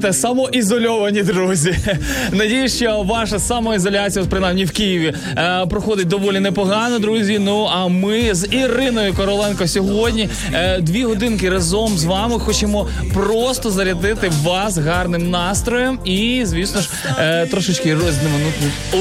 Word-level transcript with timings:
Знаєте, 0.00 0.18
самоізольовані 0.18 1.22
друзі. 1.22 1.74
Надію, 2.32 2.68
що 2.68 3.02
ваша 3.02 3.38
самоізоляція, 3.38 4.24
принаймні 4.30 4.64
в 4.64 4.70
Києві, 4.70 5.14
е, 5.36 5.66
проходить 5.66 6.08
доволі 6.08 6.40
непогано, 6.40 6.98
друзі. 6.98 7.38
Ну 7.38 7.68
а 7.72 7.88
ми 7.88 8.34
з 8.34 8.48
Іриною 8.50 9.14
Короленко 9.14 9.68
сьогодні 9.68 10.28
е, 10.52 10.80
дві 10.80 11.04
годинки 11.04 11.50
разом 11.50 11.98
з 11.98 12.04
вами 12.04 12.38
хочемо 12.38 12.88
просто 13.14 13.70
зарядити 13.70 14.30
вас 14.42 14.78
гарним 14.78 15.30
настроєм 15.30 15.98
і, 16.04 16.42
звісно 16.44 16.80
ж, 16.80 16.88
е, 17.18 17.46
трошечки 17.46 17.96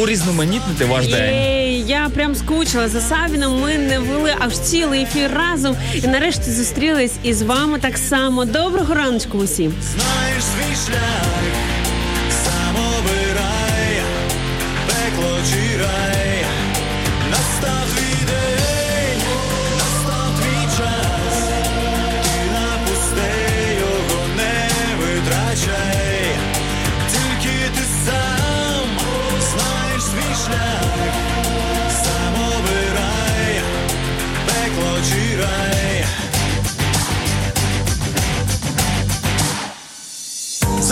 урізноманітнити 0.01 0.85
ваш 0.85 1.07
день. 1.07 1.68
Я 1.89 2.07
прям 2.09 2.35
скучила 2.35 2.87
за 2.87 3.01
Савіном. 3.01 3.61
Ми 3.61 3.77
не 3.77 3.99
вели 3.99 4.33
аж 4.39 4.59
цілий 4.59 5.01
ефір 5.01 5.31
разом 5.33 5.75
і 5.95 6.07
нарешті 6.07 6.51
зустрілись 6.51 7.13
із 7.23 7.41
вами 7.41 7.79
так 7.79 7.97
само. 7.97 8.45
Доброго 8.45 8.93
раночку 8.93 9.37
усім. 9.37 9.73
Знаєш 9.81 10.43
свій 10.43 10.75
шлях, 10.85 11.25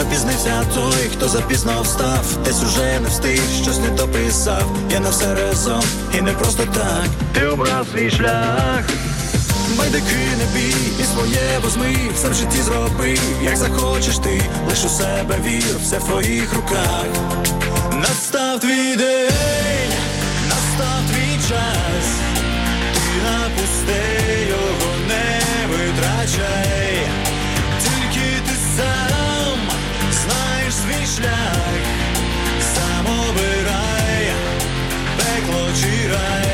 Запізнився 0.07 0.63
той, 0.75 1.09
хто 1.13 1.27
запізно 1.27 1.81
встав, 1.81 2.25
десь 2.45 2.63
уже 2.63 2.99
не 2.99 3.07
встиг, 3.09 3.41
щось 3.61 3.79
не 3.79 3.89
дописав. 3.89 4.71
Я 4.91 4.99
на 4.99 5.09
все 5.09 5.35
разом, 5.35 5.83
і 6.17 6.21
не 6.21 6.31
просто 6.31 6.63
так. 6.65 7.07
Ти 7.33 7.47
обрав 7.47 7.87
свій 7.93 8.11
шлях. 8.11 8.83
Байдики 9.77 10.15
не 10.37 10.59
бій, 10.59 10.75
і 10.99 11.03
своє 11.03 11.59
возьми, 11.63 11.95
все 12.15 12.29
в 12.29 12.33
житті 12.33 12.61
зроби, 12.61 13.17
як 13.43 13.57
захочеш 13.57 14.17
ти, 14.17 14.41
лиш 14.69 14.85
у 14.85 14.89
себе 14.89 15.35
вір, 15.45 15.75
все 15.83 15.97
в 15.97 16.03
твоїх 16.03 16.53
руках. 16.53 17.05
Настав 17.93 18.59
твій 18.59 18.95
день, 18.95 19.93
настав 20.49 21.01
твій 21.11 21.35
час, 21.49 22.07
ти 22.93 23.29
напусти 23.29 24.01
його 24.49 24.93
не 25.07 25.41
витрачай, 25.69 27.07
тільки 27.83 28.41
ти 28.47 28.55
сам 28.77 29.06
шлях, 31.17 31.73
сам 32.73 33.05
обирай, 33.07 34.31
пекло 35.17 35.69
чи 35.79 36.07
рай, 36.11 36.46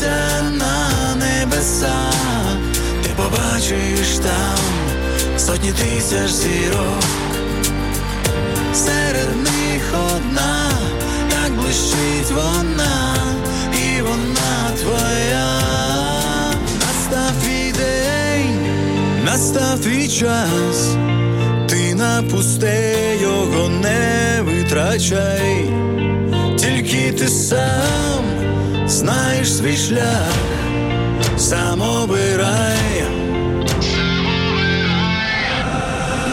Подивися 0.00 0.42
на 0.58 1.14
небеса, 1.14 2.10
ти 3.02 3.10
побачиш 3.16 4.18
там 4.22 4.58
сотні 5.38 5.72
тисяч 5.72 6.30
зірок. 6.30 7.04
Серед 8.74 9.36
них 9.36 9.94
одна, 10.14 10.70
так 11.30 11.52
блищить 11.52 12.30
вона, 12.30 13.14
і 13.72 14.02
вона 14.02 14.70
твоя. 14.82 15.60
Настав 16.80 17.32
твій 17.42 17.72
день, 17.72 18.58
настав 19.24 19.80
твій 19.80 20.08
час, 20.08 20.96
ти 21.68 21.94
напусти 21.94 23.18
його 23.22 23.68
не 23.68 24.42
витрачай, 24.42 25.70
тільки 26.58 27.12
ти 27.12 27.28
сам 27.28 28.24
знаєш 28.90 29.56
свій 29.56 29.76
шлях, 29.76 30.32
сам 31.36 31.82
обирай. 31.82 33.04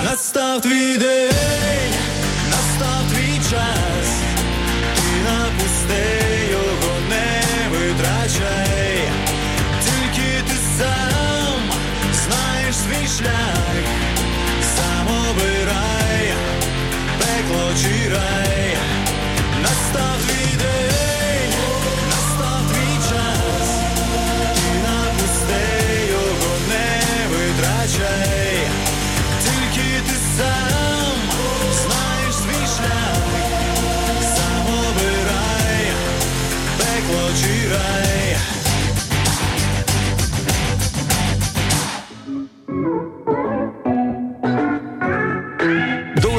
Настав 0.06 0.62
твій 0.62 0.97
день, 0.97 1.27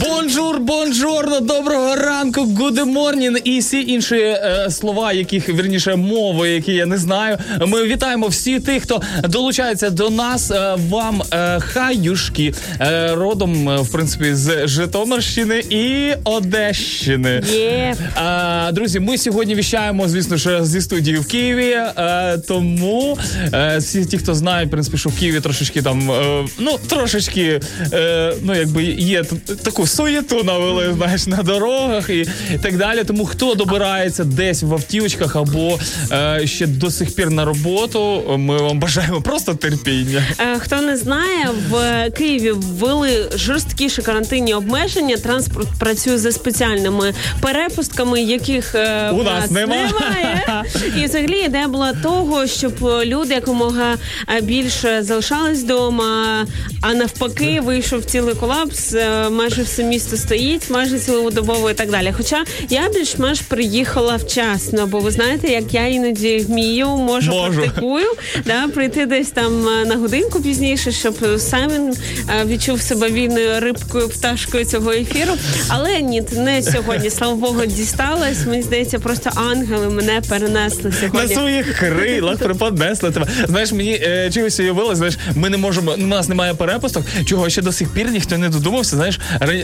Бонжур, 0.00 0.60
бонжорно, 0.60 1.40
доброго 1.40 1.96
ранку, 1.96 2.40
morning 2.40 3.36
і 3.44 3.58
всі 3.58 3.80
інші 3.88 4.16
е, 4.16 4.66
слова, 4.70 5.12
яких 5.12 5.48
вірніше 5.48 5.96
мови, 5.96 6.50
які 6.50 6.72
я 6.72 6.86
не 6.86 6.98
знаю. 6.98 7.38
Ми 7.66 7.84
вітаємо 7.84 8.26
всі 8.26 8.60
тих, 8.60 8.82
хто 8.82 9.02
долучається 9.28 9.90
до 9.90 10.10
нас. 10.10 10.50
Е, 10.50 10.76
вам 10.88 11.22
е, 11.32 11.60
хаюшки 11.60 12.54
е, 12.80 13.14
родом, 13.14 13.68
е, 13.68 13.76
в 13.76 13.92
принципі, 13.92 14.34
з 14.34 14.66
Житомирщини 14.66 15.58
і 15.70 16.12
Одещини. 16.24 17.42
Є. 17.52 17.94
Е, 18.16 18.72
друзі, 18.72 19.00
ми 19.00 19.18
сьогодні 19.18 19.54
віщаємо, 19.54 20.08
звісно 20.08 20.36
ж, 20.36 20.64
зі 20.64 20.80
студії 20.80 21.16
в 21.16 21.26
Києві. 21.26 21.70
Е, 21.70 22.38
тому 22.48 23.18
е, 23.54 23.76
всі 23.78 24.04
ті, 24.04 24.18
хто 24.18 24.34
знає, 24.34 24.66
в 24.66 24.70
принципі, 24.70 24.98
що 24.98 25.08
в 25.08 25.18
Києві 25.18 25.40
трошечки 25.40 25.82
там, 25.82 26.10
е, 26.10 26.46
ну 26.58 26.78
трошечки, 26.88 27.60
е, 27.92 28.34
ну 28.42 28.54
якби 28.54 28.84
є 28.84 29.24
таку 29.64 29.86
суєту 29.86 30.44
навели, 30.44 30.94
знаєш, 30.96 31.26
на 31.26 31.36
дорогах 31.42 32.10
і, 32.10 32.28
так 32.62 32.76
далі. 32.76 33.04
Тому 33.04 33.26
хто 33.26 33.54
добирається 33.54 34.24
десь 34.24 34.62
в 34.62 34.72
автівочках 34.74 35.36
або 35.36 35.78
е, 36.12 36.40
ще 36.46 36.66
до 36.66 36.90
сих 36.90 37.14
пір 37.14 37.30
на 37.30 37.44
роботу, 37.44 38.22
ми 38.38 38.56
вам 38.56 38.78
бажаємо 38.80 39.20
просто 39.20 39.54
терпіння. 39.54 40.22
Е, 40.40 40.58
Хто 40.58 40.76
не 40.80 40.96
знає, 40.96 41.48
в 41.70 42.10
Києві 42.10 42.50
ввели 42.52 43.30
жорсткіші 43.36 44.02
карантинні 44.02 44.54
обмеження. 44.54 45.16
Транспорт 45.16 45.68
працює 45.78 46.18
за 46.18 46.32
спеціальними 46.32 47.14
перепустками, 47.40 48.22
яких 48.22 48.74
е, 48.74 49.10
У 49.10 49.22
нас 49.22 49.50
нема. 49.50 49.74
немає. 49.76 50.64
І 50.98 51.04
взагалі 51.04 51.38
ідея 51.44 51.68
була 51.68 51.92
того, 51.92 52.46
щоб 52.46 52.72
люди 53.04 53.34
якомога 53.34 53.94
е, 54.36 54.40
більше 54.40 55.02
залишались 55.02 55.62
вдома, 55.62 56.46
а 56.80 56.94
навпаки, 56.94 57.60
вийшов 57.60 58.04
цілий 58.04 58.34
колапс. 58.34 58.94
Майже 59.30 59.62
все 59.62 59.84
місто 59.84 60.16
стоїть, 60.16 60.70
майже 60.70 60.98
цілодобово 60.98 61.70
і 61.70 61.74
так 61.74 61.90
далі. 61.90 62.14
Хоча 62.16 62.44
я 62.70 62.88
більш-менш 62.94 63.40
приїхала 63.40 64.16
вчасно, 64.16 64.86
бо 64.86 64.98
ви 64.98 65.10
знаєте, 65.10 65.48
як 65.48 65.74
я 65.74 65.86
іноді 65.86 66.38
вмію, 66.38 66.86
можу, 66.86 67.30
Можу. 67.30 67.60
практикую, 67.60 68.06
да, 68.44 68.68
прийти 68.68 69.06
десь 69.06 69.30
там 69.30 69.68
е, 69.68 69.84
на 69.84 69.96
годинку 69.96 70.40
пізніше, 70.42 70.92
щоб 70.92 71.14
Саймон 71.38 71.92
е, 72.40 72.44
відчув 72.44 72.80
себе 72.80 73.10
вільною 73.10 73.60
рибкою, 73.60 74.08
пташкою 74.08 74.64
цього 74.64 74.92
ефіру. 74.92 75.32
Але 75.68 76.00
ні, 76.00 76.22
не 76.32 76.62
сьогодні. 76.62 77.10
Слава 77.10 77.34
Богу, 77.34 77.66
дісталась. 77.66 78.46
Мені 78.46 78.62
здається, 78.62 78.98
просто 78.98 79.30
ангели 79.50 79.88
мене 79.90 80.22
перенесли 80.28 80.92
На 81.12 81.28
своїх 81.28 81.78
крилах 81.78 82.38
приподнесли 82.38 83.10
тебе. 83.10 83.26
Знаєш, 83.48 83.72
мені 83.72 83.92
е, 83.92 84.30
чогось 84.34 84.60
уявилось, 84.60 84.98
знаєш, 84.98 85.18
ми 85.34 85.50
не 85.50 85.56
можемо, 85.56 85.92
у 85.92 86.06
нас 86.06 86.28
немає 86.28 86.54
перепусток, 86.54 87.04
чого 87.24 87.48
ще 87.48 87.62
до 87.62 87.72
сих 87.72 87.88
пір 87.88 88.10
ніхто 88.10 88.38
не 88.38 88.48
додумався. 88.48 88.96
Знаєш, 88.98 89.20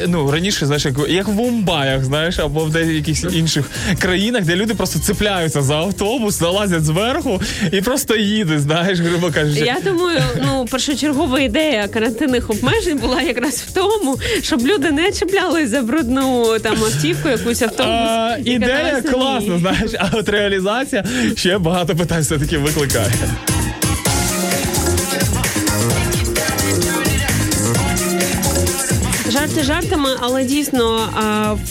ну 0.09 0.31
раніше, 0.31 0.67
знаєш, 0.67 0.85
як, 0.85 0.95
як 1.09 1.29
в 1.29 1.33
Мумбаях, 1.33 2.05
знаєш, 2.05 2.39
або 2.39 2.65
в 2.65 2.71
деяких 2.71 3.35
інших 3.35 3.71
країнах, 3.99 4.45
де 4.45 4.57
люди 4.57 4.75
просто 4.75 4.99
цепляються 4.99 5.63
за 5.63 5.75
автобус, 5.75 6.39
залазять 6.39 6.85
зверху 6.85 7.41
і 7.73 7.81
просто 7.81 8.17
їдуть, 8.17 8.61
знаєш, 8.61 8.99
грубо 8.99 9.31
кажучи. 9.31 9.61
Я 9.61 9.77
думаю, 9.85 10.21
ну 10.45 10.67
першочергова 10.71 11.41
ідея 11.41 11.89
карантинних 11.89 12.51
обмежень 12.51 12.99
була 12.99 13.23
якраз 13.23 13.55
в 13.55 13.73
тому, 13.73 14.19
щоб 14.43 14.67
люди 14.67 14.91
не 14.91 15.13
чіплялись 15.13 15.71
за 15.71 15.83
брудну 15.83 16.59
там 16.59 16.77
автівку, 16.85 17.29
якусь 17.29 17.63
автобус. 17.63 17.87
А, 17.89 18.37
ідея 18.45 19.03
класна, 19.13 19.59
знаєш, 19.59 19.91
а 19.99 20.09
от 20.13 20.29
реалізація 20.29 21.05
ще 21.37 21.59
багато 21.59 21.97
питань 21.97 22.23
все-таки 22.23 22.59
викликає. 22.59 23.13
Жарти 29.55 29.67
жартами, 29.67 30.09
але 30.21 30.45
дійсно 30.45 31.09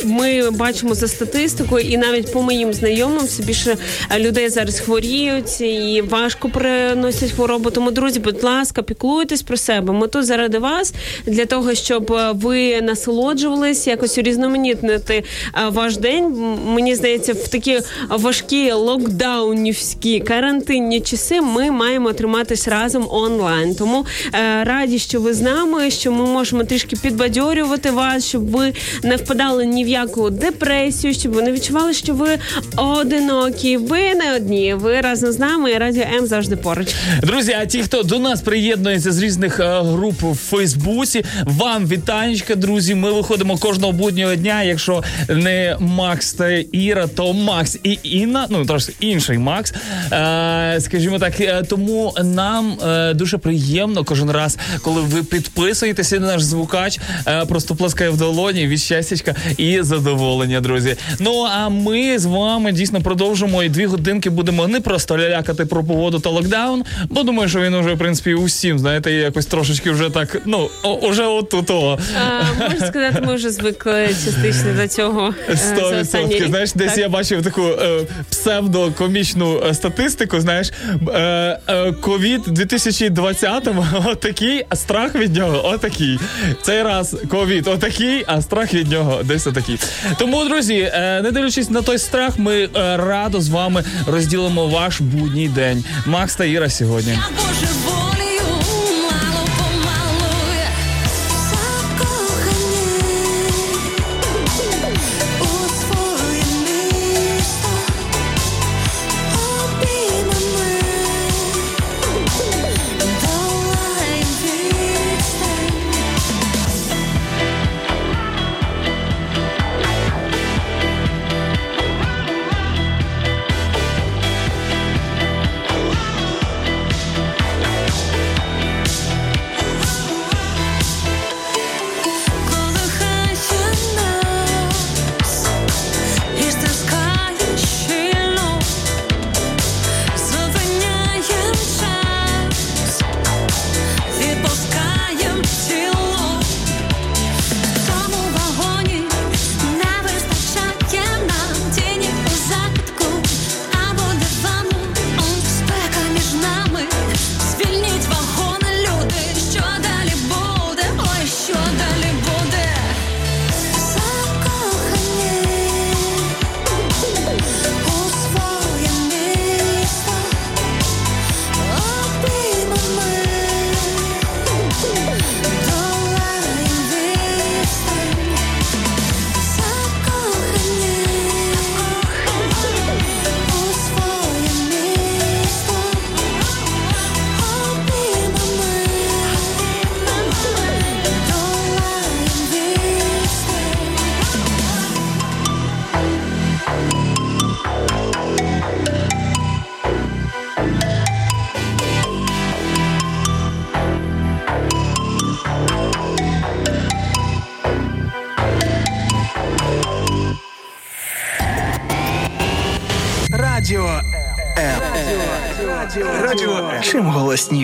ми 0.04 0.52
бачимо 0.52 0.96
за 0.96 1.08
статистикою, 1.08 1.86
і 1.86 1.98
навіть 1.98 2.34
по 2.34 2.42
моїм 2.42 2.74
знайомим 2.74 3.26
все 3.26 3.44
більше 3.44 3.78
людей 4.20 4.50
зараз 4.50 4.80
хворіють 4.80 5.62
і 5.62 6.04
важко 6.10 6.50
переносять 6.50 7.32
хворобу. 7.32 7.70
Тому, 7.70 7.92
друзі, 7.92 8.20
будь 8.20 8.44
ласка, 8.44 8.82
піклуйтесь 8.82 9.42
про 9.42 9.58
себе. 9.58 9.94
Ми 9.94 10.08
тут 10.08 10.26
заради 10.26 10.60
вас 10.60 10.94
для 11.26 11.46
того, 11.46 11.76
щоб 11.76 12.18
ви 12.34 12.82
насолоджувались, 12.82 13.88
якось 13.88 14.18
урізноманітнити 14.18 15.24
ваш 15.72 15.98
день. 15.98 16.56
Мені 16.66 16.96
здається, 16.96 17.34
в 17.34 17.48
такі 17.48 17.80
важкі 18.10 18.72
локдаунівські 18.72 20.20
карантинні 20.20 21.02
часи 21.02 21.42
ми 21.42 21.72
маємо 21.72 22.14
триматись 22.14 22.68
разом 22.68 23.08
онлайн. 23.10 23.76
Тому 23.76 24.06
е, 24.34 24.64
раді, 24.64 25.00
що 25.00 25.20
ви 25.22 25.34
з 25.34 25.42
нами, 25.42 25.92
що 25.92 26.12
ми 26.12 26.26
можемо 26.26 26.64
трішки 26.64 26.96
підбадьорювати 26.96 27.73
вас, 27.92 28.26
щоб 28.26 28.52
ви 28.52 28.74
не 29.04 29.16
впадали 29.16 29.66
ні 29.66 29.86
в 29.86 29.88
яку 29.88 30.30
депресію, 30.30 31.14
щоб 31.14 31.32
ви 31.32 31.42
не 31.42 31.52
відчували, 31.52 31.94
що 31.94 32.14
ви 32.14 32.40
одинокі. 32.76 33.78
Ви 33.78 34.16
не 34.16 34.36
одні. 34.36 34.74
Ви 34.74 35.02
разом 35.02 35.32
з 35.32 35.40
нами 35.40 35.72
і 35.72 35.78
радіо 35.78 36.04
М 36.18 36.28
завжди 36.28 36.56
поруч. 36.56 36.88
Друзі, 37.22 37.56
а 37.62 37.66
ті, 37.66 37.84
хто 37.84 38.04
до 38.04 38.20
нас 38.20 38.42
приєднується 38.42 39.12
з 39.12 39.20
різних 39.20 39.60
е, 39.60 39.82
груп 39.82 40.22
в 40.22 40.36
Фейсбуці, 40.36 41.26
вам 41.44 41.88
вітанечка, 41.88 42.56
друзі. 42.56 42.96
Ми 42.96 43.12
виходимо 43.12 43.58
кожного 43.58 43.94
буднього 43.94 44.36
дня. 44.36 44.64
Якщо 44.64 45.04
не 45.30 45.78
Макс 45.80 46.34
та 46.34 46.50
Іра, 46.72 47.08
то 47.08 47.34
Макс 47.34 47.80
і 47.84 48.00
Інна, 48.04 48.48
ну 48.50 48.66
трошки 48.66 48.94
інший 49.00 49.38
Макс. 49.38 49.74
Е, 50.12 50.78
скажімо 50.82 51.20
так, 51.20 51.42
е, 51.42 51.64
тому 51.70 52.14
нам 52.24 52.78
дуже 53.16 53.38
приємно 53.38 54.04
кожен 54.04 54.32
раз, 54.32 54.58
коли 54.82 55.02
ви 55.02 55.24
підписуєтеся 55.24 56.20
на 56.20 56.28
наш 56.28 56.44
звукач, 56.44 57.00
е, 57.28 57.46
просто 57.64 57.76
плескає 57.76 58.10
в 58.10 58.18
долоні 58.18 58.68
від 58.68 58.80
щастячка 58.80 59.36
і 59.58 59.82
задоволення, 59.82 60.62
друзі. 60.62 60.96
Ну 61.20 61.48
а 61.52 61.70
ми 61.70 62.20
з 62.20 62.26
вами 62.26 62.72
дійсно 62.72 63.02
продовжимо 63.02 63.64
і 63.64 63.70
дві 63.70 63.86
годинки 63.86 64.30
будемо 64.30 64.68
не 64.68 64.82
просто 64.82 65.18
лялякати 65.18 65.66
про 65.66 65.84
погоду 65.84 66.20
та 66.20 66.30
локдаун, 66.30 66.84
бо 67.10 67.24
думаю, 67.24 67.50
що 67.50 67.62
він 67.62 67.74
уже 67.74 67.94
в 67.94 67.98
принципі 67.98 68.34
усім, 68.34 68.80
знаєте, 68.80 69.12
якось 69.12 69.46
трошечки 69.46 69.92
вже 69.92 70.10
так, 70.10 70.42
ну 70.46 70.70
уже 71.02 71.24
отут. 71.26 71.70
о. 71.70 72.00
А, 72.18 72.64
можу 72.64 72.78
сказати, 72.78 73.22
ми 73.28 73.36
вже 73.36 73.50
звикли 73.50 74.08
частично 74.08 74.74
до 74.82 74.88
цього. 74.88 75.34
е, 75.50 75.58
Сто 75.58 75.92
відсотків. 76.00 76.48
Знаєш, 76.48 76.74
десь 76.74 76.90
Так. 76.92 76.98
я 77.00 77.10
бачив 77.10 77.44
таку 77.44 77.62
е, 77.62 78.00
псевдокомічну 78.30 79.62
е, 79.70 79.74
статистику. 79.74 80.40
Знаєш, 80.40 80.72
е, 81.14 81.20
е, 81.68 81.92
ковід 81.92 82.42
2020-му 82.48 83.86
отакий, 84.06 84.66
а 84.70 84.76
страх 84.76 85.16
від 85.16 85.36
нього 85.36 85.62
отакий. 85.70 86.20
Цей 86.62 86.84
раз 86.84 87.16
ковід 87.30 87.53
отакий, 87.62 88.24
а 88.28 88.42
страх 88.42 88.74
від 88.74 88.92
нього 88.92 89.24
десь 89.24 89.48
отакий. 89.48 89.80
Тому, 90.18 90.46
друзі, 90.46 90.92
е, 90.94 91.22
не 91.24 91.32
дивлячись 91.32 91.70
на 91.70 91.82
той 91.82 91.98
страх, 91.98 92.40
ми 92.40 92.56
е, 92.64 92.70
радо 92.98 93.42
з 93.42 93.50
вами 93.50 93.84
розділимо 94.08 94.68
ваш 94.68 95.02
будній 95.02 95.48
день. 95.48 95.84
Макс 96.06 96.36
та 96.36 96.46
Іра 96.46 96.70
сьогодні. 96.70 97.12
Я 97.12 97.24
божеволію, 97.38 98.42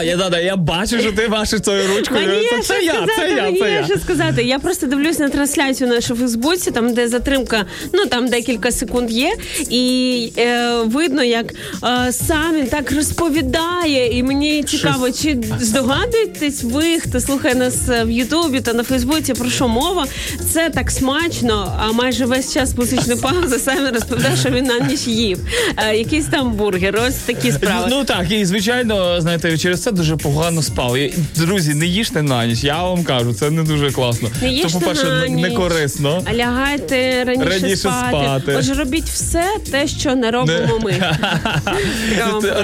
Да, 0.00 0.04
я, 0.04 0.16
да, 0.16 0.30
да, 0.30 0.38
я 0.38 0.56
бачу, 0.56 1.00
що 1.00 1.12
ти 1.12 1.28
машеш 1.28 1.60
цією 1.60 1.88
ручкою. 1.96 2.26
Мені 2.26 2.46
це, 2.50 2.62
це 2.62 2.82
я, 2.82 2.92
сказати, 2.92 3.12
це 3.16 3.30
я, 3.30 3.42
мені 3.42 3.58
це 3.60 3.72
я. 3.72 3.84
що 3.84 3.98
сказати. 3.98 4.42
Я 4.42 4.58
просто 4.58 4.86
дивлюсь 4.86 5.18
на 5.18 5.28
трансляцію 5.28 5.90
нашу 5.90 6.14
в 6.14 6.18
Фейсбуці, 6.18 6.70
там 6.70 6.94
де 6.94 7.08
затримка, 7.08 7.64
ну 7.92 8.06
там 8.06 8.28
декілька 8.28 8.72
секунд 8.72 9.10
є, 9.10 9.32
і 9.70 10.32
е, 10.38 10.72
видно, 10.84 11.22
як 11.22 11.54
е, 11.84 12.12
сам 12.12 12.54
він 12.56 12.66
так 12.66 12.92
розповідає. 12.92 14.18
І 14.18 14.22
мені 14.22 14.62
цікаво, 14.62 15.10
чи 15.10 15.38
здогадуєтесь 15.60 16.62
ви, 16.64 17.00
хто 17.00 17.20
слухає 17.20 17.54
нас 17.54 17.88
е, 17.88 18.04
в 18.04 18.10
Ютубі 18.10 18.60
та 18.60 18.72
на 18.72 18.82
Фейсбуці, 18.82 19.34
про 19.34 19.50
що 19.50 19.68
мова? 19.68 20.06
Це 20.52 20.70
так 20.70 20.90
смачно, 20.90 21.72
а 21.80 21.92
майже 21.92 22.24
весь 22.24 22.54
час 22.54 22.76
музичної 22.76 23.20
паузи 23.20 23.58
сам 23.58 23.76
він 23.86 23.94
розповідає, 23.94 24.36
що 24.36 24.50
він 24.50 24.64
на 24.64 24.78
ніч 24.78 25.06
їв. 25.06 25.38
Е, 25.76 25.96
якийсь 25.96 26.26
там 26.26 26.52
бургер, 26.52 27.00
ось 27.08 27.14
такі 27.14 27.52
справи. 27.52 27.86
Ну 27.90 28.04
так, 28.04 28.30
і 28.30 28.44
звичайно, 28.44 29.20
знаєте, 29.20 29.58
через 29.58 29.82
це 29.82 29.89
дуже 29.92 30.16
погано 30.16 30.62
спав. 30.62 30.96
Друзі, 31.36 31.74
не 31.74 31.86
їжте 31.86 32.22
на 32.22 32.46
ніч, 32.46 32.64
я 32.64 32.82
вам 32.82 33.04
кажу, 33.04 33.34
це 33.34 33.50
не 33.50 33.62
дуже 33.62 33.90
класно. 33.90 34.28
Не 34.42 34.48
їжте 34.52 34.68
То, 34.72 34.78
по-перше, 34.78 35.04
на 35.04 35.26
не 35.28 35.50
корисно. 35.50 36.22
А 36.24 36.34
лягайте 36.34 37.24
раніше, 37.24 37.48
Раніше 37.50 37.76
спати. 37.76 38.08
спати. 38.10 38.54
Отже, 38.58 38.74
робіть 38.74 39.04
все 39.04 39.44
те, 39.70 39.88
що 39.88 40.14
не 40.14 40.30
робимо 40.30 40.78
ми. 40.82 40.94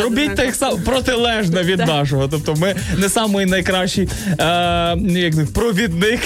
Робіть 0.02 0.34
так 0.34 0.54
само 0.54 0.76
протилежно 0.76 1.62
від 1.62 1.78
нашого. 1.78 2.28
Тобто 2.28 2.54
ми 2.54 2.74
не 2.96 3.08
самий 3.08 3.46
найкращий 3.46 4.08
е, 4.40 5.46
провідник 5.54 6.20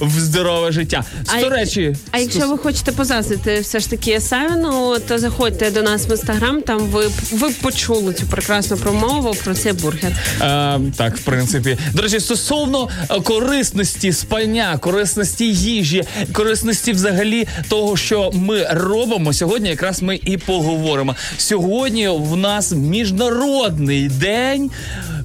в 0.00 0.20
здорове 0.20 0.72
життя. 0.72 1.04
До 1.40 1.48
речі, 1.48 1.96
А 2.10 2.18
якщо 2.18 2.48
ви 2.48 2.58
хочете 2.58 2.92
позазити 2.92 3.60
все 3.60 3.80
ж 3.80 3.90
таки 3.90 4.20
Савіну, 4.20 4.96
то 5.08 5.18
заходьте 5.18 5.70
до 5.70 5.82
нас 5.82 6.08
в 6.08 6.10
інстаграм. 6.10 6.62
Там 6.62 6.78
ви 6.78 7.10
ви 7.32 7.50
почули 7.62 8.14
цю 8.14 8.26
прекрасну 8.26 8.76
промову 8.76 9.34
про 9.44 9.54
цей 9.54 9.72
бургер. 9.72 10.12
Е, 10.40 10.80
так, 10.96 11.16
в 11.16 11.24
принципі. 11.24 11.78
До 11.94 12.02
речі, 12.02 12.20
стосовно 12.20 12.88
е, 13.10 13.20
корисності 13.20 14.12
спання, 14.12 14.78
корисності 14.78 15.52
їжі, 15.52 16.04
корисності 16.32 16.92
взагалі 16.92 17.46
того, 17.68 17.96
що 17.96 18.30
ми 18.34 18.66
робимо, 18.70 19.32
сьогодні 19.32 19.68
якраз 19.68 20.02
ми 20.02 20.20
і 20.24 20.36
поговоримо. 20.36 21.16
Сьогодні 21.36 22.08
в 22.08 22.36
нас 22.36 22.72
міжнародний 22.72 24.08
день. 24.08 24.70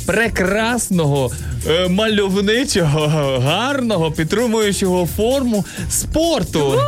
Прекрасного, 0.05 1.31
е, 1.67 1.87
мальовничого, 1.89 3.07
гарного, 3.43 4.11
підтримуючого 4.11 5.05
форму 5.17 5.65
спорту. 5.89 6.79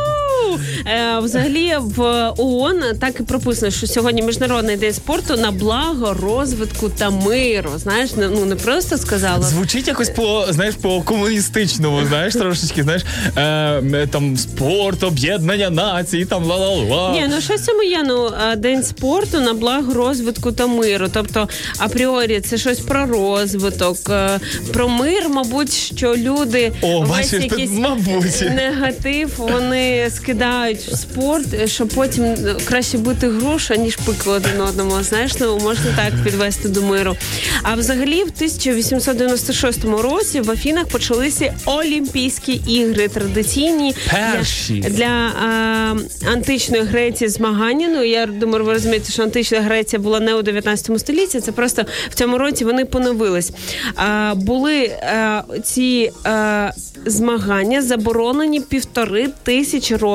Е, 0.86 1.18
взагалі 1.18 1.72
в 1.80 2.02
ООН 2.38 2.82
так 3.00 3.20
і 3.20 3.22
прописано, 3.22 3.70
що 3.72 3.86
сьогодні 3.86 4.22
міжнародний 4.22 4.76
день 4.76 4.92
спорту 4.92 5.36
на 5.36 5.50
благо 5.50 6.14
розвитку 6.22 6.88
та 6.88 7.10
миру. 7.10 7.70
Знаєш, 7.76 8.14
не- 8.16 8.28
ну 8.28 8.44
не 8.44 8.56
просто 8.56 8.98
сказала. 8.98 9.42
Звучить 9.42 9.88
якось 9.88 10.10
по 10.10 10.46
знаєш 10.50 10.74
по 10.74 11.00
комуністичному, 11.02 12.06
знаєш, 12.08 12.34
трошечки, 12.34 12.82
знаєш, 12.82 13.02
е, 13.36 13.42
е, 13.42 14.08
там 14.10 14.36
спорт, 14.36 15.02
об'єднання 15.02 15.70
націй, 15.70 16.24
там 16.24 16.44
ла-ла-ла. 16.44 17.12
Ні, 17.12 17.26
ну 17.34 17.40
що 17.40 17.58
цьому 17.58 17.82
є? 17.82 18.02
Ну 18.06 18.30
день 18.56 18.82
спорту 18.82 19.40
на 19.40 19.52
благо 19.54 19.94
розвитку 19.94 20.52
та 20.52 20.66
миру. 20.66 21.06
Тобто, 21.14 21.48
апріорі, 21.78 22.40
це 22.40 22.58
щось 22.58 22.80
про 22.80 23.06
розвиток, 23.06 23.96
е, 24.10 24.40
про 24.72 24.88
мир, 24.88 25.28
мабуть, 25.28 25.72
що 25.72 26.14
люди 26.16 26.72
О, 26.82 27.00
весь 27.00 27.10
бачиш, 27.10 27.32
якийсь 27.32 27.70
мабуть. 27.70 28.40
негатив 28.56 29.30
вони 29.36 30.10
скидають 30.22 30.78
в 30.78 30.96
спорт, 30.96 31.54
е, 31.54 31.66
щоб 31.66 31.88
потім 31.88 32.24
е, 32.24 32.56
краще 32.64 32.98
бути 32.98 33.28
груша, 33.28 33.76
ніж 33.76 33.96
пику 33.96 34.30
один 34.30 34.60
одному. 34.60 35.02
Знаєш, 35.02 35.32
ну 35.40 35.58
можна 35.58 35.84
так 35.96 36.24
підвести 36.24 36.68
до 36.68 36.82
миру. 36.82 37.16
А 37.62 37.74
взагалі, 37.74 38.24
в 38.24 38.32
1896 38.36 39.84
році 39.84 40.40
в 40.40 40.50
Афінах 40.50 40.86
почалися 40.86 41.54
Олімпійські 41.64 42.52
ігри, 42.52 43.08
традиційні 43.08 43.94
Перші. 44.10 44.74
для, 44.74 44.88
для 44.88 45.06
а, 45.06 45.94
античної 46.32 46.82
Греції 46.82 47.28
змагання. 47.28 47.88
Ну 47.88 48.02
я 48.02 48.26
думаю, 48.26 48.64
ви 48.64 48.72
розумієте, 48.72 49.12
що 49.12 49.22
антична 49.22 49.60
Греція 49.60 50.02
була 50.02 50.20
не 50.20 50.34
у 50.34 50.42
19 50.42 51.00
столітті. 51.00 51.40
Це 51.40 51.52
просто 51.52 51.82
в 52.10 52.14
цьому 52.14 52.38
році 52.38 52.64
вони 52.64 52.84
поновились. 52.84 53.52
А, 53.96 54.34
були 54.36 54.86
а, 54.86 55.42
ці 55.64 56.12
а, 56.24 56.70
змагання 57.06 57.82
заборонені 57.82 58.60
півтори 58.60 59.28
тисячі 59.42 59.96
років 59.96 60.09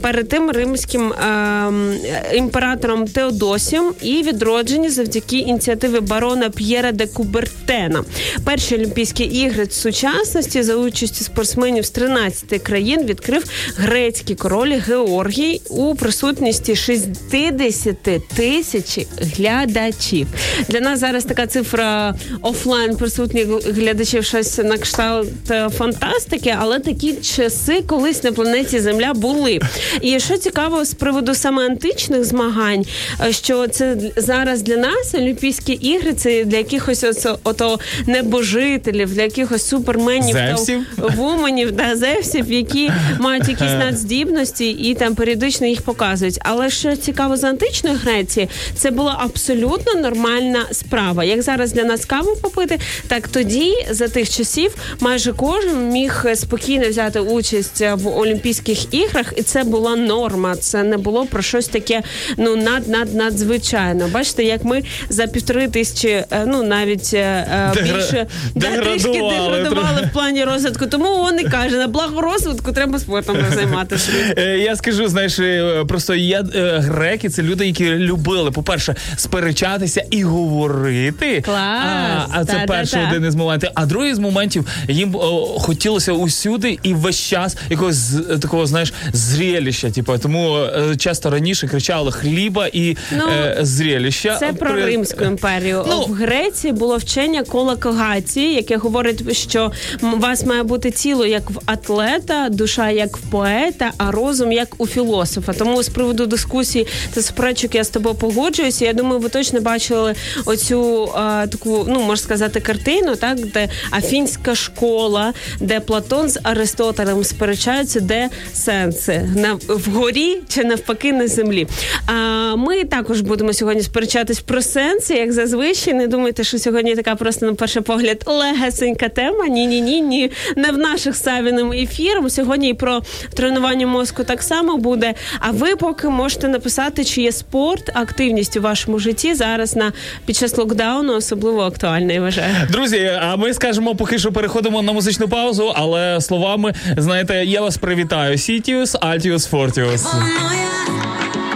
перед 0.00 0.28
тим 0.28 0.50
римським 0.50 1.12
м, 1.12 1.94
імператором 2.34 3.06
Теодосієм 3.06 3.92
і 4.02 4.22
відроджені 4.22 4.88
завдяки 4.88 5.36
ініціативи 5.36 6.00
барона 6.00 6.50
П'єра 6.50 6.92
де 6.92 7.06
Кубертена. 7.06 8.04
Перші 8.44 8.74
Олімпійські 8.74 9.24
ігри 9.24 9.66
сучасності 9.70 10.62
за 10.62 10.76
участі 10.76 11.24
спортсменів 11.24 11.84
з 11.84 11.90
13 11.90 12.62
країн 12.62 13.04
відкрив 13.04 13.44
грецький 13.76 14.36
король 14.36 14.72
Георгій 14.86 15.60
у 15.70 15.94
присутності 15.94 16.76
60 16.76 17.96
тисяч 18.36 19.06
глядачів. 19.20 20.26
Для 20.68 20.80
нас 20.80 21.00
зараз 21.00 21.24
така 21.24 21.46
цифра 21.46 22.14
офлайн 22.42 22.96
присутніх 22.96 23.46
глядачів 23.66 24.24
щось 24.24 24.58
на 24.58 24.78
кшталт 24.78 25.50
е, 25.50 25.68
фантастики, 25.68 26.54
але 26.58 26.78
такі 26.78 27.12
часи 27.12 27.82
колись 27.86 28.22
на 28.22 28.32
планеті 28.32 28.80
Земля 28.80 29.14
були. 29.20 29.60
І 30.00 30.20
що 30.20 30.36
цікаво 30.36 30.84
з 30.84 30.94
приводу 30.94 31.34
саме 31.34 31.66
античних 31.66 32.24
змагань, 32.24 32.84
е, 33.26 33.32
що 33.32 33.68
це 33.68 33.96
зараз 34.16 34.62
для 34.62 34.76
нас 34.76 35.14
Олімпійські 35.14 35.72
ігри 35.72 36.12
це 36.12 36.44
для 36.44 36.56
якихось 36.56 37.04
ото, 37.04 37.38
ото 37.44 37.78
небожителів, 38.06 39.14
для 39.14 39.22
якихось 39.22 39.68
суперменів 39.68 40.36
Зевсів? 40.36 40.86
та 40.96 41.06
вуменів, 41.06 41.72
да, 41.72 41.96
зевсів, 41.96 42.52
які 42.52 42.90
мають 43.18 43.48
якісь 43.48 43.72
надздібності 43.78 44.70
і 44.70 44.94
там 44.94 45.14
періодично 45.14 45.66
їх 45.66 45.82
показують. 45.82 46.38
Але 46.42 46.70
що 46.70 46.96
цікаво 46.96 47.36
з 47.36 47.44
античної 47.44 47.96
Греції, 47.96 48.48
це 48.74 48.90
була 48.90 49.16
абсолютно 49.20 49.94
нормальна 49.94 50.66
справа. 50.72 51.24
Як 51.24 51.42
зараз 51.42 51.72
для 51.72 51.84
нас 51.84 52.04
каву 52.04 52.36
попити, 52.42 52.78
так 53.08 53.28
тоді 53.28 53.74
за 53.90 54.08
тих 54.08 54.30
часів 54.30 54.74
майже 55.00 55.32
кожен 55.32 55.88
міг 55.90 56.24
спокійно 56.34 56.88
взяти 56.88 57.20
участь 57.20 57.80
в 57.80 58.18
Олімпійських 58.18 58.94
іграх, 58.94 59.09
і 59.36 59.42
це 59.42 59.64
була 59.64 59.96
норма. 59.96 60.56
Це 60.56 60.82
не 60.82 60.96
було 60.98 61.26
про 61.26 61.42
щось 61.42 61.68
таке 61.68 62.02
ну 62.36 62.56
над 62.56 62.88
над 62.88 63.14
надзвичайно. 63.14 64.08
Бачите, 64.12 64.44
як 64.44 64.64
ми 64.64 64.82
за 65.08 65.26
півтори 65.26 65.68
тисячі, 65.68 66.08
е, 66.08 66.26
ну 66.46 66.62
навіть 66.62 67.10
е, 67.14 67.18
е, 67.18 67.72
Дегра- 67.74 67.82
більше 67.96 68.26
да, 68.54 68.76
трішки 68.76 69.08
деградували 69.12 70.08
в 70.10 70.12
плані 70.12 70.44
розвитку. 70.44 70.86
Тому 70.86 71.28
він 71.32 71.40
і 71.40 71.44
каже, 71.44 71.76
на 71.76 71.86
благо 71.88 72.20
розвитку 72.20 72.72
треба 72.72 72.98
спортом 72.98 73.36
займатися. 73.54 74.10
Е, 74.38 74.58
Я 74.58 74.76
скажу, 74.76 75.08
знаєш, 75.08 75.40
просто 75.88 76.14
е, 76.14 76.78
греки, 76.78 77.28
це 77.28 77.42
люди, 77.42 77.66
які 77.66 77.90
любили, 77.90 78.50
по-перше, 78.50 78.94
сперечатися 79.16 80.04
і 80.10 80.22
говорити. 80.22 81.40
Клас! 81.44 81.80
А, 81.84 82.26
а 82.32 82.44
це 82.44 82.52
Та-та-та. 82.52 83.08
один 83.10 83.28
із 83.28 83.34
моментів. 83.34 83.70
А 83.74 83.86
другий 83.86 84.14
з 84.14 84.18
моментів 84.18 84.66
їм 84.88 85.14
о, 85.14 85.46
хотілося 85.60 86.12
усюди 86.12 86.78
і 86.82 86.94
весь 86.94 87.20
час 87.20 87.56
якогось 87.70 88.10
такого, 88.42 88.66
знаєш, 88.66 88.92
зрелища. 89.12 89.90
Типу, 89.90 90.18
тому 90.18 90.56
е, 90.58 90.96
часто 90.96 91.30
раніше 91.30 91.68
кричали 91.68 92.12
хліба 92.12 92.66
і 92.72 92.96
Ну, 93.18 93.24
е, 93.28 93.58
зрелища. 93.60 94.36
Це 94.40 94.52
про 94.52 94.70
При- 94.70 94.84
Римську 94.84 95.24
імперію. 95.24 95.84
Ну. 95.88 96.00
в 96.04 96.12
Греції 96.12 96.72
було 96.72 96.96
вчення 96.96 97.44
колокогації, 97.44 98.54
яке 98.54 98.76
говорить, 98.76 99.36
що 99.36 99.72
у 100.02 100.06
вас 100.18 100.44
має 100.46 100.62
бути 100.62 100.90
тіло 100.90 101.26
як 101.26 101.50
в 101.50 101.58
атлета, 101.66 102.48
душа 102.50 102.90
як 102.90 103.16
в 103.16 103.20
поета, 103.20 103.90
а 103.98 104.10
розум 104.10 104.52
як 104.52 104.68
у 104.78 104.86
філософа. 104.86 105.52
Тому 105.52 105.82
з 105.82 105.88
приводу 105.88 106.26
дискусій 106.26 106.86
та 107.14 107.22
суперечок 107.22 107.74
я 107.74 107.84
з 107.84 107.88
тобою 107.88 108.14
погоджуюся. 108.14 108.84
Я 108.84 108.92
думаю, 108.92 109.20
ви 109.20 109.28
точно 109.28 109.60
бачили 109.60 110.14
оцю 110.44 111.04
е, 111.04 111.46
таку, 111.46 111.84
ну 111.88 112.00
можна 112.00 112.16
сказати, 112.16 112.60
картину, 112.60 113.16
так 113.16 113.46
де 113.46 113.68
афінська 113.90 114.54
школа, 114.54 115.32
де 115.60 115.80
Платон 115.80 116.28
з 116.28 116.40
Аристотелем 116.42 117.24
сперечаються, 117.24 118.00
де 118.00 118.28
сенс. 118.54 118.79
Сенси 118.80 119.28
на 119.36 119.58
вгорі 119.68 120.40
чи 120.48 120.64
навпаки 120.64 121.12
на 121.12 121.28
землі. 121.28 121.66
А 122.06 122.56
ми 122.56 122.84
також 122.84 123.20
будемо 123.20 123.52
сьогодні 123.52 123.82
сперечатись 123.82 124.40
про 124.40 124.62
сенси, 124.62 125.14
як 125.14 125.32
зазвичай. 125.32 125.94
Не 125.94 126.06
думайте, 126.06 126.44
що 126.44 126.58
сьогодні 126.58 126.94
така 126.94 127.14
просто 127.14 127.46
на 127.46 127.54
перший 127.54 127.82
погляд 127.82 128.24
легесенька 128.26 129.08
тема. 129.08 129.46
Ні, 129.46 129.66
ні, 129.66 129.80
ні, 129.80 130.00
ні. 130.00 130.30
Не 130.56 130.72
в 130.72 130.78
наших 130.78 131.16
савіним 131.16 131.72
ефіром. 131.72 132.30
Сьогодні 132.30 132.68
і 132.68 132.74
про 132.74 133.02
тренування 133.34 133.86
мозку 133.86 134.24
так 134.24 134.42
само 134.42 134.76
буде. 134.76 135.14
А 135.38 135.50
ви 135.50 135.76
поки 135.76 136.08
можете 136.08 136.48
написати, 136.48 137.04
чи 137.04 137.22
є 137.22 137.32
спорт, 137.32 137.90
активність 137.94 138.56
у 138.56 138.60
вашому 138.60 138.98
житті 138.98 139.34
зараз 139.34 139.76
на 139.76 139.92
під 140.26 140.36
час 140.36 140.56
локдауну 140.56 141.16
особливо 141.16 141.60
актуальна, 141.60 142.12
я 142.12 142.20
вважаю. 142.20 142.54
Друзі, 142.70 143.18
а 143.20 143.36
ми 143.36 143.54
скажемо, 143.54 143.94
поки 143.94 144.18
що 144.18 144.32
переходимо 144.32 144.82
на 144.82 144.92
музичну 144.92 145.28
паузу, 145.28 145.72
але 145.74 146.20
словами, 146.20 146.74
знаєте, 146.96 147.44
я 147.44 147.60
вас 147.60 147.76
привітаю. 147.76 148.38
Altius, 148.70 148.94
Altius 149.00 149.46
Fortius. 149.46 150.04
Oh. 150.06 151.49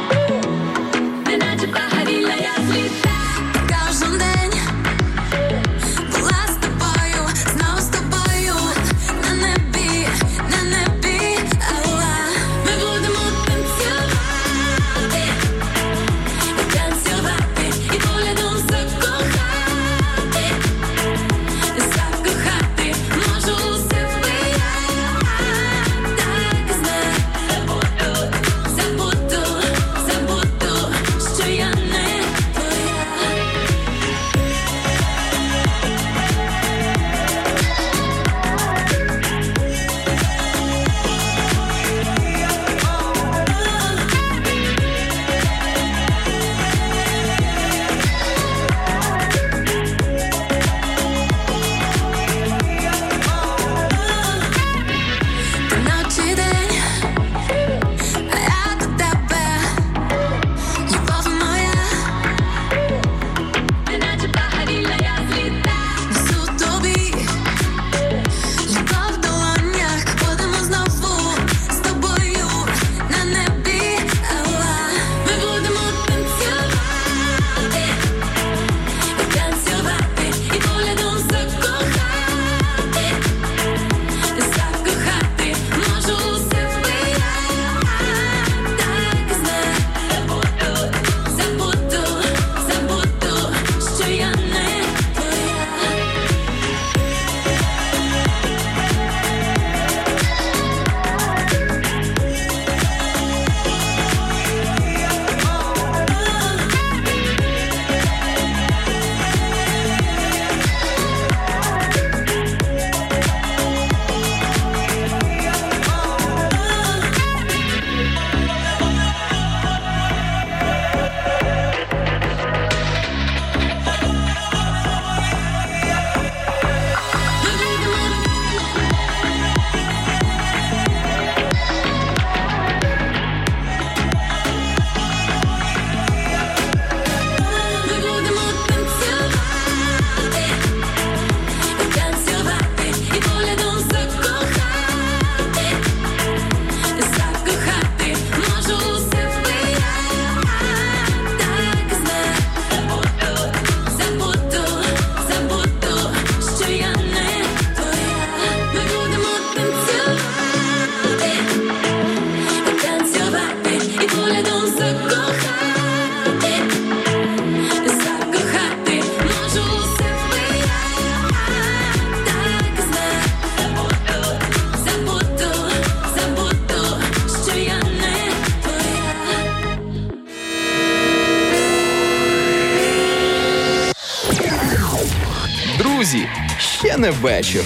Вечір. 187.25 187.63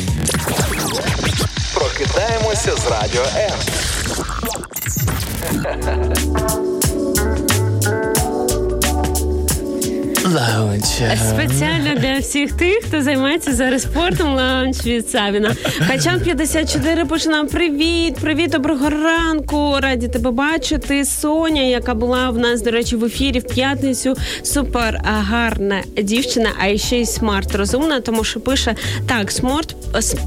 Прокидаємося 1.75 2.73
з 2.77 2.87
радіо 2.91 3.23
М. 3.37 3.59
Lounge. 10.35 10.85
Спеціально 11.29 11.95
для 12.01 12.19
всіх 12.19 12.53
тих, 12.53 12.85
хто 12.85 13.03
займається 13.03 13.18
зараз 13.47 13.83
спортом 13.83 14.35
lounge 14.35 14.87
від 14.87 15.11
Савіна. 15.11 15.57
Качан 15.89 16.21
54 16.21 17.05
починав. 17.05 17.49
Привіт, 17.49 18.15
привіт, 18.15 18.51
доброго 18.51 18.91
ранку. 18.91 19.75
Раді 19.81 20.09
тебе 20.09 20.31
бачити. 20.31 21.05
Соня, 21.05 21.63
яка 21.63 21.95
була 21.95 22.31
в 22.31 22.39
нас, 22.39 22.63
до 22.63 22.71
речі, 22.71 22.97
в 22.97 23.05
ефірі 23.05 23.39
в 23.39 23.47
п'ятницю. 23.47 24.15
Супер 24.43 25.01
гарна 25.05 25.83
дівчина, 26.03 26.51
а 26.61 26.77
ще 26.77 26.97
й 26.97 27.07
smart 27.07 27.55
розумна, 27.55 28.01
тому 28.01 28.25
що 28.25 28.41
пише 28.41 28.75
так: 29.09 29.31
сморт, 29.31 29.77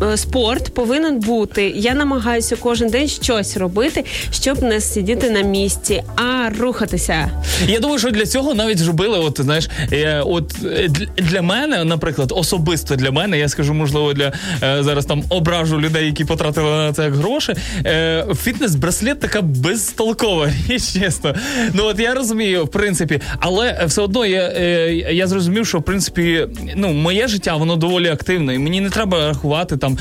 е, 0.04 0.18
спорт 0.18 0.74
повинен 0.74 1.20
бути. 1.20 1.74
Я 1.76 1.94
намагаюся 1.94 2.56
кожен 2.56 2.90
день 2.90 3.08
щось 3.08 3.58
робити, 3.58 4.06
щоб 4.32 4.64
не 4.64 4.82
сидіти 4.82 5.30
на 5.30 5.42
місці, 5.42 6.04
а 6.16 6.50
рухатися. 6.60 7.41
Я 7.68 7.80
думаю, 7.80 8.00
що 8.00 8.12
для 8.12 8.26
цього 8.26 8.54
навіть 8.54 8.78
зробили, 8.80 9.20
от 9.20 9.40
знаєш, 9.42 9.70
е, 9.92 10.22
от 10.26 10.56
е, 10.66 10.88
для- 11.18 11.42
мене, 11.42 11.84
наприклад, 11.84 12.34
особисто 12.36 12.96
для 12.96 13.12
мене, 13.12 13.40
я 13.40 13.50
скажу, 13.50 13.74
можливо, 13.74 14.14
для 14.14 14.34
е, 14.64 14.84
зараз 14.84 15.06
там 15.06 15.24
ображу 15.30 15.82
людей, 15.82 16.06
які 16.06 16.26
потратили 16.26 16.70
на 16.70 16.94
це 16.94 17.10
гроші. 17.10 17.54
Е, 17.86 18.26
фітнес-браслет 18.46 19.16
така 19.16 19.42
безтолкова 19.42 20.50
річ, 20.70 20.94
чесно. 20.94 21.36
Ну 21.74 21.84
от 21.86 22.00
я 22.00 22.14
розумію, 22.14 22.66
в 22.66 22.68
принципі, 22.68 23.22
але 23.40 23.84
все 23.86 24.02
одно 24.02 24.26
я, 24.26 24.50
я 25.12 25.28
зрозумів, 25.28 25.68
що 25.68 25.80
в 25.80 25.84
принципі, 25.84 26.48
ну, 26.76 26.94
моє 26.94 27.28
життя 27.28 27.56
воно 27.56 27.76
доволі 27.76 28.08
активне, 28.08 28.56
і 28.56 28.60
мені 28.60 28.82
не 28.82 28.90
треба 28.90 29.28
рахувати 29.28 29.78
там, 29.78 29.98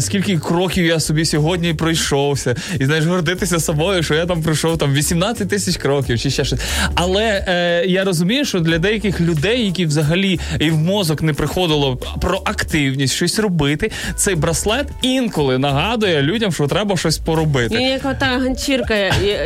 скільки 0.00 0.38
кроків 0.38 0.84
я 0.86 1.00
собі 1.00 1.24
сьогодні 1.24 1.74
пройшовся, 1.74 2.56
і 2.80 2.84
знаєш, 2.84 3.04
гордитися 3.04 3.60
собою, 3.60 4.02
що 4.02 4.14
я 4.14 4.26
там 4.26 4.42
пройшов 4.42 4.78
там 4.78 4.94
18 4.94 5.48
тисяч 5.48 5.76
кроків 5.76 6.18
чи 6.20 6.30
ще 6.30 6.44
щось. 6.44 6.60
Але 7.00 7.44
е, 7.48 7.84
я 7.86 8.04
розумію, 8.04 8.44
що 8.44 8.60
для 8.60 8.78
деяких 8.78 9.20
людей, 9.20 9.64
які 9.66 9.86
взагалі 9.86 10.40
і 10.58 10.70
в 10.70 10.76
мозок 10.76 11.22
не 11.22 11.32
приходило 11.32 11.96
про 11.96 12.40
активність, 12.44 13.14
щось 13.14 13.38
робити. 13.38 13.90
Цей 14.16 14.34
браслет 14.34 14.86
інколи 15.02 15.58
нагадує 15.58 16.22
людям, 16.22 16.52
що 16.52 16.66
треба 16.66 16.96
щось 16.96 17.18
поробити. 17.18 17.76
Він 17.76 17.82
як 17.82 18.04
ота 18.04 18.26
ганчірка, 18.26 18.94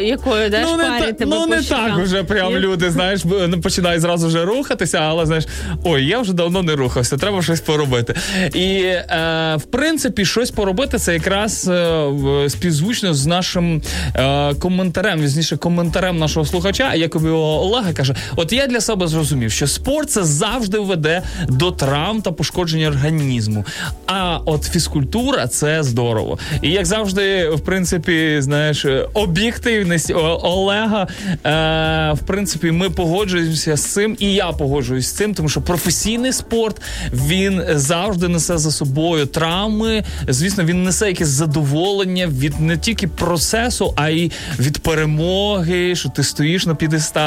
якою 0.00 0.50
даш 0.50 0.66
Ну 0.72 0.78
парі 0.78 1.02
та, 1.06 1.12
тебе 1.12 1.36
ну, 1.36 1.46
не 1.46 1.62
так 1.62 1.98
уже 1.98 2.22
прям 2.22 2.56
люди, 2.56 2.90
знаєш, 2.90 3.20
ну, 3.24 3.60
починають 3.60 4.00
зразу 4.00 4.26
вже 4.26 4.44
рухатися, 4.44 4.98
але 4.98 5.26
знаєш, 5.26 5.44
ой, 5.84 6.06
я 6.06 6.18
вже 6.18 6.32
давно 6.32 6.62
не 6.62 6.76
рухався, 6.76 7.16
треба 7.16 7.42
щось 7.42 7.60
поробити. 7.60 8.14
І 8.54 8.82
е, 8.82 9.56
в 9.56 9.62
принципі, 9.62 10.24
щось 10.24 10.50
поробити 10.50 10.98
це 10.98 11.14
якраз 11.14 11.68
е, 11.68 12.08
співзвучно 12.48 13.14
з 13.14 13.26
нашим 13.26 13.82
е, 14.16 14.54
коментарем, 14.54 15.20
візніше 15.20 15.56
коментарем 15.56 16.18
нашого 16.18 16.46
слухача, 16.46 16.94
якобі 16.94 17.28
Олега 17.42 17.92
каже: 17.92 18.14
От 18.36 18.52
я 18.52 18.66
для 18.66 18.80
себе 18.80 19.08
зрозумів, 19.08 19.52
що 19.52 19.66
спорт 19.66 20.10
це 20.10 20.24
завжди 20.24 20.78
веде 20.78 21.22
до 21.48 21.70
травм 21.70 22.22
та 22.22 22.32
пошкодження 22.32 22.88
організму. 22.88 23.64
А 24.06 24.38
от 24.44 24.64
фізкультура 24.64 25.46
це 25.46 25.82
здорово. 25.82 26.38
І 26.62 26.70
як 26.70 26.86
завжди, 26.86 27.48
в 27.48 27.60
принципі, 27.60 28.36
знаєш, 28.40 28.86
об'єктивність 29.14 30.12
Олега, 30.42 31.08
е, 31.46 32.12
в 32.12 32.26
принципі, 32.26 32.70
ми 32.70 32.90
погоджуємося 32.90 33.76
з 33.76 33.84
цим, 33.84 34.16
і 34.18 34.32
я 34.32 34.52
погоджуюсь 34.52 35.06
з 35.06 35.12
цим, 35.12 35.34
тому 35.34 35.48
що 35.48 35.60
професійний 35.60 36.32
спорт 36.32 36.82
він 37.12 37.62
завжди 37.74 38.28
несе 38.28 38.58
за 38.58 38.70
собою 38.70 39.26
травми. 39.26 40.04
Звісно, 40.28 40.64
він 40.64 40.84
несе 40.84 41.06
якесь 41.08 41.28
задоволення 41.28 42.26
від 42.26 42.60
не 42.60 42.76
тільки 42.76 43.08
процесу, 43.08 43.92
а 43.96 44.08
й 44.08 44.32
від 44.58 44.78
перемоги, 44.78 45.96
що 45.96 46.08
ти 46.08 46.22
стоїш 46.22 46.66
на 46.66 46.74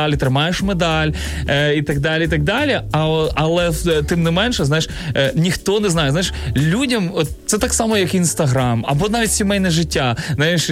підесталі, 0.06 0.18
тримаєш 0.18 0.62
медаль 0.62 1.12
е, 1.48 1.76
і 1.76 1.82
так 1.82 2.00
далі. 2.00 2.26
і 2.26 2.28
так 2.28 2.44
далі. 2.44 2.82
А, 2.91 3.28
але 3.36 3.72
е, 3.88 4.04
тим 4.04 4.24
не 4.24 4.32
менше, 4.32 4.65
знаєш, 4.65 4.89
е, 5.15 5.32
ніхто 5.36 5.80
не 5.80 5.89
знає. 5.89 6.12
Знаєш, 6.12 6.34
людям 6.56 7.12
от, 7.13 7.28
це 7.46 7.58
так 7.58 7.74
само, 7.74 7.98
як 7.98 8.15
інстаграм, 8.15 8.86
або 8.88 9.10
навіть 9.10 9.32
сімейне 9.32 9.70
життя. 9.70 10.15
Знаєш, 10.36 10.70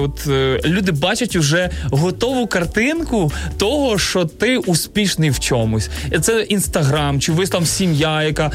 от 0.00 0.26
люди 0.64 0.92
бачать 0.92 1.36
уже 1.36 1.70
готову 1.84 2.46
картинку 2.46 3.32
того, 3.58 3.98
що 3.98 4.24
ти 4.24 4.58
успішний 4.58 5.30
в 5.30 5.40
чомусь. 5.40 5.90
Це 6.20 6.40
інстаграм, 6.40 7.20
чи 7.20 7.32
ви 7.32 7.46
там 7.46 7.66
сім'я, 7.66 8.22
яка 8.22 8.50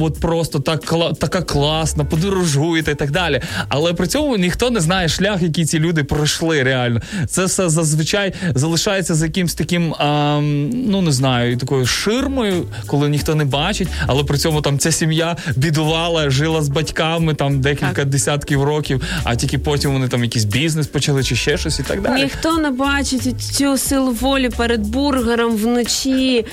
от 0.00 0.20
просто 0.20 0.60
так 0.60 0.94
така 1.18 1.42
класна, 1.42 2.04
подорожуєте 2.04 2.90
і 2.92 2.94
так 2.94 3.10
далі. 3.10 3.40
Але 3.68 3.92
при 3.92 4.06
цьому 4.06 4.36
ніхто 4.36 4.70
не 4.70 4.80
знає 4.80 5.08
шлях, 5.08 5.42
який 5.42 5.64
ці 5.64 5.78
люди 5.78 6.04
пройшли 6.04 6.62
реально. 6.62 7.00
Це 7.26 7.44
все 7.44 7.68
зазвичай 7.68 8.32
залишається 8.54 9.14
за 9.14 9.28
якимсь 9.42 9.54
таким, 9.54 9.94
а, 9.98 10.38
ну 10.72 11.02
не 11.02 11.12
знаю, 11.12 11.56
такою 11.56 11.86
ширмою, 11.86 12.64
коли 12.86 13.08
ніхто 13.08 13.34
не 13.34 13.44
бачить, 13.44 13.88
але 14.06 14.24
при 14.24 14.38
цьому 14.38 14.60
там 14.62 14.78
ця 14.78 14.92
сім'я 14.92 15.36
бідувала, 15.56 16.30
жила 16.30 16.62
з 16.62 16.68
батьками 16.68 17.34
там 17.34 17.60
декілька 17.60 17.92
Так. 17.92 18.08
десятків 18.08 18.62
років, 18.62 19.02
а 19.24 19.36
тільки 19.36 19.58
потім 19.58 19.92
вони 19.92 20.08
там 20.08 20.24
якийсь 20.24 20.44
бізнес 20.44 20.86
почали 20.86 21.22
чи 21.24 21.36
ще 21.36 21.56
щось 21.58 21.78
і 21.78 21.82
так 21.82 22.02
далі. 22.02 22.22
Ніхто 22.22 22.58
не 22.58 22.70
бачить 22.70 23.42
цю 23.42 23.78
силу 23.78 24.12
волі 24.12 24.48
перед 24.56 24.80
бургером 24.86 25.56
вночі, 25.56 26.46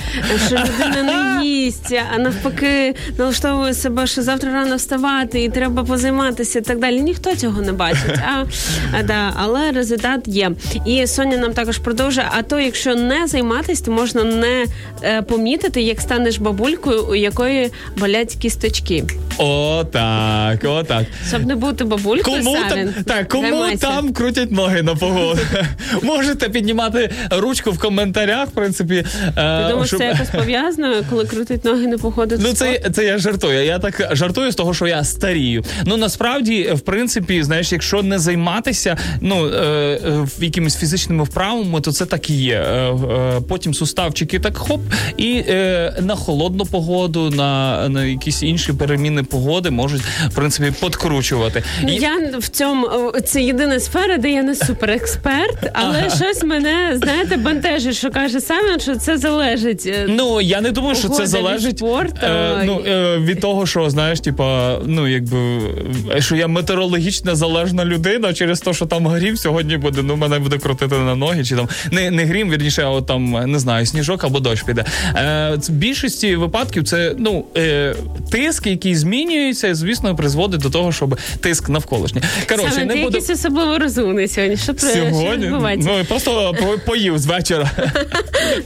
що 0.47 0.55
людина 0.55 1.03
не 1.03 1.45
їсть, 1.45 1.95
а 2.15 2.17
навпаки 2.19 2.95
налаштовує 3.17 3.73
себе, 3.73 4.07
що 4.07 4.21
завтра 4.21 4.51
рано 4.53 4.75
вставати 4.75 5.43
і 5.43 5.49
треба 5.49 5.83
позайматися 5.83 6.59
і 6.59 6.61
так 6.61 6.79
далі. 6.79 7.01
Ніхто 7.01 7.35
цього 7.35 7.61
не 7.61 7.71
бачить. 7.71 8.19
А, 8.33 8.43
а, 8.99 9.03
да, 9.03 9.33
але 9.35 9.71
результат 9.71 10.27
є. 10.27 10.51
І 10.85 11.07
Соня 11.07 11.37
нам 11.37 11.53
також 11.53 11.77
продовжує. 11.77 12.27
А 12.37 12.41
то, 12.41 12.59
якщо 12.59 12.78
не 12.85 13.27
займатися, 13.27 13.85
то 13.85 13.91
можна 13.91 14.23
не 14.23 14.65
е, 15.03 15.21
помітити, 15.21 15.81
як 15.81 16.01
станеш 16.01 16.37
бабулькою, 16.37 17.05
у 17.05 17.15
якої 17.15 17.71
болять 17.97 18.35
кісточки. 18.35 19.03
О, 19.37 19.83
так, 19.91 20.63
о, 20.63 20.83
так. 20.83 21.05
Щоб 21.27 21.45
не 21.45 21.55
бути 21.55 21.83
бабулькою, 21.83 22.37
Кому 22.37 22.57
Сарин, 22.57 22.93
там, 22.93 23.03
так, 23.03 23.27
кому 23.27 23.43
займайся. 23.43 23.87
там 23.87 24.13
крутять 24.13 24.51
ноги 24.51 24.81
на 24.81 24.95
погоду? 24.95 25.39
Можете 26.03 26.49
піднімати 26.49 27.09
ручку 27.31 27.71
в 27.71 27.79
коментарях, 27.79 28.47
в 28.47 28.51
принципі. 28.51 29.05
Ти 29.25 29.65
думаєш, 29.69 29.87
щоб- 29.87 29.99
це 29.99 30.05
якось 30.05 30.29
пов'язано, 30.29 30.95
коли 31.09 31.25
крутить 31.25 31.65
ноги 31.65 31.87
не 31.87 31.97
походить? 31.97 32.39
Ну, 32.43 32.53
це, 32.53 32.79
це 32.93 33.05
я 33.05 33.17
жартую. 33.17 33.65
Я 33.65 33.79
так 33.79 34.09
жартую 34.11 34.51
з 34.51 34.55
того, 34.55 34.73
що 34.73 34.87
я 34.87 35.03
старію. 35.03 35.63
Ну 35.85 35.97
насправді, 35.97 36.71
в 36.73 36.79
принципі, 36.79 37.43
знаєш, 37.43 37.71
якщо 37.71 38.03
не 38.03 38.19
займатися 38.19 38.97
ну 39.21 39.47
е, 39.47 39.57
е, 39.59 40.27
якимись 40.39 40.77
фізичними 40.77 41.23
вправами, 41.23 41.81
то 41.81 41.91
це 41.91 42.05
так 42.05 42.29
і 42.29 42.33
є. 42.33 42.65
Е, 42.69 42.71
е, 42.71 43.41
потім 43.47 43.73
суставчики 43.73 44.39
так 44.39 44.57
хоп, 44.57 44.81
і 45.17 45.43
е, 45.47 45.93
на 46.01 46.15
холодну 46.15 46.65
погоду, 46.65 47.29
на, 47.29 47.89
на 47.89 48.05
якісь 48.05 48.43
інші 48.43 48.73
переміни 48.73 49.23
погоди 49.23 49.69
можуть 49.69 50.01
в 50.01 50.35
принципі 50.35 50.73
подкручувати. 50.79 51.63
Ну, 51.83 51.89
І- 51.89 51.95
я 51.95 52.31
в 52.39 52.47
цьому 52.47 53.11
це 53.25 53.41
єдина 53.41 53.79
сфера, 53.79 54.17
де 54.17 54.31
я 54.31 54.43
не 54.43 54.55
суперексперт, 54.55 55.71
але 55.73 56.09
щось 56.09 56.43
мене 56.43 56.99
знаєте 57.03 57.37
бентежить, 57.37 57.95
що 57.95 58.11
каже 58.11 58.41
Саймон, 58.41 58.79
що 58.79 58.95
це 58.95 59.17
залежить. 59.17 59.93
Ну 60.07 60.41
я 60.41 60.61
не 60.61 60.71
думаю, 60.71 60.95
що 60.95 61.09
це 61.09 61.27
залежить 61.27 61.77
спорту. 61.77 62.19
е, 62.23 62.63
ну, 62.65 62.81
е, 62.87 63.17
від 63.17 63.41
того, 63.41 63.65
що 63.65 63.89
знаєш, 63.89 64.19
типа, 64.19 64.77
ну 64.85 65.07
якби 65.07 65.37
що 66.19 66.35
я 66.35 66.47
метеорологічно 66.47 67.35
залежна 67.35 67.85
людина 67.85 68.33
через 68.33 68.59
те, 68.59 68.73
що 68.73 68.85
там 68.85 69.07
грім 69.07 69.37
сьогодні 69.37 69.77
буде. 69.77 70.01
Ну 70.03 70.15
мене 70.15 70.39
буде 70.39 70.57
крутити 70.57 70.95
на 70.95 71.15
ноги, 71.15 71.43
чи 71.43 71.55
там 71.55 71.67
не, 71.91 72.11
не 72.11 72.25
грім, 72.25 72.49
вірніше, 72.59 72.83
от 72.85 73.05
там 73.05 73.51
не 73.51 73.59
знаю, 73.59 73.85
сніжок 73.85 74.23
або 74.23 74.39
дощ 74.39 74.63
піде. 74.63 74.85
Е, 75.15 75.55
в 75.55 75.69
більшості 75.69 76.35
випадків 76.35 76.83
це 76.83 77.15
ну 77.17 77.45
е, 77.57 77.95
тиск, 78.31 78.67
який 78.67 78.95
змінюється, 78.95 79.75
звісно, 79.75 80.15
призводить 80.15 80.61
до 80.61 80.69
того, 80.69 80.91
щоб 80.91 81.19
тиск 81.41 81.69
навколишній. 81.69 82.21
Коротше, 82.49 82.69
Саме 82.71 82.85
не 82.85 82.93
ти 82.93 83.03
буде. 83.03 83.17
якийсь 83.17 83.39
особливо 83.39 83.77
розумний 83.79 84.27
сьогодні. 84.27 84.57
Що, 84.57 84.73
про- 84.73 84.89
що 84.89 84.97
Сьогодні 84.99 85.45
відбувається? 85.45 85.89
ну 85.97 86.05
просто 86.05 86.55
поїв 86.85 87.17
з 87.19 87.25
вечора. 87.25 87.71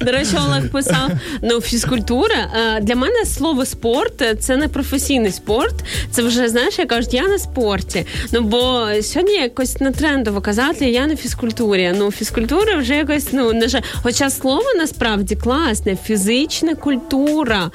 До 0.02 0.12
речі, 0.12 0.32
Олег 0.48 0.70
писав: 0.72 1.10
ну, 1.42 1.62
фізкультура. 1.62 2.36
е, 2.78 2.82
Для 2.82 2.96
мене 2.96 3.26
слово 3.26 3.66
спорт 3.66 4.24
це 4.40 4.58
не 4.58 4.68
професійний 4.68 5.32
спорт. 5.32 5.76
Це 6.12 6.22
вже 6.22 6.50
знаєш, 6.50 6.80
як 6.80 6.88
кажуть, 6.88 7.14
я 7.14 7.28
на 7.28 7.40
спорті. 7.40 8.06
Ну 8.32 8.42
бо 8.42 8.88
сьогодні 9.02 9.34
якось 9.36 9.80
не 9.82 9.92
трендово 9.92 10.42
казати, 10.42 10.90
я 10.90 11.08
на 11.08 11.16
фізкультурі. 11.16 11.94
Ну, 11.98 12.12
фізкультура 12.12 12.76
вже 12.76 12.96
якось 12.96 13.28
ну 13.34 13.54
не 13.54 13.68
жаль. 13.68 13.82
Хоча 14.04 14.30
слово 14.30 14.64
насправді 14.78 15.36
класне, 15.36 15.96
фізична 16.06 16.76
культура. 16.76 17.72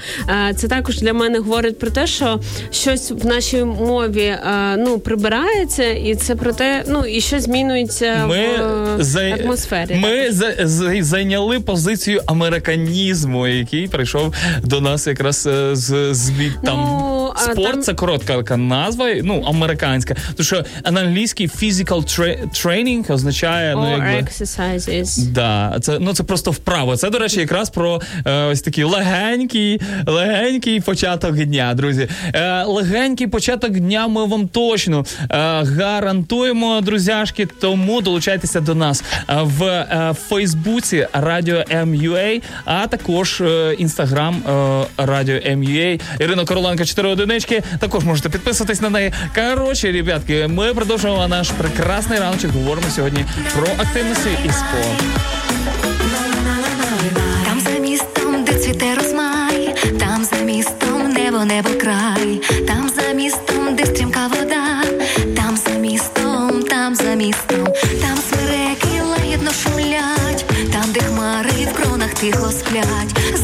Е, 0.51 0.55
Це 0.55 0.69
також 0.69 0.99
для 1.01 1.13
мене 1.13 1.39
говорить 1.39 1.79
про 1.79 1.91
те, 1.91 2.07
що 2.07 2.41
щось 2.71 3.11
в 3.11 3.27
нашій 3.27 3.65
мові 3.65 4.23
е, 4.25 4.77
ну 4.79 4.99
прибирається, 4.99 5.85
і 5.85 6.15
це 6.15 6.35
про 6.35 6.53
те, 6.53 6.85
ну 6.89 7.05
і 7.05 7.21
що 7.21 7.41
змінюється 7.41 8.27
Ми, 8.27 8.49
в 8.49 8.63
е, 9.01 9.05
за... 9.05 9.21
атмосфері. 9.21 9.95
ми 9.95 10.33
за... 10.33 10.55
за- 10.67 11.03
зайняли 11.03 11.61
позицію 11.61 12.23
американізму, 12.27 13.47
який 13.47 13.89
прийшов 13.89 14.35
до 14.63 14.81
нас 14.81 15.07
якраз 15.07 15.49
з, 15.73 16.15
з 16.15 16.31
від 16.31 16.53
там. 16.65 16.81
Ну, 16.81 17.15
Спорт 17.37 17.73
там- 17.73 17.83
це 17.83 17.95
коротка 17.95 18.57
назва, 18.57 19.09
ну 19.23 19.45
американська. 19.47 20.15
Тому 20.37 20.45
що 20.45 20.65
на 20.91 21.01
англійській 21.01 21.47
physical 21.49 22.03
tra- 22.03 22.49
training 22.51 23.13
означає 23.13 23.75
ну 23.75 23.91
якби. 23.91 24.07
exercises. 24.07 25.19
Да, 25.33 25.79
це 25.83 25.98
ну 26.01 26.15
це 26.15 26.23
просто 26.23 26.51
вправо. 26.51 26.97
Це, 26.97 27.11
до 27.11 27.19
речі, 27.19 27.41
якраз 27.41 27.71
про 27.71 28.01
е, 28.27 28.45
ось 28.45 28.61
такий 28.63 28.85
легенький, 28.85 29.81
легенький 30.07 30.81
початок 30.81 31.37
дня, 31.37 31.75
друзі. 31.75 32.09
Е, 32.35 32.65
легенький 32.65 33.27
початок 33.27 33.71
дня 33.71 34.09
ми 34.09 34.27
вам 34.27 34.49
точно 34.49 35.05
е, 35.21 35.27
гарантуємо, 35.63 36.81
друзяшки. 36.81 37.47
Тому 37.61 38.01
долучайтеся 38.01 38.61
до 38.61 38.75
нас 38.75 39.05
в 39.29 39.87
Фейсбуці 40.29 41.07
Радіо 41.13 41.65
МЮА, 41.85 42.41
а 42.65 42.87
також 42.87 43.43
інстаграм 43.79 44.43
Радіо 44.97 45.57
МЮА. 45.57 45.99
Ірина 46.21 46.45
Короленко, 46.45 46.85
4 46.85 47.09
одинички. 47.09 47.63
Також 47.79 48.05
можете 48.05 48.29
підписатись 48.29 48.81
на 48.81 48.91
неї. 48.91 49.13
Коротше, 49.35 49.93
ребятки, 49.93 50.47
ми 50.49 50.75
продовжуємо 50.75 51.29
наш 51.29 51.51
прекрасний 51.51 52.19
раночок. 52.19 52.51
Говоримо 52.51 52.91
сьогодні 52.91 53.25
про 53.55 53.67
активності 53.79 54.29
і 54.45 54.49
спорт. 54.49 55.38
Небо 61.49 61.71
край, 61.81 62.41
там 62.67 62.91
за 62.97 63.13
містом, 63.13 63.77
де 63.77 63.87
стрімка 63.87 64.27
вода, 64.27 64.83
там 65.37 65.57
за 65.57 65.79
містом, 65.79 66.63
там 66.63 66.95
за 66.95 67.15
містом, 67.15 67.65
там 68.01 68.19
смиреки 68.29 69.03
лагідно 69.03 69.51
шумлять, 69.63 70.45
там, 70.73 70.93
де 70.93 71.01
хмари 71.01 71.69
в 71.73 71.73
кронах 71.73 72.15
тихо 72.15 72.51
сплять, 72.51 73.39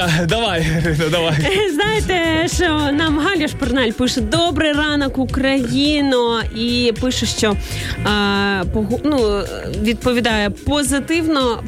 знаєте, 0.00 0.26
та, 0.26 0.26
давай, 0.26 0.66
давай. 1.10 1.34
Знаєте, 1.74 2.48
що 2.54 2.92
нам 2.92 3.18
Галя 3.18 3.48
Шпорналь 3.48 3.90
пише 3.90 4.20
Добрий 4.20 4.72
ранок, 4.72 5.18
Україно, 5.18 6.40
і 6.56 6.92
пише, 7.00 7.26
що 7.26 7.56
а, 8.04 8.62
погу- 8.74 9.00
ну, 9.04 9.42
відповідає 9.82 10.50
позитивно. 10.50 11.62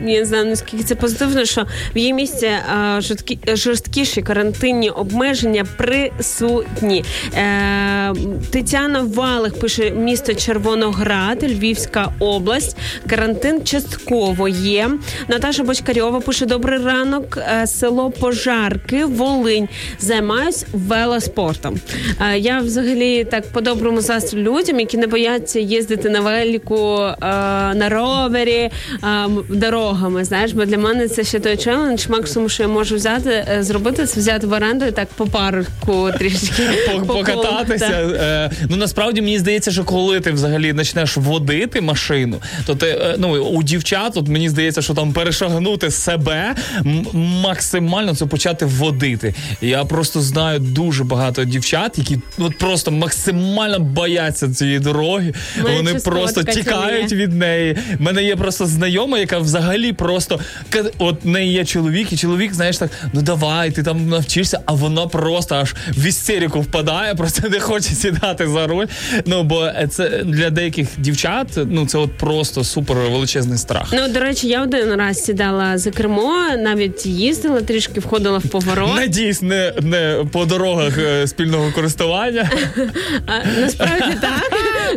Я 0.00 0.18
не 0.20 0.24
знаю 0.24 0.44
наскільки 0.44 0.84
це 0.84 0.94
позитивно, 0.94 1.44
що 1.44 1.66
в 1.94 1.98
її 1.98 2.12
місті 2.12 2.46
а, 2.74 3.00
жорсткі, 3.00 3.38
жорсткіші 3.54 4.22
карантинні 4.22 4.90
обмеження 4.90 5.64
присутні. 5.76 7.04
Е, 7.34 8.14
Тетяна 8.52 9.00
Валих 9.00 9.60
пише 9.60 9.90
місто 9.90 10.34
Червоноград, 10.34 11.42
Львівська 11.42 12.12
область. 12.18 12.76
Карантин 13.10 13.64
частково 13.64 14.48
є. 14.48 14.90
Наташа 15.28 15.62
Бочкарьова 15.62 16.20
пише: 16.20 16.46
Добрий 16.46 16.78
ранок, 16.78 17.38
е, 17.62 17.66
село 17.66 18.10
Пожарки, 18.10 19.04
Волинь. 19.04 19.68
Займаюсь 19.98 20.64
велоспортом. 20.72 21.80
Е, 22.20 22.38
Я 22.38 22.58
взагалі 22.60 23.24
так 23.24 23.52
по-доброму 23.52 24.00
застрю 24.00 24.38
людям, 24.40 24.80
які 24.80 24.96
не 24.96 25.06
бояться 25.06 25.60
їздити 25.60 26.10
на 26.10 26.20
велику, 26.20 26.98
е, 27.00 27.14
на 27.74 27.88
ровері, 27.88 28.50
е, 28.52 28.70
м, 29.06 29.44
дорогами. 29.86 30.24
Знаєш, 30.24 30.52
бо 30.52 30.64
для 30.64 30.78
мене 30.78 31.08
це 31.08 31.24
ще 31.24 31.40
той 31.40 31.56
челендж. 31.56 32.06
Максимум, 32.08 32.48
що 32.48 32.62
я 32.62 32.68
можу 32.68 32.96
взяти, 32.96 33.30
е, 33.30 33.62
зробити, 33.62 34.06
це 34.06 34.20
взяти 34.20 34.46
в 34.46 34.52
оренду 34.52 34.84
і 34.84 34.90
так 34.90 35.08
по 35.08 35.26
парку 35.26 36.10
трішки 36.18 36.62
покататися. 37.06 37.86
Е, 37.86 38.50
ну 38.68 38.76
насправді 38.76 39.22
мені 39.22 39.38
здається, 39.38 39.70
що 39.70 39.84
коли 39.84 40.20
ти 40.20 40.32
взагалі 40.32 40.72
почнеш 40.74 41.16
водити 41.16 41.80
машину, 41.80 42.36
то 42.66 42.74
ти 42.74 42.86
е, 42.86 43.14
ну 43.18 43.28
у 43.28 43.62
дівчат, 43.62 44.16
от 44.16 44.28
мені 44.28 44.48
здається, 44.48 44.82
що 44.82 44.94
там 44.94 45.12
перешагнути 45.12 45.90
себе 45.90 46.54
максимально 47.42 48.14
це 48.14 48.26
почати 48.26 48.66
водити. 48.66 49.34
Я 49.60 49.84
просто 49.84 50.20
знаю 50.20 50.58
дуже 50.58 51.04
багато 51.04 51.44
дівчат, 51.44 51.98
які 51.98 52.18
от 52.38 52.58
просто 52.58 52.90
максимально 52.90 53.78
бояться 53.78 54.48
цієї 54.48 54.78
дороги. 54.78 55.34
Мене 55.62 55.76
Вони 55.76 55.94
просто 55.94 56.42
тікають 56.42 57.12
від 57.12 57.32
неї. 57.32 57.76
У 58.00 58.02
мене 58.02 58.24
є 58.24 58.36
просто 58.36 58.66
знайома, 58.66 59.18
яка 59.18 59.38
взагалі 59.38 59.75
просто 59.92 60.40
ка- 60.70 60.84
от 60.98 61.24
неї 61.24 61.52
є 61.52 61.64
чоловік, 61.64 62.12
і 62.12 62.16
чоловік, 62.16 62.54
знаєш, 62.54 62.78
так, 62.78 62.90
ну 63.12 63.22
давай, 63.22 63.70
ти 63.70 63.82
там 63.82 64.08
навчишся, 64.08 64.60
а 64.66 64.72
вона 64.72 65.06
просто 65.06 65.54
аж 65.54 65.74
в 65.96 66.06
істерику 66.06 66.60
впадає, 66.60 67.14
просто 67.14 67.48
не 67.48 67.60
хоче 67.60 67.88
сідати 67.90 68.48
за 68.48 68.66
руль. 68.66 68.84
Ну 69.26 69.42
бо 69.42 69.70
це 69.90 70.08
для 70.24 70.50
деяких 70.50 70.88
дівчат, 70.98 71.48
ну 71.66 71.86
це 71.86 71.98
от 71.98 72.12
просто 72.18 72.64
супер 72.64 72.96
величезний 72.96 73.58
страх. 73.58 73.88
Ну, 73.92 74.08
до 74.08 74.20
речі, 74.20 74.48
я 74.48 74.62
один 74.62 74.94
раз 74.94 75.24
сідала 75.24 75.78
за 75.78 75.90
кермо, 75.90 76.32
навіть 76.58 77.06
їздила 77.06 77.60
трішки, 77.60 78.00
входила 78.00 78.38
в 78.38 78.42
поворот. 78.46 78.96
Надіюсь, 78.96 79.42
не, 79.42 79.72
не 79.82 80.24
по 80.32 80.44
дорогах 80.44 80.98
е, 80.98 81.26
спільного 81.26 81.72
користування. 81.74 82.50
А, 83.26 83.60
насправді 83.60 84.16
так. 84.20 84.52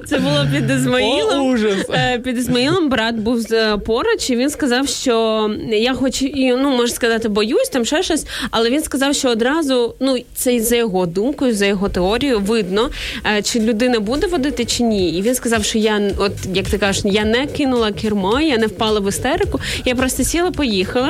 Це 0.08 0.20
було 0.20 0.46
під 0.56 0.70
Ізмаїлом. 0.72 1.42
О, 1.42 1.44
ужас. 1.44 1.86
Е, 1.94 2.20
Під 2.20 2.38
Ізмаїлом 2.38 2.90
брат 2.90 3.16
був 3.16 3.46
е, 3.52 3.78
поруч, 3.78 4.30
і 4.30 4.36
він 4.36 4.50
сказав, 4.50 4.69
що 4.88 5.50
я 5.72 5.94
хоч 5.94 6.22
і 6.22 6.56
ну 6.62 6.70
можна 6.70 6.96
сказати, 6.96 7.30
боюсь 7.30 7.70
там 7.70 7.86
ще 7.86 8.04
щось, 8.04 8.26
але 8.52 8.70
він 8.70 8.84
сказав, 8.84 9.16
що 9.16 9.30
одразу 9.30 9.96
ну 10.00 10.18
це 10.36 10.60
за 10.60 10.76
його 10.76 11.06
думкою, 11.06 11.54
за 11.56 11.66
його 11.66 11.90
теорією, 11.90 12.40
видно, 12.40 12.90
е, 13.38 13.42
чи 13.42 13.60
людина 13.60 14.00
буде 14.00 14.28
водити 14.28 14.66
чи 14.66 14.84
ні. 14.84 15.10
І 15.10 15.22
він 15.22 15.36
сказав, 15.36 15.64
що 15.64 15.78
я, 15.78 16.02
от 16.18 16.32
як 16.54 16.66
ти 16.66 16.78
кажеш, 16.78 17.02
я 17.06 17.26
не 17.26 17.48
кинула 17.48 17.92
кермо, 17.92 18.40
я 18.42 18.58
не 18.58 18.68
впала 18.68 19.00
в 19.00 19.10
істерику. 19.10 19.60
Я 19.86 19.96
просто 19.96 20.24
сіла, 20.24 20.52
поїхала, 20.52 21.10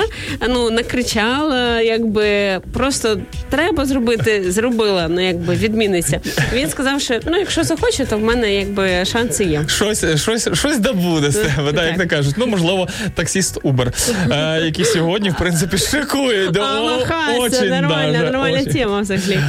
ну 0.50 0.70
накричала, 0.72 1.82
якби 1.82 2.60
просто 2.74 3.18
треба 3.50 3.86
зробити, 3.86 4.52
зробила, 4.52 5.08
ну 5.10 5.28
якби 5.28 5.56
відміниться. 5.56 6.22
Він 6.54 6.70
сказав, 6.70 7.02
що 7.02 7.20
ну 7.26 7.38
якщо 7.38 7.64
захоче, 7.64 8.06
то 8.06 8.18
в 8.18 8.22
мене 8.22 8.56
якби 8.56 9.06
шанси 9.06 9.44
є. 9.44 9.64
Щось, 9.68 10.06
щось, 10.22 10.48
щось 10.54 10.80
да 10.80 10.94
буде 10.94 11.32
з 11.32 11.36
тебе, 11.36 11.72
да, 11.72 11.86
як 11.86 11.98
Так. 11.98 12.10
то 12.10 12.16
кажуть. 12.16 12.36
Ну, 12.38 12.48
можливо, 12.48 12.88
таксіст 13.50 13.62
Uber, 13.64 13.94
е, 14.32 14.66
який 14.66 14.86
сьогодні, 14.86 15.30
в 15.30 15.36
принципі, 15.38 15.78
шикує. 15.78 16.50
Очень 17.40 17.70
нормальна, 17.70 18.24
нормальна 18.24 18.64
тема 18.66 19.02
взагалі. 19.02 19.40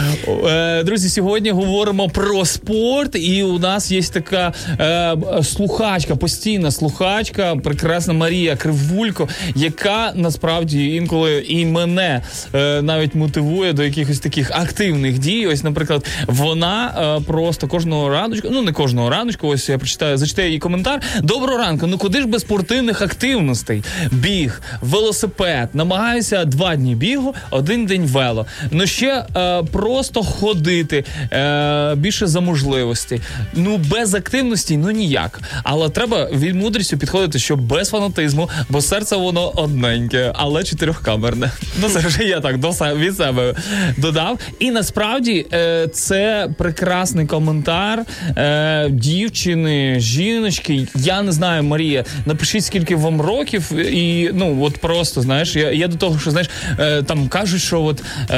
Е, 0.47 0.83
Друзі, 0.83 1.09
сьогодні 1.09 1.51
говоримо 1.51 2.09
про 2.09 2.45
спорт, 2.45 3.15
і 3.15 3.43
у 3.43 3.59
нас 3.59 3.91
є 3.91 4.03
така 4.03 4.53
е, 4.81 5.17
слухачка, 5.43 6.17
постійна 6.17 6.71
слухачка, 6.71 7.57
прекрасна 7.57 8.13
Марія 8.13 8.57
Кривулько, 8.57 9.29
яка 9.55 10.13
насправді 10.15 10.95
інколи 10.95 11.45
і 11.49 11.67
мене 11.67 12.23
е, 12.55 12.83
навіть 12.83 13.15
мотивує 13.15 13.73
до 13.73 13.85
якихось 13.85 14.19
таких 14.19 14.51
активних 14.51 15.19
дій. 15.19 15.47
Ось, 15.47 15.65
наприклад, 15.65 16.07
вона 16.27 16.95
е, 17.19 17.25
просто 17.27 17.69
кожного 17.69 18.09
раночку, 18.09 18.49
ну 18.51 18.63
не 18.63 18.73
кожного 18.73 19.11
раночку, 19.11 19.49
ось 19.49 19.69
я 19.69 19.79
прочитаю, 19.79 20.17
зачитаю 20.17 20.49
її 20.49 20.59
коментар. 20.59 21.01
Доброго 21.23 21.59
ранку. 21.59 21.87
Ну 21.87 21.99
куди 21.99 22.21
ж 22.21 22.27
без 22.27 22.43
спортивних 22.43 23.03
активностей? 23.03 23.83
Біг, 24.11 24.63
велосипед. 24.81 25.69
Намагаюся 25.75 26.45
два 26.45 26.77
дні 26.77 26.95
бігу, 26.95 27.35
один 27.51 27.87
день 27.87 28.07
вело. 28.07 28.47
Ну 28.71 28.87
ще 28.87 29.27
е, 29.37 29.63
просто 29.63 30.23
ходити 30.23 31.05
е, 31.33 31.95
більше 31.95 32.27
за 32.27 32.41
можливості. 32.41 33.21
Ну 33.55 33.77
без 33.77 34.15
активності, 34.15 34.77
ну 34.77 34.91
ніяк. 34.91 35.41
Але 35.65 35.89
треба 35.89 36.25
від 36.31 36.55
мудрістю 36.55 36.99
підходити, 36.99 37.39
що 37.39 37.57
без 37.57 37.91
фанатизму, 37.91 38.51
бо 38.69 38.81
серце 38.81 39.17
воно 39.17 39.49
одненьке, 39.51 40.33
але 40.35 40.65
чотирьохкамерне. 40.65 41.51
Ну 41.81 41.89
це 41.89 41.99
вже 41.99 42.25
я 42.25 42.41
так 42.41 42.59
до 42.59 42.71
від 42.71 43.17
себе 43.17 43.55
додав. 43.97 44.39
І 44.59 44.71
насправді 44.71 45.47
е, 45.53 45.89
це 45.89 46.49
прекрасний 46.59 47.27
коментар 47.27 48.05
е, 48.37 48.89
дівчини, 48.91 50.01
жіночки. 50.01 50.87
Я 50.95 51.23
не 51.23 51.33
знаю, 51.33 51.63
Марія, 51.63 52.05
напишіть 52.27 52.65
скільки 52.65 52.97
вам 52.97 53.21
років, 53.21 53.73
і 53.81 54.31
ну 54.35 54.63
от 54.63 54.79
просто 54.79 55.23
знаєш, 55.23 55.57
я, 55.57 55.71
я 55.71 55.89
до 55.89 55.97
того, 55.97 56.19
що 56.19 56.31
знаєш, 56.31 56.49
е, 56.79 57.03
там 57.03 57.29
кажуть, 57.29 57.63
що 57.63 57.83
от 57.83 58.03
е, 58.31 58.37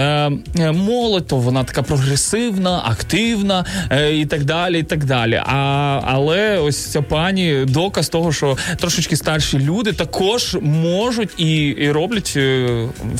е, 0.59 0.72
молодь, 0.72 1.26
то 1.26 1.37
вона 1.37 1.64
така 1.64 1.83
прогресивна, 1.83 2.83
активна 2.85 3.64
е, 3.90 4.16
і 4.16 4.26
так 4.26 4.44
далі. 4.44 4.78
і 4.78 4.83
так 4.83 5.05
далі. 5.05 5.42
А, 5.46 6.00
але 6.05 6.59
ось 6.59 6.87
ця 6.87 7.02
пані 7.02 7.64
доказ 7.68 8.09
того, 8.09 8.33
що 8.33 8.57
трошечки 8.76 9.16
старші 9.16 9.59
люди 9.59 9.92
також 9.92 10.57
можуть 10.61 11.31
і, 11.37 11.66
і 11.66 11.90
роблять 11.90 12.33
е, 12.37 12.68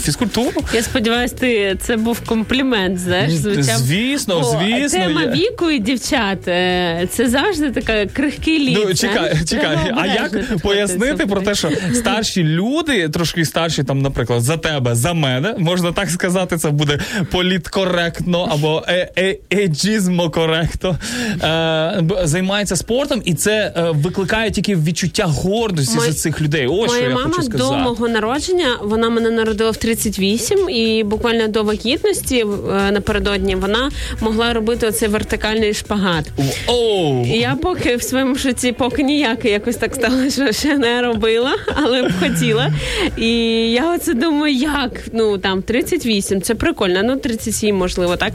фізкультуру. 0.03 0.61
Я 0.75 0.83
сподіваюся, 0.83 1.35
ти 1.39 1.77
це 1.81 1.97
був 1.97 2.21
комплімент. 2.21 2.99
Знаєш, 2.99 3.33
звучав. 3.33 3.65
звісно, 3.79 4.39
О, 4.39 4.45
звісно, 4.45 4.99
Тема 4.99 5.23
я- 5.23 5.31
віку 5.33 5.71
і 5.71 5.79
дівчат. 5.79 6.49
е, 6.49 7.09
Це 7.11 7.29
завжди 7.29 7.71
така 7.71 8.07
крихкий 8.07 8.59
лід. 8.59 8.79
Ну, 8.85 8.95
чекай, 8.95 9.37
чекай. 9.49 9.79
А 9.97 10.07
як 10.07 10.57
пояснити 10.59 11.27
про 11.27 11.41
те, 11.41 11.55
що 11.55 11.71
старші 12.12 12.44
люди, 12.44 13.09
трошки 13.09 13.44
старші, 13.44 13.83
там, 13.85 14.03
наприклад, 14.03 14.42
за 14.42 14.57
тебе, 14.57 14.94
за 14.94 15.12
мене, 15.12 15.55
можна 15.59 15.92
так 15.92 16.11
сказати, 16.11 16.57
це 16.57 16.70
буде 16.70 16.98
політкоректно 17.31 18.48
або 18.53 18.83
е- 18.88 19.09
е- 19.18 19.38
коректно, 20.31 20.98
е- 21.42 21.98
б- 22.03 22.27
спортом, 22.77 23.22
і 23.25 23.35
це 23.35 23.72
е, 23.77 23.90
викликає 23.90 24.51
тільки 24.51 24.77
відчуття 24.77 25.25
гордості 25.27 25.96
Моя- 25.96 26.07
за 26.12 26.18
цих 26.18 26.40
людей. 26.40 26.66
Ось 26.66 26.92
що 26.92 27.03
я 27.03 27.09
мама 27.09 27.22
хочу 27.22 27.42
сказати. 27.42 27.59
до 27.59 27.72
мого 27.79 28.09
народження, 28.09 28.66
вона 28.83 29.09
мене 29.09 29.31
народила 29.31 29.70
в 29.70 29.77
38, 29.77 30.70
і 30.70 31.05
буквально 31.05 31.48
до 31.48 31.62
вагітності 31.62 32.38
е, 32.38 32.92
напередодні 32.92 33.55
вона 33.55 33.90
могла 34.20 34.53
робити 34.53 34.87
оцей 34.87 35.09
вертикальний 35.09 35.75
шпагат. 35.75 36.25
Оу! 36.66 37.25
І 37.27 37.38
я 37.38 37.57
поки 37.62 37.96
в 37.96 38.03
своєму 38.03 38.35
житті 38.35 38.72
поки 38.72 39.03
ніяк 39.03 39.44
якось 39.44 39.77
так 39.77 39.94
стало, 39.94 40.31
що 40.31 40.53
ще 40.53 40.79
не 40.79 41.03
робила, 41.03 41.53
але 41.85 42.02
б 42.09 42.12
хотіла. 42.21 42.73
І 43.17 43.29
я 43.73 43.95
оце 43.95 44.15
думаю, 44.15 44.55
як 44.55 44.91
ну 45.12 45.38
там 45.38 45.62
38, 45.62 46.43
це 46.43 46.55
прикольно, 46.55 47.03
ну 47.03 47.17
37, 47.17 47.77
можливо, 47.77 48.17
так. 48.17 48.33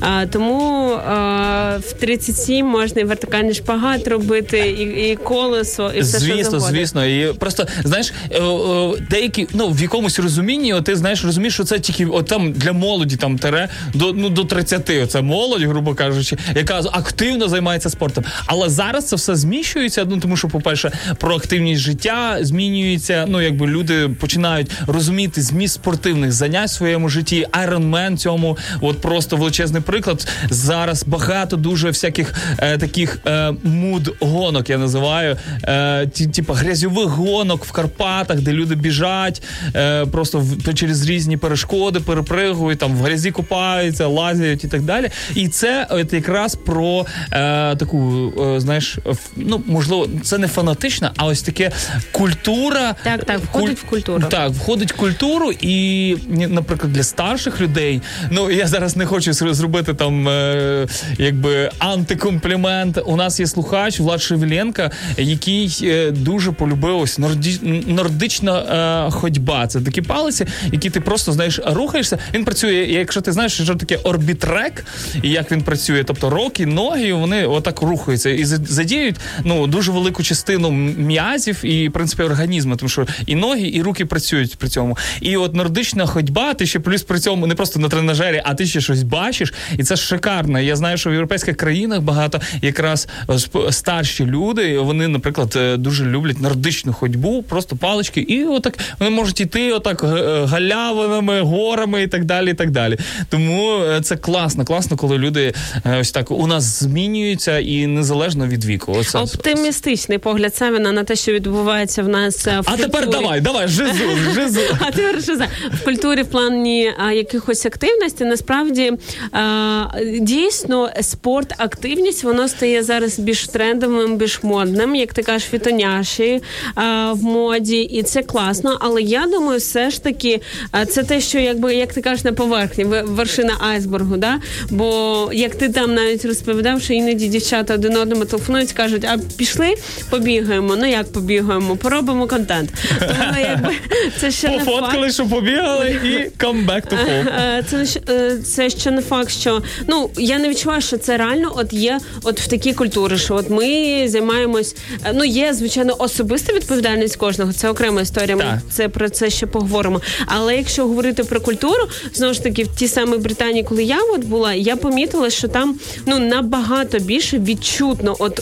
А, 0.00 0.26
тому 0.26 0.90
а, 1.08 1.76
в 1.78 1.92
37 1.92 2.66
можна 2.66 3.00
і 3.00 3.04
вертикальний 3.04 3.54
шпагат 3.54 4.08
робити, 4.08 4.58
і, 4.58 5.10
і 5.10 5.16
колесо, 5.16 5.92
і 5.96 6.00
все 6.00 6.18
Звісно, 6.18 6.42
завгодно. 6.42 6.78
звісно. 6.78 7.06
І 7.06 7.32
просто 7.32 7.66
знаєш, 7.84 8.12
е, 8.30 8.42
е, 8.42 8.92
деякі 9.10 9.48
ну 9.52 9.68
в 9.68 9.82
якомусь 9.82 10.18
розумінні, 10.18 10.74
от 10.74 10.84
ти 10.84 10.96
знаєш, 10.96 11.24
розумієш, 11.24 11.54
що 11.54 11.64
це 11.64 11.78
тільки 11.78 12.06
от 12.06 12.26
там 12.26 12.52
для 12.52 12.72
молоді, 12.72 13.16
там 13.16 13.38
тере 13.38 13.68
до 13.94 14.12
ну 14.12 14.28
до 14.28 14.44
30, 14.44 14.90
Оце 14.90 15.22
молодь, 15.22 15.62
грубо 15.62 15.94
кажучи, 15.94 16.36
яка 16.54 16.78
активно 16.92 17.48
займається 17.48 17.90
спортом. 17.90 18.24
Але 18.46 18.68
зараз 18.68 19.08
це 19.08 19.16
все 19.16 19.36
зміщується. 19.36 20.06
Ну 20.10 20.20
тому, 20.20 20.36
що, 20.36 20.48
по-перше, 20.48 20.92
проактивність 21.18 21.80
життя 21.80 22.38
змінюється. 22.40 22.95
Ну 23.26 23.42
якби 23.42 23.66
люди 23.66 24.08
починають 24.08 24.70
розуміти 24.86 25.42
зміст 25.42 25.74
спортивних 25.74 26.32
занять 26.32 26.68
в 26.68 26.72
своєму 26.72 27.08
житті. 27.08 27.46
Man 27.76 28.16
цьому, 28.16 28.58
от 28.80 29.00
просто 29.00 29.36
величезний 29.36 29.82
приклад. 29.82 30.28
Зараз 30.50 31.04
багато 31.04 31.56
дуже 31.56 31.88
всяких 31.88 32.34
е, 32.58 32.78
таких 32.78 33.18
е, 33.26 33.54
муд-гонок, 33.64 34.70
я 34.70 34.78
називаю, 34.78 35.36
е, 35.64 36.06
ті, 36.06 36.26
типа 36.26 36.54
грязьових 36.54 37.08
гонок 37.08 37.64
в 37.64 37.72
Карпатах, 37.72 38.40
де 38.40 38.52
люди 38.52 38.74
біжать, 38.74 39.42
е, 39.74 40.06
просто 40.06 40.38
в, 40.40 40.74
через 40.74 41.06
різні 41.06 41.36
перешкоди 41.36 42.00
перепригують, 42.00 42.78
там 42.78 42.96
в 42.96 43.02
грязі 43.02 43.30
купаються, 43.30 44.06
лазять 44.06 44.64
і 44.64 44.68
так 44.68 44.82
далі. 44.82 45.10
І 45.34 45.48
це 45.48 45.86
от 45.90 46.12
якраз 46.12 46.54
про 46.54 47.06
е, 47.32 47.76
таку, 47.76 48.32
е, 48.40 48.60
знаєш, 48.60 48.98
ну 49.36 49.62
можливо, 49.66 50.08
це 50.22 50.38
не 50.38 50.48
фанатична, 50.48 51.12
а 51.16 51.26
ось 51.26 51.42
таке 51.42 51.70
культура. 52.12 52.85
Так, 53.02 53.24
так, 53.24 53.40
входить 53.40 53.78
в 53.78 53.84
культуру. 53.84 54.24
Так, 54.28 54.50
входить 54.50 54.92
в 54.92 54.96
культуру, 54.96 55.52
і, 55.60 56.16
наприклад, 56.28 56.92
для 56.92 57.02
старших 57.02 57.60
людей. 57.60 58.02
Ну 58.30 58.50
я 58.50 58.66
зараз 58.66 58.96
не 58.96 59.06
хочу 59.06 59.32
зробити 59.32 59.94
там 59.94 60.28
е, 60.28 60.86
якби 61.18 61.70
антикомплімент. 61.78 62.98
У 63.06 63.16
нас 63.16 63.40
є 63.40 63.46
слухач 63.46 64.00
Влад 64.00 64.22
Шевеленка, 64.22 64.90
який 65.16 65.78
е, 65.82 66.10
дуже 66.10 66.52
полюбив 66.52 66.98
ось 66.98 67.18
норді, 67.18 67.82
нордична 67.86 69.06
е, 69.08 69.10
ходьба. 69.10 69.66
Це 69.66 69.80
такі 69.80 70.02
палиці, 70.02 70.46
які 70.72 70.90
ти 70.90 71.00
просто 71.00 71.32
знаєш, 71.32 71.60
рухаєшся. 71.66 72.18
Він 72.34 72.44
працює, 72.44 72.74
якщо 72.74 73.20
ти 73.20 73.32
знаєш, 73.32 73.52
що 73.52 73.74
таке 73.74 73.96
орбітрек, 73.96 74.84
і 75.22 75.30
як 75.30 75.52
він 75.52 75.62
працює, 75.62 76.04
тобто 76.04 76.30
роки, 76.30 76.66
ноги, 76.66 77.12
вони 77.12 77.46
отак 77.46 77.82
рухаються 77.82 78.30
і 78.30 78.44
задіють 78.44 79.16
ну 79.44 79.66
дуже 79.66 79.92
велику 79.92 80.22
частину 80.22 80.70
м'язів 80.98 81.64
і 81.64 81.88
в 81.88 81.92
принципі 81.92 82.22
організму, 82.22 82.75
тому 82.76 82.88
що 82.88 83.06
і 83.26 83.34
ноги, 83.34 83.70
і 83.74 83.82
руки 83.82 84.06
працюють 84.06 84.56
при 84.56 84.68
цьому. 84.68 84.98
І 85.20 85.36
от 85.36 85.54
нордична 85.54 86.06
ходьба, 86.06 86.54
ти 86.54 86.66
ще 86.66 86.80
плюс 86.80 87.02
при 87.02 87.20
цьому 87.20 87.46
не 87.46 87.54
просто 87.54 87.80
на 87.80 87.88
тренажері, 87.88 88.42
а 88.44 88.54
ти 88.54 88.66
ще 88.66 88.80
щось 88.80 89.02
бачиш, 89.02 89.54
і 89.78 89.84
це 89.84 89.96
шикарно. 89.96 90.60
Я 90.60 90.76
знаю, 90.76 90.98
що 90.98 91.10
в 91.10 91.12
європейських 91.12 91.56
країнах 91.56 92.00
багато 92.00 92.40
якраз 92.62 93.08
е, 93.30 93.72
старші 93.72 94.24
люди, 94.24 94.78
вони, 94.78 95.08
наприклад, 95.08 95.54
е, 95.56 95.76
дуже 95.76 96.04
люблять 96.04 96.40
нордичну 96.40 96.92
ходьбу, 96.92 97.42
просто 97.42 97.76
палички, 97.76 98.20
і 98.20 98.44
отак 98.44 98.78
вони 98.98 99.10
можуть 99.10 99.40
іти 99.40 99.72
отак 99.72 100.04
е, 100.04 100.44
галявинами, 100.44 101.40
горами 101.40 102.02
і 102.02 102.06
так 102.06 102.24
далі. 102.24 102.50
і 102.50 102.54
так 102.54 102.70
далі. 102.70 102.98
Тому 103.28 103.80
це 104.02 104.16
класно, 104.16 104.64
класно, 104.64 104.96
коли 104.96 105.18
люди 105.18 105.54
ось 106.00 106.10
так 106.10 106.30
у 106.30 106.46
нас 106.46 106.64
змінюються 106.82 107.58
і 107.58 107.86
незалежно 107.86 108.46
від 108.46 108.64
віку. 108.64 108.92
Оце 108.98 109.18
Оптимістичний 109.18 110.18
погляд 110.18 110.54
Савіна 110.56 110.92
на 110.92 111.04
те, 111.04 111.16
що 111.16 111.32
відбувається 111.32 112.02
в 112.02 112.08
нас 112.08 112.48
а 112.66 112.76
тепер 112.76 113.08
давай, 113.08 113.40
давай, 113.40 113.68
жизу, 113.68 114.04
жизу. 114.34 114.60
А 114.80 114.90
тепер 114.90 115.20
за 115.20 115.48
в 115.74 115.84
культурі 115.84 116.22
в 116.22 116.26
плані 116.26 116.92
а, 116.98 117.12
якихось 117.12 117.66
активностей 117.66 118.26
насправді 118.26 118.92
а, 119.32 119.84
дійсно 120.20 120.90
спорт, 121.00 121.54
активність 121.58 122.24
воно 122.24 122.48
стає 122.48 122.82
зараз 122.82 123.18
більш 123.18 123.48
трендовим, 123.48 124.16
більш 124.16 124.42
модним, 124.42 124.94
як 124.94 125.12
ти 125.12 125.22
кажеш, 125.22 125.48
фітоняші 125.48 126.42
а, 126.74 127.12
в 127.12 127.22
моді, 127.22 127.80
і 127.80 128.02
це 128.02 128.22
класно. 128.22 128.78
Але 128.80 129.02
я 129.02 129.26
думаю, 129.26 129.58
все 129.58 129.90
ж 129.90 130.02
таки, 130.02 130.40
це 130.88 131.02
те, 131.02 131.20
що 131.20 131.38
якби 131.38 131.74
як 131.74 131.92
ти 131.92 132.00
кажеш 132.02 132.24
на 132.24 132.32
поверхні, 132.32 132.84
вершина 133.04 133.54
айсбергу. 133.60 134.16
Да? 134.16 134.40
Бо 134.70 135.30
як 135.32 135.54
ти 135.54 135.68
там 135.68 135.94
навіть 135.94 136.24
розповідав, 136.24 136.82
що 136.82 136.94
іноді 136.94 137.28
дівчата 137.28 137.74
один 137.74 137.96
одному 137.96 138.24
телефонують, 138.24 138.72
кажуть, 138.72 139.04
а 139.04 139.18
пішли, 139.36 139.74
побігаємо. 140.10 140.76
Ну 140.76 140.86
як 140.86 141.12
побігаємо, 141.12 141.76
поробимо 141.76 142.26
контент. 142.56 142.72
Тому 143.00 143.40
якби 143.40 143.74
це 144.20 144.30
ще 144.30 144.48
не 144.48 144.58
факт. 144.58 144.66
Пофоткали, 144.66 145.10
що 145.12 145.26
побігали, 145.26 145.90
і 146.04 146.42
come 146.44 146.66
back 146.66 146.82
to 146.90 146.92
home. 147.08 147.28
Е, 147.28 147.64
Це 147.70 147.76
не 147.76 147.84
щ- 147.84 148.12
е, 148.12 148.38
це 148.38 148.70
ще 148.70 148.90
не 148.90 149.02
факт, 149.02 149.30
що 149.30 149.62
ну 149.86 150.10
я 150.18 150.38
не 150.38 150.48
відчуваю, 150.48 150.80
що 150.80 150.98
це 150.98 151.16
реально 151.16 151.52
от 151.56 151.72
є 151.72 151.98
от 152.22 152.40
в 152.40 152.46
такій 152.48 152.72
культурі, 152.72 153.18
що 153.18 153.34
от 153.34 153.50
ми 153.50 154.04
займаємось. 154.08 154.76
е, 155.04 155.12
Ну 155.14 155.24
є 155.24 155.54
звичайно 155.54 155.94
особиста 155.98 156.52
відповідальність 156.52 157.16
кожного. 157.16 157.52
Це 157.52 157.68
окрема 157.68 158.00
історія. 158.00 158.36
Ми 158.36 158.60
це 158.70 158.88
про 158.88 159.08
це 159.08 159.30
ще 159.30 159.46
поговоримо. 159.46 160.00
Але 160.26 160.56
якщо 160.56 160.82
говорити 160.82 161.24
про 161.24 161.40
культуру, 161.40 161.88
знову 162.14 162.34
ж 162.34 162.42
таки, 162.42 162.64
в 162.64 162.68
тій 162.76 162.88
самій 162.88 163.16
Британії, 163.18 163.64
коли 163.64 163.84
я 163.84 163.98
от 164.14 164.24
була, 164.24 164.54
я 164.54 164.76
помітила, 164.76 165.30
що 165.30 165.48
там 165.48 165.78
ну 166.06 166.18
набагато 166.18 166.98
більше 166.98 167.38
відчутно 167.38 168.16
от. 168.18 168.40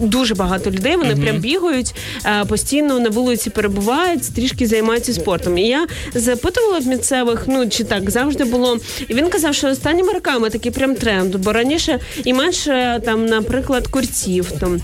Дуже 0.00 0.34
багато 0.34 0.70
людей, 0.70 0.96
вони 0.96 1.16
прям 1.16 1.36
бігають, 1.38 1.94
е, 2.26 2.44
постійно 2.44 3.00
на 3.00 3.08
вулиці 3.10 3.50
перебувають, 3.50 4.34
трішки 4.34 4.66
займаються 4.66 5.12
спортом. 5.12 5.58
І 5.58 5.68
я 5.68 5.86
запитувала 6.14 6.78
в 6.78 6.86
місцевих, 6.86 7.44
ну 7.46 7.68
чи 7.68 7.84
так 7.84 8.10
завжди 8.10 8.44
було. 8.44 8.78
І 9.08 9.14
він 9.14 9.28
казав, 9.28 9.54
що 9.54 9.68
останніми 9.68 10.12
роками 10.12 10.50
такий 10.50 10.72
прям 10.72 10.94
тренд, 10.94 11.34
бо 11.36 11.52
раніше 11.52 11.98
і 12.24 12.32
менше 12.34 13.00
там, 13.04 13.26
наприклад, 13.26 13.86
курців 13.86 14.52
там. 14.60 14.80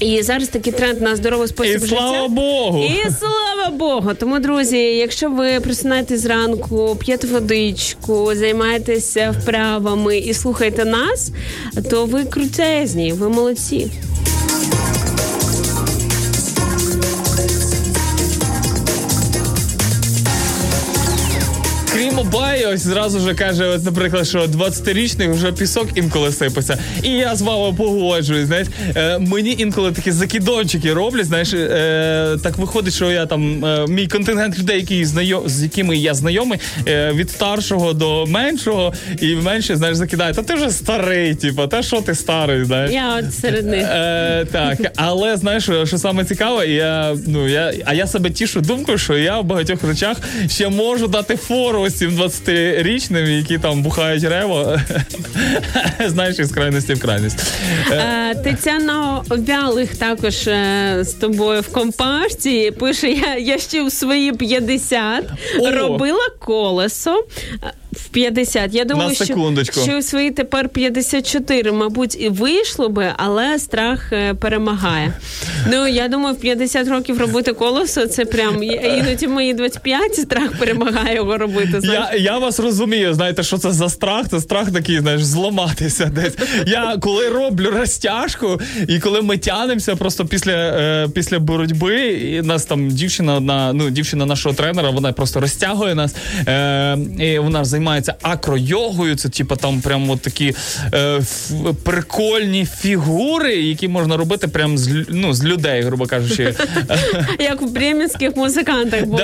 І 0.00 0.22
зараз 0.22 0.48
такий 0.48 0.72
тренд 0.72 1.00
на 1.00 1.16
здоровий 1.16 1.48
спосіб 1.48 1.76
І 1.76 1.78
життя. 1.86 1.96
слава 1.96 2.28
Богу! 2.28 2.84
І 2.84 3.10
слава 3.10 3.70
Богу! 3.76 4.14
Тому, 4.14 4.38
друзі, 4.38 4.78
якщо 4.78 5.30
ви 5.30 5.60
просинаєтесь 5.60 6.20
зранку, 6.20 6.96
п'єте 7.00 7.26
водичку, 7.26 8.30
займаєтеся 8.34 9.34
вправами 9.42 10.18
і 10.18 10.34
слухаєте 10.34 10.84
нас, 10.84 11.30
то 11.90 12.06
ви 12.06 12.24
крутезні, 12.24 13.12
ви 13.12 13.28
молодці. 13.28 13.90
Обаї, 22.58 22.74
ось 22.74 22.80
зразу 22.80 23.20
же 23.20 23.34
каже, 23.34 23.66
от, 23.66 23.84
наприклад, 23.84 24.28
що 24.28 24.38
20-річний 24.38 25.32
вже 25.32 25.52
пісок 25.52 25.88
інколи 25.94 26.32
сипеться. 26.32 26.78
І 27.02 27.08
я 27.08 27.36
з 27.36 27.42
вами 27.42 27.76
погоджуюсь. 27.76 28.46
Знаєш, 28.46 28.68
е, 28.96 29.18
мені 29.18 29.56
інколи 29.58 29.92
такі 29.92 30.12
закидончики 30.12 30.92
роблять. 30.92 31.26
Знаєш, 31.26 31.52
е, 31.54 32.36
так 32.42 32.56
виходить, 32.56 32.94
що 32.94 33.10
я 33.10 33.26
там 33.26 33.64
е, 33.64 33.86
мій 33.88 34.06
контингент 34.06 34.58
людей, 34.58 34.76
які 34.80 35.04
знайом, 35.04 35.42
з 35.46 35.62
якими 35.62 35.96
я 35.96 36.14
знайомий, 36.14 36.58
е, 36.88 37.12
від 37.12 37.30
старшого 37.30 37.92
до 37.92 38.26
меншого, 38.26 38.92
і 39.20 39.34
менше 39.34 39.76
знаєш, 39.76 39.96
закидає. 39.96 40.34
Та 40.34 40.42
ти 40.42 40.54
вже 40.54 40.70
старий, 40.70 41.34
типу, 41.34 41.66
та 41.66 41.82
що 41.82 42.00
ти 42.00 42.14
старий, 42.14 42.64
знаєш. 42.64 42.92
Я 42.92 43.16
от 43.18 43.34
серед 43.34 43.66
них. 43.66 43.86
Е, 43.90 44.44
так, 44.52 44.78
але 44.96 45.36
знаєш, 45.36 45.62
що, 45.62 45.86
що 45.86 45.98
саме 45.98 46.24
цікаве, 46.24 46.66
я, 46.66 47.16
ну, 47.26 47.48
я, 47.48 47.74
а 47.84 47.94
я 47.94 48.06
себе 48.06 48.30
тішу 48.30 48.60
думкою, 48.60 48.98
що 48.98 49.18
я 49.18 49.40
в 49.40 49.44
багатьох 49.44 49.84
речах 49.84 50.16
ще 50.48 50.68
можу 50.68 51.06
дати 51.08 51.36
фору 51.36 51.80
ось 51.80 51.94
цим 51.94 52.10
20-річним, 52.48 53.28
які 53.28 53.58
там 53.58 53.82
бухають 53.82 54.24
рево. 54.24 54.80
Знаєш, 56.06 56.38
із 56.38 56.52
крайності 56.52 56.94
в 56.94 57.00
крайність. 57.00 57.52
Е, 57.90 57.94
Е, 58.30 58.34
Тетяна 58.34 59.22
Вялих 59.30 59.96
також 59.96 60.48
е, 60.48 60.98
з 61.00 61.12
тобою 61.12 61.60
в 61.60 61.72
компашці 61.72 62.70
пише: 62.70 63.10
я, 63.10 63.36
я 63.36 63.58
ще 63.58 63.84
в 63.84 63.92
свої 63.92 64.32
50 64.32 65.24
О! 65.60 65.70
робила 65.70 66.28
колесо. 66.38 67.24
В 68.04 68.08
50. 68.08 68.74
Я 68.74 68.84
думаю, 68.84 69.08
На 69.08 69.14
секундочку. 69.14 69.72
що, 69.80 69.82
що 69.90 69.98
у 69.98 70.02
свої 70.02 70.30
тепер 70.30 70.68
54, 70.68 71.72
мабуть, 71.72 72.16
і 72.20 72.28
вийшло 72.28 72.88
би, 72.88 73.12
але 73.16 73.58
страх 73.58 74.12
е, 74.12 74.34
перемагає. 74.34 75.12
Ну, 75.70 75.88
я 75.88 76.08
думаю, 76.08 76.34
в 76.34 76.40
50 76.40 76.88
років 76.88 77.18
робити 77.20 77.52
колесо 77.52 78.06
це 78.06 78.24
прям 78.24 78.62
іноді 78.62 79.26
мої 79.28 79.54
25 79.54 80.14
страх 80.14 80.58
перемагає 80.58 81.14
його 81.16 81.38
робити. 81.38 81.80
знаєш. 81.80 82.04
Я, 82.12 82.18
я 82.18 82.38
вас 82.38 82.60
розумію, 82.60 83.14
знаєте, 83.14 83.42
що 83.42 83.58
це 83.58 83.70
за 83.72 83.88
страх? 83.88 84.28
Це 84.28 84.40
страх 84.40 84.72
такий, 84.72 84.98
знаєш, 84.98 85.24
зламатися 85.24 86.04
десь. 86.04 86.34
Я 86.66 86.96
коли 87.00 87.28
роблю 87.28 87.70
розтяжку, 87.70 88.60
і 88.88 88.98
коли 88.98 89.22
ми 89.22 89.38
тянемося 89.38 89.96
просто 89.96 90.26
після, 90.26 90.52
е, 90.52 91.08
після 91.14 91.38
боротьби, 91.38 92.06
і 92.08 92.42
нас 92.42 92.64
там 92.64 92.88
дівчина 92.88 93.34
одна, 93.34 93.72
ну, 93.72 93.90
дівчина 93.90 94.26
нашого 94.26 94.54
тренера, 94.54 94.90
вона 94.90 95.12
просто 95.12 95.40
розтягує 95.40 95.94
нас. 95.94 96.14
Е, 96.48 96.98
і 97.18 97.38
вона 97.38 97.64
ж 97.64 97.70
займається 97.88 98.14
акро-йогою. 98.22 99.16
Це 99.16 99.28
типу 99.28 99.56
там 99.56 99.80
прям 99.80 100.10
от 100.10 100.20
такі 100.20 100.54
е, 100.94 100.98
ф- 101.16 101.50
прикольні 101.84 102.66
фігури, 102.66 103.54
які 103.56 103.88
можна 103.88 104.16
робити 104.16 104.48
прям 104.48 104.78
з, 104.78 105.04
ну, 105.08 105.34
з 105.34 105.44
людей, 105.44 105.82
грубо 105.82 106.06
кажучи. 106.06 106.54
Як 107.38 107.62
в 107.62 107.70
бремінських 107.70 108.36
музикантах 108.36 109.06
да, 109.06 109.14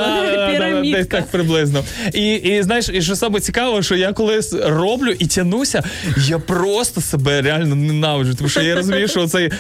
десь 0.98 1.06
так 1.06 1.26
приблизно. 1.26 1.84
І, 2.14 2.32
і 2.34 2.62
знаєш, 2.62 2.88
і 2.92 3.02
що 3.02 3.16
саме 3.16 3.40
цікаво, 3.40 3.82
що 3.82 3.96
я 3.96 4.12
колись 4.12 4.52
роблю 4.52 5.10
і 5.18 5.26
тянуся, 5.26 5.82
я 6.26 6.38
просто 6.38 7.00
себе 7.00 7.42
реально 7.42 7.74
ненавиджу. 7.74 8.34
Тому 8.34 8.48
що 8.48 8.62
я 8.62 8.74
розумію, 8.74 9.08
що 9.08 9.26
цей 9.26 9.50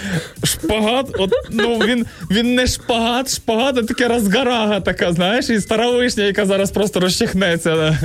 шпагат, 0.44 1.06
от, 1.18 1.30
ну 1.50 1.78
він, 1.78 2.06
він 2.30 2.54
не 2.54 2.66
шпагат, 2.66 3.34
шпагат, 3.34 3.78
а 3.78 3.82
таке 3.82 4.08
розгарага 4.08 4.80
така, 4.80 5.12
знаєш, 5.12 5.50
і 5.50 5.60
стара 5.60 5.90
вишня, 5.90 6.24
яка 6.24 6.46
зараз 6.46 6.70
просто 6.70 7.00
розчихнеться. 7.00 7.98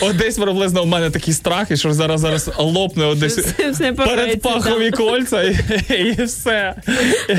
От 0.00 0.16
десь 0.16 0.38
приблизно 0.38 0.82
у 0.82 0.86
мене 0.86 1.10
такий 1.10 1.34
страх, 1.34 1.70
і 1.70 1.76
що 1.76 1.92
зараз 1.92 2.20
зараз 2.20 2.50
лопне 2.58 3.04
от 3.04 3.18
десь 3.18 3.38
Все- 3.38 3.70
все 3.70 3.92
передпахові 3.92 4.90
кольця 4.90 5.42
і, 5.42 5.56
і 6.18 6.24
все. 6.24 6.74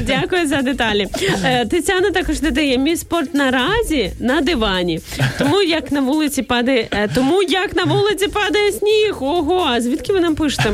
Дякую 0.07 0.47
за 0.47 0.61
деталі. 0.61 1.07
Е, 1.43 1.65
Тетяна 1.65 2.11
також 2.11 2.39
додає 2.39 2.77
мій 2.77 2.95
спорт 2.95 3.33
наразі 3.33 4.11
на 4.19 4.41
дивані. 4.41 4.99
Тому 5.39 5.61
як 5.61 5.91
на 5.91 6.01
вулиці 6.01 6.41
падає, 6.41 6.87
е, 6.91 7.09
тому 7.15 7.43
як 7.43 7.75
на 7.75 7.83
вулиці 7.83 8.27
падає 8.27 8.71
сніг. 8.71 9.15
Ого, 9.23 9.67
а 9.71 9.81
звідки 9.81 10.13
ви 10.13 10.19
нам 10.19 10.35
пишете? 10.35 10.69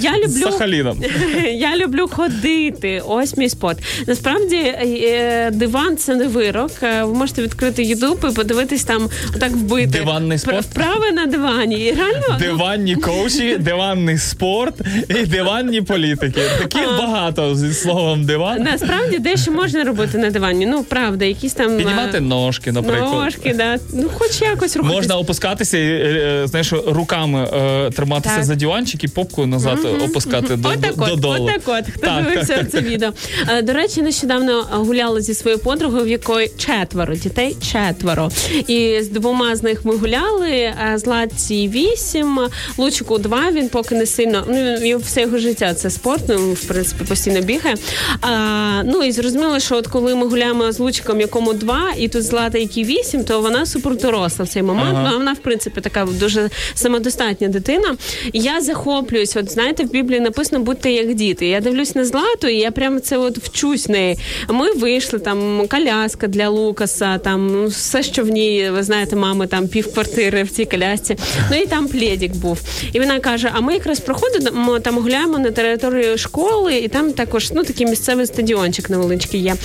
Я 0.00 0.12
люблю 0.18 0.50
Сахаліном. 0.50 1.02
Я 1.52 1.76
люблю 1.76 2.08
ходити. 2.12 3.02
Ось 3.06 3.36
мій 3.36 3.48
спорт. 3.48 3.78
Насправді 4.06 4.56
е, 4.56 5.50
диван 5.52 5.96
це 5.96 6.14
не 6.14 6.26
вирок. 6.28 6.70
Ви 6.82 7.14
можете 7.14 7.42
відкрити 7.42 7.82
Ютуб 7.82 8.26
і 8.30 8.34
подивитись 8.34 8.84
там 8.84 9.08
отак 9.36 9.52
вбити 9.52 9.86
Диванний 9.86 10.38
спорт? 10.38 10.67
Пр- 10.74 10.88
вправи 10.88 11.12
на 11.12 11.26
дивані. 11.26 11.84
І 11.86 11.92
реально 11.92 12.26
ну, 12.30 12.36
Диванні 12.38 12.96
коучі, 12.96 13.56
диванний 13.58 14.18
спорт 14.18 14.74
і 15.08 15.14
диванні 15.26 15.82
політики. 15.82 16.40
Такі 16.58 16.86
багато 16.98 17.54
зі 17.54 17.72
словом 17.74 18.24
диван. 18.24 18.62
насправді 18.62 19.18
дещо 19.18 19.52
можна 19.52 19.84
робити 19.84 20.18
на 20.18 20.30
дивані. 20.30 20.66
Ну 20.66 20.84
правда, 20.84 21.24
якісь 21.24 21.52
там 21.52 21.76
Піднімати 21.76 22.20
ножки, 22.20 22.72
наприклад. 22.72 23.24
ножки, 23.24 23.54
да. 23.54 23.78
Ну 23.92 24.10
хоч 24.14 24.40
якось 24.42 24.76
рухатись. 24.76 24.96
Можна 24.96 25.16
опускатися 25.16 25.78
і 25.78 25.82
е, 25.90 26.42
знаєш, 26.46 26.72
руками 26.86 27.48
е, 27.52 27.90
триматися 27.90 28.34
Так. 28.36 28.44
за 28.44 28.54
диванчик 28.54 29.04
і 29.04 29.08
попку 29.08 29.46
назад 29.46 29.78
опускати 30.04 30.56
до, 30.56 30.68
Отак 30.68 30.92
от, 30.96 31.08
додолу. 31.08 31.44
отак 31.44 31.60
от, 31.66 31.84
хто 31.94 32.06
Так, 32.06 32.24
дивився 32.24 32.56
так, 32.56 32.70
це 32.70 32.80
відео. 32.80 33.12
Е, 33.48 33.62
До 33.62 33.72
речі, 33.72 34.02
нещодавно 34.02 34.66
гуляла 34.70 35.20
зі 35.20 35.34
своєю 35.34 35.62
подругою, 35.62 36.04
в 36.04 36.08
якої 36.08 36.50
четверо 36.58 37.14
дітей, 37.14 37.56
четверо. 37.72 38.30
І 38.66 38.98
з 39.02 39.08
двома 39.08 39.56
з 39.56 39.62
них 39.62 39.84
ми 39.84 39.96
гуляли. 39.96 40.57
А 40.64 40.98
Златці 40.98 41.68
вісім, 41.74 42.40
Лучику 42.78 43.18
два. 43.18 43.50
Він 43.52 43.68
поки 43.68 43.94
не 43.94 44.06
сильно. 44.06 44.44
Ну 44.48 44.54
він- 44.54 44.98
все 44.98 45.20
його 45.20 45.38
життя 45.38 45.74
це 45.74 45.90
спорт. 45.90 46.22
Ну 46.28 46.52
в 46.52 46.64
принципі 46.64 47.04
постійно 47.04 47.40
бігає. 47.40 47.76
А, 48.20 48.82
ну 48.84 49.02
і 49.02 49.12
зрозуміло, 49.12 49.60
що 49.60 49.76
от 49.76 49.86
коли 49.86 50.14
ми 50.14 50.26
гуляємо 50.26 50.72
з 50.72 50.78
Лучиком, 50.78 51.20
якому 51.20 51.52
два, 51.52 51.92
і 51.98 52.08
тут 52.08 52.22
Злата, 52.22 52.58
який 52.58 52.84
вісім, 52.84 53.24
то 53.24 53.40
вона 53.40 53.66
супер 53.66 53.96
доросла 53.96 54.44
в 54.44 54.48
цей 54.48 54.62
момент. 54.62 54.96
Ага. 54.98 55.10
Ну, 55.10 55.18
вона, 55.18 55.32
в 55.32 55.38
принципі, 55.38 55.80
така 55.80 56.04
дуже 56.20 56.50
самодостатня 56.74 57.48
дитина. 57.48 57.96
І 58.32 58.40
я 58.40 58.60
захоплююсь. 58.60 59.36
От 59.36 59.50
знаєте, 59.50 59.84
в 59.84 59.90
Біблії 59.90 60.20
написано 60.20 60.64
будьте 60.64 60.90
як 60.90 61.14
діти. 61.14 61.46
Я 61.46 61.60
дивлюсь 61.60 61.94
на 61.94 62.04
злату, 62.04 62.48
і 62.48 62.56
я 62.56 62.70
прямо 62.70 63.00
це 63.00 63.18
от 63.18 63.38
вчусь 63.38 63.88
неї. 63.88 64.18
Ми 64.48 64.72
вийшли 64.72 65.18
там 65.18 65.66
коляска 65.68 66.26
для 66.26 66.48
Лукаса, 66.48 67.18
там 67.18 67.46
ну, 67.46 67.66
все, 67.66 68.02
що 68.02 68.24
в 68.24 68.28
ній, 68.28 68.70
ви 68.70 68.82
знаєте, 68.82 69.16
мами 69.16 69.46
там 69.46 69.68
пів 69.68 69.92
квартири 69.94 70.47
в 70.48 70.50
цій 70.50 70.64
колясці. 70.64 71.16
Ну 71.50 71.56
і 71.56 71.66
там 71.66 71.88
плєдік 71.88 72.36
був. 72.36 72.60
І 72.92 73.00
вона 73.00 73.20
каже: 73.20 73.50
а 73.54 73.60
ми 73.60 73.74
якраз 73.74 74.00
проходимо 74.00 74.78
там 74.78 74.98
гуляємо 74.98 75.38
на 75.38 75.50
території 75.50 76.18
школи, 76.18 76.76
і 76.76 76.88
там 76.88 77.12
також 77.12 77.50
ну 77.52 77.64
такий 77.64 77.86
місцевий 77.86 78.26
стадіончик 78.26 78.90
невеличкий 78.90 79.40
є. 79.40 79.56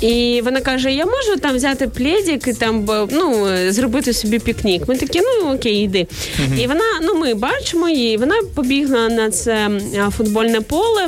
І 0.00 0.42
вона 0.44 0.60
каже: 0.60 0.92
Я 0.92 1.06
можу 1.06 1.40
там 1.40 1.56
взяти 1.56 1.88
плєдік 1.88 2.48
і 2.48 2.52
там 2.52 2.88
ну 3.10 3.46
зробити 3.72 4.12
собі 4.12 4.38
пікнік. 4.38 4.88
Ми 4.88 4.96
такі, 4.96 5.20
ну 5.20 5.54
окей, 5.54 5.84
йди. 5.84 6.06
І 6.58 6.66
вона, 6.66 6.84
ну 7.02 7.14
ми 7.14 7.34
бачимо 7.34 7.88
її, 7.88 8.16
вона 8.16 8.34
побігла 8.54 9.08
на 9.08 9.30
це 9.30 9.70
футбольне 10.16 10.60
поле. 10.60 11.06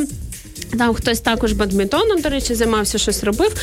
Там 0.79 0.95
хтось 0.95 1.21
також 1.21 1.53
бадмінтоном, 1.53 2.21
до 2.21 2.29
речі, 2.29 2.55
займався, 2.55 2.99
щось 2.99 3.25
робив. 3.25 3.55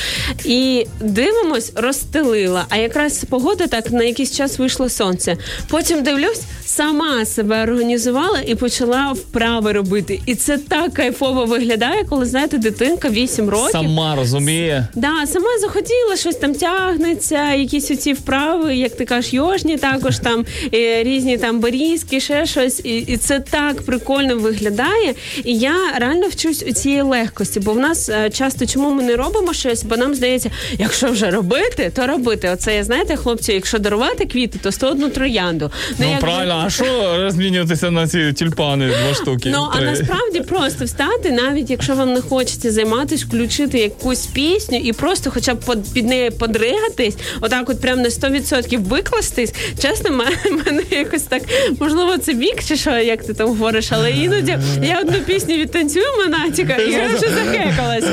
І 0.45 0.88
дивимось, 1.01 1.72
розстелила. 1.76 2.66
А 2.70 2.78
якраз 2.78 3.26
погода 3.30 3.68
так 3.68 3.91
на 3.91 4.03
якийсь 4.03 4.36
час 4.36 4.60
вийшло 4.60 4.89
сонце. 4.89 5.38
Потім 5.70 6.03
дивлюсь, 6.03 6.41
сама 6.70 7.26
себе 7.26 7.64
організувала 7.64 8.40
і 8.46 8.56
почала 8.56 9.12
вправи 9.12 9.72
робити. 9.72 10.22
І 10.26 10.36
це 10.36 10.58
так 10.58 10.94
кайфово 10.94 11.46
виглядає, 11.46 12.04
коли 12.10 12.26
знаєте, 12.26 12.58
дитинка 12.58 13.10
8 13.10 13.50
років. 13.50 13.72
Сама 13.72 14.16
розуміє. 14.16 14.88
Да, 14.96 15.26
сама 15.28 15.48
захотіла, 15.62 16.16
щось 16.18 16.36
там 16.36 16.56
тягнеться, 16.56 17.54
якісь 17.54 17.92
оці 17.92 18.14
вправи, 18.14 18.76
як 18.76 18.96
ти 18.96 19.06
кажеш, 19.06 19.34
йожні, 19.34 19.78
також 19.78 20.20
там 20.24 20.46
е, 20.74 21.04
різні 21.04 21.38
там 21.38 21.60
берізки, 21.60 22.20
ще 22.20 22.46
щось. 22.46 22.82
І, 22.84 22.98
і 22.98 23.18
це 23.18 23.40
так 23.40 23.82
прикольно 23.82 24.36
виглядає. 24.38 25.14
І 25.44 25.58
я 25.58 25.76
реально 25.98 26.28
вчусь 26.28 26.64
у 26.68 26.72
цієї 26.72 27.02
легкості, 27.02 27.60
бо 27.60 27.74
в 27.74 27.80
нас 27.80 28.10
е, 28.10 28.30
часто 28.30 28.66
чому 28.66 28.94
ми 28.94 29.04
не 29.04 29.16
робимо 29.16 29.54
щось, 29.54 29.84
бо 29.84 29.98
нам 29.98 30.16
здається, 30.16 30.52
якщо 30.78 31.12
вже 31.12 31.30
робити, 31.32 31.92
то 31.96 32.08
робити. 32.08 32.50
Оце 32.54 32.76
я 32.76 32.84
знаєте, 32.84 33.16
хлопці, 33.16 33.54
якщо 33.54 33.80
дарувати 33.80 34.26
квіти, 34.26 34.60
то 34.64 34.72
101 34.72 35.12
троянду. 35.12 35.72
Ну 36.00 36.06
якби- 36.10 36.22
правильно, 36.22 36.59
а 36.66 36.70
що 36.70 37.18
розмінюватися 37.18 37.91
на 37.91 38.07
ці 38.07 38.34
тюльпани 38.34 38.88
два 38.88 39.14
штуки? 39.14 39.49
Ну 39.53 39.70
а 39.74 39.82
насправді 39.82 40.41
просто 40.41 40.86
встати, 40.86 41.32
навіть 41.32 41.70
якщо 41.70 41.95
вам 41.95 42.14
не 42.14 42.22
хочеться 42.22 42.72
займатися, 42.72 43.26
включити 43.28 43.80
якусь 43.80 44.26
пісню 44.26 44.78
і 44.78 44.93
просто, 44.93 45.32
хоча 45.32 45.53
б 45.53 45.76
під 45.93 46.05
нею 46.07 46.32
подригатись, 46.32 47.18
отак, 47.41 47.70
от 47.70 47.82
прям 47.82 48.01
на 48.01 48.10
100% 48.10 48.78
викластись. 48.78 49.53
Чесно, 49.82 50.10
мене 50.66 50.84
якось 50.91 51.24
так 51.24 51.41
можливо 51.80 52.18
це 52.18 52.34
вік, 52.34 52.64
чи 52.68 52.76
що, 52.76 52.91
як 52.91 53.24
ти 53.24 53.34
там 53.34 53.47
говориш, 53.47 53.88
але 53.91 54.12
іноді 54.12 54.57
я 54.84 54.99
одну 54.99 55.20
пісню 55.20 55.55
відтанцюю 55.55 56.05
монатіка, 56.18 56.76
і 56.76 56.91
я 56.91 57.07
вже 57.07 57.30
захекалась. 57.30 58.05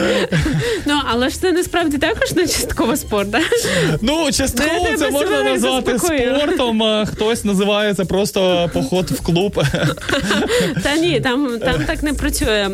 Ну 0.86 1.00
але 1.04 1.28
ж 1.28 1.40
це 1.40 1.52
насправді 1.52 1.98
також 1.98 2.32
не 2.32 2.42
частково 2.42 2.96
спорт. 2.96 3.28
Ну, 4.00 4.32
частково 4.32 4.88
Ну, 4.90 4.96
це 4.98 5.10
можна 5.10 5.42
назвати 5.42 5.98
спортом, 5.98 7.06
хтось 7.06 7.44
називає 7.44 7.94
це 7.94 8.04
просто 8.04 8.35
поход 8.72 9.10
в 9.10 9.20
клуб. 9.20 9.62
Та 10.82 10.96
ні, 10.96 11.20
там, 11.20 11.58
там 11.58 11.84
так 11.84 12.02
не 12.02 12.12
працює. 12.12 12.70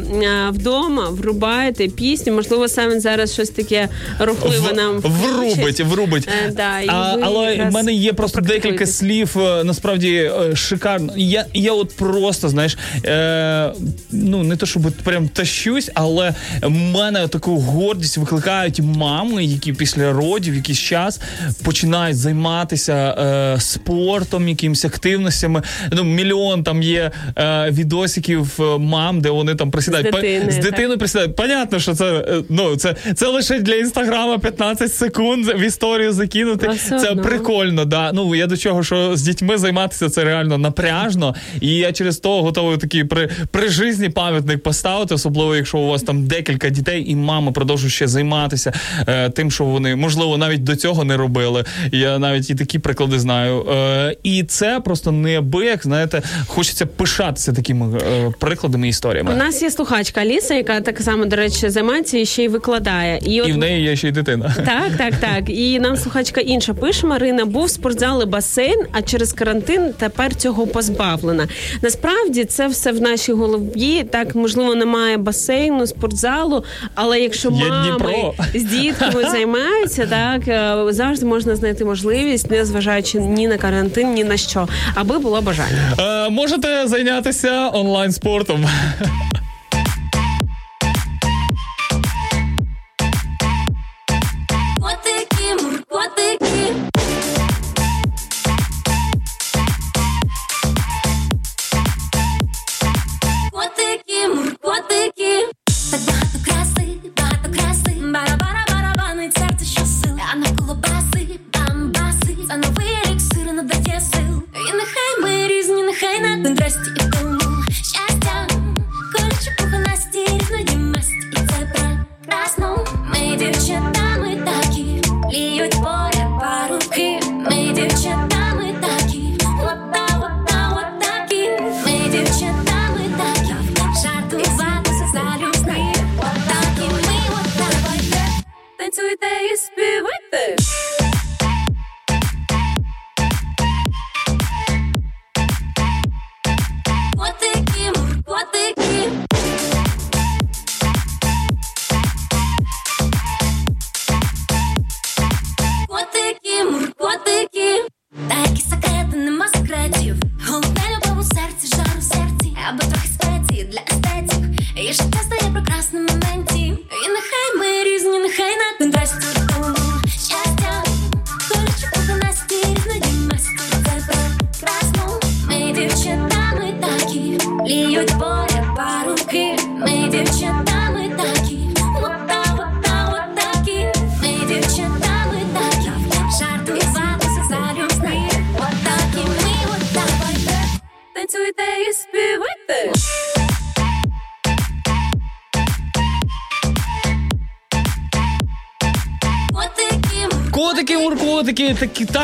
Вдома 0.50 1.08
врубаєте 1.10 1.88
пісню, 1.88 2.32
можливо, 2.32 2.68
саме 2.68 3.00
зараз 3.00 3.32
щось 3.32 3.50
таке 3.50 3.88
рухливе 4.18 4.72
нам 4.72 5.00
Врубить, 5.00 5.80
врубить. 5.80 6.28
Е, 6.46 6.50
да, 6.50 6.80
і 6.80 6.88
а, 6.88 7.16
але 7.22 7.68
в 7.68 7.72
мене 7.72 7.92
є 7.92 8.12
просто 8.12 8.40
декілька 8.40 8.86
слів, 8.86 9.36
е, 9.38 9.64
насправді 9.64 10.14
е, 10.14 10.56
шикарно. 10.56 11.12
Я, 11.16 11.46
я 11.54 11.72
от 11.72 11.96
просто, 11.96 12.48
знаєш, 12.48 12.78
е, 13.04 13.72
ну 14.10 14.42
не 14.42 14.56
то, 14.56 14.66
щоб 14.66 14.82
прям 15.04 15.28
тащусь, 15.28 15.90
але 15.94 16.34
в 16.62 16.70
мене 16.70 17.28
таку 17.28 17.58
гордість 17.58 18.18
викликають 18.18 18.80
мами, 18.80 19.44
які 19.44 19.72
після 19.72 20.12
родів 20.12 20.54
якийсь 20.54 20.78
час 20.78 21.20
починають 21.62 22.16
займатися 22.16 22.94
е, 22.94 23.60
спортом, 23.60 24.48
якимись 24.48 24.84
активностями. 24.84 25.51
Ну, 25.92 26.04
мільйон 26.04 26.64
там 26.64 26.82
є 26.82 27.10
е, 27.38 27.70
відосиків 27.70 28.58
е, 28.60 28.78
мам, 28.78 29.20
де 29.20 29.30
вони 29.30 29.54
там 29.54 29.70
присідають. 29.70 30.06
З 30.06 30.10
Па- 30.10 30.20
дитини, 30.20 30.52
з 30.52 30.54
так. 30.54 30.64
дитиною 30.64 30.98
присідають. 30.98 31.36
Понятно, 31.36 31.78
що 31.78 31.94
це 31.94 32.04
е, 32.14 32.42
ну 32.48 32.76
це, 32.76 32.94
це 33.14 33.26
лише 33.26 33.58
для 33.58 33.74
інстаграма 33.74 34.38
15 34.38 34.94
секунд 34.94 35.46
в 35.46 35.60
історію 35.60 36.12
закинути. 36.12 36.66
А 36.70 36.74
Це 36.98 37.10
одно. 37.10 37.22
прикольно. 37.22 37.84
Да. 37.84 38.12
Ну 38.12 38.34
я 38.34 38.46
до 38.46 38.56
чого, 38.56 38.82
що 38.82 39.16
з 39.16 39.22
дітьми 39.22 39.58
займатися 39.58 40.08
це 40.08 40.24
реально 40.24 40.58
напряжно. 40.58 41.34
І 41.60 41.76
я 41.76 41.92
через 41.92 42.18
то 42.18 42.42
готовий 42.42 42.78
такий 42.78 43.04
при, 43.04 43.30
при 43.50 43.68
житті 43.68 44.08
пам'ятник 44.08 44.62
поставити, 44.62 45.14
особливо 45.14 45.56
якщо 45.56 45.78
у 45.78 45.88
вас 45.88 46.02
там 46.02 46.26
декілька 46.26 46.68
дітей, 46.68 47.04
і 47.10 47.16
мама 47.16 47.52
продовжує 47.52 47.90
ще 47.90 48.08
займатися 48.08 48.72
е, 49.08 49.30
тим, 49.30 49.50
що 49.50 49.64
вони 49.64 49.96
можливо 49.96 50.36
навіть 50.36 50.64
до 50.64 50.76
цього 50.76 51.04
не 51.04 51.16
робили. 51.16 51.64
Я 51.92 52.18
навіть 52.18 52.50
і 52.50 52.54
такі 52.54 52.78
приклади 52.78 53.18
знаю. 53.18 53.66
Е, 53.70 54.16
і 54.22 54.44
це 54.44 54.80
просто 54.80 55.12
неабияк, 55.42 55.82
знаєте, 55.82 56.22
хочеться 56.46 56.86
пишатися 56.86 57.52
такими 57.52 57.98
е, 57.98 58.32
прикладами 58.38 58.88
і 58.88 58.92
У 59.20 59.36
нас 59.36 59.62
є 59.62 59.70
слухачка 59.70 60.20
Аліса, 60.20 60.54
яка 60.54 60.80
так 60.80 61.00
само, 61.00 61.24
до 61.24 61.36
речі, 61.36 61.68
займається 61.68 62.18
і 62.18 62.26
ще 62.26 62.44
й 62.44 62.48
викладає. 62.48 63.20
І, 63.22 63.40
от 63.40 63.48
І 63.48 63.52
в 63.52 63.56
неї 63.56 63.82
є 63.84 63.96
ще 63.96 64.08
й 64.08 64.12
дитина. 64.12 64.54
Так, 64.56 64.96
так, 64.98 65.14
так. 65.20 65.50
І 65.50 65.78
нам 65.80 65.96
слухачка 65.96 66.40
інша 66.40 66.74
пише: 66.74 67.06
Марина, 67.06 67.44
був 67.44 67.70
спортзал 67.70 68.22
і 68.22 68.26
басейн, 68.26 68.80
а 68.92 69.02
через 69.02 69.32
карантин 69.32 69.90
тепер 69.98 70.34
цього 70.34 70.66
позбавлена. 70.66 71.48
Насправді 71.82 72.44
це 72.44 72.68
все 72.68 72.92
в 72.92 73.00
нашій 73.00 73.32
голові. 73.32 74.04
Так, 74.10 74.34
можливо, 74.34 74.74
немає 74.74 75.16
басейну, 75.16 75.86
спортзалу, 75.86 76.64
але 76.94 77.20
якщо 77.20 77.50
Є 77.50 77.64
мами 77.64 77.88
Дніпро. 77.88 78.34
з 78.54 78.62
дітками 78.62 79.30
займаються, 79.30 80.06
так 80.06 80.48
е, 80.48 80.92
завжди 80.92 81.26
можна 81.26 81.56
знайти 81.56 81.84
можливість, 81.84 82.50
не 82.50 82.64
зважаючи 82.64 83.18
ні 83.20 83.48
на 83.48 83.58
карантин, 83.58 84.14
ні 84.14 84.24
на 84.24 84.36
що, 84.36 84.68
аби 84.94 85.18
було 85.18 85.31
бажання. 85.40 85.94
Е, 85.98 86.30
можете 86.30 86.88
зайнятися 86.88 87.70
онлайн 87.72 88.12
спортом. 88.12 88.66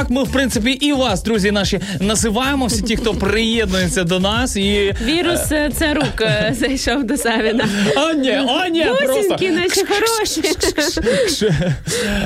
Так. 0.09 0.17
Ми 0.17 0.23
в 0.23 0.33
принципі 0.33 0.71
і 0.71 0.93
вас, 0.93 1.23
друзі, 1.23 1.51
наші 1.51 1.81
називаємо 2.01 2.67
всі 2.67 2.83
ті, 2.83 2.97
хто 2.97 3.15
приєднується 3.15 4.05
до 4.05 4.21
нас. 4.21 4.57
І 4.57 4.95
Вірус 5.05 5.53
е, 5.53 5.71
це 5.79 5.95
рук 5.95 6.21
е, 6.21 6.55
зайшов 6.61 7.05
до 7.05 7.17
Савіна. 7.17 7.65
о, 7.97 8.13
ні, 8.13 8.39
о, 8.49 8.67
ні, 8.67 8.85
просто 8.85 9.37
наші 9.51 9.85
хороші. 9.85 10.43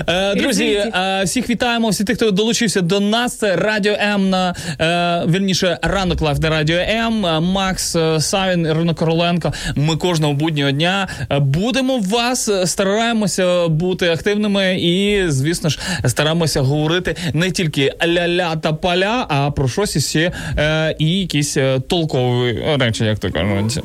Е, 0.08 0.34
Друзі, 0.34 0.64
е, 0.64 1.22
всіх 1.24 1.50
вітаємо, 1.50 1.88
всі 1.88 2.04
тих, 2.04 2.16
хто 2.16 2.30
долучився 2.30 2.80
до 2.80 3.00
нас. 3.00 3.36
Це 3.36 3.56
Радіо 3.56 3.92
М 3.92 4.30
на 4.30 4.54
е, 4.80 5.30
вірніше 5.30 5.78
ранок 5.82 6.20
лайф 6.20 6.38
на 6.38 6.50
Радіо 6.50 6.76
М. 6.78 7.26
Е, 7.26 7.40
Макс 7.40 7.96
е, 7.96 8.20
Савін, 8.20 8.66
Ірина 8.66 8.94
Короленко. 8.94 9.52
Ми 9.76 9.96
кожного 9.96 10.32
буднього 10.32 10.70
дня 10.70 11.08
е, 11.30 11.38
будемо 11.38 11.98
вас, 11.98 12.48
е, 12.48 12.66
стараємося 12.66 13.68
бути 13.68 14.08
активними 14.10 14.76
і, 14.80 15.24
звісно 15.28 15.68
ж, 15.70 15.78
стараємося 16.06 16.60
говорити 16.60 17.16
не 17.32 17.50
тільки 17.50 17.71
ля-ля 17.78 18.56
та 18.56 18.72
поля, 18.72 19.26
а 19.28 19.50
про 19.50 19.68
щось 19.68 19.96
іще 19.96 20.32
е, 20.58 20.96
і 20.98 21.20
якісь 21.20 21.56
е, 21.56 21.80
толкові 21.80 22.64
речі, 22.78 23.04
як 23.04 23.18
то 23.18 23.30
кажуть. 23.30 23.80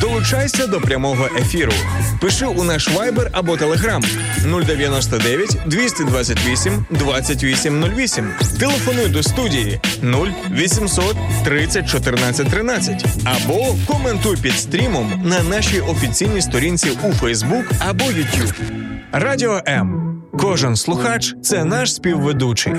Долучайся 0.00 0.66
до 0.66 0.80
прямого 0.80 1.28
ефіру. 1.40 1.72
Пиши 2.20 2.46
у 2.46 2.64
наш 2.64 2.88
вайбер 2.88 3.30
або 3.32 3.56
телеграм 3.56 4.02
099 4.66 5.56
228 5.66 6.86
2808. 6.90 8.30
Телефонуй 8.60 9.08
до 9.08 9.22
студії 9.22 9.80
0800 10.02 11.16
30 11.44 11.90
14 11.90 12.50
13. 12.50 13.04
Або 13.24 13.74
коментуй 13.86 14.36
під 14.36 14.52
стрімом 14.52 15.22
на 15.24 15.42
нашій 15.42 15.80
офіційній 15.80 16.42
сторінці 16.42 16.90
у 17.04 17.12
Фейсбук 17.12 17.64
або 17.78 18.04
YouTube. 18.04 18.54
Радіо 19.12 19.60
М. 19.68 20.05
Кожен 20.40 20.76
слухач 20.76 21.34
це 21.42 21.64
наш 21.64 21.94
співведучий. 21.94 22.74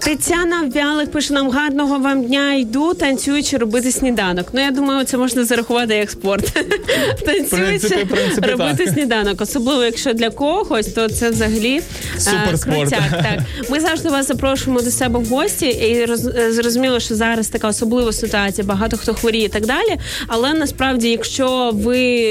Тетяна 0.00 0.70
Вялик 0.74 1.10
пише 1.10 1.34
нам 1.34 1.50
гарного 1.50 1.98
вам 1.98 2.24
дня. 2.24 2.54
Йду 2.54 2.94
танцюючи 2.94 3.56
робити 3.56 3.92
сніданок. 3.92 4.46
Ну 4.52 4.60
я 4.60 4.70
думаю, 4.70 5.04
це 5.04 5.16
можна 5.16 5.44
зарахувати 5.44 5.94
як 5.94 6.10
спорт. 6.10 6.52
Танцюючи 7.26 8.06
робити 8.42 8.86
сніданок. 8.86 9.40
Особливо 9.40 9.82
якщо 9.84 10.12
для 10.12 10.30
когось, 10.30 10.86
то 10.86 11.08
це 11.08 11.30
взагалі 11.30 11.82
е, 12.16 12.20
Суперспорт. 12.20 12.90
Так 12.90 13.38
ми 13.70 13.80
завжди 13.80 14.08
вас 14.08 14.28
запрошуємо 14.28 14.82
до 14.82 14.90
себе 14.90 15.18
в 15.18 15.24
гості, 15.26 15.66
і 15.66 16.06
роз- 16.06 16.38
е, 16.38 16.52
зрозуміло, 16.52 17.00
що 17.00 17.14
зараз 17.14 17.48
така 17.48 17.68
особлива 17.68 18.12
ситуація. 18.12 18.66
Багато 18.66 18.96
хто 18.96 19.14
хворіє 19.14 19.44
і 19.44 19.48
так 19.48 19.66
далі. 19.66 19.98
Але 20.26 20.54
насправді, 20.54 21.08
якщо 21.08 21.70
ви 21.74 22.22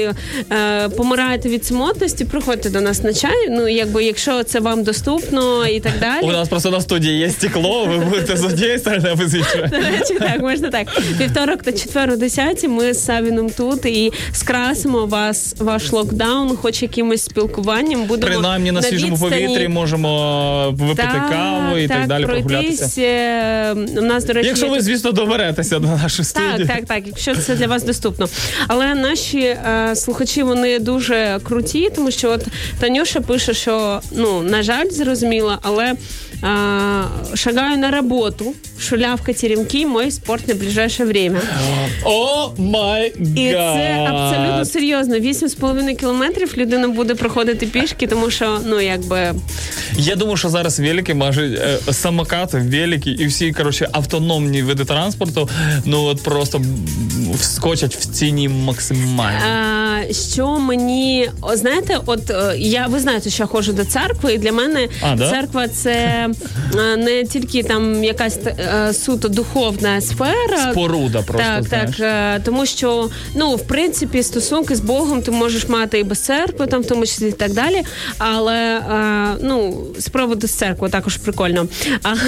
е, 0.52 0.88
помираєте 0.96 1.48
від 1.48 1.66
самотності, 1.66 2.24
приходьте 2.24 2.70
до 2.70 2.80
нас 2.80 3.02
на 3.02 3.14
чай. 3.14 3.48
Ну 3.50 3.68
якби 3.68 4.04
якщо 4.04 4.42
це 4.42 4.60
вам 4.60 4.82
доступно 4.82 5.66
і 5.66 5.80
так 5.80 5.92
далі. 6.00 6.26
У 6.26 6.32
нас 6.32 6.48
просто 6.48 6.70
на 6.70 6.80
студії 6.80 7.18
є 7.18 7.30
стекло, 7.52 7.86
ви 7.86 7.98
будете 7.98 8.36
з 8.36 8.44
однієї 8.44 8.78
сторони, 8.78 9.08
а 9.12 9.14
ви 9.14 9.28
з 9.28 9.34
іншої. 9.34 9.66
До 9.68 9.76
речі, 9.76 10.14
так, 10.18 10.40
можна 10.40 10.70
так. 10.70 10.86
Вівторок 11.20 11.62
та 11.62 11.72
четвер 11.72 12.10
о 12.10 12.16
10 12.16 12.68
ми 12.68 12.94
з 12.94 13.04
Савіном 13.04 13.50
тут 13.50 13.86
і 13.86 14.12
скрасимо 14.32 15.06
вас, 15.06 15.54
ваш 15.58 15.92
локдаун, 15.92 16.56
хоч 16.56 16.82
якимось 16.82 17.22
спілкуванням. 17.24 18.04
Будемо 18.04 18.32
Принаймні 18.32 18.72
на 18.72 18.82
свіжому 18.82 19.12
відстані. 19.12 19.46
повітрі 19.46 19.68
можемо 19.68 20.70
випити 20.70 21.22
каву 21.30 21.76
і 21.78 21.88
так, 21.88 22.06
далі 22.06 22.24
прогулятися. 22.24 22.78
пройтись. 22.78 22.98
Е, 22.98 23.72
У 23.98 24.02
нас, 24.02 24.24
до 24.24 24.32
речі, 24.32 24.48
Якщо 24.48 24.68
ви, 24.68 24.80
звісно, 24.80 25.12
доберетеся 25.12 25.78
до 25.78 25.88
нашої 25.88 26.28
так, 26.34 26.42
студії. 26.50 26.68
так, 26.68 26.84
так, 26.86 27.06
якщо 27.06 27.36
це 27.36 27.54
для 27.54 27.66
вас 27.66 27.84
доступно. 27.84 28.28
Але 28.68 28.94
наші 28.94 29.40
е, 29.40 29.90
слухачі 29.94 30.42
вони 30.42 30.78
дуже 30.78 31.40
круті, 31.42 31.88
тому 31.96 32.10
що 32.10 32.30
от 32.30 32.46
Танюша 32.80 33.20
пише, 33.20 33.54
що 33.54 34.00
ну 34.12 34.42
на 34.42 34.62
жаль, 34.62 34.88
зрозуміло, 34.90 35.58
але 35.62 35.94
шагаю 37.34 37.78
на 37.78 37.90
роботу, 37.90 38.54
шулявка 38.80 39.32
теремки, 39.32 39.86
мой 39.86 40.10
спорт 40.10 40.48
на 40.48 40.54
ближайшее 40.54 41.08
время. 41.08 41.40
О 42.04 42.50
май 42.58 43.14
І 43.36 43.50
це 43.52 44.06
абсолютно 44.10 44.64
серйозно. 44.64 45.14
8,5 45.16 45.96
кілометрів 45.96 46.54
людина 46.56 46.88
буде 46.88 47.14
проходити 47.14 47.66
пішки, 47.66 48.06
тому 48.06 48.30
що 48.30 48.58
ну 48.66 48.80
якби 48.80 49.34
Я 49.96 50.16
думаю, 50.16 50.36
що 50.36 50.48
зараз 50.48 50.80
велики, 50.80 51.14
майже 51.14 51.42
е, 51.88 51.92
самокати, 51.92 52.58
велики 52.58 53.10
і 53.10 53.26
всі 53.26 53.52
коротше 53.52 53.88
автономні 53.92 54.62
види 54.62 54.84
транспорту. 54.84 55.48
Ну 55.84 56.02
от 56.04 56.22
просто 56.22 56.62
вскочать 57.34 57.96
в 57.96 58.06
ціні 58.06 58.48
максимально. 58.48 59.38
А, 60.08 60.12
що 60.12 60.58
мені 60.58 61.30
знаєте, 61.54 61.98
от 62.06 62.30
е, 62.30 62.54
я 62.58 62.86
ви 62.86 63.00
знаєте, 63.00 63.30
що 63.30 63.42
я 63.42 63.46
ходжу 63.46 63.72
до 63.72 63.84
церкви, 63.84 64.32
і 64.34 64.38
для 64.38 64.52
мене 64.52 64.88
А, 65.02 65.14
да? 65.14 65.30
церква 65.30 65.68
це 65.68 66.28
не 66.96 67.24
тільки 67.24 67.62
там 67.62 68.04
якась 68.04 68.38
е, 68.46 68.92
суто 68.92 69.28
духовна 69.28 70.00
сфера. 70.00 70.72
Споруда 70.72 71.22
просто, 71.22 71.46
так, 71.54 71.64
знаєш. 71.64 71.96
так, 71.96 72.06
е, 72.38 72.42
тому 72.44 72.66
що 72.66 73.10
ну 73.34 73.54
в 73.54 73.66
принципі 73.66 74.22
стосунки 74.22 74.74
з 74.74 74.80
Богом 74.80 75.22
ти 75.22 75.30
можеш 75.30 75.68
мати 75.68 75.98
і 75.98 76.04
без 76.04 76.18
церкви, 76.18 76.66
там 76.66 76.82
в 76.82 76.86
тому 76.86 77.06
числі 77.06 77.28
і 77.28 77.32
так 77.32 77.52
далі. 77.52 77.82
Але 78.18 78.56
е, 78.56 79.36
ну 79.42 79.84
з 79.98 80.08
приводу 80.08 80.46
з 80.46 80.50
церкви 80.50 80.88
також 80.88 81.16
прикольно. 81.16 81.66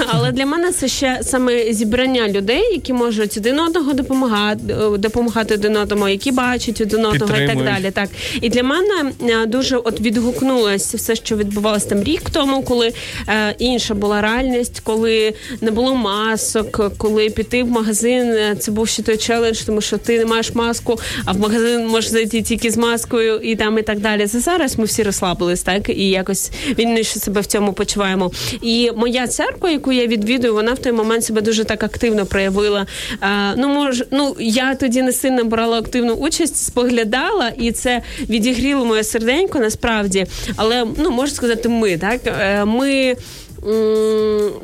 Але 0.06 0.32
для 0.32 0.46
мене 0.46 0.72
це 0.72 0.88
ще 0.88 1.18
саме 1.22 1.72
зібрання 1.72 2.28
людей, 2.28 2.72
які 2.72 2.92
можуть 2.92 3.36
один 3.36 3.60
одного 3.60 3.92
допомагати, 3.92 4.60
е, 4.94 4.98
допомагати 4.98 5.54
один 5.54 5.76
одному, 5.76 6.08
які 6.08 6.32
бачать 6.32 6.80
один 6.80 7.06
одного 7.06 7.36
і 7.36 7.46
так 7.46 7.64
далі. 7.64 7.90
Так 7.90 8.08
і 8.40 8.48
для 8.48 8.62
мене 8.62 9.12
е, 9.22 9.46
дуже 9.46 9.76
от 9.76 10.00
відгукнулося 10.00 10.96
все, 10.96 11.16
що 11.16 11.36
відбувалося 11.36 11.88
там 11.88 12.02
рік 12.02 12.30
тому, 12.30 12.62
коли 12.62 12.92
е, 13.28 13.54
інша 13.94 14.00
була 14.00 14.20
реальність, 14.20 14.80
коли 14.84 15.34
не 15.60 15.70
було 15.70 15.94
масок, 15.94 16.96
коли 16.98 17.30
піти 17.30 17.62
в 17.62 17.68
магазин. 17.70 18.28
е, 18.28 18.56
Це 18.58 18.70
був 18.72 18.88
ще 18.88 19.02
той 19.02 19.16
челендж, 19.16 19.60
тому 19.60 19.80
що 19.80 19.98
ти 19.98 20.18
не 20.18 20.24
маєш 20.24 20.54
маску, 20.54 20.98
а 21.24 21.32
в 21.32 21.38
магазин 21.38 21.86
можеш 21.86 22.10
зайти 22.10 22.42
тільки 22.42 22.70
з 22.70 22.76
маскою 22.76 23.40
і 23.40 23.56
там 23.56 23.78
і 23.78 23.82
так 23.82 24.00
далі. 24.00 24.26
Це 24.26 24.40
зараз 24.40 24.78
ми 24.78 24.84
всі 24.84 25.02
розслабились, 25.02 25.62
так 25.62 25.88
і 25.88 26.08
якось 26.08 26.50
вільніше 26.78 27.18
себе 27.18 27.40
в 27.40 27.46
цьому 27.46 27.72
почуваємо. 27.72 28.30
І 28.62 28.90
моя 28.96 29.26
церква, 29.26 29.70
яку 29.70 29.92
я 29.92 30.06
відвідую, 30.06 30.54
вона 30.54 30.72
в 30.72 30.78
той 30.78 30.92
момент 30.92 31.24
себе 31.24 31.40
дуже 31.40 31.64
так 31.64 31.82
активно 31.82 32.26
проявила. 32.26 32.86
Е, 33.22 33.26
ну 33.56 33.68
може, 33.68 34.06
ну 34.10 34.36
я 34.40 34.74
тоді 34.74 35.02
не 35.02 35.12
сильно 35.12 35.44
брала 35.44 35.78
активну 35.78 36.14
участь, 36.14 36.56
споглядала, 36.56 37.48
і 37.58 37.72
це 37.72 38.02
відігріло 38.28 38.84
моє 38.84 39.04
серденько 39.04 39.58
насправді. 39.58 40.26
Але 40.56 40.86
ну 40.98 41.10
можна 41.10 41.36
сказати, 41.36 41.68
ми 41.68 41.96
так 41.98 42.20
Е, 42.26 42.64
ми. 42.64 43.16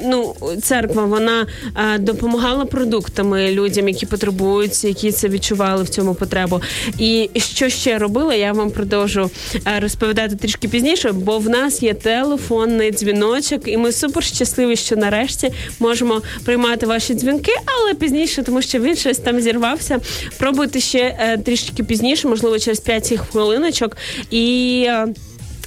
Ну, 0.01 0.35
церква 0.63 1.05
вона 1.05 1.47
е, 1.95 1.99
допомагала 1.99 2.65
продуктами 2.65 3.51
людям, 3.53 3.89
які 3.89 4.07
потребують, 4.07 4.85
які 4.85 5.13
це 5.13 5.29
відчували 5.29 5.83
в 5.83 5.89
цьому 5.89 6.15
потребу. 6.15 6.61
І 6.99 7.31
що 7.37 7.69
ще 7.69 7.99
робила, 7.99 8.35
я 8.35 8.53
вам 8.53 8.71
продовжу 8.71 9.31
е, 9.67 9.81
розповідати 9.81 10.37
трішки 10.37 10.69
пізніше, 10.69 11.13
бо 11.13 11.39
в 11.39 11.49
нас 11.49 11.83
є 11.83 11.95
телефонний 11.95 12.91
дзвіночок, 12.91 13.69
і 13.69 13.77
ми 13.77 13.93
супер 13.93 14.25
щасливі, 14.25 14.77
що 14.77 14.97
нарешті 14.97 15.53
можемо 15.79 16.23
приймати 16.45 16.87
ваші 16.87 17.15
дзвінки, 17.15 17.53
але 17.67 17.95
пізніше, 17.95 18.43
тому 18.43 18.63
що 18.63 18.79
він 18.79 18.97
щось 18.97 19.19
там 19.19 19.41
зірвався. 19.41 19.99
Пробуйте 20.39 20.81
ще 20.81 21.17
е, 21.21 21.39
трішки 21.39 21.85
пізніше, 21.85 22.29
можливо, 22.29 22.59
через 22.59 22.81
5 22.81 23.19
хвилиночок. 23.31 23.97
І. 24.31 24.89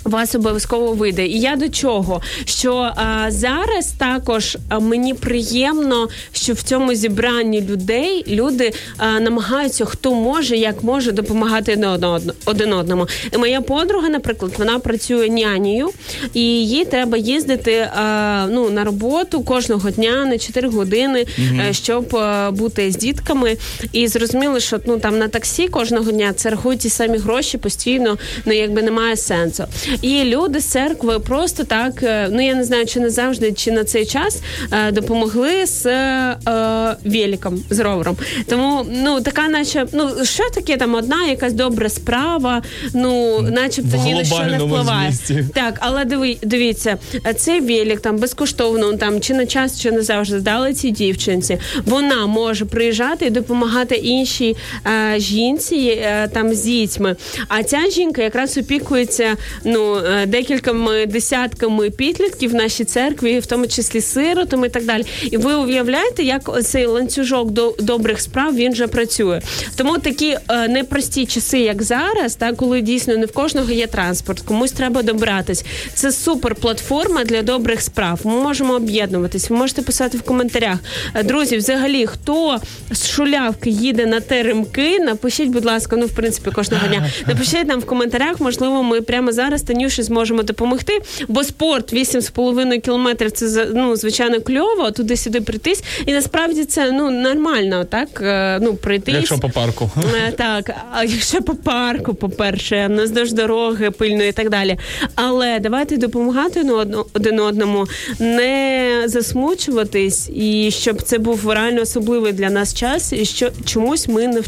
у 0.05 0.09
вас 0.09 0.35
обов'язково 0.35 0.93
вийде. 0.93 1.27
І 1.27 1.39
я 1.39 1.55
до 1.55 1.69
чого? 1.69 2.21
Що 2.45 2.91
а, 2.95 3.31
зараз 3.31 3.87
також 3.97 4.57
а, 4.69 4.79
мені 4.79 5.13
приємно, 5.13 6.09
що 6.33 6.53
в 6.53 6.61
цьому 6.61 6.93
зібранні 6.93 7.61
людей 7.61 8.23
люди 8.27 8.73
а, 8.97 9.19
намагаються, 9.19 9.85
хто 9.85 10.13
може, 10.15 10.57
як 10.57 10.83
може 10.83 11.11
допомагати 11.11 11.73
один 11.73 12.31
один 12.45 12.73
одному. 12.73 13.07
І 13.31 13.37
моя 13.37 13.61
подруга, 13.61 14.09
наприклад, 14.09 14.51
вона 14.57 14.79
працює 14.79 15.29
нянею, 15.29 15.89
і 16.33 16.41
їй 16.67 16.85
треба 16.85 17.17
їздити 17.17 17.89
а, 17.95 18.47
ну, 18.51 18.69
на 18.69 18.83
роботу 18.83 19.41
кожного 19.41 19.89
дня 19.89 20.25
на 20.25 20.37
4 20.37 20.69
години, 20.69 21.25
е, 21.39 21.73
щоб 21.73 22.15
е, 22.15 22.51
бути 22.51 22.91
з 22.91 22.97
дітками. 22.97 23.57
І 23.91 24.07
зрозуміло, 24.07 24.59
що 24.59 24.79
ну 24.85 24.99
там 24.99 25.17
на 25.17 25.27
таксі 25.27 25.67
кожного 25.67 26.11
дня 26.11 26.33
це 26.33 26.49
рахують 26.49 26.79
ті 26.79 26.89
самі 26.89 27.17
гроші 27.17 27.57
постійно, 27.57 28.17
ну 28.45 28.53
якби 28.53 28.81
немає 28.81 29.17
сенсу. 29.17 29.63
І 30.01 30.23
люди 30.23 30.59
з 30.59 30.65
церкви 30.65 31.19
просто 31.19 31.63
так, 31.63 32.03
е, 32.03 32.27
ну 32.31 32.45
я 32.45 32.55
не 32.55 32.63
знаю, 32.63 32.85
чи 32.85 32.99
не 32.99 33.09
завжди, 33.09 33.51
чи 33.51 33.71
на 33.71 33.83
цей 33.83 34.05
час 34.05 34.41
е, 34.71 34.91
допомогли 34.91 35.65
з 35.65 35.85
е, 35.85 36.95
великом, 37.05 37.63
з 37.69 37.79
ровером. 37.79 38.17
Тому 38.47 38.85
ну 39.03 39.21
така, 39.21 39.47
наче 39.47 39.85
ну 39.93 40.25
що 40.25 40.43
таке 40.49 40.77
там 40.77 40.95
одна 40.95 41.25
якась 41.25 41.53
добра 41.53 41.89
справа, 41.89 42.61
ну 42.93 43.41
начебто 43.41 43.97
ні 43.97 44.13
на 44.13 44.23
що 44.23 44.43
не 44.43 44.57
впливає. 44.57 45.11
змісті. 45.11 45.45
Так, 45.53 45.77
але 45.79 46.05
диви, 46.05 46.37
дивіться, 46.43 46.97
цей 47.35 47.61
велик 47.61 47.99
там 47.99 48.17
безкоштовно 48.17 48.93
там 48.93 49.21
чи 49.21 49.33
на 49.33 49.45
час, 49.45 49.81
чи 49.81 49.91
не 49.91 50.01
завжди 50.01 50.39
здали 50.39 50.73
цій 50.73 50.91
дівчинці. 50.91 51.57
Вона 51.85 52.27
може 52.27 52.65
приїжджати 52.65 53.25
і 53.25 53.29
допомагати 53.29 53.95
іншій 53.95 54.55
е, 54.87 55.19
жінці 55.19 55.75
е, 55.75 56.27
там 56.27 56.53
з 56.53 56.61
дітьми. 56.63 57.15
А 57.47 57.63
ця 57.63 57.79
жінка 57.89 58.21
якраз 58.21 58.57
опікується 58.57 59.37
ну 59.63 59.82
е, 59.97 60.25
декількома 60.25 61.05
десятками 61.05 61.89
підлітків 61.89 62.51
в 62.51 62.55
нашій 62.55 62.83
церкві, 62.83 63.39
в 63.39 63.45
тому 63.45 63.67
числі 63.67 64.01
сиротами 64.01 64.67
і 64.67 64.69
так 64.69 64.85
далі. 64.85 65.05
І 65.31 65.37
ви 65.37 65.53
уявляєте, 65.53 66.23
як 66.23 66.63
цей 66.63 66.85
ланцюжок 66.85 67.51
до 67.51 67.75
добрих 67.79 68.21
справ 68.21 68.55
він 68.55 68.71
вже 68.71 68.87
працює. 68.87 69.41
Тому 69.75 69.97
такі 69.97 70.37
е, 70.49 70.67
непрості 70.67 71.25
часи, 71.25 71.59
як 71.59 71.83
зараз, 71.83 72.35
так 72.35 72.55
коли 72.55 72.81
дійсно 72.81 73.17
не 73.17 73.25
в 73.25 73.31
кожного 73.31 73.71
є 73.71 73.87
транспорт, 73.87 74.41
комусь 74.41 74.71
треба 74.71 75.03
добратись. 75.03 75.65
Це 75.93 76.11
супер 76.11 76.55
платформа 76.55 77.23
для 77.23 77.41
добрих 77.41 77.81
справ. 77.81 78.19
Ми 78.23 78.35
можемо 78.35 78.73
об'єднуватись. 78.73 79.49
Ви 79.49 79.55
можете 79.55 79.81
писати 79.81 80.17
в 80.17 80.21
коментарях. 80.21 80.77
Е, 81.15 81.23
Друзі, 81.23 81.57
взагалі, 81.57 82.05
хто 82.05 82.57
з 82.91 83.07
шулявки 83.07 83.69
їде 83.69 84.05
на 84.05 84.19
теремки, 84.19 84.99
напишіть, 84.99 85.49
будь 85.49 85.65
ласка, 85.65 85.95
ну 85.95 86.05
в 86.05 86.11
принципі 86.15 86.51
кожного 86.51 86.87
дня. 86.87 87.09
Напишіть 87.27 87.67
нам 87.67 87.79
в 87.79 87.85
коментарях. 87.85 88.39
Можливо, 88.39 88.83
ми 88.83 89.01
прямо 89.01 89.31
зараз 89.31 89.61
Танюші 89.73 90.03
зможемо 90.03 90.43
допомогти. 90.43 90.99
Бо 91.27 91.43
спорт 91.43 91.93
8,5 91.93 92.79
кілометрів 92.79 93.31
це 93.31 93.67
ну 93.75 93.95
звичайно 93.95 94.41
кльово. 94.41 94.91
Туди-сюди 94.91 95.41
прийтись. 95.41 95.83
І 96.05 96.13
насправді 96.13 96.65
це 96.65 96.91
ну 96.91 97.11
нормально, 97.11 97.85
так 97.85 98.21
е, 98.21 98.59
ну 98.61 98.73
прийтись. 98.73 99.15
Якщо 99.15 99.37
по 99.37 99.49
парку. 99.49 99.91
Е, 100.27 100.31
Так, 100.31 100.69
а 100.91 101.03
якщо 101.03 101.41
по 101.41 101.55
парку, 101.55 102.13
по-перше, 102.13 102.89
наздовж 102.89 103.33
дороги 103.33 103.91
пильно 103.91 104.23
і 104.23 104.31
так 104.31 104.49
далі. 104.49 104.77
Але 105.15 105.59
давайте 105.59 105.97
допомагати 105.97 106.63
ну, 106.63 107.05
один 107.13 107.39
одному, 107.39 107.87
не 108.19 109.03
засмучуватись, 109.05 110.29
і 110.29 110.71
щоб 110.71 111.01
це 111.01 111.17
був 111.17 111.51
реально 111.51 111.81
особливий 111.81 112.33
для 112.33 112.49
нас 112.49 112.73
час, 112.73 113.13
і 113.13 113.25
що 113.25 113.49
чомусь 113.65 114.07
ми 114.07 114.27
не 114.27 114.41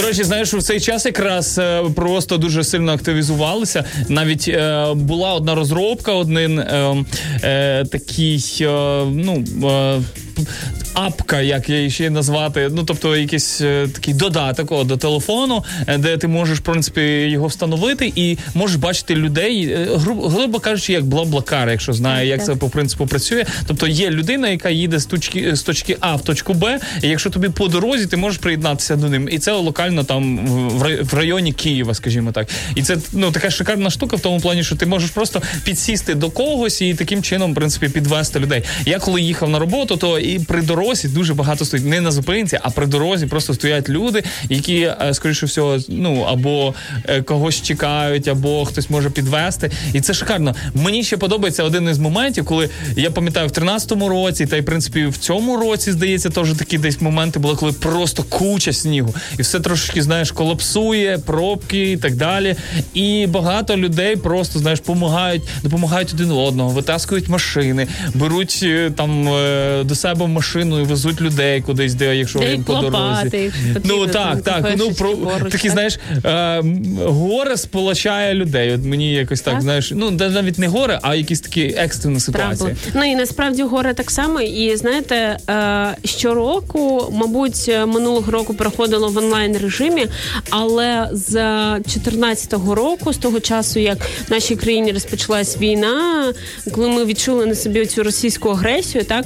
До 0.00 0.06
речі, 0.06 0.24
знаєш, 0.24 0.54
в 0.54 0.62
цей 0.62 0.80
час 0.80 1.06
якраз 1.06 1.58
е, 1.58 1.82
просто 1.94 2.36
дуже 2.36 2.64
сильно 2.64 2.92
активізувалися. 2.92 3.84
Навіть 4.08 4.48
е, 4.48 4.86
була 4.94 5.34
одна 5.34 5.54
розробка, 5.54 6.12
один 6.12 6.58
е, 6.58 7.04
е, 7.42 7.84
такий, 7.84 8.44
е, 8.60 9.04
ну. 9.04 9.44
Апка, 10.94 11.40
як 11.40 11.68
її 11.68 11.90
ще 11.90 12.10
назвати, 12.10 12.68
ну 12.72 12.84
тобто 12.84 13.16
якийсь 13.16 13.60
е, 13.60 13.88
такий 13.94 14.14
додаток 14.14 14.72
о, 14.72 14.84
до 14.84 14.96
телефону, 14.96 15.64
е, 15.86 15.98
де 15.98 16.16
ти 16.16 16.28
можеш 16.28 16.58
в 16.58 16.62
принципі 16.62 17.00
його 17.02 17.46
встановити 17.46 18.12
і 18.16 18.38
можеш 18.54 18.76
бачити 18.76 19.14
людей, 19.14 19.66
е, 19.66 19.88
гру- 19.94 20.28
грубо 20.28 20.60
кажучи, 20.60 20.92
як 20.92 21.04
блаблакар, 21.04 21.70
якщо 21.70 21.92
знає, 21.92 22.28
як 22.28 22.44
це 22.44 22.54
по 22.54 22.68
принципу 22.68 23.06
працює. 23.06 23.44
Тобто 23.66 23.86
є 23.86 24.10
людина, 24.10 24.48
яка 24.48 24.70
їде 24.70 24.98
з 24.98 25.06
точки 25.06 25.56
з 25.56 25.62
точки 25.62 25.96
А 26.00 26.16
в 26.16 26.22
точку 26.24 26.54
Б, 26.54 26.80
і 27.02 27.08
якщо 27.08 27.30
тобі 27.30 27.48
по 27.48 27.68
дорозі, 27.68 28.06
ти 28.06 28.16
можеш 28.16 28.38
приєднатися 28.38 28.96
до 28.96 29.08
ним. 29.08 29.28
І 29.32 29.38
це 29.38 29.52
локально 29.52 30.04
там 30.04 30.46
в 31.02 31.14
районі 31.14 31.52
Києва, 31.52 31.94
скажімо 31.94 32.32
так. 32.32 32.48
І 32.74 32.82
це 32.82 32.96
ну 33.12 33.32
така 33.32 33.50
шикарна 33.50 33.90
штука 33.90 34.16
в 34.16 34.20
тому 34.20 34.40
плані, 34.40 34.64
що 34.64 34.76
ти 34.76 34.86
можеш 34.86 35.10
просто 35.10 35.42
підсісти 35.64 36.14
до 36.14 36.30
когось 36.30 36.82
і 36.82 36.94
таким 36.94 37.22
чином, 37.22 37.52
в 37.52 37.54
принципі, 37.54 37.88
підвести 37.88 38.40
людей. 38.40 38.62
Я 38.86 38.98
коли 38.98 39.20
їхав 39.20 39.50
на 39.50 39.58
роботу, 39.58 39.96
то 39.96 40.18
і 40.34 40.38
при 40.38 40.62
дорозі 40.62 41.08
дуже 41.08 41.34
багато 41.34 41.64
стоїть 41.64 41.86
не 41.86 42.00
на 42.00 42.10
зупинці, 42.10 42.58
а 42.62 42.70
при 42.70 42.86
дорозі 42.86 43.26
просто 43.26 43.54
стоять 43.54 43.88
люди, 43.88 44.22
які, 44.48 44.80
е, 44.80 45.14
скоріше 45.14 45.46
всього, 45.46 45.78
ну 45.88 46.20
або 46.22 46.74
е, 47.04 47.22
когось 47.22 47.62
чекають, 47.62 48.28
або 48.28 48.64
хтось 48.64 48.90
може 48.90 49.10
підвести. 49.10 49.70
І 49.92 50.00
це 50.00 50.14
шикарно. 50.14 50.54
Мені 50.74 51.04
ще 51.04 51.16
подобається 51.16 51.64
один 51.64 51.88
із 51.88 51.98
моментів, 51.98 52.44
коли 52.44 52.70
я 52.96 53.10
пам'ятаю 53.10 53.48
в 53.48 53.50
13-му 53.50 54.08
році, 54.08 54.46
та 54.46 54.56
й 54.56 54.60
в 54.60 54.64
принципі 54.64 55.06
в 55.06 55.16
цьому 55.16 55.56
році 55.56 55.92
здається, 55.92 56.30
теж 56.30 56.52
такі 56.52 56.78
десь 56.78 57.00
моменти 57.00 57.38
були, 57.38 57.56
коли 57.56 57.72
просто 57.72 58.22
куча 58.22 58.72
снігу, 58.72 59.14
і 59.38 59.42
все 59.42 59.60
трошки 59.60 60.02
знаєш, 60.02 60.30
колапсує, 60.30 61.18
пробки 61.18 61.92
і 61.92 61.96
так 61.96 62.14
далі. 62.14 62.56
І 62.94 63.26
багато 63.26 63.76
людей 63.76 64.16
просто 64.16 64.58
знаєш, 64.58 64.80
допомагають, 64.80 65.42
допомагають 65.62 66.14
один 66.14 66.30
одного, 66.30 66.70
витаскують 66.70 67.28
машини, 67.28 67.86
беруть 68.14 68.60
е, 68.62 68.90
там 68.96 69.24
до 69.84 69.94
себе 69.94 70.19
в 70.24 70.28
машину 70.28 70.80
і 70.80 70.82
везуть 70.82 71.20
людей 71.20 71.60
кудись, 71.60 71.94
де 71.94 72.16
якщо 72.16 72.38
Де 72.38 72.52
їм 72.52 72.64
по 72.64 72.74
дорозі. 72.74 73.30
якщо 73.32 73.80
Ну 73.84 74.06
так, 74.06 74.42
так. 74.42 74.74
Ну 74.78 74.92
про 74.92 75.16
поруч, 75.16 75.52
такі, 75.52 75.68
так? 75.68 75.72
знаєш, 75.72 75.98
е, 76.24 76.62
горе 77.06 77.56
сполучає 77.56 78.34
людей. 78.34 78.74
От 78.74 78.84
мені 78.84 79.12
якось 79.12 79.40
так, 79.40 79.54
Так. 79.54 79.62
знаєш, 79.62 79.92
ну 79.94 80.10
навіть 80.10 80.58
не 80.58 80.68
горе, 80.68 80.98
а 81.02 81.14
якісь 81.14 81.40
такі 81.40 81.62
екстрена 81.62 82.20
ситуація. 82.20 82.56
Трабли. 82.56 82.76
Ну 82.94 83.04
і 83.04 83.14
насправді 83.14 83.62
горе 83.62 83.94
так 83.94 84.10
само. 84.10 84.40
І 84.40 84.76
знаєте, 84.76 85.36
е, 85.50 85.96
щороку, 86.04 87.12
мабуть, 87.16 87.68
минулого 87.86 88.32
року 88.32 88.54
проходило 88.54 89.08
в 89.08 89.16
онлайн 89.16 89.56
режимі, 89.56 90.06
але 90.50 91.08
з 91.12 91.30
2014 91.32 92.74
року, 92.74 93.12
з 93.12 93.16
того 93.16 93.40
часу, 93.40 93.80
як 93.80 93.98
в 94.28 94.30
нашій 94.30 94.56
країні 94.56 94.92
розпочалась 94.92 95.58
війна, 95.58 96.32
коли 96.72 96.88
ми 96.88 97.04
відчули 97.04 97.46
на 97.46 97.54
собі 97.54 97.86
цю 97.86 98.02
російську 98.02 98.48
агресію, 98.48 99.04
так 99.04 99.24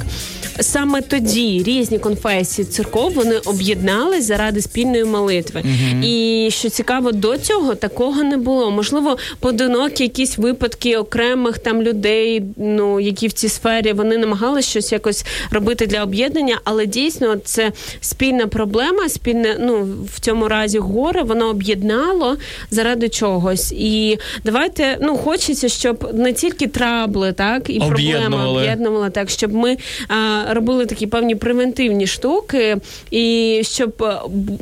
саме 0.74 1.02
тоді 1.02 1.62
різні 1.66 1.98
конфесії 1.98 2.66
церков 2.66 3.12
вони 3.12 3.36
об'єднались 3.36 4.24
заради 4.24 4.60
спільної 4.60 5.04
молитви. 5.04 5.62
І 6.02 6.48
що 6.52 6.68
цікаво, 6.68 7.12
до 7.12 7.38
цього 7.38 7.74
такого 7.74 8.22
не 8.22 8.36
було. 8.36 8.70
Можливо, 8.70 9.18
поодинокі 9.40 10.02
якісь 10.02 10.38
випадки 10.38 10.96
окремих 10.96 11.58
там 11.58 11.82
людей, 11.82 12.42
ну 12.56 13.00
які 13.00 13.26
в 13.26 13.32
цій 13.32 13.48
сфері 13.48 13.92
вони 13.92 14.18
намагалися 14.18 14.68
щось 14.68 14.92
якось 14.92 15.24
робити 15.50 15.86
для 15.86 16.02
об'єднання, 16.02 16.60
але 16.64 16.86
дійсно 16.86 17.36
це 17.36 17.72
спільна 18.00 18.46
проблема, 18.46 19.08
спільне, 19.08 19.56
ну 19.60 19.88
в 20.14 20.20
цьому 20.20 20.48
разі 20.48 20.78
горе, 20.78 21.22
воно 21.22 21.48
об'єднало 21.48 22.36
заради 22.70 23.08
чогось. 23.08 23.72
І 23.72 24.18
давайте 24.44 24.98
ну 25.02 25.16
хочеться, 25.16 25.68
щоб 25.68 26.10
не 26.14 26.32
тільки 26.32 26.66
трабли, 26.66 27.32
так 27.32 27.70
і 27.70 27.78
проблеми 27.78 27.94
Об'єднували. 27.94 28.60
об'єднували 28.62 29.10
так, 29.10 29.30
щоб 29.30 29.54
ми 29.54 29.76
а, 30.08 30.54
робили 30.64 30.86
такі 30.86 31.06
певні 31.06 31.34
превентивні 31.34 32.06
штуки, 32.06 32.76
і 33.10 33.60
щоб 33.64 34.04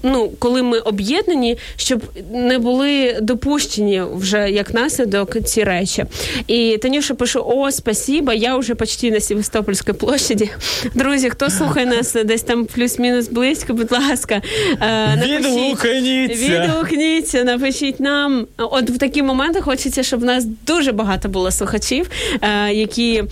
ну, 0.02 0.30
коли 0.38 0.62
ми 0.62 0.78
об'єднані, 0.78 1.58
щоб 1.76 2.02
не 2.32 2.58
були 2.58 3.18
допущені 3.22 4.02
вже 4.14 4.50
як 4.50 4.74
наслідок 4.74 5.44
ці 5.44 5.64
речі. 5.64 6.04
І 6.46 6.78
Танюша 6.82 7.14
пише: 7.14 7.38
О, 7.38 7.70
спасіба, 7.70 8.34
я 8.34 8.56
вже 8.56 8.74
почти 8.74 9.10
на 9.10 9.20
Севастопольській 9.20 9.92
площаді. 9.92 10.50
Друзі, 10.94 11.30
хто 11.30 11.50
слухає 11.50 11.86
нас 11.86 12.16
десь 12.24 12.42
там 12.42 12.64
плюс-мінус 12.64 13.28
близько, 13.28 13.74
будь 13.74 13.92
ласка, 13.92 14.42
е. 14.80 15.22
Відгукніться. 15.26 16.60
Відгукніться, 16.62 17.44
напишіть 17.44 18.00
нам. 18.00 18.46
От 18.58 18.90
в 18.90 18.98
такі 18.98 19.22
моменти 19.22 19.60
хочеться, 19.60 20.02
щоб 20.02 20.20
в 20.20 20.24
нас 20.24 20.44
дуже 20.66 20.92
багато 20.92 21.28
було 21.28 21.50
слухачів, 21.50 22.10
е, 22.42 22.72
які 22.72 23.24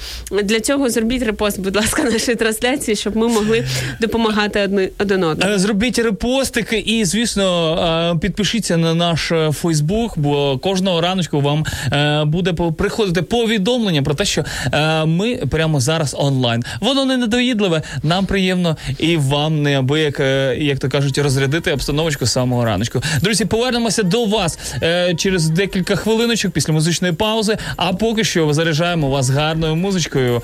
для 0.42 0.60
цього 0.60 0.88
зробіть 0.90 1.22
репост, 1.22 1.60
будь 1.60 1.76
ласка, 1.76 2.02
нашої 2.02 2.36
трансляції, 2.36 2.59
щоб 2.94 3.16
ми 3.16 3.28
могли 3.28 3.66
допомагати 4.00 4.60
один 4.60 4.90
одному. 4.98 5.36
Е, 5.44 5.58
Зробіть 5.58 5.98
репостики 5.98 6.78
і, 6.78 7.04
звісно, 7.04 7.76
е, 8.14 8.18
підпишіться 8.18 8.76
на 8.76 8.94
наш 8.94 9.32
е, 9.32 9.52
Фейсбук, 9.52 10.18
бо 10.18 10.58
кожного 10.58 11.00
раночку 11.00 11.40
вам 11.40 11.64
буде 12.30 12.52
приходити 12.52 13.22
повідомлення 13.22 14.02
про 14.02 14.14
те, 14.14 14.24
що 14.24 14.44
ми 15.06 15.36
прямо 15.36 15.80
зараз 15.80 16.16
онлайн. 16.18 16.62
Воно 16.80 17.04
не 17.04 17.16
недоїдливе, 17.16 17.82
нам 18.02 18.26
приємно 18.26 18.76
і 18.98 19.16
вам 19.16 19.62
неабияк, 19.62 20.20
як 20.58 20.78
то 20.78 20.88
кажуть, 20.88 21.18
розрядити 21.18 21.72
обстановочку 21.72 22.26
з 22.26 22.32
самого 22.32 22.64
раночку. 22.64 23.02
Друзі, 23.22 23.44
повернемося 23.44 24.02
до 24.02 24.24
вас 24.24 24.58
через 25.16 25.48
декілька 25.48 25.96
хвилиночок 25.96 26.52
після 26.52 26.72
музичної 26.72 27.12
паузи. 27.14 27.58
А 27.76 27.92
поки 27.92 28.24
що 28.24 28.52
заряджаємо 28.52 29.10
вас 29.10 29.30
гарною 29.30 29.76
музичкою. 29.76 30.42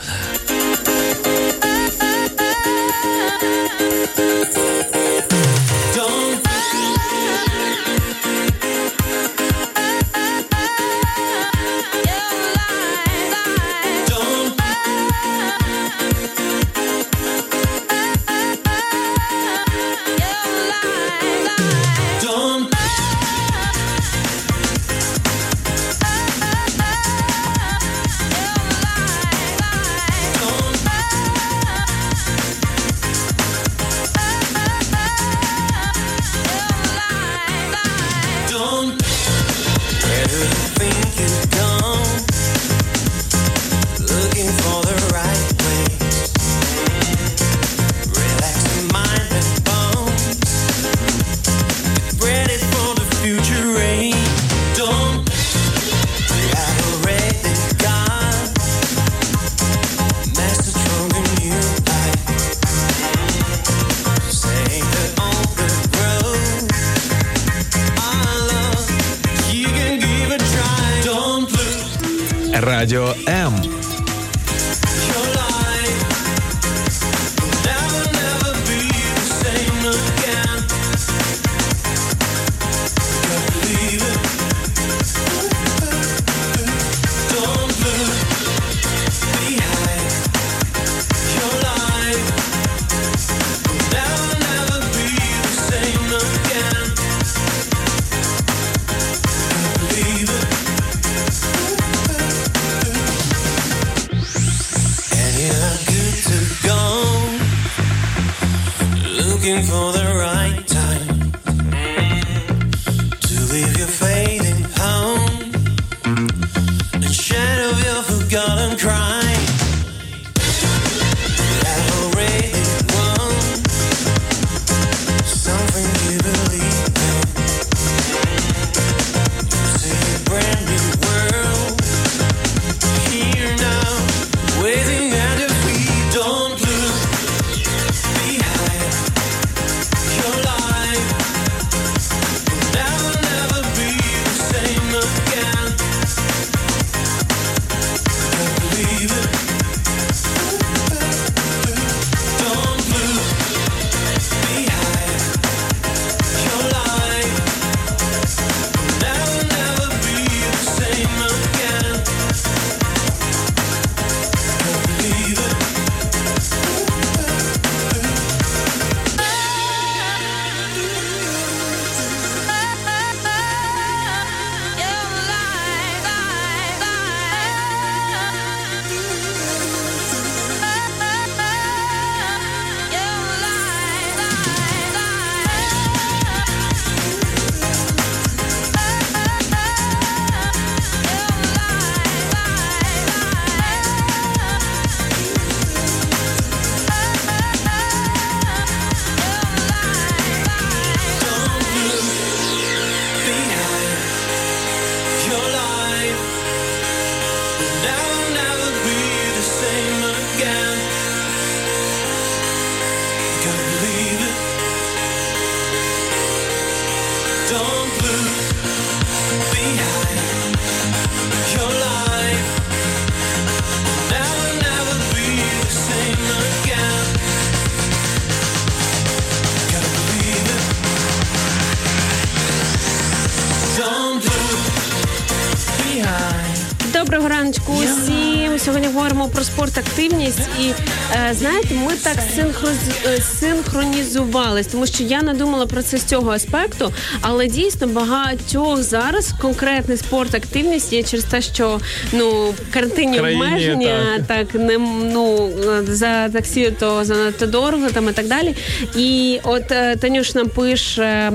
Активність. 239.97 240.49
І 240.61 240.75
е, 241.15 241.26
знаєте, 241.35 241.75
ми 241.75 241.93
так 242.03 242.17
синхроз- 242.37 243.07
е, 243.15 243.21
синхронізувались, 243.41 244.67
тому 244.67 244.87
що 244.87 245.05
я 245.05 245.23
не 245.23 245.35
думала 245.35 245.67
про 245.67 245.83
це 245.83 245.99
з 245.99 246.05
цього 246.05 246.31
аспекту, 246.31 246.93
але 247.21 247.47
дійсно 247.47 247.87
багатьох 247.87 248.83
зараз 248.83 249.33
конкретний 249.41 249.97
спорт, 249.97 250.35
активність 250.35 250.93
є 250.93 251.03
через 251.03 251.25
те, 251.25 251.43
що 251.43 251.81
ну 252.13 252.55
карантинні 252.71 253.19
Країні, 253.19 253.43
обмеження 253.43 254.25
так 254.27 254.55
не 254.55 254.79
ну 255.13 255.51
за 255.89 256.29
таксі, 256.29 256.73
то 256.81 257.05
занадто 257.05 257.47
дорого 257.47 257.91
там 257.91 258.09
і 258.09 258.13
так 258.13 258.27
далі. 258.29 258.55
І 258.97 259.41
от 259.43 259.73
е, 259.73 259.97
Танюш 259.97 260.35
нам 260.35 260.49
пише 260.49 261.33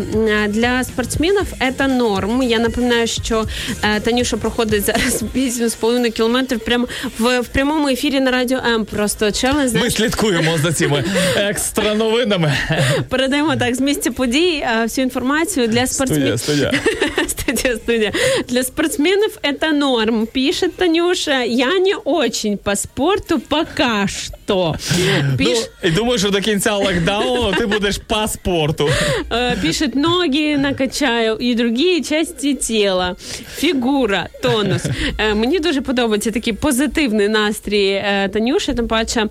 для 0.48 0.84
спортсменів 0.84 1.54
це 1.78 1.88
норм. 1.88 2.44
Я 2.44 2.60
напоминаю, 2.60 3.08
що 3.08 3.46
е, 3.84 4.00
Танюша 4.00 4.38
проходить 4.38 4.86
зараз 4.86 5.24
8,5 5.36 6.10
кілометрів 6.12 6.60
прямо 6.60 6.88
в, 7.20 7.39
в 7.39 7.48
прямому 7.48 7.88
ефірі 7.88 8.20
на 8.20 8.32
радіо 8.32 8.60
М. 8.74 8.86
Просто 8.86 9.32
челендж. 9.32 9.72
Ми 9.81 9.81
знаєш, 9.81 9.95
слідкуємо 9.95 10.59
за 10.59 10.73
цими 10.73 11.05
екстра 11.37 11.95
новинами. 11.95 12.53
передаємо 13.09 13.57
так 13.57 13.75
з 13.75 13.81
місця 13.81 14.11
подій 14.11 14.64
е, 14.67 14.83
всю 14.83 15.03
інформацію 15.05 15.69
для 15.69 15.87
Студія, 15.87 16.37
спортсменів. 16.37 16.41
студія. 16.41 16.73
Студия, 17.29 17.77
студия. 17.77 18.12
Для 18.49 18.62
спортсменов 18.62 19.31
это 19.43 19.73
норм. 19.73 20.27
Пишет 20.35 20.77
Танюша, 20.77 21.43
я 21.45 21.79
не 21.79 21.95
очень 22.05 22.57
по 22.59 22.77
спорту 22.77 23.41
пока 23.49 24.07
что. 24.09 24.39
Ну, 25.39 25.46
Пиш- 25.46 25.70
і 25.84 25.89
думаю, 25.92 26.20
що 26.20 26.30
до 26.30 26.39
кінця 26.42 26.76
локдауну 26.76 27.54
ти 27.58 27.66
будеш 27.66 27.98
по 27.98 28.28
спорту. 28.28 28.89
Пишет, 29.62 29.96
ноги 29.96 30.58
накачаю 30.58 31.38
і 31.39 31.56
другі 31.56 32.02
часті 32.02 32.54
тіла, 32.56 33.16
фігура, 33.56 34.28
тонус. 34.42 34.82
Е, 35.18 35.34
Мені 35.36 35.60
дуже 35.60 35.82
подобається 35.82 36.32
такий 36.32 36.54
позитивний 36.54 37.28
настрій 37.30 37.88
е, 37.89 38.30
Танюші, 38.34 38.74
тим 38.74 38.88
паче 38.88 39.22
е, 39.22 39.28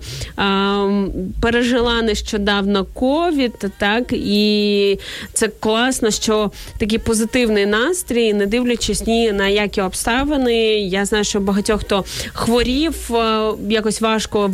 пережила 1.41 2.01
нещодавно 2.01 2.85
ковід, 2.85 3.65
так, 3.77 4.03
і 4.13 4.99
це 5.33 5.47
класно, 5.47 6.11
що 6.11 6.51
такий 6.77 6.99
позитивний 6.99 7.65
настрій, 7.65 8.33
не 8.33 8.45
дивлячись 8.45 9.07
ні 9.07 9.31
на 9.31 9.47
які 9.47 9.81
обставини. 9.81 10.53
Я 10.79 11.05
знаю, 11.05 11.23
що 11.23 11.39
багатьох 11.39 11.81
хто 11.81 12.05
хворів, 12.33 13.15
е, 13.15 13.51
якось 13.69 14.01
важко 14.01 14.47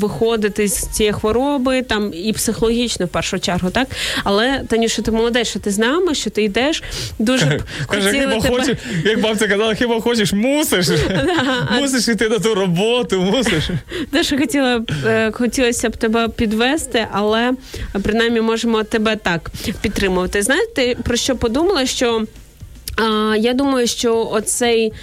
виходити 0.48 0.68
з 0.68 0.88
цієї 0.88 1.14
хвороби, 1.14 1.82
там 1.82 2.12
і 2.14 2.34
психологічно 2.34 3.06
в 3.06 3.10
першу 3.10 3.39
чергу, 3.39 3.70
так. 3.70 3.88
Але 4.24 4.64
Танюша, 4.68 5.02
ти 5.02 5.12
молодець, 5.12 5.48
що 5.48 5.60
ти 5.60 5.72
з 5.72 5.78
нами, 5.78 6.16
що 6.16 6.30
ти 6.30 6.43
йдеш. 6.43 6.84
Дуже 7.20 7.45
б 7.45 7.64
Каже, 7.88 8.12
хіба 8.12 8.39
тебе... 8.39 8.50
хочеш, 8.50 8.78
як 9.06 9.22
бабця 9.22 9.48
казала, 9.48 9.76
хіба 9.76 10.02
хочеш, 10.02 10.34
мусиш. 10.34 10.88
Мусиш 11.80 12.08
йти 12.08 12.30
на 12.30 12.39
ту 12.39 12.56
роботу, 12.56 13.22
мусиш. 13.22 13.70
Дуже 14.12 14.38
хотіла 14.38 14.82
е, 15.06 15.32
хотілося 15.32 15.89
б 15.89 15.98
тебе 15.98 16.28
підвести, 16.28 17.08
але 17.12 17.52
принаймні 18.04 18.41
можемо 18.41 18.84
тебе 18.84 19.16
так 19.16 19.52
підтримувати. 19.82 20.41
Знаєте, 20.41 20.95
про 21.04 21.16
що 21.16 21.36
подумала? 21.36 21.86
Що 21.86 22.24
я 23.38 23.54
думаю, 23.54 23.88
що 23.88 24.30
оцей. 24.32 24.93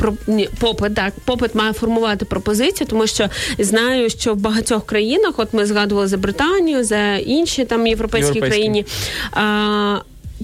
Про 0.00 0.14
ні, 0.26 0.48
попит, 0.60 0.94
так, 0.94 1.12
попит 1.24 1.54
має 1.54 1.72
формувати 1.72 2.24
пропозицію, 2.24 2.86
тому 2.90 3.06
що 3.06 3.28
знаю, 3.58 4.10
що 4.10 4.34
в 4.34 4.36
багатьох 4.36 4.86
країнах, 4.86 5.34
от 5.36 5.48
ми 5.52 5.66
згадували 5.66 6.06
за 6.06 6.16
Британію, 6.16 6.84
за 6.84 7.16
інші 7.16 7.64
там 7.64 7.86
європейські 7.86 8.34
Європейські. 8.34 8.60
країни. 8.60 8.84
А, 9.32 9.98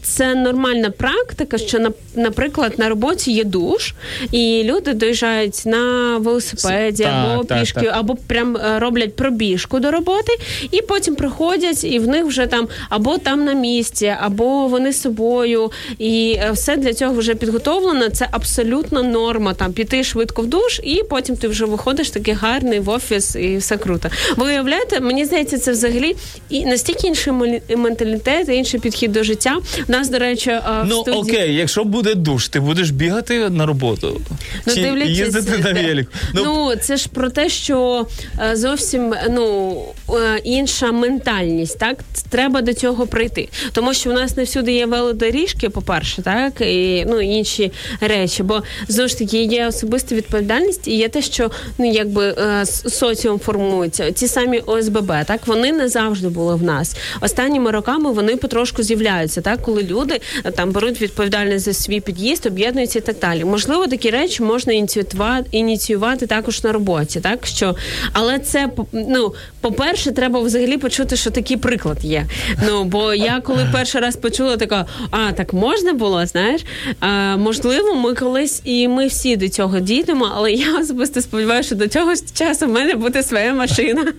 це 0.06 0.34
нормальна 0.34 0.90
практика, 0.90 1.58
що 1.58 1.78
на- 1.78 1.92
наприклад 2.14 2.72
на 2.78 2.88
роботі 2.88 3.32
є 3.32 3.44
душ, 3.44 3.94
і 4.32 4.62
люди 4.64 4.92
доїжджають 4.92 5.62
на 5.66 6.16
велосипеді 6.18 7.02
Так, 7.02 7.12
або 7.32 7.44
так, 7.44 7.60
пішки, 7.60 7.80
так. 7.80 7.90
або 7.96 8.14
прям 8.26 8.56
е, 8.56 8.78
роблять 8.78 9.16
пробіжку 9.16 9.78
до 9.80 9.90
роботи, 9.90 10.32
і 10.70 10.82
потім 10.82 11.14
приходять, 11.14 11.84
і 11.84 11.98
в 11.98 12.08
них 12.08 12.24
вже 12.24 12.46
там 12.46 12.68
або 12.88 13.18
там 13.18 13.44
на 13.44 13.52
місці, 13.52 14.14
або 14.20 14.66
вони 14.68 14.92
з 14.92 15.00
собою, 15.00 15.72
і 15.98 16.36
е, 16.42 16.50
все 16.52 16.76
для 16.76 16.94
цього 16.94 17.14
вже 17.14 17.34
підготовлено. 17.34 18.08
Це 18.08 18.28
абсолютно 18.30 19.02
норма. 19.02 19.54
Там 19.54 19.72
піти 19.72 20.04
швидко 20.04 20.42
в 20.42 20.46
душ, 20.46 20.80
і 20.82 21.02
потім 21.10 21.36
ти 21.36 21.48
вже 21.48 21.64
виходиш 21.64 22.10
такий 22.10 22.34
гарний 22.34 22.80
в 22.80 22.88
офіс, 22.88 23.36
і 23.36 23.56
все 23.56 23.76
круто. 23.76 24.08
Ви 24.36 24.46
уявляєте, 24.46 25.00
мені 25.00 25.24
здається, 25.24 25.58
це 25.58 25.70
взагалі 25.72 26.16
і 26.50 26.64
настільки 26.66 27.06
інший 27.06 27.32
менталітет, 27.76 28.48
інший 28.48 28.80
підхід 28.80 29.12
до 29.12 29.22
життя. 29.22 29.56
Нас, 29.96 30.08
до 30.08 30.18
речі, 30.18 30.50
е, 30.50 30.62
в 30.82 30.86
Ну 30.86 31.00
студії... 31.02 31.22
окей, 31.22 31.54
якщо 31.54 31.84
буде 31.84 32.14
душ, 32.14 32.48
ти 32.48 32.60
будеш 32.60 32.90
бігати 32.90 33.50
на 33.50 33.66
роботу 33.66 34.20
Ну, 34.66 34.74
чи 34.74 34.82
дивлячись, 34.82 35.18
їздити 35.18 35.58
на 35.58 35.72
де- 35.72 35.82
велику. 35.86 36.10
Ну, 36.34 36.72
це 36.80 36.96
ж 36.96 37.08
про 37.08 37.30
те, 37.30 37.48
що 37.48 38.06
е, 38.50 38.56
зовсім 38.56 39.14
ну 39.30 39.76
е, 40.10 40.38
інша 40.44 40.92
ментальність, 40.92 41.78
так 41.78 41.98
треба 42.30 42.62
до 42.62 42.74
цього 42.74 43.06
прийти. 43.06 43.48
Тому 43.72 43.94
що 43.94 44.10
у 44.10 44.12
нас 44.12 44.36
не 44.36 44.44
всюди 44.44 44.72
є 44.72 44.86
велодоріжки, 44.86 45.68
по-перше, 45.68 46.22
так 46.22 46.60
і 46.60 47.04
ну 47.08 47.20
інші 47.20 47.72
речі. 48.00 48.42
Бо 48.42 48.62
знову 48.88 49.08
ж 49.08 49.18
таки 49.18 49.42
є 49.42 49.66
особиста 49.66 50.14
відповідальність, 50.14 50.88
і 50.88 50.96
є 50.96 51.08
те, 51.08 51.22
що 51.22 51.50
ну 51.78 51.90
якби 51.92 52.28
е, 52.28 52.66
соціум 52.66 53.38
формується. 53.38 54.10
Ті 54.10 54.26
самі 54.28 54.58
ОСББ, 54.58 55.12
так 55.26 55.46
вони 55.46 55.72
не 55.72 55.88
завжди 55.88 56.28
були 56.28 56.54
в 56.54 56.62
нас. 56.62 56.96
Останніми 57.20 57.70
роками 57.70 58.12
вони 58.12 58.36
потрошку 58.36 58.82
з'являються, 58.82 59.40
так 59.40 59.62
коли 59.62 59.82
люди 59.86 60.20
е, 60.44 60.50
там 60.50 60.72
беруть 60.72 61.00
відповідальність 61.02 61.64
за 61.64 61.72
свій 61.72 62.00
під'їзд, 62.00 62.46
об'єднуються 62.46 62.98
і 62.98 63.02
так 63.02 63.16
далі. 63.20 63.44
Можливо, 63.44 63.86
такі 63.86 64.10
речі 64.10 64.42
можна 64.42 64.72
ініціювати, 64.72 65.48
ініціювати 65.50 66.26
також 66.26 66.64
на 66.64 66.72
роботі, 66.72 67.20
так 67.20 67.46
що, 67.46 67.76
але 68.12 68.38
це 68.38 68.70
ну, 68.92 69.34
по-перше, 69.60 70.12
треба 70.12 70.40
взагалі 70.40 70.78
почути, 70.78 71.16
що 71.16 71.30
такий 71.30 71.56
приклад 71.56 71.98
є. 72.04 72.26
Ну 72.66 72.84
бо 72.84 73.14
я 73.14 73.40
коли 73.40 73.68
перший 73.72 74.00
раз 74.00 74.16
почула, 74.16 74.56
така 74.56 74.86
а 75.10 75.32
так 75.32 75.52
можна 75.52 75.92
було, 75.92 76.26
знаєш. 76.26 76.62
А, 77.00 77.36
можливо, 77.36 77.94
ми 77.94 78.14
колись 78.14 78.62
і 78.64 78.88
ми 78.88 79.06
всі 79.06 79.36
до 79.36 79.48
цього 79.48 79.80
дійдемо, 79.80 80.32
але 80.34 80.52
я 80.52 80.78
особисто 80.78 81.20
сподіваюся, 81.20 81.66
що 81.66 81.76
до 81.76 81.88
цього 81.88 82.12
часу 82.34 82.66
в 82.66 82.68
мене 82.68 82.94
буде 82.94 83.22
своя 83.22 83.54
машина. 83.54 84.12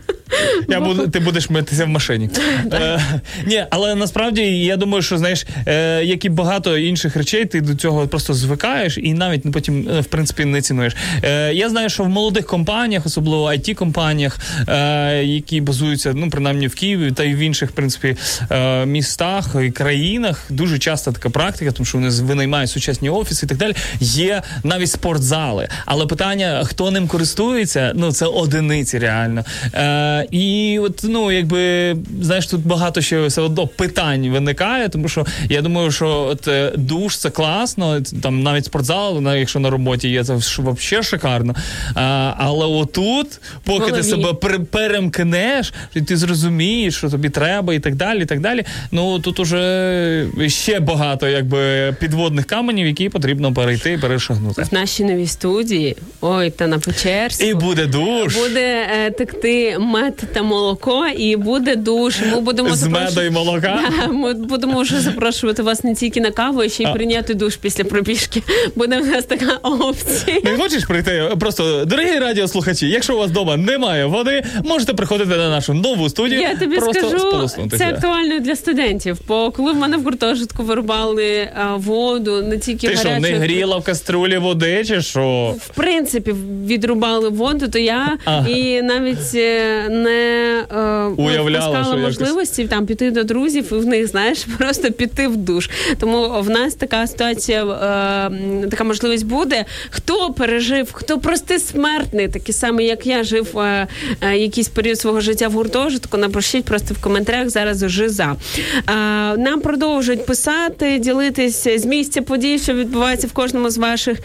Я 0.69 0.79
буду, 0.79 1.07
ти 1.07 1.19
будеш 1.19 1.49
митися 1.49 1.85
в 1.85 1.87
машині. 1.87 2.29
Е, 2.73 3.01
ні, 3.45 3.65
але 3.69 3.95
насправді 3.95 4.41
я 4.65 4.77
думаю, 4.77 5.01
що 5.01 5.17
знаєш, 5.17 5.45
е, 5.67 6.03
як 6.03 6.25
і 6.25 6.29
багато 6.29 6.77
інших 6.77 7.15
речей, 7.15 7.45
ти 7.45 7.61
до 7.61 7.75
цього 7.75 8.07
просто 8.07 8.33
звикаєш 8.33 8.97
і 8.97 9.13
навіть 9.13 9.51
потім, 9.53 9.89
е, 9.89 10.01
в 10.01 10.05
принципі, 10.05 10.45
не 10.45 10.61
цінуєш. 10.61 10.95
Е, 11.23 11.53
я 11.53 11.69
знаю, 11.69 11.89
що 11.89 12.03
в 12.03 12.09
молодих 12.09 12.45
компаніях, 12.45 13.05
особливо 13.05 13.45
it 13.45 13.73
компаніях, 13.73 14.39
е, 14.67 15.23
які 15.23 15.61
базуються, 15.61 16.13
ну 16.15 16.29
принаймні 16.29 16.67
в 16.67 16.75
Києві 16.75 17.11
та 17.11 17.23
й 17.23 17.35
в 17.35 17.37
інших, 17.37 17.69
в 17.69 17.73
принципі, 17.73 18.17
е, 18.51 18.85
містах 18.85 19.55
і 19.63 19.71
країнах, 19.71 20.45
дуже 20.49 20.79
часто 20.79 21.11
така 21.11 21.29
практика, 21.29 21.71
тому 21.71 21.85
що 21.85 21.97
вони 21.97 22.09
винаймають 22.09 22.69
сучасні 22.69 23.09
офіси 23.09 23.45
і 23.45 23.49
так 23.49 23.57
далі. 23.57 23.73
Є 23.99 24.41
навіть 24.63 24.91
спортзали. 24.91 25.67
Але 25.85 26.05
питання, 26.05 26.63
хто 26.65 26.91
ним 26.91 27.07
користується, 27.07 27.91
ну 27.95 28.11
це 28.11 28.25
одиниці 28.25 28.99
реально. 28.99 29.45
Е, 29.73 30.27
і 30.31 30.79
от, 30.79 31.01
ну, 31.03 31.31
якби, 31.31 31.95
знаєш, 32.21 32.47
тут 32.47 32.65
багато 32.65 33.01
ще 33.01 33.25
все 33.25 33.41
одно 33.41 33.67
питань 33.67 34.29
виникає, 34.29 34.89
тому 34.89 35.09
що 35.09 35.25
я 35.49 35.61
думаю, 35.61 35.91
що 35.91 36.07
от 36.09 36.47
е, 36.47 36.71
душ 36.75 37.17
це 37.17 37.29
класно, 37.29 38.01
там 38.21 38.43
навіть 38.43 38.65
спортзал, 38.65 39.35
якщо 39.35 39.59
на 39.59 39.69
роботі 39.69 40.09
є, 40.09 40.23
це 40.23 40.33
взагалі 40.35 41.03
шикарно. 41.03 41.55
А, 41.95 42.33
але 42.37 42.65
отут, 42.65 43.27
поки 43.63 43.91
ти 43.91 44.03
себе 44.03 44.33
пер- 44.33 44.65
перемкнеш, 44.65 45.73
і 45.95 46.01
ти 46.01 46.17
зрозумієш, 46.17 46.95
що 46.95 47.09
тобі 47.09 47.29
треба, 47.29 47.73
і 47.73 47.79
так 47.79 47.95
далі. 47.95 48.21
і 48.21 48.25
так 48.25 48.39
далі. 48.39 48.63
Ну 48.91 49.19
тут 49.19 49.39
уже 49.39 50.27
ще 50.47 50.79
багато 50.79 51.27
якби 51.27 51.95
підводних 51.99 52.45
каменів, 52.45 52.87
які 52.87 53.09
потрібно 53.09 53.53
перейти 53.53 53.91
і 53.93 53.97
перешагнути. 53.97 54.61
В 54.61 54.73
нашій 54.73 55.03
новій 55.03 55.27
студії, 55.27 55.97
ой, 56.21 56.49
та 56.49 56.67
на 56.67 56.79
Печерську. 56.79 57.43
І 57.45 57.53
буде 57.53 57.85
душ. 57.85 58.35
Буде 58.35 58.87
е, 59.05 59.11
текти 59.11 59.77
мед 59.79 60.23
та 60.33 60.43
молоко, 60.43 61.07
і 61.07 61.35
буде 61.35 61.75
душ. 61.75 62.19
Ми 62.31 62.41
будемо 62.41 62.75
З 62.75 62.87
меду 62.87 63.21
і 63.21 63.29
молока? 63.29 63.79
Да, 63.99 64.07
Ми 64.07 64.33
будемо 64.33 64.81
вже 64.81 64.99
запрошувати 65.01 65.26
вас 65.63 65.83
не 65.83 65.95
тільки 65.95 66.21
на 66.21 66.31
каву, 66.31 66.61
а 66.61 66.69
ще 66.69 66.83
й 66.83 66.85
А. 66.85 66.93
прийняти 66.93 67.33
душ 67.33 67.55
після 67.55 67.83
пробіжки. 67.83 68.43
Буде 68.75 68.97
в 68.99 69.07
нас 69.07 69.25
така 69.25 69.53
опція. 69.63 70.37
Не 70.43 70.57
хочеш 70.57 70.85
прийти? 70.85 71.23
Просто 71.39 71.85
дорогі 71.85 72.19
радіослухачі, 72.19 72.87
якщо 72.89 73.15
у 73.15 73.17
вас 73.19 73.29
вдома 73.29 73.57
немає 73.57 74.05
води, 74.05 74.43
можете 74.63 74.93
приходити 74.93 75.29
на 75.29 75.49
нашу 75.49 75.73
нову 75.73 76.09
студію. 76.09 76.41
Я 76.41 76.55
тобі 76.55 76.75
просто 76.75 77.09
скажу, 77.09 77.47
це 77.77 77.87
актуально 77.87 78.39
для 78.39 78.55
студентів. 78.55 79.17
Бо 79.27 79.51
коли 79.51 79.71
в 79.71 79.75
мене 79.75 79.97
в 79.97 80.03
гуртожитку 80.03 80.63
вирубали 80.63 81.49
а, 81.55 81.75
воду, 81.75 82.41
не 82.41 82.57
тільки 82.57 82.87
Ти 82.87 82.95
що, 82.97 83.09
не 83.19 83.29
гріла 83.31 83.77
в 83.77 83.83
каструлі 83.83 84.37
води, 84.37 84.83
чи 84.85 85.01
що? 85.01 85.55
в 85.59 85.67
принципі 85.75 86.33
відрубали 86.65 87.29
воду, 87.29 87.67
то 87.67 87.79
я 87.79 88.17
Ага. 88.25 88.47
і 88.49 88.81
навіть 88.81 89.35
е, 89.35 89.89
не 89.89 90.63
е, 90.71 91.03
Уявляла, 91.23 91.83
що 91.83 91.97
якось- 91.97 92.19
можливості 92.19 92.67
там 92.67 92.85
піти 92.85 93.11
до 93.11 93.23
друзів 93.23 93.65
і 93.71 93.75
в 93.75 93.85
них 93.85 94.07
знаєш 94.07 94.45
просто 94.57 94.91
піти 95.17 95.27
в 95.27 95.37
душ. 95.37 95.69
Тому 95.99 96.41
в 96.41 96.49
нас 96.49 96.73
така 96.75 97.07
ситуація, 97.07 97.65
е, 97.65 98.67
така 98.69 98.83
можливість 98.83 99.25
буде. 99.25 99.65
Хто 99.89 100.33
пережив, 100.33 100.89
хто 100.93 101.19
простий 101.19 101.59
смертний, 101.59 102.27
такий 102.27 102.53
самий, 102.53 102.87
як 102.87 103.05
я 103.05 103.23
жив 103.23 103.59
е, 103.59 103.87
е, 104.21 104.37
якийсь 104.37 104.67
період 104.67 104.99
свого 104.99 105.21
життя 105.21 105.47
в 105.47 105.51
гуртожитку. 105.51 106.17
Напишіть 106.17 106.65
просто 106.65 106.93
в 106.93 107.01
коментарях 107.01 107.49
зараз 107.49 107.83
уже 107.83 108.09
за. 108.09 108.35
Е, 108.75 108.81
нам 109.37 109.61
продовжують 109.61 110.25
писати, 110.25 110.99
ділитись 110.99 111.67
з 111.81 111.85
місця 111.85 112.21
подій, 112.21 112.59
що 112.59 112.73
відбувається 112.73 113.27
в 113.27 113.31
кожному 113.31 113.69
з 113.69 113.77
ваших 113.77 114.17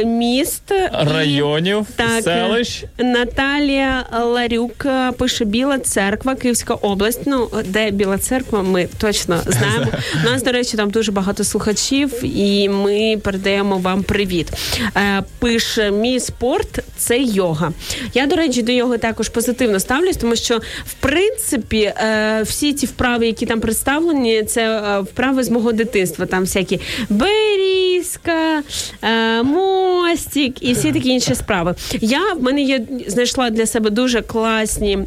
е, 0.00 0.04
міст 0.04 0.62
І- 0.70 1.10
Районів, 1.14 1.86
так, 1.96 2.22
селищ. 2.24 2.84
Наталія 2.98 4.06
Ларюк 4.22 4.86
е, 4.86 5.12
пише 5.12 5.44
Біла 5.44 5.78
церква, 5.78 6.34
Київська 6.34 6.74
область. 6.74 7.20
Ну 7.26 7.48
де 7.64 7.90
Біла 7.90 8.18
церква, 8.18 8.62
ми 8.62 8.88
точно 8.98 9.40
знаємо. 9.46 9.86
Нас, 10.24 10.42
до 10.42 10.52
речі, 10.52 10.76
там 10.76 10.90
дуже 10.90 11.12
багато 11.12 11.44
слухачів, 11.44 12.12
і 12.22 12.68
ми 12.68 13.18
передаємо 13.22 13.78
вам 13.78 14.02
привіт. 14.02 14.48
Е, 14.96 15.22
Пише 15.38 15.90
мій 15.90 16.20
спорт 16.20 16.78
це 16.96 17.18
йога. 17.18 17.72
Я, 18.14 18.26
до 18.26 18.36
речі, 18.36 18.62
до 18.62 18.72
йоги 18.72 18.98
також 18.98 19.28
позитивно 19.28 19.80
ставлюсь, 19.80 20.16
тому 20.16 20.36
що 20.36 20.58
в 20.86 20.94
принципі 21.00 21.80
е, 21.80 22.42
всі 22.42 22.72
ті 22.72 22.86
вправи, 22.86 23.26
які 23.26 23.46
там 23.46 23.60
представлені, 23.60 24.42
це 24.42 24.62
е, 24.62 25.00
вправи 25.00 25.44
з 25.44 25.50
мого 25.50 25.72
дитинства. 25.72 26.26
Там 26.26 26.40
всякі 26.40 26.80
берізка, 27.08 28.62
мостик 29.44 30.62
і 30.62 30.72
всі 30.72 30.92
такі 30.92 31.08
інші 31.08 31.34
справи. 31.34 31.74
Я 32.00 32.32
в 32.32 32.42
мене 32.42 32.62
є 32.62 32.86
знайшла 33.06 33.50
для 33.50 33.66
себе 33.66 33.90
дуже 33.90 34.22
класні 34.22 34.98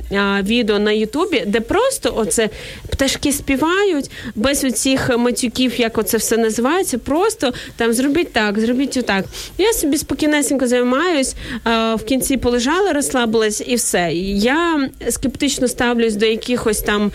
відео 0.42 0.80
на 0.80 0.92
Ютубі, 0.92 1.44
де 1.48 1.60
просто 1.60 2.14
оце 2.16 2.50
пташки 2.90 3.32
співають 3.32 4.12
без 4.36 4.64
оцих 4.98 5.18
матюків, 5.18 5.80
як 5.80 5.98
оце 5.98 6.18
все 6.18 6.38
називається. 6.38 6.98
Просто 6.98 7.54
там 7.76 7.94
зробіть 7.94 8.34
так, 8.34 8.60
зробіть 8.60 8.98
отак. 8.98 9.26
Я 9.58 9.74
собі 9.74 9.98
спокійнесенько 9.98 10.68
займаюсь, 10.68 11.36
в 11.66 12.00
кінці 12.06 12.38
полежала, 12.38 12.94
розслабилась 12.94 13.64
і 13.68 13.76
все. 13.76 14.12
Я 14.14 14.90
скептично 15.10 15.68
ставлюсь 15.68 16.16
до 16.16 16.26
якихось 16.26 16.82
там 16.82 17.12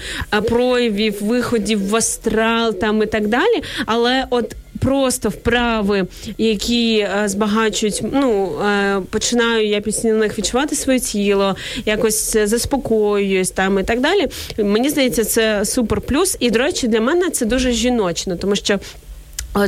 проявів, 0.49 1.23
виходів 1.23 1.89
в 1.89 1.97
астрал 1.97 2.75
там 2.75 3.03
і 3.03 3.07
так 3.07 3.29
далі. 3.29 3.63
Але 3.87 4.27
от 4.31 4.55
просто 4.83 5.29
вправи, 5.29 6.07
які 6.39 6.99
е, 6.99 7.29
збагачують. 7.29 8.03
Ну 8.13 8.53
е, 8.63 9.01
починаю 9.11 9.67
я 9.69 9.81
після 9.81 10.13
них 10.13 10.39
відчувати 10.39 10.77
своє 10.77 11.01
тіло, 11.01 11.57
якось 11.87 12.37
е, 12.37 12.47
заспокоююсь 12.47 13.51
там 13.51 13.79
і 13.79 13.83
так 13.83 14.01
далі. 14.01 14.27
Мені 14.59 14.91
здається, 14.91 15.25
це 15.25 15.65
супер 15.65 16.01
плюс. 16.01 16.37
І 16.41 16.51
до 16.51 16.59
речі, 16.59 16.89
для 16.89 17.01
мене 17.01 17.31
це 17.31 17.47
дуже 17.47 17.73
жіночно, 17.73 18.37
тому 18.37 18.57
що. 18.57 18.79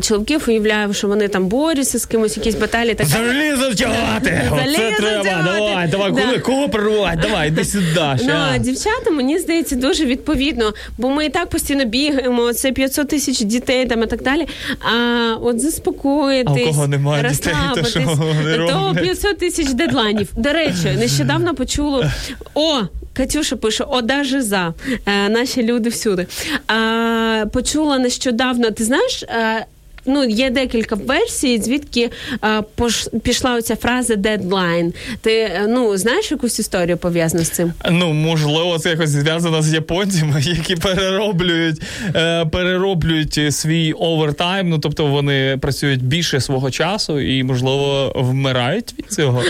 Чоловіків 0.00 0.44
уявляю, 0.48 0.94
що 0.94 1.08
вони 1.08 1.28
там 1.28 1.46
борються 1.46 1.98
з 1.98 2.06
кимось, 2.06 2.36
якісь 2.36 2.54
баталії. 2.54 2.94
Так. 2.94 3.06
Залізо 3.06 3.74
тягати! 3.74 4.42
Оце 4.52 4.92
треба. 4.96 5.42
Давай, 5.44 5.88
давай, 5.88 6.12
Да. 6.12 6.22
коли 6.22 6.38
кого 6.38 6.68
прорвати? 6.68 7.18
Давай, 7.22 7.48
іди 7.48 7.64
сюди. 7.64 8.00
Ну, 8.22 8.32
а 8.54 8.58
дівчата, 8.58 9.10
мені 9.10 9.38
здається, 9.38 9.76
дуже 9.76 10.04
відповідно, 10.04 10.74
бо 10.98 11.10
ми 11.10 11.26
і 11.26 11.28
так 11.28 11.48
постійно 11.48 11.84
бігаємо, 11.84 12.52
це 12.52 12.72
500 12.72 13.08
тисяч 13.08 13.40
дітей 13.40 13.86
там 13.86 14.02
і 14.02 14.06
так 14.06 14.22
далі. 14.22 14.46
А 14.80 15.34
от 15.42 15.60
заспокоїтись, 15.60 16.54
А 16.66 16.70
у 16.70 16.72
кого 16.72 16.86
немає 16.86 17.30
дітей, 17.30 17.54
то 17.74 17.84
що 17.84 18.00
вони 18.00 18.56
то 18.56 18.94
500 19.02 19.38
тисяч 19.38 19.68
дедлайнів. 19.68 20.28
До 20.36 20.52
речі, 20.52 20.90
нещодавно 20.98 21.54
почула. 21.54 22.12
О, 22.54 22.80
Катюша 23.12 23.56
пише: 23.56 23.84
Ода 23.84 24.24
жиза, 24.24 24.74
е, 25.06 25.28
наші 25.28 25.62
люди 25.62 25.88
всюди. 25.88 26.26
Е, 26.70 27.46
почула 27.46 27.98
нещодавно. 27.98 28.70
Ти 28.70 28.84
знаєш? 28.84 29.22
Е, 29.22 29.66
Ну, 30.06 30.24
є 30.24 30.50
декілька 30.50 30.94
версій, 30.94 31.58
звідки 31.62 32.10
е, 32.44 32.62
пош, 32.74 33.08
пішла 33.22 33.54
оця 33.54 33.76
фраза 33.76 34.16
дедлайн. 34.16 34.94
Ти 35.20 35.32
е, 35.32 35.66
ну 35.68 35.96
знаєш 35.96 36.30
якусь 36.30 36.58
історію 36.58 36.96
пов'язану 36.96 37.44
з 37.44 37.50
цим? 37.50 37.72
Ну, 37.90 38.12
можливо, 38.12 38.78
це 38.78 38.90
якось 38.90 39.10
зв'язано 39.10 39.62
з 39.62 39.74
японцями, 39.74 40.40
які 40.42 40.76
перероблюють, 40.76 41.82
е, 42.14 42.46
перероблюють 42.46 43.54
свій 43.54 43.92
овертайм. 43.92 44.68
Ну 44.68 44.78
тобто 44.78 45.06
вони 45.06 45.58
працюють 45.60 46.04
більше 46.04 46.40
свого 46.40 46.70
часу 46.70 47.20
і, 47.20 47.44
можливо, 47.44 48.12
вмирають 48.16 48.94
від 48.98 49.12
цього. 49.12 49.42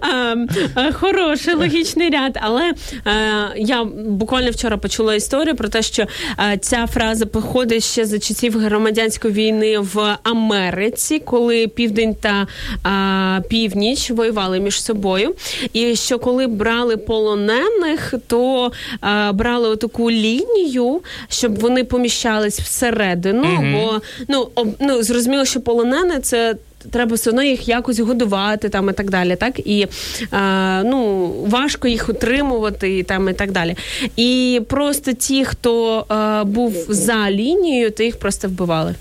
А, 0.00 0.34
Хороший 0.92 1.54
логічний 1.54 2.10
ряд, 2.10 2.38
але 2.42 2.72
я 3.56 3.84
буквально 4.06 4.50
вчора 4.50 4.76
почула 4.76 5.14
історію 5.14 5.56
про 5.56 5.68
те, 5.68 5.82
що 5.82 6.06
ця 6.60 6.86
фраза 6.86 7.26
походить 7.26 7.84
ще 7.84 8.04
за 8.04 8.18
часів 8.18 8.58
громадянської 8.58 9.34
війни 9.34 9.53
в 9.78 10.18
Америці, 10.22 11.18
коли 11.18 11.66
південь 11.66 12.14
та 12.14 12.46
а, 12.82 13.40
північ 13.48 14.10
воювали 14.10 14.60
між 14.60 14.82
собою. 14.82 15.34
І 15.72 15.96
що 15.96 16.18
коли 16.18 16.46
брали 16.46 16.96
полонених, 16.96 18.14
то 18.26 18.72
а, 19.00 19.32
брали 19.32 19.76
таку 19.76 20.10
лінію, 20.10 21.00
щоб 21.28 21.58
вони 21.60 21.84
поміщались 21.84 22.60
всередину. 22.60 23.58
Бо 23.72 24.00
ну 24.28 24.48
об, 24.54 24.68
ну 24.80 25.02
зрозуміло, 25.02 25.44
що 25.44 25.60
полонене 25.60 26.20
це. 26.20 26.54
Треба 26.90 27.14
все 27.14 27.30
одно 27.30 27.42
їх 27.42 27.68
якось 27.68 27.98
годувати 27.98 28.68
там 28.68 28.90
і 28.90 28.92
так 28.92 29.10
далі, 29.10 29.36
так 29.36 29.58
і 29.58 29.86
е, 30.32 30.82
ну 30.82 31.30
важко 31.46 31.88
їх 31.88 32.08
утримувати 32.08 32.98
і 32.98 33.02
там 33.02 33.28
і 33.28 33.32
так 33.32 33.52
далі. 33.52 33.76
І 34.16 34.60
просто 34.68 35.12
ті, 35.12 35.44
хто 35.44 36.04
е, 36.10 36.44
був 36.44 36.74
за 36.88 37.30
лінією, 37.30 37.90
то 37.90 38.02
їх 38.02 38.18
просто 38.18 38.48
вбивали. 38.48 38.94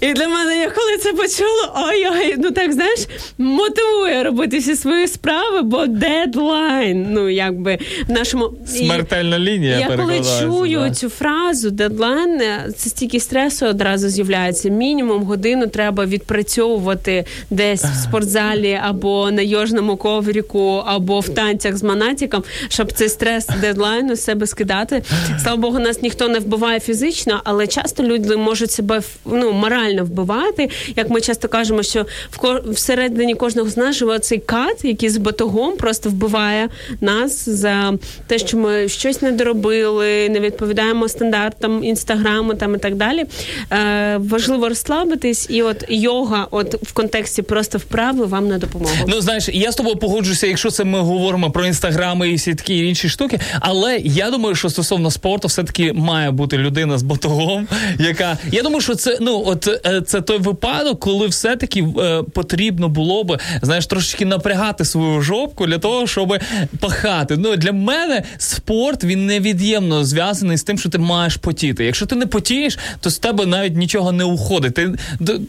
І 0.00 0.12
для 0.12 0.28
мене, 0.28 0.58
я 0.58 0.70
коли 0.70 0.96
це 0.96 1.12
почула, 1.12 1.88
ой-ой, 1.88 2.34
ну 2.38 2.50
так 2.50 2.72
знаєш, 2.72 3.06
мотивує 3.38 4.22
робити 4.22 4.58
всі 4.58 4.76
свої 4.76 5.08
справи, 5.08 5.62
бо 5.62 5.86
дедлайн, 5.86 7.06
ну 7.10 7.28
якби 7.28 7.78
в 8.08 8.10
нашому 8.10 8.50
Смертельна 8.66 9.38
лінія. 9.38 9.78
Я 9.78 9.96
коли 9.96 10.20
чую 10.40 10.78
да. 10.78 10.90
цю 10.90 11.08
фразу 11.08 11.70
дедлайн, 11.70 12.42
це 12.76 12.90
стільки 12.90 13.20
стресу 13.20 13.66
одразу 13.66 14.08
з'являється. 14.08 14.68
Мінімум 14.68 15.22
годину 15.22 15.66
треба 15.66 16.06
відпрацьовувати 16.06 17.24
десь 17.50 17.84
в 17.84 17.94
спортзалі 18.02 18.80
або 18.84 19.30
на 19.30 19.42
йожному 19.42 19.96
ковріку, 19.96 20.82
або 20.86 21.20
в 21.20 21.28
танцях 21.28 21.76
з 21.76 21.82
манатіком, 21.82 22.44
щоб 22.68 22.92
цей 22.92 23.08
стрес 23.08 23.48
дедлайну 23.60 24.14
з 24.16 24.24
себе 24.24 24.46
скидати. 24.46 25.02
Слава 25.42 25.56
Богу, 25.56 25.78
нас 25.78 26.02
ніхто 26.02 26.28
не 26.28 26.38
вбиває 26.38 26.80
фізично, 26.80 27.40
але 27.44 27.66
часто 27.66 28.02
люди 28.02 28.36
можуть 28.36 28.70
себе 28.70 29.02
ну, 29.36 29.52
морально 29.52 30.04
вбивати. 30.04 30.70
Як 30.96 31.10
ми 31.10 31.20
часто 31.20 31.48
кажемо, 31.48 31.82
що 31.82 32.06
в 32.42 32.70
всередині 32.70 33.34
кожного 33.34 33.68
з 33.68 33.76
нас 33.76 33.96
живе 33.96 34.18
цей 34.18 34.38
кат, 34.38 34.84
який 34.84 35.08
з 35.08 35.16
батогом 35.16 35.76
просто 35.76 36.10
вбиває 36.10 36.68
нас 37.00 37.48
за 37.48 37.94
те, 38.26 38.38
що 38.38 38.56
ми 38.56 38.88
щось 38.88 39.22
не 39.22 39.32
доробили, 39.32 40.28
не 40.28 40.40
відповідаємо 40.40 41.08
стандартам 41.08 41.84
інстаграму 41.84 42.54
там 42.54 42.74
і 42.74 42.78
так 42.78 42.94
далі. 42.94 43.24
Е, 43.72 44.16
важливо 44.16 44.68
розслабитись, 44.68 45.46
і 45.50 45.62
от 45.62 45.84
йога, 45.88 46.48
от 46.50 46.74
в 46.82 46.92
контексті 46.92 47.42
просто 47.42 47.78
вправи 47.78 48.24
вам 48.24 48.48
на 48.48 48.58
допомогу. 48.58 48.94
Ну 49.08 49.20
знаєш, 49.20 49.48
я 49.52 49.72
з 49.72 49.74
тобою 49.74 49.96
погоджуся, 49.96 50.46
якщо 50.46 50.70
це 50.70 50.84
ми 50.84 51.00
говоримо 51.00 51.50
про 51.50 51.66
інстаграми 51.66 52.30
і 52.30 52.34
всі 52.34 52.54
такі 52.54 52.86
інші 52.88 53.08
штуки. 53.08 53.40
Але 53.60 53.98
я 53.98 54.30
думаю, 54.30 54.54
що 54.54 54.70
стосовно 54.70 55.10
спорту, 55.10 55.48
все 55.48 55.64
таки 55.64 55.92
має 55.92 56.30
бути 56.30 56.58
людина 56.58 56.98
з 56.98 57.02
батогом, 57.02 57.68
яка 57.98 58.38
я 58.52 58.62
думаю, 58.62 58.80
що 58.80 58.94
це 58.94 59.18
ну 59.24 59.42
от 59.46 59.68
е, 59.86 60.02
це 60.06 60.20
той 60.20 60.38
випадок, 60.38 61.00
коли 61.00 61.26
все-таки 61.26 61.86
е, 61.98 62.22
потрібно 62.22 62.88
було 62.88 63.24
би 63.24 63.38
знаєш 63.62 63.86
трошечки 63.86 64.24
напрягати 64.24 64.84
свою 64.84 65.20
жопку 65.20 65.66
для 65.66 65.78
того, 65.78 66.06
щоб 66.06 66.38
пахати. 66.80 67.36
Ну 67.36 67.56
для 67.56 67.72
мене 67.72 68.22
спорт 68.38 69.04
він 69.04 69.26
невід'ємно 69.26 70.04
зв'язаний 70.04 70.56
з 70.56 70.62
тим, 70.62 70.78
що 70.78 70.88
ти 70.88 70.98
маєш 70.98 71.36
потіти. 71.36 71.84
Якщо 71.84 72.06
ти 72.06 72.14
не 72.14 72.26
потієш, 72.26 72.78
то 73.00 73.10
з 73.10 73.18
тебе 73.18 73.46
навіть 73.46 73.76
нічого 73.76 74.12
не 74.12 74.24
уходить. 74.24 74.74
Ти, 74.74 74.92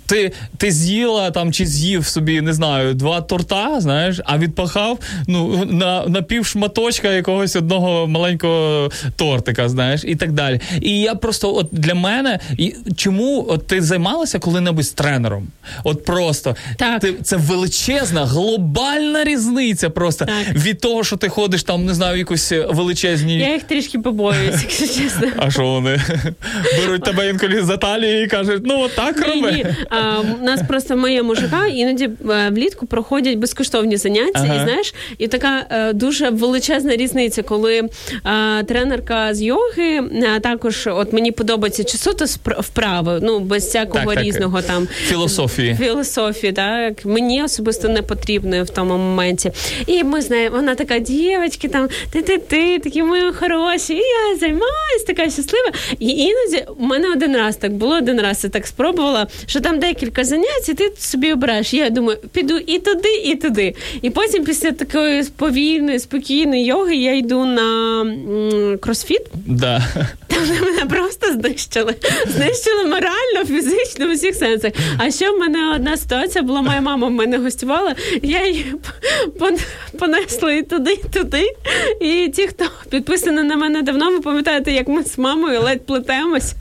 ти, 0.06 0.32
ти 0.58 0.72
з'їла 0.72 1.32
там 1.32 1.54
чи 1.54 1.66
з'їв 1.66 2.06
собі, 2.06 2.42
не 2.42 2.54
знаю, 2.54 2.94
два 2.94 3.22
торта, 3.22 3.82
знаєш, 3.82 4.20
а 4.26 4.38
відпахав 4.38 5.00
ну 5.28 5.66
на, 5.66 6.06
на 6.08 6.22
пів 6.22 6.46
шматочка 6.46 7.12
якогось 7.12 7.56
одного 7.56 8.08
маленького 8.08 8.92
тортика, 9.16 9.70
знаєш, 9.70 10.02
і 10.06 10.16
так 10.16 10.32
далі. 10.32 10.60
І 10.82 11.00
я 11.00 11.16
просто, 11.16 11.56
от 11.56 11.68
для 11.72 11.96
мене, 11.96 12.40
і 12.58 12.76
чому 12.96 13.46
от 13.50 13.65
ти 13.68 13.82
займалася 13.82 14.40
коли-небудь 14.40 14.84
з 14.86 14.90
тренером? 14.92 15.48
От 15.84 16.06
просто 16.06 16.56
Так. 16.78 17.02
ти 17.02 17.14
це 17.24 17.36
величезна, 17.38 18.26
глобальна 18.26 19.24
різниця 19.24 19.90
просто 19.90 20.26
Так. 20.26 20.56
від 20.56 20.80
того, 20.80 21.04
що 21.04 21.18
ти 21.18 21.30
ходиш 21.30 21.64
там, 21.64 21.86
не 21.86 21.94
знаю, 21.94 22.18
якусь 22.18 22.52
величезні. 22.70 23.38
Я 23.40 23.54
їх 23.54 23.64
трішки 23.64 24.00
побоююся, 24.00 24.60
якщо 24.62 24.88
чесно. 25.04 25.28
А 25.38 25.52
що 25.52 25.64
вони 25.68 26.02
беруть 26.80 27.04
тебе 27.04 27.30
інколи 27.30 27.62
за 27.64 27.78
талію 27.78 28.24
і 28.24 28.28
кажуть, 28.28 28.62
ну 28.66 28.80
от 28.82 28.96
так 28.96 29.28
роби. 29.28 29.52
ні. 29.52 29.66
А, 29.90 30.20
у 30.42 30.44
нас 30.46 30.62
просто 30.68 30.98
моє 30.98 31.24
мужика 31.24 31.66
іноді 31.68 32.10
е, 32.30 32.50
влітку 32.50 32.86
проходять 32.86 33.38
безкоштовні 33.38 33.98
заняття, 33.98 34.32
Ага. 34.44 34.56
і 34.56 34.60
знаєш, 34.64 34.94
і 35.18 35.28
така 35.28 35.66
е, 35.70 35.94
дуже 35.94 36.30
величезна 36.30 36.96
різниця, 36.96 37.44
коли 37.44 37.78
е, 37.80 38.64
тренерка 38.64 39.34
з 39.34 39.42
йоги 39.42 40.02
е, 40.14 40.40
також, 40.40 40.88
от 40.88 41.14
мені 41.14 41.32
подобається 41.32 41.84
чи 41.84 41.98
суто 41.98 42.26
вправи, 42.46 43.20
ну 43.24 43.40
без 43.56 43.66
всякого 43.66 44.06
Так, 44.06 44.16
так. 44.16 44.24
різного 44.24 44.62
там 44.62 44.88
Філософії. 45.08 45.76
філософії, 45.80 46.54
так 46.54 47.06
мені 47.06 47.44
особисто 47.44 47.88
не 47.90 48.02
потрібно 48.02 48.64
в 48.64 48.70
тому 48.70 48.98
моменті. 48.98 49.52
І 49.88 50.04
ми 50.04 50.22
знаємо, 50.22 50.56
вона 50.56 50.76
така 50.76 51.00
дівчатки, 51.00 51.68
там 51.68 51.90
ти 52.12 52.22
ти 52.22 52.38
ти 52.38 52.80
такі 52.80 53.04
ми 53.04 53.34
хороші. 53.34 53.94
І 53.94 53.98
я 54.32 54.38
займаюся, 54.40 55.06
така 55.08 55.24
щаслива. 55.30 55.72
І 56.00 56.08
іноді 56.08 56.66
у 56.78 56.84
мене 56.86 57.12
один 57.12 57.38
раз 57.38 57.56
так 57.58 57.74
було, 57.74 57.96
один 57.98 58.22
раз 58.22 58.44
я 58.44 58.50
так 58.50 58.68
спробувала, 58.68 59.28
що 59.46 59.60
там 59.60 59.80
декілька 59.80 60.24
занять, 60.24 60.70
і 60.70 60.74
ти 60.74 60.92
собі 60.98 61.34
обираєш. 61.34 61.74
Я 61.74 61.90
думаю, 61.90 62.18
піду 62.34 62.58
і 62.58 62.80
туди, 62.80 63.16
і 63.26 63.36
туди. 63.36 63.76
І 64.02 64.10
потім 64.10 64.44
після 64.46 64.72
такої 64.72 65.24
повільної, 65.38 66.00
спокійної 66.00 66.66
йоги 66.66 66.96
я 66.96 67.16
йду 67.16 67.46
на 67.46 68.02
м, 68.02 68.78
кросфіт. 68.82 69.22
Да. 69.46 69.84
Там 70.28 70.40
мене 70.62 70.86
просто 70.86 71.32
знищили. 71.34 71.96
Знищили 72.28 72.84
морально, 72.86 73.45
фізично, 73.46 74.08
в 74.08 74.12
усіх 74.12 74.36
сенсах. 74.36 74.72
А 74.98 75.12
ще 75.12 75.32
в 75.32 75.40
мене 75.40 75.72
одна 75.76 75.98
ситуація 75.98 76.44
була, 76.44 76.62
моя 76.62 76.82
мама 76.82 77.08
в 77.08 77.12
мене 77.12 77.38
гостювала, 77.38 77.96
я 78.24 78.48
її 78.48 78.66
пон- 79.40 79.66
понесла 80.00 80.52
і 80.54 80.64
туди, 80.64 80.92
і 80.94 81.14
туди. 81.14 81.44
І 82.02 82.32
ті, 82.36 82.48
хто 82.48 82.66
підписані 82.90 83.44
на 83.44 83.56
мене 83.56 83.82
давно, 83.82 84.12
ви 84.12 84.20
пам'ятаєте, 84.20 84.72
як 84.72 84.88
ми 84.88 85.04
з 85.04 85.18
мамою 85.18 85.62
ледь 85.62 85.86
плетемось. 85.86 86.54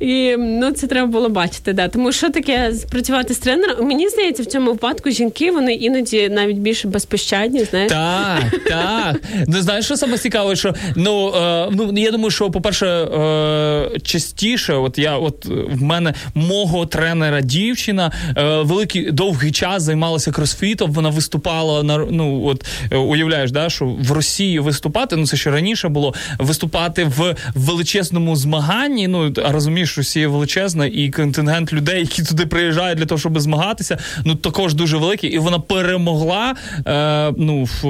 І 0.00 0.34
ну, 0.38 0.72
це 0.72 0.86
треба 0.86 1.06
було 1.06 1.28
бачити. 1.28 1.72
Да. 1.72 1.88
Тому 1.88 2.12
що 2.12 2.30
таке 2.30 2.72
працювати 2.90 3.34
з 3.34 3.38
тренером? 3.38 3.86
Мені 3.86 4.08
здається, 4.08 4.42
в 4.42 4.46
цьому 4.46 4.70
випадку 4.70 5.10
жінки 5.10 5.50
вони 5.50 5.74
іноді 5.74 6.28
навіть 6.28 6.56
більше 6.56 6.88
безпощадні, 6.88 7.64
знаєш. 7.64 7.92
Так, 7.92 8.42
так. 8.68 9.16
Ну 9.48 9.60
знаєш, 9.60 9.84
що 9.84 9.96
саме 9.96 10.18
цікаве, 10.18 10.56
що 10.56 10.74
ну, 10.96 11.32
е, 11.36 11.68
ну 11.72 11.92
я 11.96 12.10
думаю, 12.10 12.30
що 12.30 12.50
по-перше, 12.50 12.86
е, 12.86 13.90
частіше, 14.02 14.74
от 14.74 14.98
я, 14.98 15.16
от 15.26 15.46
е, 15.46 15.74
в 15.74 15.82
мене 15.82 16.14
мого 16.34 16.86
тренера 16.86 17.40
дівчина 17.40 18.12
е, 18.36 18.62
великий 18.62 19.10
довгий 19.10 19.52
час 19.52 19.82
займалася 19.82 20.32
кросфітом. 20.32 20.92
Вона 20.92 21.08
виступала 21.08 21.82
на 21.82 21.98
ну 21.98 22.44
от 22.44 22.64
е, 22.90 22.96
уявляєш, 22.96 23.50
да, 23.50 23.70
що 23.70 23.86
в 23.86 24.12
Росії 24.12 24.58
виступати, 24.58 25.16
ну 25.16 25.26
це 25.26 25.36
ще 25.36 25.50
раніше 25.50 25.88
було 25.88 26.14
виступати 26.38 27.04
в 27.04 27.36
величезному 27.54 28.36
змаганні. 28.36 29.08
Ну 29.08 29.32
розумієш, 29.36 29.98
Росія 29.98 30.28
величезна, 30.28 30.86
і 30.86 31.10
контингент 31.10 31.72
людей, 31.72 32.00
які 32.00 32.22
туди 32.22 32.46
приїжджають 32.46 32.98
для 32.98 33.06
того, 33.06 33.18
щоб 33.18 33.40
змагатися, 33.40 33.98
ну 34.24 34.34
також 34.34 34.74
дуже 34.74 34.96
великий, 34.96 35.30
і 35.30 35.38
вона 35.38 35.58
перемогла 35.58 36.54
е, 36.86 37.32
ну 37.36 37.64
в, 37.64 37.86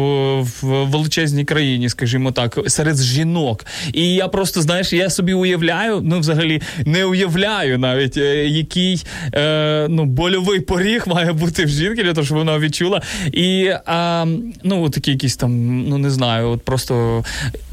в 0.63 0.85
величезній 0.85 1.45
країні, 1.45 1.89
скажімо 1.89 2.33
так, 2.33 2.59
серед 2.67 2.97
жінок. 2.97 3.67
І 3.93 4.15
я 4.15 4.29
просто 4.29 4.63
знаєш, 4.63 4.93
я 4.93 5.11
собі 5.11 5.35
уявляю, 5.35 6.01
ну 6.05 6.19
взагалі 6.19 6.63
не 6.85 7.05
уявляю 7.05 7.26
навіть 7.79 8.17
е, 8.17 8.49
який 8.49 9.05
е, 9.35 9.87
ну 9.91 10.05
больовий 10.05 10.61
поріг 10.61 11.05
має 11.07 11.33
бути 11.33 11.65
в 11.65 11.69
жінки 11.69 12.03
для 12.03 12.13
того, 12.13 12.25
щоб 12.25 12.39
вона 12.39 12.59
відчула. 12.59 13.03
І 13.33 13.65
е, 13.89 14.27
ну 14.63 14.91
такі 14.91 15.11
якісь 15.11 15.37
там, 15.37 15.83
ну 15.89 15.99
не 15.99 16.11
знаю, 16.11 16.49
от 16.49 16.63
просто 16.63 17.25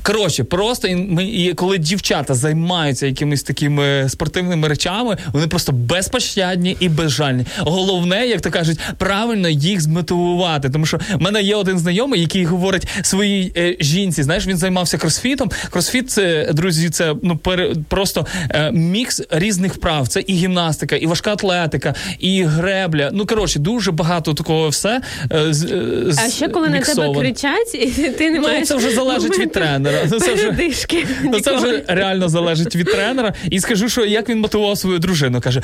Коротше, 0.04 0.44
просто 0.44 0.88
і 0.88 0.96
ми, 0.96 1.26
і 1.26 1.54
коли 1.54 1.78
дівчата 1.78 2.34
займаються 2.34 3.06
якимись 3.06 3.44
такими 3.44 4.10
спортивними 4.10 4.68
речами, 4.68 5.18
вони 5.34 5.48
просто 5.48 5.72
безпощадні 5.72 6.78
і 6.80 6.90
безжальні. 6.90 7.46
Головне, 7.58 8.28
як 8.28 8.42
то 8.42 8.52
кажуть, 8.52 8.80
правильно 8.98 9.50
їх 9.50 9.82
змотивувати. 9.82 10.70
Тому 10.70 10.86
що 10.86 10.98
в 10.98 11.22
мене 11.22 11.42
є 11.42 11.56
один 11.56 11.80
знайомий, 11.80 12.22
який 12.22 12.46
говорить 12.46 12.88
своїй 13.02 13.54
е, 13.58 13.76
жінці. 13.80 14.24
Знаєш, 14.24 14.48
він 14.48 14.58
займався 14.58 14.98
кросфітом. 14.98 15.52
Кросфіт, 15.70 16.12
це 16.12 16.50
друзі, 16.54 16.90
це 16.90 17.16
ну 17.22 17.38
пере, 17.38 17.76
просто 17.88 18.28
е, 18.50 18.72
мікс 18.72 19.22
різних 19.30 19.74
вправ. 19.74 20.08
Це 20.08 20.24
і 20.28 20.34
гімнастика, 20.34 20.96
і 20.96 21.06
важка 21.06 21.32
атлетика, 21.32 21.96
і 22.20 22.44
гребля. 22.44 23.10
Ну 23.14 23.26
коротше, 23.26 23.60
дуже 23.60 23.92
багато 23.92 24.34
такого 24.34 24.70
все. 24.70 25.02
Е, 25.32 25.54
з, 25.54 25.64
е, 25.64 26.14
А 26.26 26.30
ще 26.30 26.48
коли 26.48 26.70
на 26.70 26.80
тебе 26.80 27.20
кричать, 27.20 27.76
і 27.76 27.88
ти 27.88 28.32
не 28.32 28.40
Ну, 28.40 28.48
маєш 28.48 28.68
це 28.68 28.76
вже 28.76 28.92
залежить 28.92 29.40
від 29.40 29.56
моменту 29.56 29.93
тренера. 29.94 30.10
Ну, 30.12 30.20
це 30.20 30.34
вже-. 30.34 31.06
Ну, 31.24 31.40
це 31.40 31.56
вже 31.56 31.84
реально 31.88 32.30
залежить 32.30 32.76
від 32.76 32.86
тренера. 32.92 33.34
І 33.52 33.60
скажу, 33.60 33.90
що 33.90 34.06
як 34.06 34.30
він 34.30 34.40
мотивував 34.40 34.78
свою 34.78 35.00
дружину, 35.00 35.42
каже: 35.42 35.62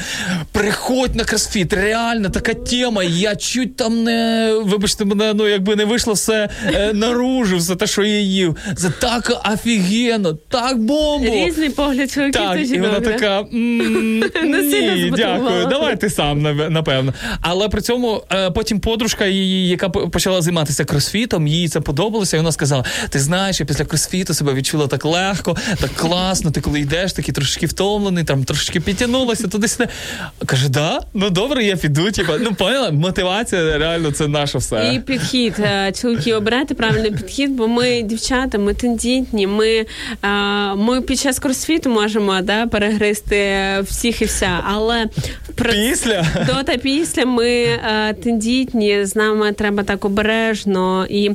приходь 0.51 1.15
на 1.15 1.23
кросфіт, 1.23 1.73
реально 1.73 2.29
така 2.29 2.53
тема. 2.53 3.03
Я 3.03 3.35
чуть 3.35 3.75
там 3.75 4.03
не 4.03 4.53
вибачте 4.63 5.05
мене, 5.05 5.33
ну 5.33 5.47
якби 5.47 5.75
не 5.75 5.85
вийшло 5.85 6.13
все 6.13 6.49
е, 6.73 6.93
наружу, 6.93 7.57
все 7.57 7.75
те, 7.75 7.87
що 7.87 8.03
я 8.03 8.19
їв. 8.19 8.55
Це 8.77 8.89
так 8.99 9.41
офігенно, 9.53 10.33
так 10.33 10.77
бомбо. 10.77 11.25
Різний 11.35 11.69
погляд 11.69 12.11
чоловіків 12.11 12.41
та 12.41 12.55
Так, 12.55 12.67
і 12.69 12.79
вона 12.79 12.99
така 12.99 13.39
«М, 13.53 14.19
Не 14.43 14.61
сильно 14.71 14.95
ні, 14.95 15.13
дякую, 15.17 15.65
давай 15.65 15.99
ти 15.99 16.09
сам 16.09 16.41
напевно. 16.69 17.13
Але 17.41 17.69
при 17.69 17.81
цьому 17.81 18.23
е, 18.31 18.51
потім 18.51 18.79
подружка 18.79 19.25
її, 19.25 19.69
яка 19.69 19.89
почала 19.89 20.41
займатися 20.41 20.85
кросфітом, 20.85 21.47
їй 21.47 21.67
це 21.69 21.79
подобалося, 21.81 22.37
і 22.37 22.39
вона 22.39 22.51
сказала: 22.51 22.85
Ти 23.09 23.19
знаєш, 23.19 23.59
я 23.59 23.65
після 23.65 23.85
кросфіту 23.85 24.18
себе 24.25 24.53
відчула 24.53 24.87
так 24.87 25.05
легко, 25.05 25.57
так 25.81 25.91
класно. 25.95 26.51
Ти 26.51 26.61
коли 26.61 26.79
йдеш, 26.79 27.13
такий 27.13 27.33
трошки 27.33 27.65
втомлений, 27.65 28.23
там 28.23 28.43
трошки 28.43 28.79
підтягнулася, 28.79 29.47
туди 29.47 29.67
сюди. 29.67 29.89
Каже, 30.45 30.69
да, 30.69 30.99
ну 31.13 31.29
добре, 31.29 31.63
я 31.63 31.75
піду. 31.75 32.11
Типа, 32.11 32.37
ну 32.37 32.53
поняла, 32.53 32.91
мотивація 32.91 33.77
реально 33.77 34.11
це 34.11 34.27
наше 34.27 34.57
все. 34.57 34.91
І 34.95 34.99
підхід. 34.99 35.53
Е, 35.59 35.91
Чоловіки, 36.01 36.33
обирайте 36.33 36.73
правильний 36.73 37.11
підхід, 37.11 37.51
бо 37.51 37.67
ми 37.67 38.01
дівчата, 38.01 38.57
ми 38.57 38.73
тендітні, 38.73 39.47
ми, 39.47 39.85
е, 40.23 40.27
ми 40.75 41.01
під 41.01 41.19
час 41.19 41.39
кросфіту 41.39 41.89
можемо 41.89 42.41
да, 42.41 42.67
перегризти 42.67 43.57
всіх 43.81 44.21
і 44.21 44.25
вся. 44.25 44.59
Але 44.63 45.05
Після? 45.55 46.25
до 46.47 46.63
та 46.63 46.77
після 46.77 47.25
ми 47.25 47.49
е, 47.49 48.15
тендітні, 48.23 49.05
з 49.05 49.15
нами 49.15 49.51
треба 49.51 49.83
так 49.83 50.05
обережно 50.05 51.05
і 51.09 51.31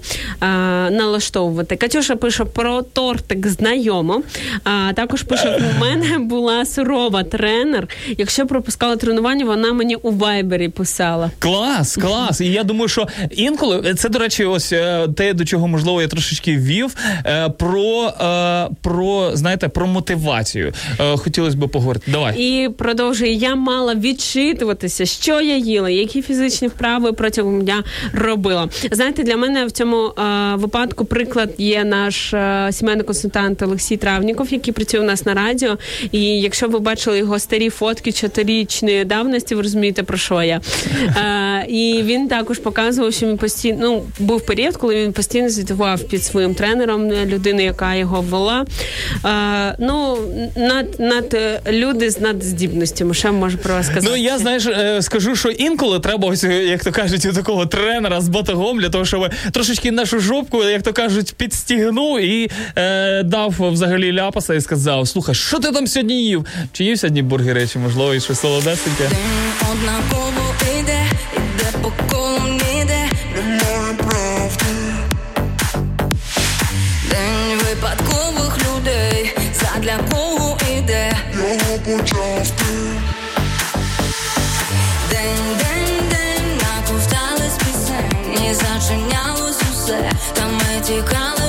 налаштовувати. 0.91 1.77
Катюша 1.77 2.17
пише 2.17 2.45
про 2.45 2.74
тортик 2.83 3.47
знайомо. 3.47 4.23
А 4.65 4.93
також 4.93 5.23
пише: 5.23 5.61
у 5.77 5.81
мене 5.81 6.19
була 6.19 6.65
сурова 6.65 7.23
тренер. 7.23 7.89
Якщо 8.19 8.47
пропускала 8.47 8.97
тренування, 8.97 9.45
вона 9.45 9.73
мені 9.73 9.95
у 9.95 10.11
вайбері 10.11 10.69
писала. 10.69 11.31
Клас, 11.39 11.97
клас. 11.97 12.41
І 12.41 12.47
я 12.47 12.65
думаю, 12.65 12.89
що 12.89 13.09
інколи 13.31 13.95
це, 13.95 14.09
до 14.09 14.19
речі, 14.19 14.45
ось 14.45 14.73
е, 14.73 15.09
те, 15.17 15.35
до 15.35 15.45
чого 15.45 15.69
можливо 15.69 16.03
я 16.03 16.09
трошечки 16.09 16.57
ввів, 16.57 16.97
е, 17.27 17.49
про, 17.49 18.07
е, 18.07 18.69
про 18.83 19.31
знаєте, 19.37 19.69
про 19.69 19.87
мотивацію. 19.87 20.73
Хотілося 21.17 21.57
б 21.57 21.69
поговорити. 21.69 22.11
Давай. 22.11 22.35
І 22.39 22.69
продовжує, 22.69 23.33
я 23.33 23.55
мала 23.55 23.95
відчитуватися, 23.95 25.07
що 25.07 25.41
я 25.41 25.57
їла, 25.57 25.91
які 25.91 26.23
фізичні 26.23 26.69
вправи 26.69 27.13
протягом 27.13 27.63
дня 27.63 27.85
робила. 28.13 28.69
Знаєте, 28.91 29.23
для 29.23 29.37
мене 29.37 29.67
в 29.67 29.71
цьому 29.71 30.13
випадку 30.55 31.05
приклад 31.05 31.55
є 31.59 31.85
наш 31.85 32.35
сімейний 32.73 33.05
консультант 33.05 33.63
Олексій 33.63 33.97
Травніков, 33.97 34.53
який 34.53 34.75
працює 34.75 35.01
у 35.01 35.05
нас 35.05 35.27
на 35.27 35.35
радіо. 35.35 35.79
І 36.13 36.23
якщо 36.23 36.69
ви 36.69 36.79
бачили 36.79 37.19
його 37.19 37.39
старі 37.39 37.71
фотки 37.71 38.13
чотирічної 38.13 39.05
давності, 39.05 39.55
ви 39.55 39.63
розумієте 39.63 40.03
про 40.03 40.19
що 40.19 40.43
я. 40.43 40.61
Е, 41.17 41.67
і 41.69 42.03
він 42.03 42.29
також 42.29 42.59
показував, 42.59 43.13
що 43.13 43.27
він 43.27 43.39
постійно 43.39 43.79
ну, 43.81 44.05
був 44.19 44.47
період, 44.47 44.77
коли 44.77 44.95
він 44.95 45.13
постійно 45.13 45.49
звітував 45.49 46.01
під 46.01 46.25
своїм 46.25 46.55
тренером 46.55 47.13
людину, 47.13 47.63
яка 47.63 47.95
його 47.95 48.21
ввела. 48.21 48.65
Е, 49.25 49.77
ну, 49.79 50.19
над, 50.57 51.01
над 51.01 51.37
люди 51.71 52.11
з 52.11 52.21
надздібностями, 52.21 53.15
що 53.15 53.29
я 53.29 53.35
можу 53.35 53.59
про 53.59 53.75
вас 53.75 53.87
сказати. 53.87 54.07
Ну 54.11 54.17
я 54.17 54.39
знаєш, 54.39 54.67
е, 54.67 55.03
скажу, 55.03 55.37
що 55.37 55.49
інколи 55.49 56.01
треба 56.01 56.29
ось, 56.29 56.45
як 56.45 56.85
то 56.85 56.93
кажуть, 56.93 57.35
такого 57.35 57.67
тренера 57.67 58.21
з 58.21 58.29
батогом 58.29 58.81
для 58.81 58.89
того, 58.89 59.05
щоб 59.05 59.31
трошечки 59.53 59.93
нашу 59.93 60.21
жопку, 60.21 60.65
як 60.65 60.83
то 60.83 60.93
кажуть, 60.93 61.35
підстігнув 61.37 62.21
і 62.21 62.51
е, 62.77 63.23
дав 63.23 63.55
взагалі 63.59 64.13
ляпаса 64.13 64.55
і 64.55 64.61
сказав: 64.61 65.09
слухай, 65.09 65.35
що 65.35 65.59
ти 65.59 65.73
там 65.73 65.87
сьогодні 65.87 66.25
їв? 66.25 66.47
Чи 66.73 66.85
їв 66.85 66.99
сьогодні 66.99 67.23
бургери, 67.23 67.69
чи 67.69 67.79
можливо 67.79 68.15
і 68.15 68.21
щось 68.21 68.41
солодесеньке? 68.41 69.09
Однаково 69.73 70.55
іде, 70.81 71.03
іде 71.37 71.79
по 71.83 71.93
колу 72.11 72.41
ніде. 72.53 73.09
День 77.11 77.59
випадкових 77.69 78.59
людей, 78.59 79.37
задля 79.55 79.99
кого 80.13 80.59
іде. 80.79 81.17
День, 85.11 85.57
день, 85.59 86.09
день, 86.11 86.59
наковтались 86.59 87.57
пісень, 87.59 88.49
і 88.51 88.55
ми 90.47 90.81
тікали 90.83 91.44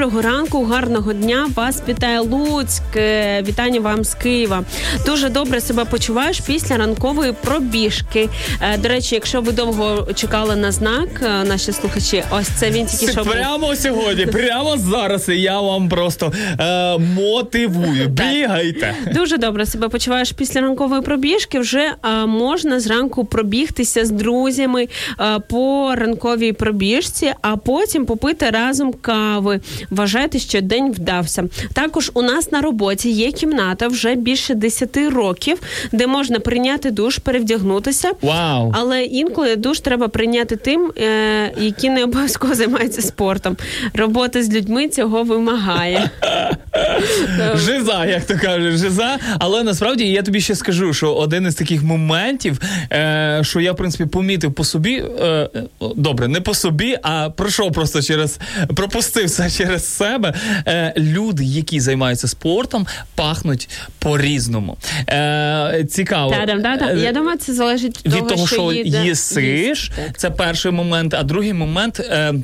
нам 0.00 0.10
доброго 0.10 0.39
ранку, 0.50 0.64
гарного 0.64 1.12
дня. 1.12 1.48
Вас 1.54 1.82
вітає 1.88 2.20
Луцьк. 2.20 2.82
Е, 2.96 3.42
Вітання 3.42 3.80
вам 3.80 4.04
з 4.04 4.14
Києва. 4.14 4.62
Дуже 5.06 5.28
добре 5.28 5.60
себе 5.60 5.84
почуваєш 5.84 6.40
після 6.40 6.76
ранкової 6.76 7.32
пробіжки. 7.32 8.28
Е, 8.60 8.78
До 8.78 8.88
речі, 8.88 9.14
якщо 9.14 9.40
ви 9.40 9.52
довго 9.52 10.08
чекали 10.14 10.56
на 10.56 10.72
знак, 10.72 11.08
е, 11.22 11.44
наші 11.44 11.72
слухачі, 11.72 12.24
ось 12.30 12.48
це 12.48 12.70
він 12.70 12.86
тільки 12.86 13.12
що 13.12 13.24
був. 13.24 13.32
Прямо 13.32 13.76
сьогодні, 13.76 14.26
прямо 14.26 14.76
зараз 14.76 15.28
я 15.28 15.60
вам 15.60 15.88
просто 15.88 16.32
е, 16.60 16.98
мотивую. 16.98 18.08
Бігайте. 18.08 18.94
Дуже 19.14 19.38
добре 19.38 19.66
себе 19.66 19.88
почуваєш 19.88 20.32
після 20.32 20.60
ранкової 20.60 21.02
пробіжки. 21.02 21.58
Вже 21.60 21.92
а, 22.02 22.26
можна 22.26 22.80
зранку 22.80 23.24
пробігтися 23.24 24.04
з 24.04 24.10
друзями 24.10 24.88
а, 25.16 25.38
по 25.38 25.94
ранковій 25.94 26.52
пробіжці, 26.52 27.32
а 27.42 27.56
потім 27.56 28.06
попити 28.06 28.50
разом 28.50 28.92
кави. 28.92 29.60
Вважайте, 29.90 30.39
що 30.40 30.60
день 30.60 30.92
вдався. 30.92 31.44
Також 31.72 32.10
у 32.14 32.22
нас 32.22 32.52
на 32.52 32.60
роботі 32.60 33.10
є 33.10 33.32
кімната 33.32 33.88
вже 33.88 34.14
більше 34.14 34.54
10 34.54 34.96
років, 34.96 35.58
де 35.92 36.06
можна 36.06 36.40
прийняти 36.40 36.90
душ, 36.90 37.18
перевдягнутися. 37.18 38.10
Вау. 38.22 38.72
Але 38.76 39.04
інколи 39.04 39.56
душ 39.56 39.80
треба 39.80 40.08
прийняти 40.08 40.56
тим, 40.56 40.92
е, 40.98 41.52
які 41.60 41.90
не 41.90 42.04
обов'язково 42.04 42.54
займаються 42.54 43.02
спортом. 43.02 43.56
Робота 43.94 44.42
з 44.42 44.54
людьми 44.54 44.88
цього 44.88 45.22
вимагає. 45.22 46.10
Жиза, 47.54 48.06
як 48.06 48.26
то 48.26 48.34
кажуть, 48.38 48.76
жиза. 48.76 49.18
Але 49.38 49.62
насправді 49.62 50.06
я 50.06 50.22
тобі 50.22 50.40
ще 50.40 50.54
скажу, 50.54 50.94
що 50.94 51.14
один 51.14 51.46
із 51.46 51.54
таких 51.54 51.82
моментів, 51.82 52.60
е, 52.92 53.40
що 53.42 53.60
я 53.60 53.72
в 53.72 53.76
принципі 53.76 54.06
помітив 54.06 54.52
по 54.52 54.64
собі, 54.64 55.04
е, 55.20 55.48
добре, 55.96 56.28
не 56.28 56.40
по 56.40 56.54
собі, 56.54 56.98
а 57.02 57.30
пройшов 57.30 57.72
просто 57.72 58.02
через 58.02 58.38
пропустив 58.76 59.30
це 59.30 59.50
через 59.50 59.96
себе. 59.96 60.29
Е, 60.66 60.94
люди, 60.96 61.44
які 61.44 61.80
займаються 61.80 62.28
спортом, 62.28 62.86
пахнуть 63.14 63.68
по-різному. 63.98 64.76
Е, 65.08 65.86
цікаво. 65.90 66.30
Та-дам-да-да. 66.30 66.86
Е, 66.92 66.98
Я 66.98 67.12
думаю, 67.12 67.38
це 67.38 67.54
залежить 67.54 68.06
від, 68.06 68.14
від 68.14 68.26
того, 68.26 68.46
що 68.46 68.72
їсиш. 68.72 69.92
Так. 69.96 70.18
це 70.18 70.30
перший 70.30 70.72
момент. 70.72 71.14
А 71.14 71.22
другий 71.22 71.52
момент. 71.52 72.00
Е, 72.00 72.34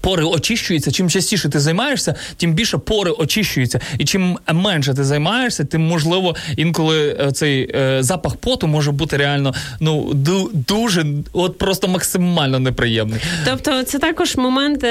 Пори 0.00 0.24
очищуються. 0.24 0.90
Чим 0.90 1.10
частіше 1.10 1.48
ти 1.48 1.60
займаєшся, 1.60 2.14
тим 2.36 2.52
більше 2.52 2.78
пори 2.78 3.10
очищуються. 3.10 3.80
І 3.98 4.04
чим 4.04 4.38
менше 4.52 4.94
ти 4.94 5.04
займаєшся, 5.04 5.64
тим 5.64 5.80
можливо 5.82 6.36
інколи 6.56 7.16
е, 7.20 7.32
цей 7.32 7.70
е, 7.76 8.02
запах 8.02 8.36
поту 8.36 8.66
може 8.66 8.92
бути 8.92 9.16
реально 9.16 9.54
ну 9.80 10.10
ду- 10.14 10.48
дуже, 10.52 11.06
от 11.32 11.58
просто 11.58 11.88
максимально 11.88 12.58
неприємний. 12.58 13.20
Тобто, 13.44 13.82
це 13.82 13.98
також 13.98 14.36
момент, 14.36 14.84
е, 14.84 14.88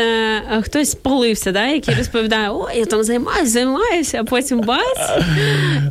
е, 0.57 0.61
хтось 0.61 0.91
спалився, 0.91 1.51
да, 1.51 1.65
який 1.65 1.95
розповідає, 1.95 2.49
о, 2.49 2.69
я 2.75 2.85
там 2.85 3.03
займаюся, 3.03 3.51
займаюся, 3.51 4.17
а 4.21 4.23
потім 4.23 4.61
бац, 4.61 4.97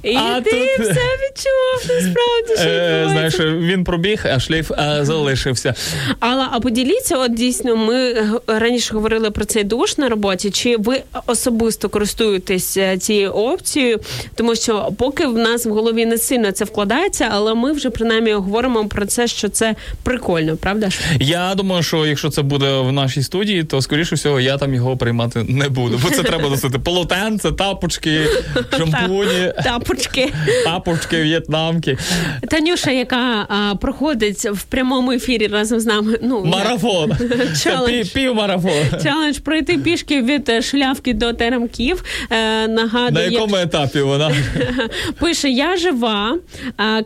і 0.03 0.17
А 0.17 0.41
ти 0.41 0.51
тут- 0.51 0.87
все 0.87 1.01
відчув, 1.01 1.95
насправді, 1.95 2.55
що 2.61 2.69
Е, 2.69 3.07
знаєш, 3.13 3.41
він 3.41 3.85
пробіг, 3.85 4.25
а 4.35 4.41
шлейф 4.41 4.71
е, 4.71 4.99
залишився. 5.03 5.75
Алла, 6.21 6.49
а 6.53 6.61
поділіться, 6.61 7.19
от 7.19 7.35
дійсно, 7.35 7.77
ми 7.77 8.15
раніше 8.47 8.95
говорили 8.97 9.31
про 9.31 9.45
цей 9.45 9.65
душ 9.65 9.99
на 9.99 10.09
роботі. 10.09 10.51
Чи 10.51 10.77
ви 10.77 11.03
особисто 11.27 11.89
користуєтесь 11.89 12.77
е, 12.77 12.99
цією 12.99 13.31
опцією? 13.31 14.01
Тому 14.35 14.55
що 14.57 14.89
поки 14.99 15.27
в 15.27 15.39
нас 15.39 15.67
в 15.67 15.71
голові 15.71 16.07
не 16.07 16.19
сильно 16.19 16.53
це 16.53 16.65
вкладається, 16.65 17.29
але 17.33 17.55
ми 17.55 17.73
вже 17.73 17.91
принаймні 17.91 18.33
говоримо 18.33 18.89
про 18.89 19.07
це, 19.07 19.27
що 19.27 19.49
це 19.49 19.75
прикольно, 20.03 20.57
правда 20.57 20.91
ж? 20.91 20.99
Я 21.21 21.55
думаю, 21.55 21.83
що 21.83 22.07
якщо 22.07 22.31
це 22.31 22.43
буде 22.43 22.79
в 22.81 22.93
нашій 22.93 23.23
студії, 23.23 23.65
то 23.65 23.83
скоріше 23.83 24.15
всього 24.15 24.41
я 24.41 24.59
там 24.59 24.75
його 24.75 24.97
приймати 24.97 25.45
не 25.49 25.69
буду. 25.69 26.01
Бо 26.03 26.11
це 26.11 26.23
треба 26.23 26.49
носити 26.49 26.79
полотенце, 26.79 27.53
тапочки, 27.53 28.21
шампуні, 28.79 29.53
Тапочки. 29.65 30.33
тапочки, 30.65 31.23
в'єтнамки. 31.23 31.99
Танюша, 32.49 32.91
яка 32.91 33.47
а, 33.49 33.75
проходить 33.75 34.45
в 34.45 34.63
прямому 34.63 35.13
ефірі 35.13 35.47
разом 35.47 35.81
з 35.81 35.87
нами. 35.87 36.19
Ну 36.23 36.45
Марафон. 36.45 37.13
Пів, 37.87 38.13
пів 38.13 38.35
марафон. 38.35 38.73
челендж 39.03 39.39
пройти 39.39 39.79
пішки 39.79 40.23
від 40.23 40.49
е, 40.49 40.63
шлявки 40.63 41.15
до 41.15 41.33
теремків. 41.33 42.05
Е, 42.31 42.69
На 42.69 42.69
нагадує, 42.69 43.31
якому 43.31 43.57
етапі 43.57 44.01
вона? 44.01 44.33
пише: 45.19 45.51
Я 45.51 45.77
жива, 45.77 46.39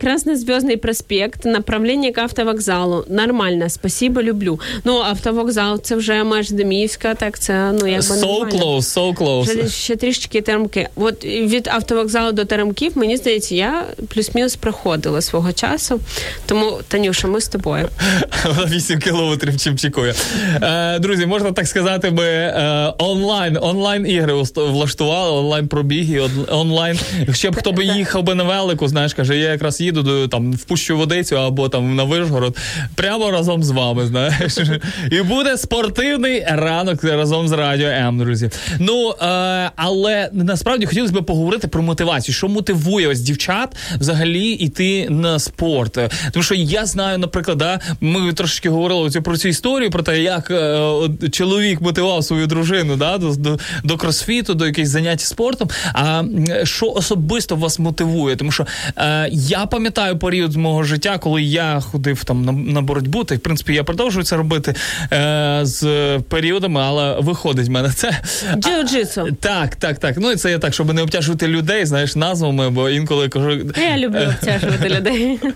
Краснозв'язний 0.00 0.76
проспект, 0.76 1.44
направлення 1.44 2.12
к 2.12 2.22
автовокзалу. 2.22 3.04
Нормально, 3.08 3.68
спасибо, 3.68 4.22
люблю. 4.22 4.60
Ну, 4.84 4.98
автовокзал 4.98 5.82
це 5.82 5.96
вже 5.96 6.24
майже 6.24 6.54
Деміївська, 6.54 7.14
так 7.14 7.38
це 7.38 7.72
ну 7.72 7.86
якби 7.86 8.00
So 8.00 8.20
нормально. 8.20 8.58
close, 8.58 8.80
so 8.80 9.14
close. 9.14 9.68
ще 9.70 9.96
трішечки 9.96 10.40
теремки. 10.40 10.88
От 10.96 11.24
від 11.24 11.68
автовокзалу 11.68 12.32
до 12.32 12.44
теремків, 12.44 12.92
мені 12.94 13.16
здається, 13.16 13.54
я 13.54 13.84
плюс-мінус 14.14 14.56
проходила 14.56 15.20
свого 15.20 15.52
часу. 15.52 16.00
Тому, 16.46 16.78
Танюша, 16.88 17.28
ми 17.28 17.40
з 17.40 17.48
тобою. 17.48 17.88
Вона 18.44 18.64
8 18.66 19.00
кілометрів 19.00 19.56
чимчикує. 19.56 20.14
Е, 20.62 20.98
друзі, 20.98 21.26
можна 21.26 21.52
так 21.52 21.66
сказати, 21.70 22.10
ми 22.10 22.24
е, 22.24 22.92
онлайн, 22.98 23.58
онлайн 23.60 24.06
ігри 24.06 24.34
влаштували, 24.56 25.38
онлайн 25.38 25.68
пробіги, 25.68 26.22
онлайн. 26.48 26.98
Якщо 27.26 27.50
б 27.50 27.56
хто 27.56 27.72
би 27.72 27.84
їхав 27.84 28.22
би 28.22 28.34
на 28.34 28.44
велику, 28.44 28.88
знаєш, 28.88 29.14
каже, 29.14 29.38
я 29.38 29.48
якраз 29.52 29.80
їду 29.80 30.02
до 30.02 30.28
там 30.28 30.52
в 30.52 30.64
Пущу 30.64 30.96
Водицю 30.96 31.38
або 31.38 31.68
там 31.68 31.96
на 31.96 32.04
Вишгород, 32.04 32.56
прямо 32.94 33.30
разом 33.30 33.62
з 33.62 33.70
вами, 33.70 34.06
знаєш. 34.06 34.58
І 35.10 35.22
буде 35.22 35.56
спортивний 35.56 36.44
ранок 36.48 37.04
разом 37.04 37.48
з 37.48 37.52
радіо 37.52 37.88
М, 37.88 38.18
друзі. 38.18 38.50
Ну 38.78 39.10
е, 39.10 39.70
але 39.76 40.30
насправді 40.32 40.86
хотілося 40.86 41.12
б 41.12 41.24
поговорити 41.24 41.68
про 41.68 41.82
мотивацію, 41.82 42.34
що 42.34 42.48
мотивує 42.48 43.08
ось 43.08 43.20
дівчат 43.20 43.76
взагалі 43.98 44.48
йти 44.50 45.06
на 45.10 45.38
спорт. 45.38 45.98
Тому 46.32 46.42
що 46.42 46.54
я 46.54 46.86
знаю, 46.86 47.18
наприклад, 47.18 47.58
да, 47.58 47.80
ми 48.00 48.32
трошечки 48.32 48.68
говорили 48.68 49.10
про 49.10 49.36
цю 49.36 49.48
історію, 49.48 49.90
про 49.90 50.02
те, 50.02 50.22
як 50.22 50.50
е, 50.50 50.54
от 50.78 51.30
чоловік 51.60 51.80
мотивував 51.80 52.24
свою 52.24 52.46
дружину 52.46 52.96
да, 52.96 53.18
до, 53.18 53.34
до, 53.34 53.58
до 53.84 53.96
кросфіту, 53.96 54.54
до 54.54 54.66
якихось 54.66 54.90
занять 54.90 55.20
спортом. 55.20 55.68
А 55.92 56.22
що 56.64 56.86
особисто 56.86 57.56
вас 57.56 57.78
мотивує? 57.78 58.36
Тому 58.36 58.52
що 58.52 58.66
е, 58.96 59.28
я 59.32 59.66
пам'ятаю 59.66 60.18
період 60.18 60.52
з 60.52 60.56
мого 60.56 60.82
життя, 60.82 61.18
коли 61.18 61.42
я 61.42 61.80
ходив 61.80 62.24
там 62.24 62.44
на, 62.44 62.52
на 62.52 62.80
боротьбу, 62.80 63.24
та 63.24 63.34
в 63.34 63.38
принципі 63.38 63.74
я 63.74 63.84
продовжую 63.84 64.24
це 64.24 64.36
робити 64.36 64.74
е, 65.12 65.60
з 65.62 65.82
періодами, 66.28 66.80
але 66.80 67.20
виходить 67.20 67.68
в 67.68 67.70
мене 67.70 67.88
це. 67.88 68.20
Джиу-джитсу. 68.56 69.32
Так, 69.40 69.76
так, 69.76 69.98
так. 69.98 70.14
Ну 70.18 70.32
і 70.32 70.36
це 70.36 70.50
я 70.50 70.58
так, 70.58 70.74
щоб 70.74 70.94
не 70.94 71.02
обтяжувати 71.02 71.48
людей, 71.48 71.86
знаєш, 71.86 72.16
назвами, 72.16 72.70
бо 72.70 72.90
інколи 72.90 73.28
кажу. 73.28 73.50
Я 73.90 73.98
люблю 73.98 74.28
обтяжувати 74.40 74.88
людей. 74.88 75.38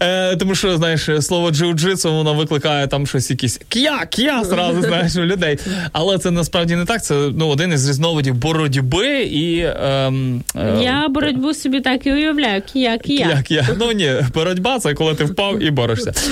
Е, 0.00 0.36
тому 0.36 0.54
що, 0.54 0.76
знаєш, 0.76 1.08
слово 1.20 1.50
джиу-джитсу, 1.50 2.16
воно 2.16 2.34
викликає 2.34 2.86
там 2.86 3.06
щось 3.06 3.30
якісь 3.30 3.60
к'я, 3.68 4.06
к'я, 4.06 4.44
зразу 4.44 4.82
знаєш 4.82 5.12
людей. 5.28 5.58
Але 5.92 6.18
це 6.18 6.30
насправді 6.30 6.76
не 6.76 6.84
так. 6.84 7.04
Це 7.04 7.14
ну, 7.36 7.48
один 7.48 7.72
із 7.72 7.88
різновидів 7.88 8.34
боротьби 8.34 9.22
і. 9.22 9.66
Ем, 9.82 10.42
е, 10.56 10.78
Я 10.82 11.08
боротьбу 11.08 11.54
собі 11.54 11.80
так 11.80 12.06
і 12.06 12.12
уявляю. 12.12 12.62
Кія, 12.72 12.98
кія. 12.98 13.28
Як 13.28 13.50
я? 13.50 13.68
Ну 13.78 13.92
ні, 13.92 14.12
боротьба 14.34 14.78
це 14.78 14.94
коли 14.94 15.14
ти 15.14 15.24
впав 15.24 15.62
і 15.62 15.70
борешся. 15.70 16.12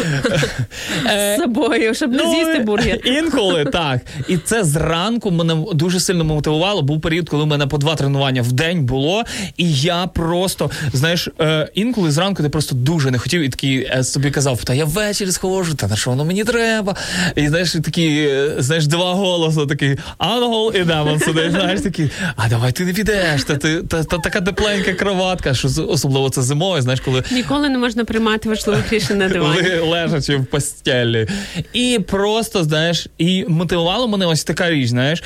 Е, 1.06 1.36
З 1.38 1.42
собою, 1.42 1.94
щоб 1.94 2.12
не 2.12 2.30
з'їсти 2.30 2.58
бургер. 2.58 2.98
Інколи 3.04 3.64
так. 3.64 4.00
І 4.28 4.36
це 4.36 4.64
зранку 4.64 5.30
мене 5.30 5.56
дуже 5.74 6.00
сильно 6.00 6.24
мотивувало. 6.24 6.82
Був 6.82 7.00
період, 7.00 7.28
коли 7.28 7.44
в 7.44 7.46
мене 7.46 7.66
по 7.66 7.78
два 7.78 7.94
тренування 7.94 8.42
в 8.42 8.52
день 8.52 8.86
було. 8.86 9.24
І 9.56 9.72
я 9.72 10.06
просто, 10.06 10.70
знаєш, 10.92 11.28
е, 11.40 11.68
інколи 11.74 12.10
зранку 12.10 12.42
ти 12.42 12.48
просто 12.48 12.74
дуже 12.74 13.10
не 13.10 13.18
хотів 13.18 13.40
і 13.40 13.48
такий 13.48 13.78
е, 13.78 14.04
собі 14.04 14.30
казав, 14.30 14.64
та 14.64 14.74
я 14.74 14.84
ввечері 14.84 15.32
схожу, 15.32 15.74
та 15.74 15.88
на 15.88 15.96
що 15.96 16.10
воно 16.10 16.24
мені 16.24 16.44
треба? 16.44 16.96
І 17.36 17.48
знаєш, 17.48 17.72
такі, 17.72 18.28
е, 18.30 18.54
знаєш, 18.86 19.04
два 19.04 19.14
голоси 19.14 19.66
такий 19.66 19.96
ангел 20.18 20.72
і 20.74 20.84
демон 20.84 21.20
сидить, 21.20 21.50
знаєш, 21.50 21.80
такий, 21.80 22.10
а 22.36 22.48
давай 22.48 22.72
ти 22.72 22.84
не 22.84 22.92
підеш, 22.92 23.44
та, 23.44 23.56
ти, 23.56 23.82
та, 23.82 24.04
та 24.04 24.18
така 24.18 24.40
тепленька 24.40 24.92
кроватка, 24.92 25.54
що 25.54 25.68
особливо 25.88 26.30
це 26.30 26.42
зимою, 26.42 26.82
знаєш, 26.82 27.00
коли 27.00 27.22
Ніколи 27.32 27.68
не 27.68 27.78
можна 27.78 28.04
приймати 28.04 28.48
важливих 28.48 28.92
рішень 28.92 29.18
на 29.18 29.28
дивані. 29.28 29.68
лежачи 29.78 30.36
в 30.36 30.46
постелі. 30.46 31.28
І 31.72 31.98
просто, 32.08 32.64
знаєш, 32.64 33.06
і 33.18 33.44
мотивувала 33.48 34.06
мене 34.06 34.26
ось 34.26 34.44
така 34.44 34.70
річ, 34.70 34.88
знаєш. 34.88 35.22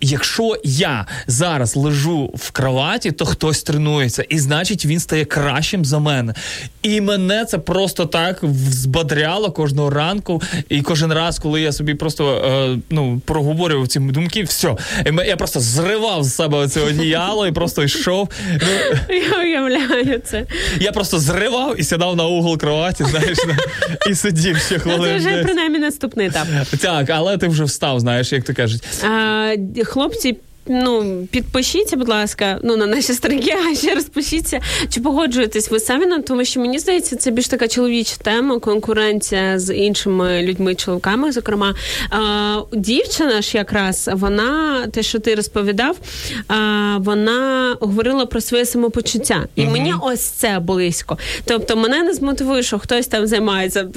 Якщо 0.00 0.56
я 0.64 1.06
зараз 1.26 1.76
лежу 1.76 2.30
в 2.34 2.50
кроваті, 2.50 3.12
то 3.12 3.24
хтось 3.26 3.62
тренується, 3.62 4.22
і 4.28 4.38
значить 4.38 4.86
він 4.86 5.00
стає 5.00 5.24
кращим 5.24 5.84
за 5.84 5.98
мене. 5.98 6.34
І 6.82 7.00
мене 7.00 7.44
це 7.44 7.58
просто 7.58 8.06
так 8.06 8.42
взбадряло 8.42 9.52
кожного 9.52 9.90
ранку. 9.90 10.42
І 10.68 10.82
кожен 10.82 11.12
раз, 11.12 11.38
коли 11.38 11.60
я 11.60 11.72
собі 11.72 11.94
просто 11.94 12.34
е, 12.34 12.78
ну, 12.90 13.20
проговорював 13.24 13.88
ці 13.88 13.98
думки, 14.00 14.42
все, 14.42 14.76
я 15.26 15.36
просто 15.36 15.60
зривав 15.60 16.24
з 16.24 16.34
себе 16.34 16.68
це 16.68 16.80
одіяло 16.80 17.46
і 17.46 17.52
просто 17.52 17.82
йшов. 17.84 18.28
Ну, 18.50 19.14
Я 19.16 19.40
уявляю 19.40 20.20
це. 20.24 20.46
я 20.80 20.92
просто 20.92 21.18
зривав 21.18 21.80
і 21.80 21.82
сідав 21.84 22.16
на 22.16 22.26
угол 22.26 22.58
кроваті, 22.58 23.04
знаєш, 23.04 23.38
і 24.10 24.14
сидів 24.14 24.56
ще 24.58 24.80
Ну, 24.86 25.04
Це 25.04 25.16
вже 25.16 25.42
принаймні 25.42 25.78
наступний 25.78 26.26
етап. 26.26 26.46
Так, 26.80 27.10
але 27.10 27.38
ти 27.38 27.48
вже 27.48 27.64
встав, 27.64 28.00
знаєш, 28.00 28.32
як 28.32 28.44
то 28.44 28.54
кажуть. 28.54 28.82
Хлопці. 29.86 30.36
Ну, 30.68 31.26
підпишіться, 31.30 31.96
будь 31.96 32.08
ласка, 32.08 32.60
ну 32.62 32.76
на 32.76 32.86
наші 32.86 33.12
сторінки, 33.12 33.54
а 33.70 33.74
ще 33.74 33.94
раз 33.94 34.04
пишіться, 34.04 34.60
чи 34.88 35.00
погоджуєтесь 35.00 35.70
ви 35.70 35.80
самі 35.80 36.06
на 36.06 36.22
тому, 36.22 36.44
що 36.44 36.60
мені 36.60 36.78
здається, 36.78 37.16
це 37.16 37.30
більш 37.30 37.48
така 37.48 37.68
чоловіча 37.68 38.16
тема, 38.22 38.58
конкуренція 38.58 39.58
з 39.58 39.74
іншими 39.74 40.42
людьми, 40.42 40.74
чоловіками. 40.74 41.32
Зокрема, 41.32 41.74
дівчина 42.72 43.42
ж 43.42 43.56
якраз 43.56 44.10
вона, 44.12 44.86
те, 44.86 45.02
що 45.02 45.18
ти 45.18 45.34
розповідав, 45.34 45.96
вона 46.98 47.76
говорила 47.80 48.26
про 48.26 48.40
своє 48.40 48.66
самопочуття, 48.66 49.46
і 49.54 49.66
мені 49.66 49.94
ось 50.02 50.20
це 50.20 50.58
близько. 50.58 51.18
Тобто, 51.44 51.76
мене 51.76 52.02
не 52.02 52.14
змотивує, 52.14 52.62
що 52.62 52.78
хтось 52.78 53.06
там 53.06 53.26
займається. 53.26 53.88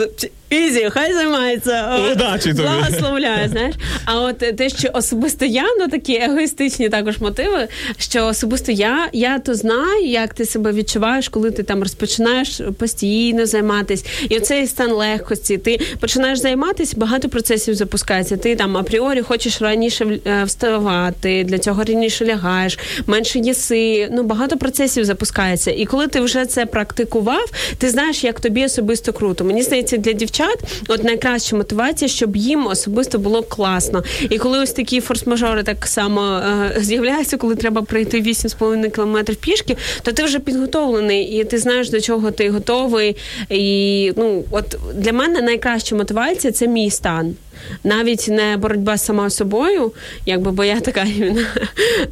Ізі, 0.49 0.89
хай 0.89 1.13
займається. 1.13 1.97
Удачі 2.11 2.49
тобі. 2.49 2.61
Благословляю, 2.61 3.49
знаєш. 3.49 3.75
А 4.05 4.21
от 4.21 4.37
те, 4.37 4.69
що 4.69 4.89
особисто 4.93 5.45
я, 5.45 5.65
ну 5.79 5.87
такі 5.87 6.15
егоїстичні 6.15 6.89
також 6.89 7.17
мотиви, 7.17 7.67
що 7.97 8.25
особисто 8.25 8.71
я, 8.71 9.09
я 9.13 9.39
то 9.39 9.55
знаю, 9.55 10.05
як 10.05 10.33
ти 10.33 10.45
себе 10.45 10.71
відчуваєш, 10.71 11.29
коли 11.29 11.51
ти 11.51 11.63
там 11.63 11.83
розпочинаєш 11.83 12.61
постійно 12.79 13.45
займатися. 13.45 14.05
І 14.29 14.37
оцей 14.37 14.67
стан 14.67 14.91
легкості. 14.91 15.57
Ти 15.57 15.79
починаєш 15.99 16.39
займатися, 16.39 16.93
багато 16.97 17.29
процесів 17.29 17.75
запускається. 17.75 18.37
Ти 18.37 18.55
там 18.55 18.77
апріорі 18.77 19.21
хочеш 19.21 19.61
раніше 19.61 20.19
е, 20.27 20.43
вставати, 20.43 21.43
для 21.43 21.59
цього 21.59 21.83
раніше 21.83 22.25
лягаєш, 22.25 22.79
менше 23.07 23.39
їси. 23.39 24.09
Ну 24.11 24.23
багато 24.23 24.57
процесів 24.57 25.05
запускається. 25.05 25.71
І 25.71 25.85
коли 25.85 26.07
ти 26.07 26.21
вже 26.21 26.45
це 26.45 26.65
практикував, 26.65 27.51
ти 27.77 27.89
знаєш, 27.89 28.23
як 28.23 28.39
тобі 28.39 28.65
особисто 28.65 29.13
круто. 29.13 29.43
Мені 29.43 29.63
здається, 29.63 29.97
для 29.97 30.11
дівчат 30.11 30.38
от 30.87 31.03
найкраща 31.03 31.55
мотивація, 31.55 32.09
щоб 32.09 32.35
їм 32.35 32.67
особисто 32.67 33.19
було 33.19 33.43
класно. 33.43 34.03
І 34.29 34.37
коли 34.37 34.59
ось 34.59 34.71
такі 34.71 35.01
форс-мажори 35.01 35.63
так 35.63 35.87
само 35.87 36.21
е, 36.21 36.73
з'являються, 36.81 37.37
коли 37.37 37.55
треба 37.55 37.81
пройти 37.81 38.21
8,5 38.21 38.91
кілометрів 38.91 39.35
пішки, 39.35 39.77
то 40.01 40.11
ти 40.11 40.23
вже 40.23 40.39
підготовлений, 40.39 41.23
і 41.23 41.43
ти 41.43 41.57
знаєш 41.57 41.89
до 41.89 42.01
чого 42.01 42.31
ти 42.31 42.49
готовий. 42.49 43.15
І 43.49 44.13
ну, 44.17 44.43
от 44.51 44.77
для 44.95 45.13
мене 45.13 45.41
найкраща 45.41 45.95
мотивація 45.95 46.53
це 46.53 46.67
мій 46.67 46.89
стан. 46.89 47.35
Навіть 47.83 48.27
не 48.27 48.57
боротьба 48.57 48.97
сама 48.97 49.29
собою, 49.29 49.91
якби 50.25 50.51
бо 50.51 50.63
я 50.63 50.79
така 50.79 51.03
іменно, 51.03 51.41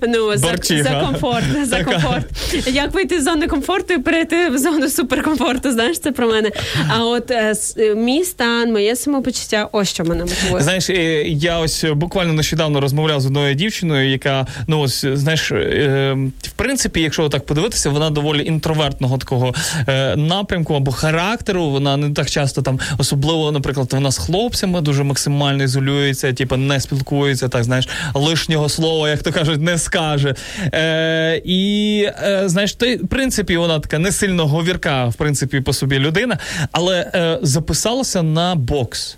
ну 0.07 0.37
за, 0.37 0.55
за 0.83 1.05
комфорт, 1.05 1.65
за 1.65 1.77
Така. 1.77 1.91
комфорт. 1.91 2.25
Як 2.67 2.93
вийти 2.93 3.21
з 3.21 3.23
зони 3.23 3.47
комфорту 3.47 3.93
і 3.93 3.97
перейти 3.97 4.49
в 4.49 4.57
зону 4.57 4.89
суперкомфорту, 4.89 5.71
знаєш, 5.71 5.99
це 5.99 6.11
про 6.11 6.27
мене. 6.27 6.51
А 6.89 7.05
от 7.05 7.31
е, 7.31 7.53
е, 7.77 7.95
мій 7.95 8.23
стан, 8.23 8.71
моє 8.71 8.95
самопочуття, 8.95 9.69
ось 9.71 9.89
що 9.89 10.05
мене 10.05 10.25
мотивує. 10.25 10.63
Знаєш, 10.63 10.89
е, 10.89 11.23
я 11.23 11.59
ось 11.59 11.85
буквально 11.95 12.33
нещодавно 12.33 12.81
розмовляв 12.81 13.21
з 13.21 13.25
одною 13.25 13.53
дівчиною, 13.55 14.09
яка, 14.09 14.47
ну 14.67 14.79
ось, 14.79 15.05
знаєш, 15.13 15.51
е, 15.51 16.17
в 16.41 16.51
принципі, 16.51 17.01
якщо 17.01 17.29
так 17.29 17.45
подивитися, 17.45 17.89
вона 17.89 18.09
доволі 18.09 18.45
інтровертного 18.45 19.17
такого 19.17 19.53
е, 19.87 20.15
напрямку 20.15 20.73
або 20.73 20.91
характеру. 20.91 21.69
Вона 21.69 21.97
не 21.97 22.13
так 22.13 22.29
часто 22.29 22.61
там, 22.61 22.79
особливо, 22.97 23.51
наприклад, 23.51 23.93
вона 23.93 24.11
з 24.11 24.17
хлопцями 24.17 24.81
дуже 24.81 25.03
максимально 25.03 25.36
ізолюється, 25.61 26.33
типу 26.33 26.57
не 26.57 26.79
спілкується, 26.79 27.47
так 27.47 27.63
знаєш, 27.63 27.89
лишнього 28.13 28.69
слова, 28.69 29.09
як 29.09 29.23
то 29.23 29.31
кажуть, 29.31 29.61
не 29.61 29.77
скаже. 29.77 30.35
Е, 30.73 31.41
і 31.45 32.01
е, 32.23 32.43
знаєш, 32.45 32.73
ти, 32.73 32.95
в 32.95 33.07
принципі, 33.07 33.57
вона 33.57 33.79
така 33.79 33.99
не 33.99 34.11
сильно 34.11 34.47
говірка, 34.47 35.05
в 35.05 35.13
принципі, 35.13 35.61
по 35.61 35.73
собі 35.73 35.99
людина, 35.99 36.37
але 36.71 37.11
е, 37.15 37.39
записалася 37.41 38.23
на 38.23 38.55
бокс. 38.55 39.17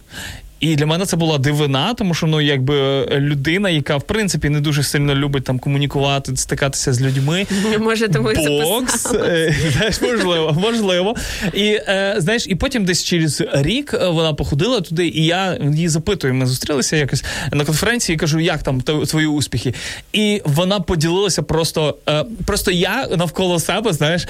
І 0.60 0.76
для 0.76 0.86
мене 0.86 1.06
це 1.06 1.18
була 1.18 1.38
дивина, 1.38 1.94
тому 1.94 2.14
що 2.14 2.28
ну 2.28 2.42
якби 2.42 2.76
е, 2.80 3.20
людина, 3.20 3.70
яка 3.70 3.98
в 3.98 4.04
принципі 4.04 4.50
не 4.50 4.62
дуже 4.62 4.84
сильно 4.84 5.16
любить 5.16 5.44
там 5.44 5.60
комунікувати, 5.60 6.36
стикатися 6.36 6.94
з 6.94 7.02
людьми. 7.02 7.48
Може, 7.80 8.08
тому 8.08 8.30
Бокс, 8.48 9.14
е, 9.14 9.56
знаєш, 9.74 10.02
можливо, 10.02 10.58
можливо. 10.62 11.16
І 11.54 11.66
е, 11.66 12.16
знаєш, 12.18 12.48
і 12.48 12.56
потім 12.56 12.86
десь 12.86 13.04
через 13.04 13.44
рік 13.54 13.94
вона 14.10 14.34
походила 14.34 14.82
туди, 14.82 15.08
і 15.08 15.26
я 15.26 15.58
її 15.74 15.90
запитую. 15.90 16.34
Ми 16.34 16.46
зустрілися 16.46 16.96
якось 16.96 17.24
на 17.52 17.66
конференції 17.66 18.16
і 18.16 18.20
кажу, 18.20 18.40
як 18.40 18.64
там 18.64 18.82
твої 18.82 19.28
успіхи. 19.28 19.74
І 20.14 20.42
вона 20.46 20.80
поділилася 20.80 21.44
просто. 21.44 21.98
Просто 22.46 22.72
я 22.72 23.08
навколо 23.18 23.60
себе, 23.60 23.94
знаєш, 23.94 24.28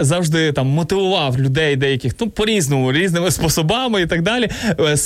завжди 0.00 0.52
там 0.52 0.66
мотивував 0.66 1.40
людей 1.40 1.76
деяких, 1.76 2.12
ну 2.20 2.30
по-різному, 2.30 2.92
різними 2.92 3.30
способами 3.30 4.02
і 4.02 4.06
так 4.06 4.22
далі. 4.22 4.48
Е, 4.80 4.96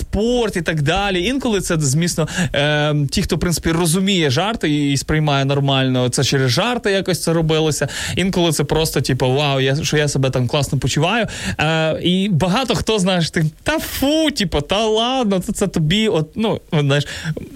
і 0.57 0.63
так 0.63 0.83
далі. 0.83 1.25
Інколи 1.25 1.61
це, 1.61 1.77
звісно, 1.79 2.29
е, 2.55 2.95
ті, 3.11 3.23
хто 3.23 3.37
в 3.37 3.39
принципі 3.39 3.71
розуміє 3.71 4.31
жарти 4.31 4.91
і 4.91 4.97
сприймає 4.97 5.45
нормально, 5.45 6.09
це 6.09 6.25
через 6.25 6.51
жарти 6.51 6.91
якось 6.91 7.23
це 7.23 7.33
робилося. 7.33 7.89
Інколи 8.17 8.53
це 8.53 8.65
просто, 8.65 9.01
типу, 9.01 9.33
вау, 9.33 9.61
я 9.61 9.77
що 9.77 9.97
я 9.97 10.09
себе 10.09 10.31
там 10.31 10.49
класно 10.49 10.79
почуваю. 10.79 11.27
Е, 11.59 12.01
і 12.03 12.29
багато 12.29 12.75
хто 12.75 12.99
знаєш, 12.99 13.31
ти 13.31 13.45
та 13.63 13.79
фу, 13.79 14.31
типу, 14.31 14.61
та 14.61 14.87
ладно, 14.87 15.41
це, 15.41 15.53
це 15.53 15.67
тобі, 15.67 16.09
от 16.09 16.29
ну 16.35 16.61
знаєш, 16.73 17.07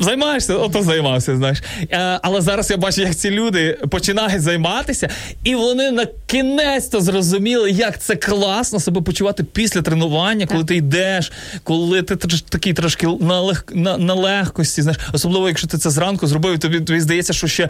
займаєшся, 0.00 0.54
ото 0.54 0.82
займався. 0.82 1.36
Знаєш. 1.36 1.62
Е, 1.92 2.18
але 2.22 2.40
зараз 2.40 2.70
я 2.70 2.76
бачу, 2.76 3.00
як 3.00 3.16
ці 3.16 3.30
люди 3.30 3.78
починають 3.90 4.42
займатися, 4.42 5.08
і 5.44 5.54
вони 5.54 5.90
на 5.90 6.06
кінець-то 6.26 7.00
зрозуміли, 7.00 7.70
як 7.70 8.02
це 8.02 8.16
класно 8.16 8.80
себе 8.80 9.00
почувати 9.00 9.44
після 9.44 9.82
тренування, 9.82 10.46
коли 10.46 10.64
ти 10.64 10.76
йдеш, 10.76 11.32
коли 11.64 12.02
ти 12.02 12.16
такий 12.48 12.72
трошки 12.72 12.89
на, 13.20 13.40
лег, 13.40 13.64
на, 13.74 13.98
на 13.98 14.14
легкості, 14.14 14.82
знаєш, 14.82 15.00
особливо 15.12 15.48
якщо 15.48 15.66
ти 15.66 15.78
це 15.78 15.90
зранку 15.90 16.26
зробив, 16.26 16.58
тобі, 16.58 16.80
тобі 16.80 17.00
здається, 17.00 17.32
що 17.32 17.46
ще 17.46 17.68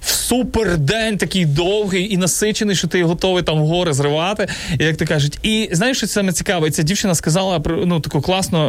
в 0.00 0.10
супер 0.10 0.78
день 0.78 1.18
такий 1.18 1.46
довгий 1.46 2.14
і 2.14 2.16
насичений, 2.16 2.76
що 2.76 2.88
ти 2.88 3.04
готовий 3.04 3.42
там 3.42 3.58
гори 3.58 3.92
зривати, 3.92 4.48
як 4.78 4.96
ти 4.96 5.06
кажуть. 5.06 5.38
І 5.42 5.68
знаєш, 5.72 5.96
що 5.96 6.06
саме 6.06 6.32
цікаве? 6.32 6.70
Ця 6.70 6.82
дівчина 6.82 7.14
сказала 7.14 7.60
про 7.60 7.86
ну 7.86 8.00
таку 8.00 8.20
класну 8.20 8.68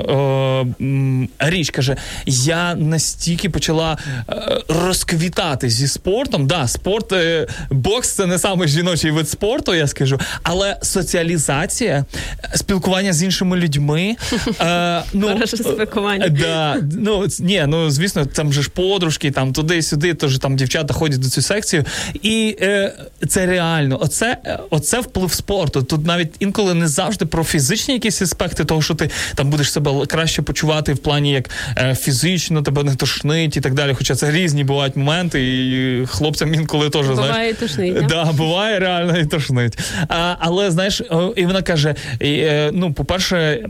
е, 1.40 1.50
річ. 1.50 1.70
каже: 1.70 1.96
я 2.26 2.76
настільки 2.76 3.50
почала 3.50 3.98
е, 4.30 4.62
розквітати 4.68 5.70
зі 5.70 5.88
спортом. 5.88 6.48
Да, 6.48 6.68
спорт, 6.68 7.12
е, 7.12 7.48
бокс 7.72 8.12
це 8.12 8.26
не 8.26 8.40
саме 8.40 8.68
жіночий 8.68 9.12
вид 9.12 9.30
спорту, 9.30 9.76
я 9.76 9.88
скажу, 9.88 10.20
але 10.44 10.78
соціалізація, 10.82 12.06
спілкування 12.56 13.14
з 13.14 13.24
іншими 13.24 13.58
людьми. 13.58 14.16
Е, 14.62 15.04
ну, 15.14 15.40
спілкування. 15.94 16.26
е, 16.26 16.30
Да, 16.30 16.78
ну 16.98 17.26
ні, 17.40 17.64
ну 17.68 17.90
звісно, 17.90 18.26
там 18.26 18.54
же 18.54 18.62
ж 18.62 18.70
подружки, 18.70 19.32
там 19.32 19.54
туди-сюди, 19.54 20.14
теж 20.14 20.40
там 20.40 20.56
дівчата 20.56 20.94
ходять 20.94 21.20
до 21.20 21.30
цю 21.30 21.42
секцію. 21.42 21.86
І 22.22 22.58
е, 22.62 22.94
це 23.28 23.46
реально, 23.46 23.98
оце, 24.02 24.38
е, 24.46 24.60
оце 24.70 25.00
вплив 25.00 25.34
спорту. 25.34 25.84
Тут 25.84 26.06
навіть 26.06 26.36
інколи 26.40 26.74
не 26.74 26.88
завжди 26.88 27.26
про 27.26 27.44
фізичні 27.44 27.94
якісь 27.94 28.22
аспекти, 28.22 28.66
того, 28.66 28.82
що 28.82 28.94
ти 28.96 29.10
там 29.36 29.50
будеш 29.50 29.72
себе 29.72 30.06
краще 30.06 30.42
почувати 30.42 30.94
в 30.94 30.98
плані 30.98 31.32
як 31.32 31.50
е, 31.78 31.96
фізично, 31.96 32.62
тебе 32.62 32.84
не 32.84 32.96
тошнить 32.96 33.58
і 33.58 33.62
так 33.62 33.74
далі. 33.74 33.94
Хоча 33.94 34.16
це 34.16 34.32
різні 34.32 34.64
бувають 34.64 34.96
моменти, 34.96 35.44
і 35.44 36.06
хлопцям 36.06 36.54
інколи 36.54 36.90
теж 36.90 37.06
знаєш. 37.06 37.20
Буває 37.28 37.50
і 37.50 37.54
тошнить, 37.54 38.06
да? 38.08 38.32
Буває 38.32 38.80
реально 38.80 39.18
і 39.18 39.26
тошнить. 39.26 39.78
А, 40.08 40.36
але 40.40 40.72
знаєш, 40.72 41.02
і 41.36 41.46
вона 41.46 41.62
каже: 41.62 41.96
е, 42.22 42.70
ну, 42.74 42.94
по-перше, 42.94 43.66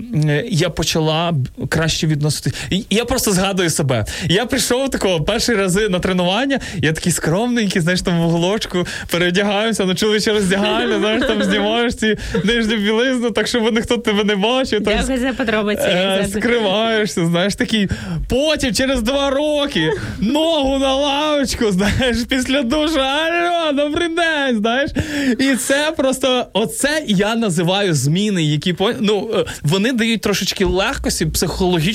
я 0.50 0.70
почала 0.70 1.34
краще 1.70 2.08
відноситись. 2.14 2.54
І 2.70 2.84
я 2.90 3.06
просто 3.06 3.32
згадую 3.32 3.70
себе. 3.70 4.06
Я 4.26 4.46
прийшов 4.46 4.90
такого 4.90 5.22
перші 5.22 5.54
рази 5.54 5.90
на 5.90 6.00
тренування. 6.00 6.60
Я 6.76 6.94
такий 6.94 7.12
скромненький, 7.12 7.82
знаєш, 7.82 8.02
там 8.02 8.22
в 8.22 8.26
уголочку 8.26 8.88
переодягаюся, 9.12 9.86
на 9.86 9.96
чоловіче 9.96 10.34
роздягальня, 10.34 11.00
знаєш, 11.00 11.24
там 11.28 11.44
знімаєш 11.44 11.96
ці 11.96 12.18
нижню 12.44 12.76
білизну, 12.76 13.32
так 13.32 13.48
щоб 13.48 13.76
ніхто 13.76 13.98
тебе 13.98 14.24
не 14.24 14.36
бачив. 14.36 14.84
Там, 14.84 14.94
Дякую 14.98 15.34
подробиці. 15.34 15.82
Е, 15.84 16.28
скриваєшся, 16.32 17.26
знаєш, 17.26 17.56
такий. 17.56 17.90
Потім 18.30 18.74
через 18.74 19.02
два 19.02 19.30
роки 19.30 19.92
ногу 20.20 20.80
на 20.80 20.96
лавочку, 20.96 21.72
знаєш, 21.72 22.18
після 22.30 22.62
душу. 22.62 23.00
Алло, 23.00 23.72
добрий 23.72 24.08
день, 24.08 24.58
знаєш. 24.58 24.92
І 25.40 25.56
це 25.56 25.94
просто 25.98 26.46
оце 26.54 27.04
я 27.08 27.36
називаю 27.36 27.94
зміни, 27.94 28.44
які 28.44 28.76
ну, 29.00 29.30
е, 29.34 29.46
вони 29.62 29.92
дають 29.92 30.22
трошечки 30.22 30.66
легкості, 30.66 31.26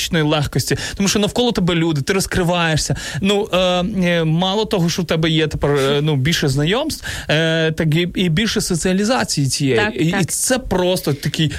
психологічної 0.08 0.24
легкості, 0.24 0.76
тому 0.96 1.08
що 1.08 1.18
навколо 1.18 1.52
тебе 1.52 1.74
люди, 1.74 2.02
ти 2.02 2.12
розкриваєшся. 2.12 2.96
Ну 3.20 3.48
е, 3.52 3.58
е, 3.58 4.24
мало 4.24 4.64
того, 4.64 4.88
що 4.88 5.02
в 5.02 5.06
тебе 5.06 5.30
є 5.30 5.46
тепер 5.46 5.70
е, 5.70 6.00
ну 6.02 6.16
більше 6.16 6.48
знайомств, 6.48 7.06
е, 7.28 7.72
так 7.72 7.94
і, 7.94 8.08
і 8.14 8.28
більше 8.28 8.60
соціалізації 8.60 9.46
цієї. 9.46 9.76
Так, 9.76 9.94
і, 9.96 10.14
і 10.20 10.24
це 10.24 10.58
просто 10.58 11.14
такий. 11.14 11.52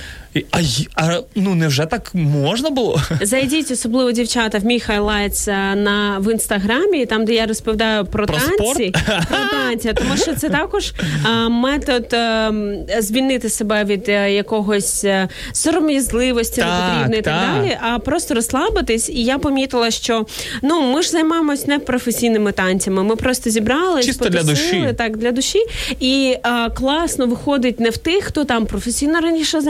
А, 0.51 0.60
а 0.95 1.19
ну 1.35 1.56
невже 1.56 1.85
так 1.85 2.11
можна 2.14 2.69
було? 2.69 3.01
Зайдіть, 3.22 3.72
особливо 3.72 4.11
дівчата, 4.11 4.57
в 4.57 4.65
мій 4.65 4.80
highlights 4.80 5.47
е, 5.47 5.76
на 5.76 6.19
в 6.19 6.31
інстаграмі, 6.31 7.06
там 7.06 7.26
де 7.26 7.34
я 7.34 7.45
розповідаю 7.45 8.06
про, 8.06 8.26
Про 8.26 8.38
танці, 8.38 8.53
спорт? 8.53 8.93
про 9.30 9.38
танці, 9.51 9.93
тому 9.95 10.18
що 10.18 10.35
це 10.35 10.49
також 10.49 10.93
а, 11.23 11.49
метод 11.49 12.14
е, 12.14 12.51
звільнити 12.99 13.49
себе 13.49 13.84
від 13.84 14.10
е, 14.10 14.34
якогось 14.34 15.03
е, 15.03 15.27
сором'язливості 15.53 16.61
непотрібної 16.61 17.19
і 17.19 17.23
так, 17.23 17.41
так. 17.41 17.61
далі, 17.61 17.77
а 17.81 17.99
просто 17.99 18.34
розслабитись. 18.34 19.10
І 19.10 19.23
я 19.23 19.38
помітила, 19.38 19.91
що 19.91 20.26
ну 20.61 20.81
ми 20.93 21.01
ж 21.01 21.10
займаємось 21.10 21.68
не 21.68 21.80
професійними 21.80 22.51
танцями. 22.51 23.03
Ми 23.03 23.15
просто 23.15 23.49
зібрались, 23.49 24.06
Чисто 24.06 24.30
для 24.30 24.43
душі. 24.43 24.93
так 24.97 25.18
для 25.18 25.31
душі. 25.31 25.60
І 25.99 26.35
а, 26.43 26.69
класно 26.69 27.27
виходить 27.27 27.80
не 27.80 27.89
в 27.89 27.97
тих, 27.97 28.23
хто 28.23 28.45
там 28.45 28.65
професійно 28.65 29.19
раніше 29.19 29.61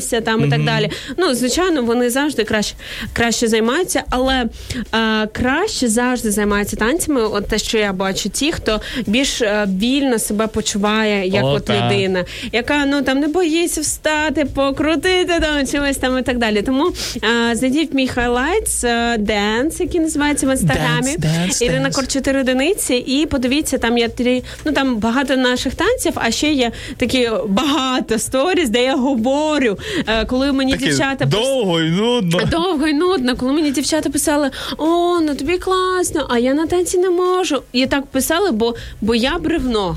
займався, 0.00 0.20
там 0.20 0.44
і 0.46 0.50
так 0.50 0.64
далі. 0.64 0.90
Ну, 1.16 1.34
звичайно, 1.34 1.82
вони 1.82 2.10
завжди 2.10 2.44
краще, 2.44 2.74
краще 3.12 3.48
займаються, 3.48 4.02
але 4.10 4.44
а, 4.92 5.26
краще 5.32 5.88
завжди 5.88 6.30
займаються 6.30 6.76
танцями. 6.76 7.22
От 7.22 7.48
те, 7.48 7.58
що 7.58 7.78
я 7.78 7.92
бачу, 7.92 8.28
ті, 8.28 8.52
хто 8.52 8.80
більш 9.06 9.42
а, 9.42 9.66
вільно 9.66 10.18
себе 10.18 10.46
почуває 10.46 11.28
як 11.28 11.44
О, 11.44 11.52
от 11.52 11.64
так. 11.64 11.92
людина, 11.92 12.24
яка 12.52 12.86
ну 12.86 13.02
там 13.02 13.18
не 13.18 13.28
боїться 13.28 13.80
встати, 13.80 14.44
покрутити 14.44 15.40
там 15.40 15.66
чимось 15.66 15.96
там 15.96 16.18
і 16.18 16.22
так 16.22 16.38
далі. 16.38 16.62
Тому 16.62 16.92
а, 17.22 17.54
зайдіть 17.54 17.92
в 17.92 17.96
мій 17.96 18.08
highlights 18.08 18.84
dance, 19.18 19.80
який 19.80 20.00
називається 20.00 20.46
в 20.46 20.50
інстаграмі. 20.50 21.16
Dance, 21.16 21.48
dance, 21.48 21.62
Ірина 21.62 21.88
dance. 21.88 21.94
Кор 21.94 22.06
4 22.06 22.40
одиниці, 22.40 22.94
і 22.94 23.26
подивіться, 23.26 23.78
там 23.78 23.98
є 23.98 24.08
три, 24.08 24.42
ну 24.64 24.72
там 24.72 24.96
багато 24.96 25.36
наших 25.36 25.74
танців, 25.74 26.12
а 26.14 26.30
ще 26.30 26.52
є 26.52 26.72
такі 26.96 27.30
багато 27.46 28.18
сторіс, 28.18 28.68
де 28.68 28.82
я 28.84 28.96
говорю, 28.96 29.78
е, 29.80 29.89
коли 30.26 30.52
мені 30.52 30.72
Такі 30.72 30.84
дівчата 30.84 31.24
довго 31.24 31.80
і 31.80 31.90
нудно. 31.90 32.40
Довго 32.50 32.86
і 32.86 32.92
нудно, 32.92 33.36
коли 33.36 33.52
мені 33.52 33.70
дівчата 33.70 34.10
писали: 34.10 34.50
о, 34.78 35.20
ну 35.20 35.34
тобі 35.34 35.58
класно, 35.58 36.26
а 36.30 36.38
я 36.38 36.54
на 36.54 36.66
танці 36.66 36.98
не 36.98 37.10
можу. 37.10 37.62
І 37.72 37.86
так 37.86 38.06
писали, 38.06 38.50
бо, 38.50 38.74
бо 39.00 39.14
я 39.14 39.38
бревно. 39.38 39.96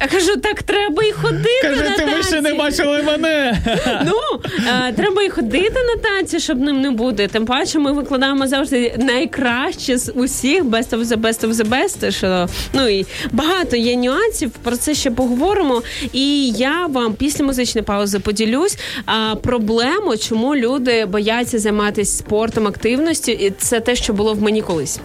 Я 0.00 0.06
кажу, 0.08 0.36
так 0.36 0.62
треба 0.62 1.02
і 1.02 1.12
ходити 1.12 1.62
Каже, 1.62 1.82
на 1.82 1.96
ти 1.96 2.04
ви 2.04 2.22
ще 2.22 2.40
не 2.40 2.54
бачили 2.54 3.02
мене. 3.02 3.58
Ну 4.06 4.40
е, 4.68 4.92
треба 4.92 5.22
і 5.22 5.28
ходити 5.28 5.74
на 5.94 6.02
танці, 6.02 6.40
щоб 6.40 6.60
ним 6.60 6.80
не 6.80 6.90
бути. 6.90 7.26
Тим 7.28 7.46
паче, 7.46 7.78
ми 7.78 7.92
викладаємо 7.92 8.46
завжди 8.46 8.94
найкраще 8.98 9.98
з 9.98 10.12
усіх 10.12 10.64
best 10.64 10.90
of 10.90 11.04
the 11.04 11.16
best 11.16 11.48
of 11.48 11.52
the 11.52 11.68
best. 11.68 12.10
Що 12.10 12.48
ну 12.72 12.88
і 12.88 13.06
багато 13.32 13.76
є 13.76 13.96
нюансів. 13.96 14.50
Про 14.50 14.76
це 14.76 14.94
ще 14.94 15.10
поговоримо. 15.10 15.82
І 16.12 16.50
я 16.50 16.86
вам 16.86 17.12
після 17.12 17.44
музичної 17.44 17.84
паузи 17.84 18.18
поділюсь 18.18 18.78
а, 19.06 19.34
проблему, 19.34 20.16
чому 20.16 20.56
люди 20.56 21.06
бояться 21.06 21.58
займатися 21.58 22.18
спортом, 22.18 22.66
активністю. 22.66 23.32
І 23.32 23.50
це 23.50 23.80
те, 23.80 23.96
що 23.96 24.12
було 24.12 24.34
в 24.34 24.42
мені 24.42 24.62
колись. 24.62 25.00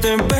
te 0.00 0.39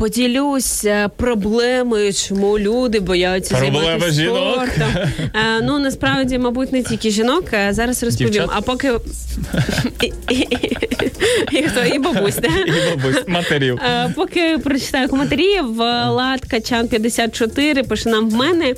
поділюсь 0.00 0.84
е, 0.84 1.08
проблемою, 1.16 2.12
чому 2.12 2.58
люди 2.58 3.00
бояться 3.00 3.56
Проблеми 3.56 4.10
займатися 4.10 4.24
спортом. 4.24 5.02
Е, 5.34 5.60
Ну 5.62 5.78
насправді, 5.78 6.38
мабуть, 6.38 6.72
не 6.72 6.82
тільки 6.82 7.10
жінок. 7.10 7.44
е, 7.52 7.68
Зараз 7.72 8.02
розповім. 8.02 8.32
Дівчат? 8.32 8.50
А 8.54 8.60
поки 8.60 8.92
і, 11.52 11.62
хто 11.62 11.84
і 11.94 11.98
бабусь, 11.98 12.36
да? 12.36 12.48
І 12.48 12.72
бабусь, 12.96 13.22
матерів. 13.26 13.78
Поки 14.14 14.58
прочитаю 14.58 15.08
коментарі, 15.08 15.60
Влад 15.60 16.40
Качан 16.50 16.88
54 16.88 17.82
пише 17.82 18.08
нам 18.08 18.30
в 18.30 18.34
мене. 18.34 18.74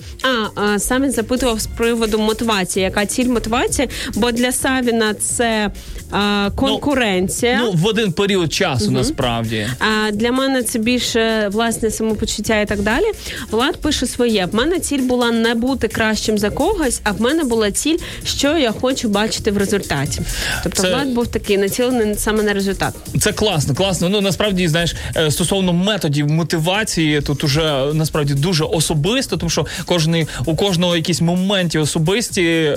А 0.55 0.78
саме 0.78 1.11
запитував 1.11 1.61
з 1.61 1.66
приводу 1.66 2.19
мотивації. 2.19 2.85
Яка 2.85 3.07
ціль 3.07 3.27
мотивації? 3.28 3.89
Бо 4.15 4.32
для 4.32 4.53
Савіна 4.53 5.15
це 5.15 5.70
е, 6.15 6.51
конкуренція. 6.57 7.59
Ну, 7.62 7.73
в 7.73 7.86
один 7.86 8.12
період 8.12 8.53
часу 8.53 8.90
насправді. 8.90 9.66
А 9.78 10.11
для 10.11 10.32
мене 10.32 10.62
це 10.62 10.78
більше 11.13 11.49
власне 11.49 11.91
самопочуття 11.91 12.61
і 12.61 12.67
так 12.67 12.83
далі. 12.83 13.05
Влад 13.51 13.77
пише 13.77 14.07
своє. 14.07 14.47
В 14.53 14.55
мене 14.55 14.79
ціль 14.79 15.03
була 15.03 15.31
не 15.31 15.55
бути 15.55 15.89
кращим 15.89 16.39
за 16.39 16.51
когось, 16.51 17.01
а 17.05 17.13
в 17.13 17.21
мене 17.21 17.45
була 17.45 17.71
ціль, 17.71 17.97
що 18.25 18.59
я 18.59 18.73
хочу 18.73 19.09
бачити 19.09 19.51
в 19.51 19.57
результаті. 19.57 20.21
Тобто 20.63 20.83
Це- 20.83 20.95
Влад 20.95 21.09
був 21.09 21.27
такий 21.27 21.59
націлений 21.59 22.15
саме 22.17 22.43
на 22.43 22.53
результат. 22.53 22.95
Це 23.21 23.33
класно, 23.33 23.75
класно. 23.75 24.09
Ну 24.09 24.21
насправді 24.21 24.69
знаєш, 24.69 24.95
е, 25.17 25.31
стосовно 25.31 25.73
методів 25.73 26.29
мотивації, 26.29 27.21
тут 27.21 27.45
уже 27.45 27.87
насправді 27.95 28.35
дуже 28.35 28.65
особисто, 28.65 29.37
тому 29.37 29.51
що 29.51 29.67
кожний 29.87 30.27
у 30.45 30.57
кожного 30.57 30.97
якісь 30.97 31.21
моменті 31.21 31.79
особисті. 31.79 32.73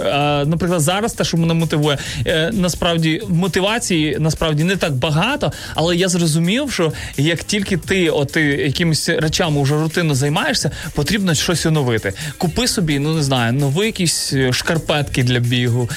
Наприклад, 0.46 0.82
зараз 0.82 1.14
те, 1.14 1.24
що 1.24 1.38
мене 1.38 1.54
мотивує, 1.54 1.98
е, 2.28 2.52
насправді 2.54 3.22
мотивації 3.30 4.18
насправді 4.20 4.64
не 4.64 4.76
так 4.76 4.94
багато, 4.94 5.52
але 5.76 5.96
я 5.96 6.08
зрозумів, 6.10 6.72
що 6.72 6.94
як 7.18 7.44
тільки 7.44 7.78
ти 7.78 8.10
ти 8.26 8.42
якимись 8.42 9.10
речами 9.10 9.64
вже 9.64 9.76
рутинно 9.76 10.16
займаєшся, 10.16 10.72
потрібно 10.94 11.34
щось 11.34 11.66
оновити. 11.66 12.14
Купи 12.38 12.68
собі, 12.68 13.00
ну 13.00 13.14
не 13.14 13.24
знаю, 13.24 13.54
нові 13.54 13.86
якісь 13.86 14.34
е, 14.34 14.54
шкарпетки 14.54 15.24
для 15.24 15.40
бігу, 15.40 15.90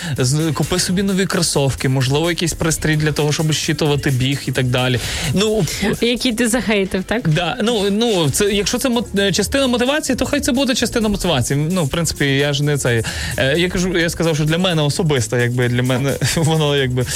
купи 0.55 0.79
собі 0.79 1.03
нові 1.03 1.27
кросовки, 1.27 1.89
можливо, 1.89 2.31
якийсь 2.31 2.55
пристрій 2.55 2.97
для 2.97 3.13
того, 3.13 3.33
щоб 3.33 3.53
щитувати 3.53 4.11
біг 4.11 4.41
і 4.47 4.53
так 4.53 4.67
далі. 4.67 5.01
Ну 5.35 5.67
Який 6.01 6.33
ти 6.33 6.49
захейтив, 6.49 7.05
так? 7.05 7.29
Да, 7.29 7.57
ну 7.63 7.91
ну 7.91 8.31
це 8.31 8.45
якщо 8.53 8.79
це 8.79 8.91
е, 9.19 9.33
частина 9.33 9.67
мотивації, 9.67 10.17
то 10.17 10.27
хай 10.27 10.41
це 10.41 10.53
буде 10.53 10.75
частина 10.75 11.09
мотивації. 11.09 11.69
Ну, 11.73 11.85
в 11.85 11.89
принципі, 11.89 12.25
я 12.25 12.53
ж 12.53 12.65
не 12.65 12.79
цей. 12.79 13.03
Е, 13.37 13.59
я 13.59 13.69
кажу, 13.69 13.99
я 13.99 14.11
сказав, 14.11 14.37
що 14.37 14.45
для 14.45 14.59
мене 14.59 14.83
особисто, 14.83 15.37
якби 15.37 15.69
для 15.69 15.83
мене 15.83 16.15
воно 16.37 16.77
якби 16.77 17.07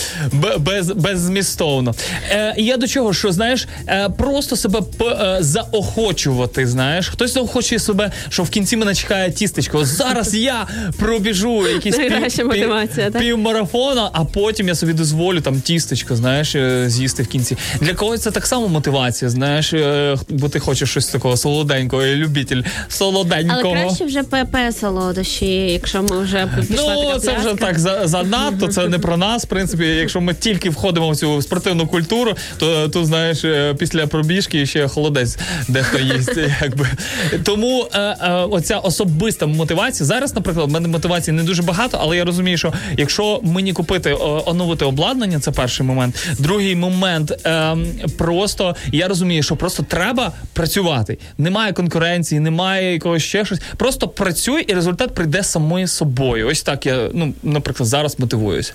без, 0.58 0.90
беззмістовно. 0.90 1.94
Е, 2.30 2.54
я 2.56 2.76
до 2.76 2.86
чого, 2.86 3.14
що 3.14 3.32
знаєш, 3.32 3.68
просто 4.18 4.56
себе 4.56 4.80
заохочувати. 5.40 6.66
Знаєш, 6.66 7.08
хтось 7.08 7.34
заохочує 7.34 7.78
себе, 7.78 8.10
що 8.28 8.42
в 8.42 8.50
кінці 8.50 8.76
мене 8.76 8.94
чекає 8.94 9.30
тістечко. 9.30 9.84
Зараз 9.84 10.34
я 10.34 10.66
пробіжу 10.98 11.68
якісь 11.68 11.98
мотивація, 12.44 13.10
так? 13.10 13.22
півмарафона, 13.22 14.10
а 14.12 14.24
потім 14.24 14.68
я 14.68 14.74
собі 14.74 14.92
дозволю 14.92 15.40
там 15.40 15.60
тістечко, 15.60 16.16
знаєш, 16.16 16.54
е, 16.54 16.84
з'їсти 16.88 17.22
в 17.22 17.26
кінці. 17.26 17.56
Для 17.80 17.94
когось 17.94 18.20
це 18.22 18.30
так 18.30 18.46
само 18.46 18.68
мотивація, 18.68 19.30
знаєш, 19.30 19.72
е, 19.72 20.16
бо 20.28 20.48
ти 20.48 20.58
хочеш 20.60 20.90
щось 20.90 21.06
такого 21.06 21.36
солоденького, 21.36 22.02
любитель 22.06 22.62
солоденького. 22.88 23.60
Але 23.76 23.84
краще 23.84 24.04
вже 24.04 24.22
ПП 24.22 24.56
солодощі, 24.80 25.46
якщо 25.46 26.02
ми 26.02 26.20
вже 26.20 26.48
пішла 26.68 26.94
Ну, 26.94 27.04
така 27.04 27.18
це 27.18 27.38
вже 27.38 27.54
так 27.54 27.78
за- 27.78 28.06
занадто, 28.06 28.68
це 28.68 28.88
не 28.88 28.98
про 28.98 29.16
нас. 29.16 29.44
В 29.44 29.48
принципі, 29.48 29.84
якщо 29.84 30.20
ми 30.20 30.34
тільки 30.34 30.70
входимо 30.70 31.10
в 31.10 31.16
цю 31.16 31.42
спортивну 31.42 31.86
культуру, 31.86 32.34
то 32.58 32.88
тут, 32.88 33.06
знаєш, 33.06 33.44
е, 33.44 33.74
після 33.78 34.06
пробіжки 34.06 34.66
ще 34.66 34.88
холодець 34.92 35.38
дехто 35.68 35.98
їсть. 35.98 36.36
Якби. 36.62 36.86
Тому 37.42 37.88
е, 37.94 38.00
е, 38.00 38.32
оця 38.32 38.78
особиста 38.78 39.46
мотивація. 39.46 40.06
Зараз, 40.06 40.34
наприклад, 40.34 40.68
в 40.68 40.72
мене 40.72 40.88
мотивації 40.88 41.36
не 41.36 41.42
дуже 41.42 41.62
багато, 41.62 41.98
але 42.00 42.16
я 42.16 42.24
розумію, 42.24 42.58
що 42.58 42.72
якщо 42.96 43.40
мені 43.42 43.72
купити 43.72 44.16
оновити 44.46 44.84
обладнання, 44.84 45.40
це 45.40 45.50
перший 45.50 45.86
момент. 45.86 46.28
Другий 46.38 46.76
момент 46.76 47.46
е, 47.46 47.76
просто 48.18 48.76
я 48.92 49.08
розумію, 49.08 49.42
що 49.42 49.56
просто 49.56 49.82
треба 49.82 50.32
працювати. 50.52 51.18
Немає 51.38 51.72
конкуренції, 51.72 52.40
немає 52.40 52.92
якогось 52.92 53.22
ще 53.22 53.44
щось. 53.44 53.60
Просто 53.76 54.08
працюй, 54.08 54.62
і 54.62 54.74
результат 54.74 55.14
прийде 55.14 55.42
самою 55.42 55.88
собою. 55.88 56.48
Ось 56.48 56.62
так 56.62 56.86
я, 56.86 57.10
ну, 57.14 57.34
наприклад, 57.42 57.88
зараз 57.88 58.18
мотивуюсь. 58.18 58.72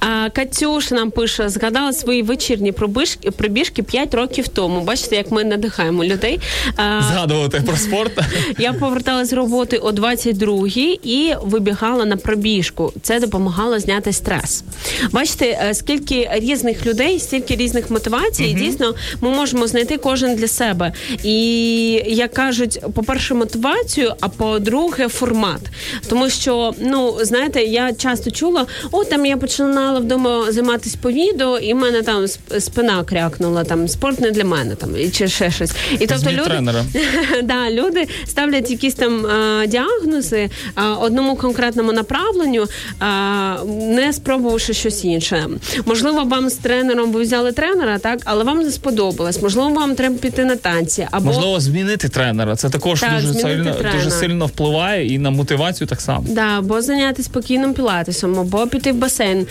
А, 0.00 0.30
Катюш 0.30 0.90
нам 0.90 1.10
пише: 1.10 1.48
згадала 1.48 1.92
свої 1.92 2.22
вечірні 2.22 2.72
пробіжки, 2.72 3.30
пробіжки 3.30 3.82
5 3.82 4.14
років 4.14 4.48
тому. 4.48 4.80
Бачите, 4.80 5.16
як 5.16 5.30
ми 5.30 5.43
надихаємо 5.44 6.04
людей. 6.04 6.40
Згадувати 6.78 7.62
про 7.66 7.76
спорт. 7.76 8.20
Я 8.58 8.72
поверталась 8.72 9.30
з 9.30 9.32
роботи 9.32 9.76
о 9.76 9.90
22-й 9.90 11.00
і 11.04 11.34
вибігала 11.42 12.04
на 12.04 12.16
пробіжку. 12.16 12.92
Це 13.02 13.20
допомагало 13.20 13.78
зняти 13.78 14.12
стрес. 14.12 14.64
Бачите, 15.12 15.58
е, 15.68 15.74
скільки 15.74 16.30
різних 16.32 16.86
людей, 16.86 17.20
стільки 17.20 17.56
різних 17.56 17.90
мотивацій. 17.90 18.44
І 18.44 18.54
дійсно, 18.54 18.94
ми 19.20 19.30
можемо 19.30 19.66
знайти 19.66 19.96
кожен 19.96 20.36
для 20.36 20.48
себе. 20.48 20.92
І 21.22 21.90
як 22.06 22.32
кажуть, 22.32 22.80
по-перше, 22.94 23.34
мотивацію, 23.34 24.14
а 24.20 24.28
по-друге, 24.28 25.08
формат. 25.08 25.60
Тому 26.08 26.30
що, 26.30 26.74
ну 26.80 27.16
знаєте, 27.20 27.62
я 27.62 27.92
часто 27.92 28.30
чула, 28.30 28.66
о, 28.90 29.04
там 29.04 29.26
я 29.26 29.36
починала 29.36 30.00
вдома 30.00 30.52
займатися 30.52 30.98
по 31.02 31.10
відео, 31.10 31.58
і 31.58 31.74
в 31.74 31.76
мене 31.76 32.02
там 32.02 32.26
спина 32.58 33.04
крякнула, 33.04 33.64
там 33.64 33.88
спорт 33.88 34.20
не 34.20 34.30
для 34.30 34.44
мене, 34.44 34.74
там 34.74 34.90
чи 35.12 35.28
ще 35.34 35.50
щось. 35.50 35.72
І 35.92 35.98
тобто 35.98 36.18
Змін 36.18 36.34
люди, 36.34 36.48
тренера. 36.48 36.84
да, 37.42 37.70
люди 37.70 38.08
ставлять 38.26 38.70
якісь 38.70 38.94
там 38.94 39.26
а, 39.26 39.66
діагнози 39.66 40.50
а, 40.74 40.92
одному 40.94 41.36
конкретному 41.36 41.92
направленню, 41.92 42.66
а, 43.00 43.56
не 43.66 44.12
спробувавши 44.12 44.74
щось 44.74 45.04
інше. 45.04 45.46
Можливо, 45.86 46.24
вам 46.24 46.50
з 46.50 46.54
тренером 46.54 47.12
ви 47.12 47.22
взяли 47.22 47.52
тренера, 47.52 47.98
так, 47.98 48.18
але 48.24 48.44
вам 48.44 48.58
не 48.58 48.70
сподобалось. 48.70 49.42
Можливо, 49.42 49.68
вам 49.68 49.94
треба 49.94 50.16
піти 50.16 50.44
на 50.44 50.56
танці, 50.56 51.06
або 51.10 51.26
Можливо, 51.26 51.60
змінити 51.60 52.08
тренера. 52.08 52.56
Це 52.56 52.70
також 52.70 53.00
Так, 53.00 53.14
дуже 53.14 53.34
сильно, 53.34 53.74
тренера. 53.74 53.92
дуже 53.96 54.10
сильно 54.10 54.46
впливає 54.46 55.14
і 55.14 55.18
на 55.18 55.30
мотивацію 55.30 55.88
так 55.88 56.00
само. 56.00 56.26
Да, 56.30 56.58
або 56.58 56.82
зайняти 56.82 57.22
спокійним 57.22 57.74
пілатесом, 57.74 58.38
або 58.38 58.66
піти 58.66 58.92
в 58.92 58.94
басейн, 58.94 59.46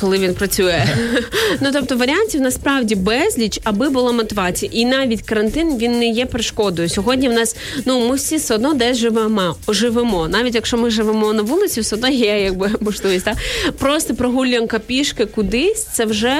коли 0.00 0.18
він 0.18 0.34
працює. 0.34 0.84
ну 1.60 1.70
тобто 1.72 1.96
варіантів 1.96 2.40
насправді 2.40 2.94
безліч, 2.94 3.60
аби 3.64 3.88
була 3.88 4.12
мотивація. 4.12 4.72
І 4.74 4.84
навіть 4.84 5.21
карантин 5.24 5.78
він 5.78 5.98
не 5.98 6.06
є 6.08 6.26
перешкодою. 6.26 6.88
Сьогодні 6.88 7.28
в 7.28 7.32
нас 7.32 7.56
ну 7.84 8.08
ми 8.08 8.16
всі 8.16 8.36
все 8.36 8.54
одно 8.54 8.74
десь 8.74 8.96
живемо. 8.98 9.56
живемо. 9.68 10.28
Навіть 10.28 10.54
якщо 10.54 10.76
ми 10.76 10.90
живемо 10.90 11.32
на 11.32 11.42
вулиці, 11.42 11.80
все 11.80 11.96
одно 11.96 12.08
є 12.08 12.40
якби 12.40 12.70
можливість. 12.80 13.24
Так? 13.24 13.36
Просто 13.78 14.14
прогулянка 14.14 14.78
пішки 14.78 15.26
кудись. 15.26 15.84
Це 15.92 16.04
вже 16.04 16.36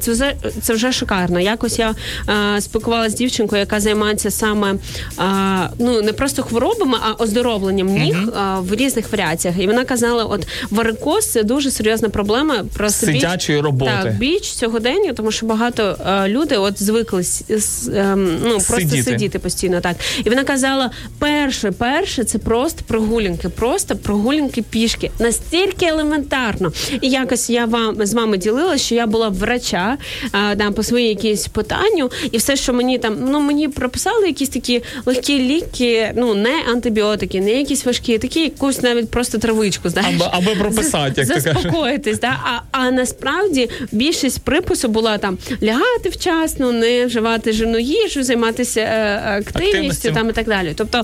це 0.00 0.12
вже 0.12 0.34
це 0.62 0.72
вже 0.74 0.92
шикарно. 0.92 1.40
Якось 1.40 1.78
я 1.78 1.94
а, 2.26 2.60
спілкувалася 2.60 3.10
з 3.10 3.14
дівчинкою, 3.18 3.60
яка 3.60 3.80
займається 3.80 4.30
саме 4.30 4.74
а, 5.16 5.66
ну 5.78 6.02
не 6.02 6.12
просто 6.12 6.42
хворобами, 6.42 6.98
а 7.02 7.12
оздоровленням 7.22 7.86
ніг 7.86 8.16
а, 8.36 8.60
в 8.60 8.74
різних 8.74 9.12
варіаціях. 9.12 9.58
І 9.58 9.66
вона 9.66 9.84
казала: 9.84 10.24
от 10.24 10.46
варикоз 10.70 11.26
це 11.26 11.42
дуже 11.42 11.70
серйозна 11.70 12.08
проблема. 12.08 12.64
Біч- 12.78 12.90
Сидячої 12.90 13.60
роботи. 13.60 13.92
Так, 14.02 14.16
біч 14.18 14.44
сьогодення, 14.44 15.12
тому 15.12 15.30
що 15.32 15.46
багато 15.46 15.96
е, 16.06 16.28
людей 16.28 16.58
от 16.58 16.82
звикли 16.82 17.20
с- 17.24 17.44
с- 17.50 17.88
ем, 17.94 18.13
ну 18.16 18.50
просто 18.50 18.74
Сидіти. 18.80 19.02
сидіти. 19.02 19.38
постійно. 19.38 19.80
Так 19.80 19.96
і 20.24 20.28
вона 20.30 20.44
казала: 20.44 20.90
перше, 21.18 21.70
перше, 21.70 22.24
це 22.24 22.38
просто 22.38 22.80
прогулянки, 22.86 23.48
просто 23.48 23.96
прогулянки 23.96 24.62
пішки, 24.62 25.10
настільки 25.18 25.86
елементарно. 25.86 26.72
І 27.00 27.08
якось 27.08 27.50
я 27.50 27.64
вам 27.64 28.06
з 28.06 28.14
вами 28.14 28.38
ділила, 28.38 28.78
що 28.78 28.94
я 28.94 29.06
була 29.06 29.28
врача 29.28 29.98
е, 30.52 30.56
там 30.56 30.72
по 30.74 30.82
своїй 30.82 31.08
якійсь 31.08 31.46
питанню, 31.48 32.10
і 32.32 32.36
все, 32.38 32.56
що 32.56 32.72
мені 32.72 32.98
там, 32.98 33.16
ну 33.30 33.40
мені 33.40 33.68
прописали 33.68 34.26
якісь 34.26 34.48
такі 34.48 34.82
легкі 35.06 35.38
ліки, 35.38 36.12
ну 36.16 36.34
не 36.34 36.54
антибіотики, 36.72 37.40
не 37.40 37.52
якісь 37.52 37.86
важкі, 37.86 38.18
такі 38.18 38.40
якусь 38.40 38.82
навіть 38.82 39.10
просто 39.10 39.38
травичку. 39.38 39.88
Знаєш, 39.88 40.20
Аби- 40.20 40.30
аби 40.50 40.60
прописати, 40.60 41.20
як 41.28 41.40
заспокоїтись. 41.40 42.20
Да? 42.20 42.36
А, 42.44 42.60
а 42.70 42.90
насправді 42.90 43.70
більшість 43.92 44.42
припису 44.42 44.88
була 44.88 45.18
там 45.18 45.38
лягати 45.62 46.08
вчасно, 46.08 46.72
не 46.72 47.06
вживати 47.06 47.52
жирну 47.52 47.78
їжу, 48.04 48.22
займатися 48.22 48.80
е, 48.80 49.20
активністю 49.38 49.68
Активністю. 49.68 50.12
там 50.12 50.30
і 50.30 50.32
так 50.32 50.46
далі. 50.46 50.72
Тобто 50.76 51.02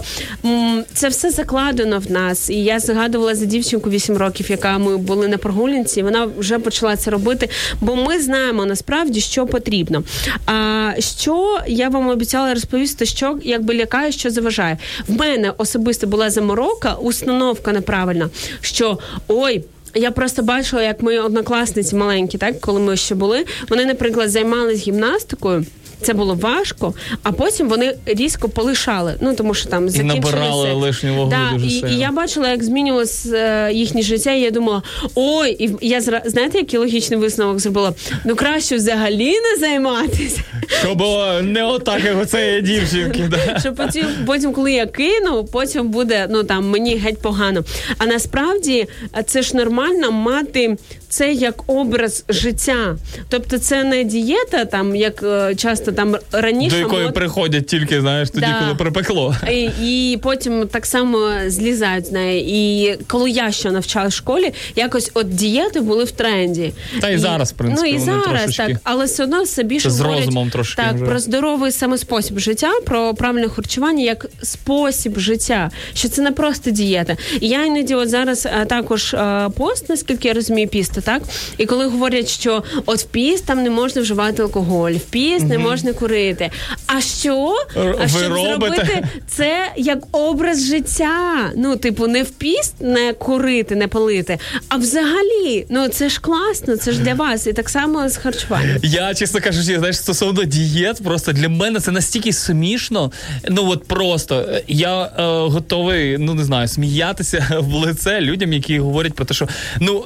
це 0.94 1.08
все 1.08 1.30
закладено 1.30 1.98
в 1.98 2.10
нас. 2.10 2.50
І 2.50 2.64
я 2.64 2.80
згадувала 2.80 3.34
за 3.34 3.44
дівчинку 3.44 3.90
8 3.90 4.16
років, 4.16 4.50
яка 4.50 4.78
ми 4.78 4.96
були 4.96 5.28
на 5.28 5.38
прогулянці. 5.38 6.00
і 6.00 6.02
Вона 6.02 6.28
вже 6.38 6.58
почала 6.58 6.96
це 6.96 7.10
робити, 7.10 7.48
бо 7.80 7.96
ми 7.96 8.20
знаємо 8.20 8.66
насправді, 8.66 9.20
що 9.20 9.46
потрібно. 9.46 10.02
А 10.46 10.90
що 10.98 11.58
я 11.66 11.88
вам 11.88 12.08
обіцяла 12.08 12.54
розповісти, 12.54 13.06
що 13.06 13.38
якби 13.42 13.74
лякає, 13.74 14.12
що 14.12 14.30
заважає. 14.30 14.78
В 15.08 15.18
мене 15.18 15.52
особисто 15.58 16.06
була 16.06 16.30
заморока, 16.30 16.94
установка 16.94 17.72
неправильна, 17.72 18.30
що 18.60 18.98
ой. 19.28 19.64
Я 19.94 20.10
просто 20.10 20.42
бачила, 20.42 20.82
як 20.82 21.02
мої 21.02 21.18
однокласниці 21.18 21.96
маленькі, 21.96 22.38
так 22.38 22.60
коли 22.60 22.80
ми 22.80 22.96
ще 22.96 23.14
були, 23.14 23.44
вони, 23.68 23.84
наприклад, 23.84 24.30
займалися 24.30 24.82
гімнастикою. 24.82 25.66
Це 26.02 26.12
було 26.12 26.34
важко, 26.34 26.94
а 27.22 27.32
потім 27.32 27.68
вони 27.68 27.94
різко 28.06 28.48
полишали. 28.48 29.14
Ну 29.20 29.34
тому 29.34 29.54
що 29.54 29.68
там 29.68 29.88
закінчили 29.88 30.20
набирали 30.20 30.68
секс. 30.68 30.80
лишню 30.80 31.16
вагу 31.16 31.30
да, 31.30 31.52
дуже 31.52 31.66
і, 31.66 31.70
сильно. 31.70 31.94
і 31.94 31.98
я 31.98 32.10
бачила, 32.10 32.48
як 32.48 32.64
змінювалось 32.64 33.26
е, 33.26 33.70
їхнє 33.72 34.02
життя. 34.02 34.32
І 34.32 34.40
я 34.40 34.50
думала, 34.50 34.82
ой, 35.14 35.56
і 35.58 35.76
я 35.80 36.00
знаєте, 36.00 36.58
який 36.58 36.78
логічний 36.78 37.18
висновок 37.18 37.60
зробила? 37.60 37.92
Ну 38.24 38.36
краще 38.36 38.76
взагалі 38.76 39.30
не 39.30 39.60
займатися. 39.60 40.40
Щоб 40.80 40.98
було 40.98 41.42
не 41.42 41.64
отак, 41.64 42.04
як 42.04 42.28
цієї 42.28 42.62
дівчинки. 42.62 43.30
Да. 43.30 43.58
Що 43.60 43.72
потім, 43.72 44.06
потім, 44.26 44.52
коли 44.52 44.72
я 44.72 44.86
кину, 44.86 45.44
потім 45.44 45.88
буде 45.88 46.26
ну 46.30 46.44
там 46.44 46.68
мені 46.68 46.96
геть 46.96 47.18
погано. 47.18 47.64
А 47.98 48.06
насправді 48.06 48.86
е, 49.18 49.22
це 49.22 49.42
ж 49.42 49.56
нормально 49.56 50.12
мати 50.12 50.76
це 51.08 51.32
як 51.32 51.62
образ 51.66 52.24
життя. 52.28 52.96
Тобто, 53.28 53.58
це 53.58 53.84
не 53.84 54.04
дієта, 54.04 54.64
там 54.64 54.96
як 54.96 55.22
е, 55.22 55.54
часто 55.54 55.89
там 55.92 56.16
раніше 56.32 56.76
До 56.76 56.82
якої 56.82 57.06
мод- 57.06 57.12
приходять 57.12 57.66
тільки, 57.66 58.00
знаєш, 58.00 58.30
тоді, 58.30 58.46
Да. 58.46 58.60
коли 58.64 58.74
припекло. 58.74 59.36
і, 59.52 59.62
і 59.82 60.16
потім 60.22 60.68
так 60.68 60.86
само 60.86 61.30
злізають 61.46 62.06
з 62.06 62.12
неї. 62.12 62.46
І 62.50 62.96
коли 63.06 63.30
я 63.30 63.52
ще 63.52 63.70
навчала 63.70 64.08
в 64.08 64.12
школі, 64.12 64.52
якось 64.76 65.10
от 65.14 65.34
дієти 65.34 65.80
були 65.80 66.04
в 66.04 66.10
тренді. 66.10 66.72
Та 67.00 67.08
і 67.10 67.18
зараз, 67.18 67.52
в 67.52 67.54
принципі, 67.54 67.82
ну 67.90 67.96
і 67.96 67.98
вони 67.98 68.12
зараз 68.12 68.24
трошечки. 68.40 68.62
так, 68.72 68.76
але 68.84 69.04
все 69.04 69.24
одно 69.24 69.42
все 69.42 69.62
більше 69.62 69.90
з 69.90 70.00
говорять, 70.00 70.20
розумом 70.24 70.50
трошки 70.50 70.82
так 70.82 70.94
вже. 70.94 71.04
про 71.04 71.18
здоровий 71.18 71.72
саме 71.72 71.98
спосіб 71.98 72.38
життя, 72.38 72.70
про 72.86 73.14
правильне 73.14 73.48
харчування 73.48 74.04
як 74.04 74.26
спосіб 74.42 75.18
життя, 75.18 75.70
що 75.94 76.08
це 76.08 76.22
не 76.22 76.32
просто 76.32 76.70
дієта. 76.70 77.16
І 77.40 77.48
я 77.48 77.64
іноді 77.64 77.94
от 77.94 78.08
зараз 78.08 78.46
а, 78.60 78.64
також 78.64 79.14
а, 79.14 79.48
пост, 79.56 79.88
наскільки 79.88 80.28
я 80.28 80.34
розумію, 80.34 80.68
пісти, 80.68 81.00
так 81.00 81.22
і 81.58 81.66
коли 81.66 81.86
говорять, 81.86 82.28
що 82.28 82.62
от 82.86 82.98
в 83.00 83.04
піст 83.04 83.46
там 83.46 83.62
не 83.62 83.70
можна 83.70 84.02
вживати 84.02 84.42
алкоголь, 84.42 84.92
в 84.92 85.00
піст 85.00 85.44
не 85.46 85.58
можна 85.58 85.79
курити. 85.92 86.50
А 86.86 87.00
що? 87.00 87.56
А 87.76 87.80
ви 87.80 88.08
щоб 88.08 88.22
зробити 88.22 89.04
це 89.28 89.72
як 89.76 89.98
образ 90.12 90.66
життя. 90.66 91.50
Ну, 91.56 91.76
типу, 91.76 92.06
не 92.06 92.22
в 92.22 92.30
піст 92.30 92.74
не 92.80 93.12
курити, 93.12 93.76
не 93.76 93.88
палити, 93.88 94.38
а 94.68 94.76
взагалі, 94.76 95.66
ну 95.70 95.88
це 95.88 96.08
ж 96.08 96.20
класно, 96.20 96.76
це 96.76 96.92
ж 96.92 97.00
для 97.00 97.14
вас. 97.14 97.46
І 97.46 97.52
так 97.52 97.68
само 97.68 98.08
з 98.08 98.16
харчуванням. 98.16 98.76
Я, 98.82 99.14
чесно 99.14 99.40
кажучи, 99.40 99.78
знаєш, 99.78 99.96
стосовно 99.96 100.44
дієт, 100.44 101.04
просто 101.04 101.32
для 101.32 101.48
мене 101.48 101.80
це 101.80 101.90
настільки 101.90 102.32
смішно. 102.32 103.12
Ну 103.48 103.70
от 103.70 103.84
просто 103.84 104.46
я 104.68 105.02
е, 105.04 105.10
готовий, 105.48 106.18
ну 106.18 106.34
не 106.34 106.44
знаю, 106.44 106.68
сміятися 106.68 107.46
в 107.60 107.74
лице 107.74 108.20
людям, 108.20 108.52
які 108.52 108.78
говорять 108.78 109.14
про 109.14 109.24
те, 109.24 109.34
що 109.34 109.48
ну 109.80 110.04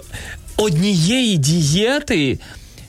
однієї 0.56 1.36
дієти. 1.36 2.38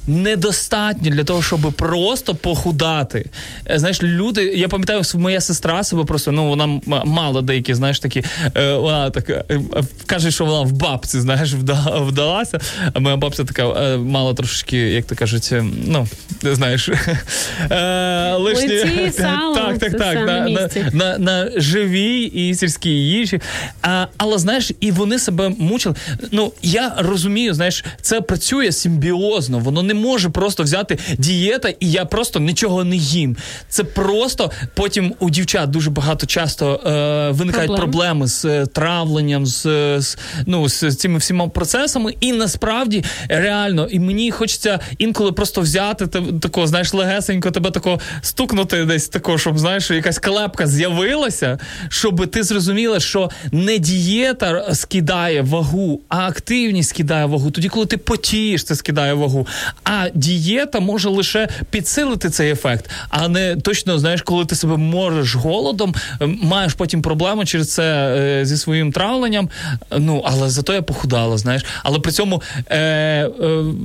Недостатньо 0.08 1.12
для 1.12 1.24
того, 1.24 1.42
щоб 1.42 1.74
просто 1.74 2.36
похудати. 2.36 3.30
Е, 3.70 3.80
Знаєш, 3.80 4.04
люди, 4.04 4.44
я 4.44 4.68
пам'ятаю, 4.68 5.02
моя 5.16 5.42
сестра 5.42 5.84
себе 5.84 6.04
просто 6.04 6.32
ну 6.32 6.48
вона 6.48 6.82
мала 7.06 7.42
деякі, 7.42 7.74
знаєш, 7.74 8.00
такі 8.00 8.24
е, 8.56 8.74
вона 8.74 9.10
така 9.10 9.44
е, 9.52 9.62
каже, 10.06 10.32
що 10.32 10.46
вона 10.46 10.62
в 10.62 10.72
бабці, 10.72 11.20
знаєш, 11.20 11.54
вдалася. 12.00 12.60
А 12.94 13.00
моя 13.00 13.16
бабця 13.16 13.44
така 13.44 13.98
мала 13.98 14.34
трошки, 14.34 14.78
як 14.78 15.06
то 15.06 15.16
кажуть, 15.16 15.54
ну 15.88 16.08
знаєш, 16.44 16.90
лишні 18.40 18.68
так, 19.18 19.80
так, 19.80 19.98
так, 19.98 20.94
на, 21.20 21.52
живій 21.56 22.24
і 22.24 22.56
сільській 22.56 23.08
їжі. 23.08 23.40
А, 23.82 24.08
але 24.18 24.38
знаєш, 24.38 24.72
і 24.80 24.92
вони 24.92 25.20
себе 25.20 25.50
мучили. 25.50 25.96
Ну 26.32 26.54
я 26.62 26.94
розумію, 26.98 27.54
знаєш, 27.54 27.86
це 28.02 28.22
працює 28.22 28.72
симбіозно. 28.72 29.60
Воно 29.60 29.84
не 29.84 29.95
може 29.96 30.30
просто 30.30 30.64
взяти 30.64 30.98
дієта, 31.18 31.70
і 31.70 31.92
я 31.92 32.06
просто 32.06 32.40
нічого 32.40 32.84
не 32.84 32.96
їм. 32.96 33.38
Це 33.70 33.84
просто 33.84 34.52
потім 34.74 35.14
у 35.20 35.30
дівчат 35.30 35.70
дуже 35.70 35.90
багато 35.90 36.26
часто 36.26 36.74
е, 36.86 37.32
виникають 37.32 37.68
Проблем. 37.76 37.92
проблеми 37.92 38.28
з 38.28 38.46
е, 38.46 38.66
травленням, 38.66 39.46
з, 39.46 39.66
е, 39.66 40.02
з 40.02 40.18
ну 40.46 40.70
з 40.70 40.96
цими 40.96 41.18
всіма 41.18 41.48
процесами. 41.48 42.14
І 42.20 42.34
насправді 42.34 43.04
реально, 43.30 43.88
і 43.92 44.00
мені 44.00 44.32
хочеться 44.32 44.80
інколи 44.98 45.32
просто 45.32 45.62
взяти 45.62 46.08
те- 46.08 46.22
такого, 46.42 46.68
знаєш, 46.68 46.94
легесенько 46.94 47.52
тебе 47.52 47.72
тако 47.72 48.00
стукнути 48.22 48.86
десь 48.86 49.08
тако, 49.08 49.38
щоб 49.38 49.60
знаєш, 49.60 49.92
якась 49.92 50.20
клепка 50.20 50.68
з'явилася, 50.68 51.60
щоб 51.90 52.28
ти 52.32 52.44
зрозуміла, 52.44 53.00
що 53.00 53.30
не 53.52 53.78
дієта 53.78 54.74
скидає 54.74 55.42
вагу, 55.42 56.02
а 56.10 56.28
активність 56.28 56.90
скидає 56.90 57.26
вагу. 57.26 57.52
Тоді, 57.52 57.70
коли 57.70 57.86
ти 57.86 57.98
потієш, 57.98 58.64
це 58.64 58.76
скидає 58.76 59.14
вагу. 59.14 59.48
А 59.86 60.10
дієта 60.14 60.80
може 60.80 61.10
лише 61.10 61.48
підсилити 61.70 62.30
цей 62.30 62.52
ефект, 62.52 62.90
а 63.10 63.28
не 63.28 63.56
точно 63.56 64.00
знаєш, 64.00 64.22
коли 64.22 64.46
ти 64.46 64.56
себе 64.56 64.78
можеш 64.78 65.36
голодом, 65.36 65.96
е, 66.22 66.26
маєш 66.26 66.74
потім 66.74 67.02
проблеми 67.02 67.46
через 67.46 67.74
це 67.74 68.16
е, 68.18 68.46
зі 68.46 68.58
своїм 68.58 68.92
травленням. 68.92 69.50
Ну 69.98 70.22
але 70.26 70.50
зато 70.50 70.74
я 70.74 70.82
похудала, 70.82 71.38
знаєш. 71.38 71.66
Але 71.84 72.00
при 72.00 72.12
цьому 72.12 72.42
е, 72.68 72.78
е, 72.78 73.30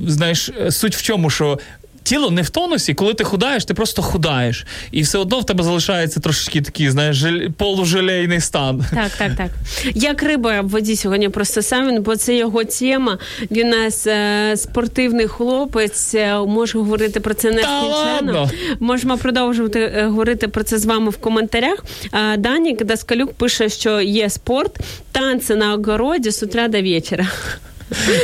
знаєш, 0.07 0.51
суть 0.69 0.95
в 0.95 1.01
чому, 1.01 1.29
що. 1.29 1.59
Тіло 2.03 2.31
не 2.31 2.41
в 2.41 2.49
тонусі, 2.49 2.93
коли 2.93 3.13
ти 3.13 3.23
худаєш, 3.23 3.65
ти 3.65 3.73
просто 3.73 4.01
худаєш. 4.01 4.65
І 4.91 5.01
все 5.01 5.17
одно 5.17 5.39
в 5.39 5.45
тебе 5.45 5.63
залишається 5.63 6.19
трошечки 6.19 6.61
такий, 6.61 6.89
знаєш, 6.89 7.15
жель... 7.15 7.49
полужалейний 7.57 8.39
стан. 8.41 8.85
Так, 8.95 9.11
так, 9.17 9.31
так. 9.37 9.49
Як 9.95 10.23
риба 10.23 10.61
в 10.61 10.69
воді 10.69 10.95
сьогодні 10.95 11.29
просто 11.29 11.61
Савін, 11.61 12.01
бо 12.03 12.15
це 12.15 12.35
його 12.35 12.63
тема. 12.63 13.17
Він 13.51 13.67
у 13.67 13.77
нас 13.77 14.07
е, 14.07 14.53
спортивний 14.57 15.27
хлопець, 15.27 16.15
е, 16.15 16.37
може 16.37 16.77
говорити 16.77 17.19
про 17.19 17.33
це 17.33 17.51
нескінченно. 17.51 18.49
Можемо 18.79 19.17
продовжувати 19.17 19.79
е, 19.79 20.05
говорити 20.05 20.47
про 20.47 20.63
це 20.63 20.77
з 20.77 20.85
вами 20.85 21.09
в 21.09 21.17
коментарях. 21.17 21.85
Е, 22.13 22.37
Данік 22.37 22.83
Даскалюк 22.83 23.33
пише, 23.33 23.69
що 23.69 24.01
є 24.01 24.29
спорт, 24.29 24.79
танці 25.11 25.55
на 25.55 25.73
огороді 25.73 26.31
з 26.31 26.43
утра 26.43 26.67
до 26.67 26.81
вечора. 26.81 27.27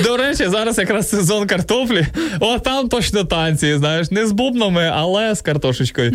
До 0.04 0.18
речі, 0.18 0.48
зараз 0.48 0.78
якраз 0.78 1.10
сезон 1.10 1.48
картоплі. 1.48 2.06
О, 2.40 2.60
там 2.60 2.90
точно 2.90 3.24
танці, 3.24 3.76
знаєш, 3.78 4.12
не 4.12 4.28
з 4.28 4.32
бубнами, 4.32 4.92
але 4.96 5.36
з 5.36 5.42
картошечкою. 5.42 6.14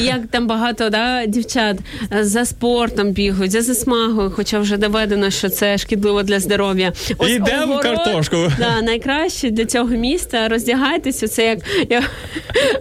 І 0.00 0.04
як 0.04 0.20
там 0.30 0.46
багато 0.46 0.90
да, 0.90 1.26
дівчат 1.26 1.76
е, 2.12 2.24
за 2.24 2.44
спортом 2.44 3.10
бігають, 3.10 3.52
за 3.52 3.62
засмагою, 3.62 4.32
хоча 4.36 4.58
вже 4.58 4.76
доведено, 4.76 5.30
що 5.30 5.48
це 5.48 5.78
шкідливо 5.78 6.22
для 6.22 6.40
здоров'я. 6.40 6.92
Йдемо 7.28 7.62
огород, 7.62 7.82
картошку. 7.82 8.52
Да, 8.58 8.82
найкраще 8.82 9.50
для 9.50 9.64
цього 9.64 9.88
міста 9.88 10.48
роздягайтеся, 10.48 11.28
це 11.28 11.44
як, 11.46 11.58
як 11.90 12.10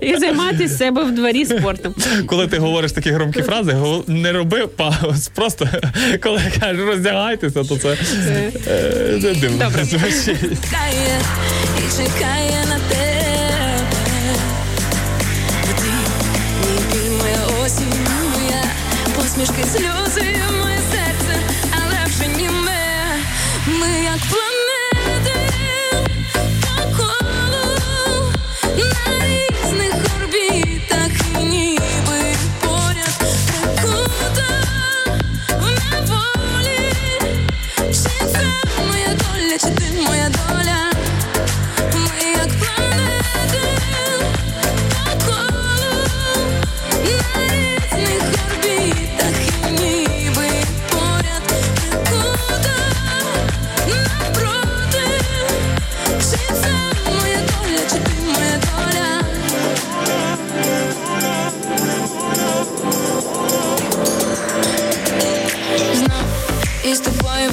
і 0.01 0.17
займатися 0.17 0.77
себе 0.77 1.03
в 1.03 1.11
дворі 1.11 1.45
спортом. 1.45 1.95
Коли 2.25 2.47
ти 2.47 2.57
говориш 2.57 2.91
такі 2.91 3.11
громкі 3.11 3.41
фрази, 3.41 3.75
не 4.07 4.31
роби 4.31 4.67
пауз. 4.67 5.27
Просто 5.35 5.69
коли 6.23 6.41
кажеш 6.59 6.81
роздягайтеся, 6.87 7.63
то 7.63 7.77
це 7.77 7.89
е, 8.67 9.19
це 9.21 9.33
дивно. 9.33 9.57
Добре. 9.65 9.98
чекає 10.25 11.21
і 11.77 11.97
чекає 11.97 12.65
на 12.69 12.79
тебе. 12.79 13.85
Ти 15.79 15.91
ніби 16.99 17.63
осінь, 17.63 18.07
моя 18.33 18.63
посмішки, 19.15 19.63
сльози, 19.63 20.38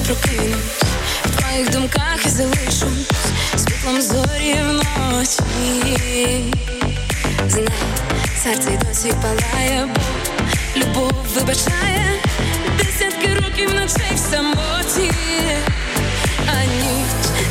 прокинусь, 0.06 0.80
в 1.24 1.36
твоїх 1.36 1.70
думках 1.70 2.26
і 2.26 2.28
залишусь 2.28 3.08
світлом 3.56 4.02
зорі 4.02 4.56
вночі. 4.62 6.44
Знай, 7.48 7.68
серце 8.42 8.70
й 8.70 8.76
досі 8.76 9.14
палає, 9.22 9.88
бо 9.94 10.80
любов 10.80 11.12
вибачає. 11.34 12.20
Десятки 12.78 13.34
років 13.34 13.74
ночей 13.74 14.14
в 14.14 14.18
самоті, 14.18 15.12
а 16.46 16.64
ніч 16.64 17.06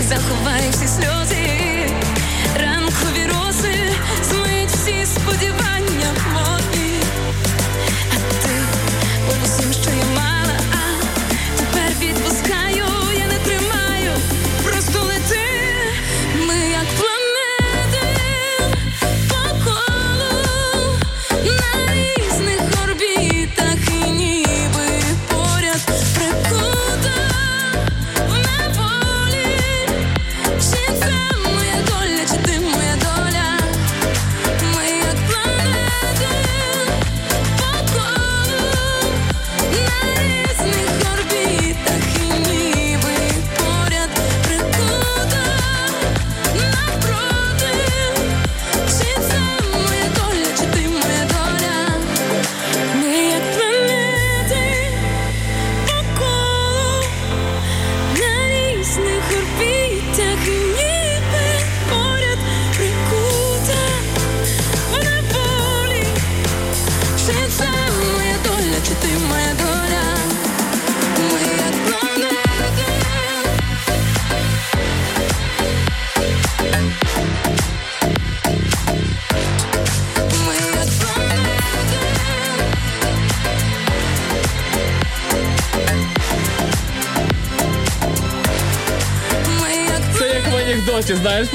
заховає 0.10 0.70
всі 0.70 0.88
сльози, 0.88 1.50
ранкові 2.60 3.26
роси 3.26 3.76
змиють 4.24 4.70
всі 4.70 5.06
сподівання 5.06 5.75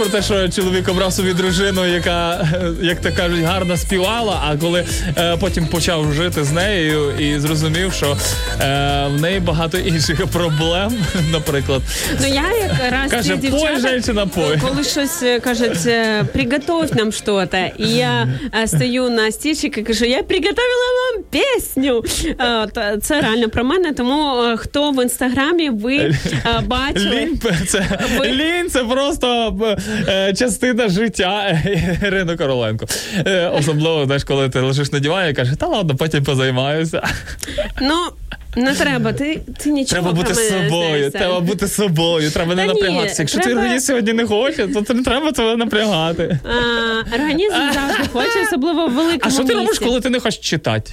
про 0.01 0.09
те, 0.09 0.23
що 0.23 0.49
чоловік 0.49 0.89
обрав 0.89 1.13
собі 1.13 1.33
дружину, 1.33 1.87
яка, 1.87 2.49
е, 2.55 2.71
як 2.83 3.01
то 3.01 3.13
кажуть, 3.13 3.45
гарно 3.45 3.77
співала, 3.77 4.43
а 4.49 4.57
коли 4.57 4.87
е, 5.19 5.37
потім 5.41 5.67
почав 5.67 6.15
жити 6.15 6.45
з 6.45 6.53
нею 6.53 7.11
і 7.19 7.39
зрозумів, 7.39 7.93
що 7.93 8.17
е, 8.61 9.07
в 9.17 9.21
неї 9.21 9.41
багато 9.41 9.79
інших 9.79 10.27
проблем, 10.27 10.93
наприклад. 11.33 11.83
Ну 12.21 12.27
я 12.27 12.45
якраз 12.63 13.11
Каже, 13.11 13.39
ці 13.43 13.49
пой, 13.49 13.77
дівчата, 13.83 14.27
пой. 14.27 14.59
коли 14.69 14.85
щось 14.85 15.23
е, 15.23 15.41
кажуть, 15.41 15.87
е, 15.87 16.25
приготовь 16.33 16.91
нам 16.97 17.13
щось, 17.13 17.49
і 17.79 17.89
я 17.89 18.29
е, 18.63 18.67
стою 18.67 19.11
на 19.11 19.33
стільчик 19.33 19.79
і 19.79 19.83
кажу, 19.83 20.05
я 20.05 20.23
приготовила 20.23 20.89
вам 21.01 21.10
пісню. 21.31 22.05
Е, 22.77 22.99
Це 23.03 23.21
реально 23.21 23.49
про 23.49 23.65
мене, 23.65 23.93
тому 23.93 24.43
е, 24.43 24.57
хто 24.57 24.91
в 24.91 25.03
інстаграмі 25.03 25.71
ви 25.71 25.97
е, 25.97 26.15
бачили. 26.67 27.11
Лінь 27.17 27.41
це, 27.67 27.99
Ви- 28.19 28.29
лінь 28.29 28.71
це 28.71 28.85
просто 28.85 29.57
частина 30.39 30.89
життя 30.89 31.63
Ірини 32.07 32.37
Короленко. 32.37 32.87
Особливо, 33.59 34.05
знаєш, 34.05 34.25
коли 34.25 34.49
ти 34.49 34.61
лежиш 34.61 34.93
на 34.93 34.99
дивані 35.01 35.31
і 35.31 35.35
кажеш, 35.35 35.57
та 35.59 35.67
ладно, 35.67 35.97
потім 35.97 36.25
позаймаюся. 36.25 37.03
Ну, 37.81 37.97
не 38.57 38.75
треба, 38.75 39.13
ти, 39.13 39.41
ти 39.59 39.71
нічого 39.71 40.03
Треба 40.03 40.23
бути 40.23 40.35
собою, 40.35 41.11
треба 41.11 41.41
бути 41.41 41.69
собою, 41.69 42.31
треба 42.31 42.55
не 42.55 42.67
напрягатися. 42.67 43.23
Якщо 43.23 43.39
твій 43.41 43.53
організм 43.53 43.87
сьогодні 43.87 44.13
не 44.13 44.27
хоче, 44.27 44.69
то 44.69 44.95
не 44.95 45.03
треба 45.03 45.33
тебе 45.33 45.57
напрягати. 45.57 46.39
А, 46.45 47.15
організм 47.15 47.55
завжди 47.75 48.09
хоче, 48.13 48.43
особливо 48.47 48.87
в 48.87 48.93
великому 48.93 49.21
А 49.23 49.31
що 49.31 49.45
ти 49.45 49.55
робиш, 49.55 49.79
коли 49.79 50.01
ти 50.01 50.11
не 50.11 50.21
хочеш 50.21 50.51
читати? 50.51 50.93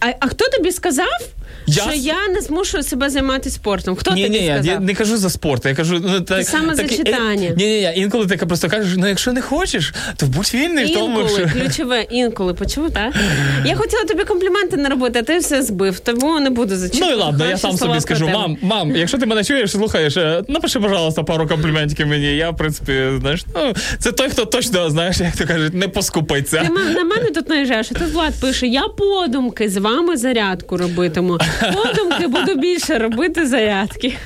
А, 0.00 0.06
а 0.20 0.26
хто 0.26 0.48
тобі 0.48 0.72
сказав, 0.72 1.20
Я 1.66 1.82
що 1.82 1.92
я 1.92 2.28
не 2.28 2.40
змушу 2.40 2.82
себе 2.82 3.10
займатися 3.10 3.56
спортом? 3.56 3.96
Хто 3.96 4.14
ні, 4.14 4.24
тобі 4.26 4.40
ні, 4.40 4.46
сказав? 4.46 4.66
я 4.66 4.80
не 4.80 4.94
кажу 4.94 5.16
за 5.16 5.30
спорт, 5.30 5.66
я 5.66 5.74
кажу, 5.74 6.00
ну 6.08 6.20
так, 6.20 6.46
саме 6.46 6.74
за 6.74 6.88
читання. 6.88 7.48
Ні, 7.56 7.66
ні, 7.66 7.80
ні, 7.80 7.92
інколи 7.96 8.26
ти 8.26 8.36
просто 8.36 8.68
кажеш, 8.68 8.94
ну 8.96 9.08
якщо 9.08 9.32
не 9.32 9.40
хочеш, 9.40 9.94
то 10.16 10.26
будь 10.26 10.54
вільний 10.54 10.84
в 10.84 10.94
тому, 10.94 11.20
Інколи, 11.20 11.48
що. 11.48 11.60
ключове, 11.60 12.02
інколи, 12.10 12.54
почув, 12.54 12.90
так? 12.90 13.14
Я 13.64 13.76
хотіла 13.76 14.04
тобі 14.04 14.24
компліменти 14.24 14.76
не 14.76 14.88
робити, 14.88 15.18
а 15.18 15.22
ти 15.22 15.38
все 15.38 15.62
збив, 15.62 16.00
тому 16.00 16.40
не 16.40 16.50
буду 16.50 16.76
зачитувати. 16.76 17.14
Ну 17.14 17.20
і 17.20 17.24
ладно, 17.24 17.46
я 17.46 17.56
сам 17.56 17.76
собі 17.76 18.00
скажу, 18.00 18.26
тебе. 18.26 18.38
мам, 18.38 18.56
мам, 18.62 18.96
якщо 18.96 19.18
ти 19.18 19.26
мене 19.26 19.44
чуєш, 19.44 19.70
слухаєш, 19.70 20.16
е, 20.16 20.42
напиши, 20.48 20.80
пожалуйста, 20.80 21.22
пару 21.22 21.48
компліментів 21.48 22.06
мені. 22.06 22.36
Я, 22.36 22.50
в 22.50 22.56
принципі, 22.56 22.92
знаєш, 23.20 23.44
ну, 23.54 23.74
це 23.98 24.12
той, 24.12 24.30
хто 24.30 24.44
точно, 24.44 24.90
знаєш, 24.90 25.20
як 25.20 25.36
то 25.36 25.46
кажуть, 25.46 25.74
не 25.74 25.88
поскупиться. 25.88 26.60
Ти 26.62 26.94
на 26.94 27.04
мене 27.04 27.30
тут 27.34 27.48
наїжджаєш, 27.48 27.88
а 27.94 27.98
тут 27.98 28.12
Влад 28.12 28.34
пише: 28.40 28.66
я 28.66 28.82
подумки 28.82 29.68
з 29.68 29.76
вами 29.76 30.16
зарядку 30.16 30.76
робитиму. 30.76 31.38
Подумки 31.60 32.26
буду 32.26 32.54
більше 32.54 32.98
робити 32.98 33.46
зарядки. 33.46 34.16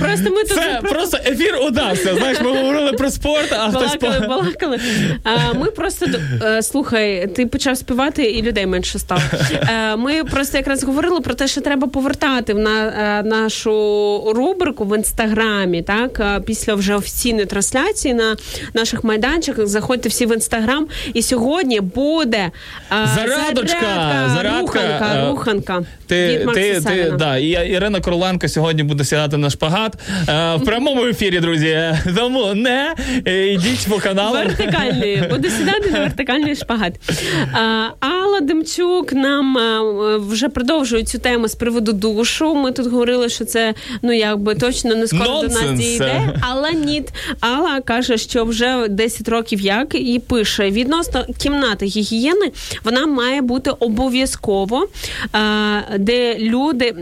Просто 0.00 0.30
ми 0.30 0.42
тут 0.42 0.52
Це 0.52 0.80
просто 0.82 1.18
ефір 1.26 1.58
удався. 1.66 2.14
Знаєш, 2.14 2.40
ми 2.40 2.50
говорили 2.50 2.92
про 2.92 3.10
спорт, 3.10 3.52
а 3.52 3.70
хтось 3.70 3.96
балакали, 3.96 4.26
балакали. 4.28 4.80
А, 5.24 5.52
ми 5.52 5.70
просто 5.70 6.06
е, 6.42 6.62
слухай, 6.62 7.26
ти 7.26 7.46
почав 7.46 7.76
співати, 7.76 8.22
і 8.24 8.42
людей 8.42 8.66
менше 8.66 8.98
стало. 8.98 9.20
Е, 9.52 9.96
ми 9.96 10.24
просто 10.24 10.58
якраз 10.58 10.84
говорили 10.84 11.20
про 11.20 11.34
те, 11.34 11.48
що 11.48 11.60
треба 11.60 11.86
повертати 11.86 12.54
в 12.54 12.58
на, 12.58 12.86
е, 12.86 13.22
нашу 13.22 13.72
рубрику 14.36 14.84
в 14.84 14.96
інстаграмі. 14.96 15.82
Так, 15.82 16.20
е, 16.20 16.40
після 16.46 16.74
вже 16.74 16.94
офіційної 16.94 17.46
трансляції 17.46 18.14
на 18.14 18.36
наших 18.74 19.04
майданчиках. 19.04 19.66
Заходьте 19.66 20.08
всі 20.08 20.26
в 20.26 20.34
інстаграм. 20.34 20.86
І 21.14 21.22
сьогодні 21.22 21.80
буде 21.80 22.50
е, 22.92 23.08
Зарядочка, 23.14 23.78
зарядка, 24.34 24.60
руханка, 24.60 25.12
е, 25.16 25.30
руханка. 25.30 25.82
Ти, 26.06 26.38
від 26.38 26.54
ти, 26.54 26.80
ти, 26.80 27.14
да, 27.18 27.36
і 27.36 27.48
Ірина 27.48 28.00
Короленко 28.00 28.48
сьогодні 28.48 28.82
буде 28.82 29.04
сідати 29.04 29.35
на 29.36 29.50
шпагат 29.50 29.94
е, 30.28 30.56
в 30.56 30.64
прямому 30.64 31.06
ефірі, 31.06 31.40
друзі. 31.40 31.94
Тому 32.16 32.54
не 32.54 32.94
е, 33.26 33.46
йдіть 33.46 33.86
по 33.88 33.98
каналу. 33.98 34.36
Вертикальний. 34.36 35.22
Буду 35.30 35.50
сідати 35.50 35.90
на 35.90 35.98
вертикальний 35.98 36.56
шпагат. 36.56 36.92
А, 37.52 37.88
Алла 38.00 38.40
Демчук 38.40 39.12
нам 39.12 39.58
вже 40.28 40.48
продовжує 40.48 41.04
цю 41.04 41.18
тему 41.18 41.48
з 41.48 41.54
приводу 41.54 41.92
душу. 41.92 42.54
Ми 42.54 42.72
тут 42.72 42.86
говорили, 42.86 43.28
що 43.28 43.44
це 43.44 43.74
ну 44.02 44.12
якби 44.12 44.54
точно 44.54 44.94
не 44.94 45.06
скоро 45.06 45.42
до 45.42 45.48
нас 45.48 45.72
дійде. 45.72 46.34
Але 46.40 46.72
ні. 46.72 47.02
Алла 47.40 47.80
каже, 47.80 48.18
що 48.18 48.44
вже 48.44 48.88
10 48.88 49.28
років 49.28 49.60
як 49.60 49.94
і 49.94 50.18
пише 50.18 50.70
відносно 50.70 51.24
кімнати 51.38 51.86
гігієни, 51.86 52.52
вона 52.84 53.06
має 53.06 53.42
бути 53.42 53.70
обов'язково, 53.70 54.88
де 55.98 56.38
люди 56.38 56.94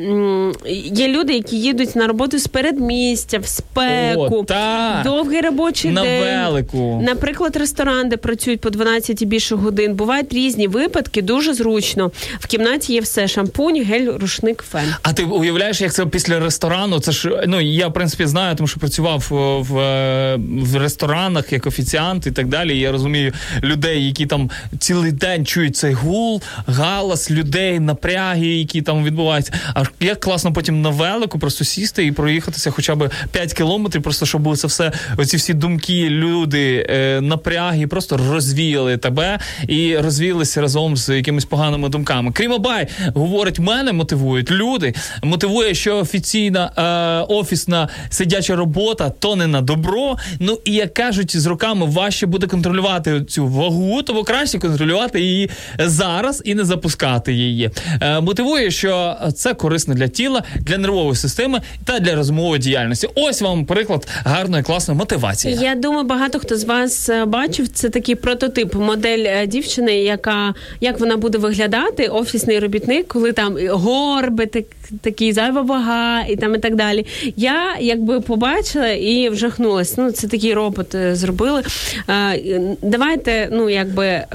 є 0.93 1.09
люди, 1.09 1.35
які 1.35 1.56
їдуть 1.56 1.97
на 1.97 2.06
роботу 2.06 2.14
з 2.39 2.47
передмістя, 2.47 3.39
в 3.39 3.47
спеку, 3.47 4.36
О, 4.36 4.45
так. 4.45 5.05
довгий 5.05 5.41
робочий 5.41 5.91
На 5.91 6.03
день. 6.03 6.23
велику. 6.23 7.03
Наприклад, 7.03 7.57
ресторан, 7.57 8.09
де 8.09 8.16
працюють 8.16 8.61
по 8.61 8.70
12 8.70 9.23
і 9.23 9.27
більше 9.27 9.55
годин. 9.55 9.95
Бувають 9.95 10.32
різні 10.32 10.69
випадки, 10.69 11.23
дуже 11.23 11.55
зручно. 11.55 12.11
В 12.39 12.47
кімнаті 12.47 12.93
є 12.93 13.01
все: 13.01 13.28
шампунь, 13.28 13.85
гель, 13.85 14.19
рушник, 14.19 14.65
фен. 14.70 14.95
А 15.03 15.12
ти 15.12 15.23
уявляєш, 15.24 15.81
як 15.81 15.93
це 15.93 16.07
після 16.07 16.41
ресторану? 16.41 17.01
Це 17.01 17.12
ж 17.12 17.45
ну 17.47 17.61
я 17.61 17.89
в 17.89 17.93
принципі 17.93 18.27
знаю, 18.27 18.57
тому 18.57 18.66
що 18.66 18.81
працював 18.81 19.28
о, 19.31 19.61
в, 19.61 19.78
е, 19.78 20.36
в 20.62 20.77
ресторанах 20.77 21.53
як 21.53 21.66
офіціант 21.66 22.27
і 22.27 22.31
так 22.31 22.47
далі. 22.49 22.78
Я 22.78 22.93
розумію 22.93 23.32
людей, 23.62 24.07
які 24.07 24.27
там 24.27 24.51
цілий 24.78 25.12
день 25.12 25.47
чують 25.47 25.77
цей 25.77 25.93
гул, 25.93 26.43
галас 26.66 27.31
людей, 27.31 27.81
напряги, 27.81 28.47
які 28.47 28.82
там 28.82 29.05
відбуваються. 29.05 29.53
А 29.74 29.82
як 30.01 30.20
класно 30.20 30.53
потім 30.53 30.82
на 30.82 30.89
велику 30.91 31.39
просто 31.39 31.65
сісти 31.65 32.03
і 32.06 32.12
проїхатися 32.12 32.70
хоча 32.70 32.94
б 32.94 33.10
5 33.32 33.55
кілометрів, 33.55 34.02
просто 34.02 34.26
щоб 34.26 34.56
це 34.56 34.66
все, 34.66 34.93
оці 35.16 35.36
всі 35.36 35.55
думки, 35.55 36.09
люди, 36.10 36.86
е, 36.90 37.20
напряги 37.20 37.86
просто 37.86 38.16
розвіяли 38.16 38.97
тебе 38.97 39.39
і 39.68 39.97
розвіялися 39.97 40.60
разом 40.60 40.97
з 40.97 41.16
якимись 41.16 41.44
поганими 41.44 41.89
думками. 41.89 42.32
Крімобай 42.32 42.89
говорить, 43.14 43.59
мене 43.59 43.93
мотивують 43.93 44.51
люди. 44.51 44.94
Мотивує, 45.22 45.74
що 45.74 45.97
офіційна 45.97 46.72
е, 46.78 47.35
офісна 47.35 47.89
сидяча 48.10 48.56
робота 48.56 49.10
то 49.10 49.36
не 49.36 49.47
на 49.47 49.60
добро. 49.60 50.16
Ну 50.40 50.59
і 50.64 50.72
як 50.72 50.94
кажуть, 50.94 51.36
з 51.36 51.47
роками 51.47 51.86
важче 51.86 52.26
буде 52.26 52.47
контролювати 52.47 53.24
цю 53.24 53.47
вагу, 53.47 54.02
тому 54.02 54.24
краще 54.24 54.59
контролювати 54.59 55.20
її 55.20 55.51
зараз 55.78 56.43
і 56.44 56.55
не 56.55 56.64
запускати 56.64 57.32
її. 57.32 57.70
Е, 58.01 58.20
мотивує, 58.20 58.70
що 58.70 59.16
це 59.36 59.55
корисно 59.55 59.94
для 59.94 60.09
тіла, 60.09 60.43
для 60.60 60.78
нервової 60.78 61.16
системи 61.16 61.60
та 61.85 61.94
для 62.01 62.15
розумової 62.15 62.61
діяльності. 62.61 63.09
Ось 63.15 63.43
вам 63.43 63.66
приклад 63.66 64.09
гарної 64.25 64.62
класної 64.62 64.99
мотивації. 64.99 65.59
Я 65.61 65.75
думаю, 65.75 66.05
багато 66.05 66.39
хто 66.39 66.57
з 66.57 66.65
вас 66.65 67.09
е, 67.09 67.25
бачив 67.25 67.69
це 67.69 67.89
такий 67.89 68.15
прототип, 68.15 68.75
модель 68.75 69.25
е, 69.27 69.47
дівчини, 69.47 69.99
яка 69.99 70.55
як 70.81 71.01
вона 71.01 71.16
буде 71.16 71.39
виглядати, 71.39 72.07
офісний 72.07 72.59
робітник, 72.59 73.09
коли 73.09 73.33
там 73.33 73.57
горби, 73.69 74.47
так, 74.47 74.65
такий 75.01 75.32
зайва 75.32 75.62
вага 75.62 76.24
і 76.28 76.36
там 76.36 76.55
і 76.55 76.59
так 76.59 76.74
далі. 76.74 77.06
Я 77.36 77.77
якби 77.81 78.20
побачила 78.20 78.89
і 78.89 79.28
вжахнулася. 79.28 79.94
Ну, 79.98 80.12
це 80.12 80.28
такий 80.28 80.55
робот 80.55 80.94
е, 80.94 81.15
зробили. 81.15 81.62
Е, 82.11 82.61
Давайте, 82.82 83.48
ну 83.52 83.70
якби 83.70 84.06
е, 84.06 84.27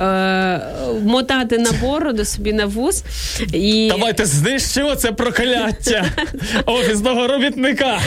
мотати 1.05 1.57
на 1.57 1.71
бороду 1.71 2.25
собі 2.25 2.53
на 2.53 2.65
вуз 2.65 3.03
і 3.53 3.91
Давайте 3.91 4.25
знищимо 4.25 4.95
це 4.95 5.11
прокляття 5.11 6.05
офісного 6.65 7.27
робітника. 7.27 7.99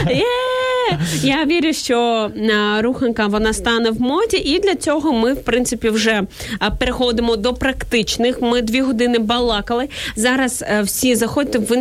Я 1.22 1.44
вірю, 1.44 1.72
що 1.72 2.30
руханка 2.80 3.26
вона 3.26 3.52
стане 3.52 3.90
в 3.90 4.00
моді, 4.00 4.36
і 4.36 4.58
для 4.58 4.74
цього 4.74 5.12
ми, 5.12 5.32
в 5.32 5.42
принципі, 5.42 5.88
вже 5.88 6.22
переходимо 6.78 7.36
до 7.36 7.54
практичних. 7.54 8.42
Ми 8.42 8.62
дві 8.62 8.80
години 8.80 9.18
балакали. 9.18 9.88
Зараз 10.16 10.64
всі 10.82 11.14
заходьте 11.14 11.58
в 11.58 11.72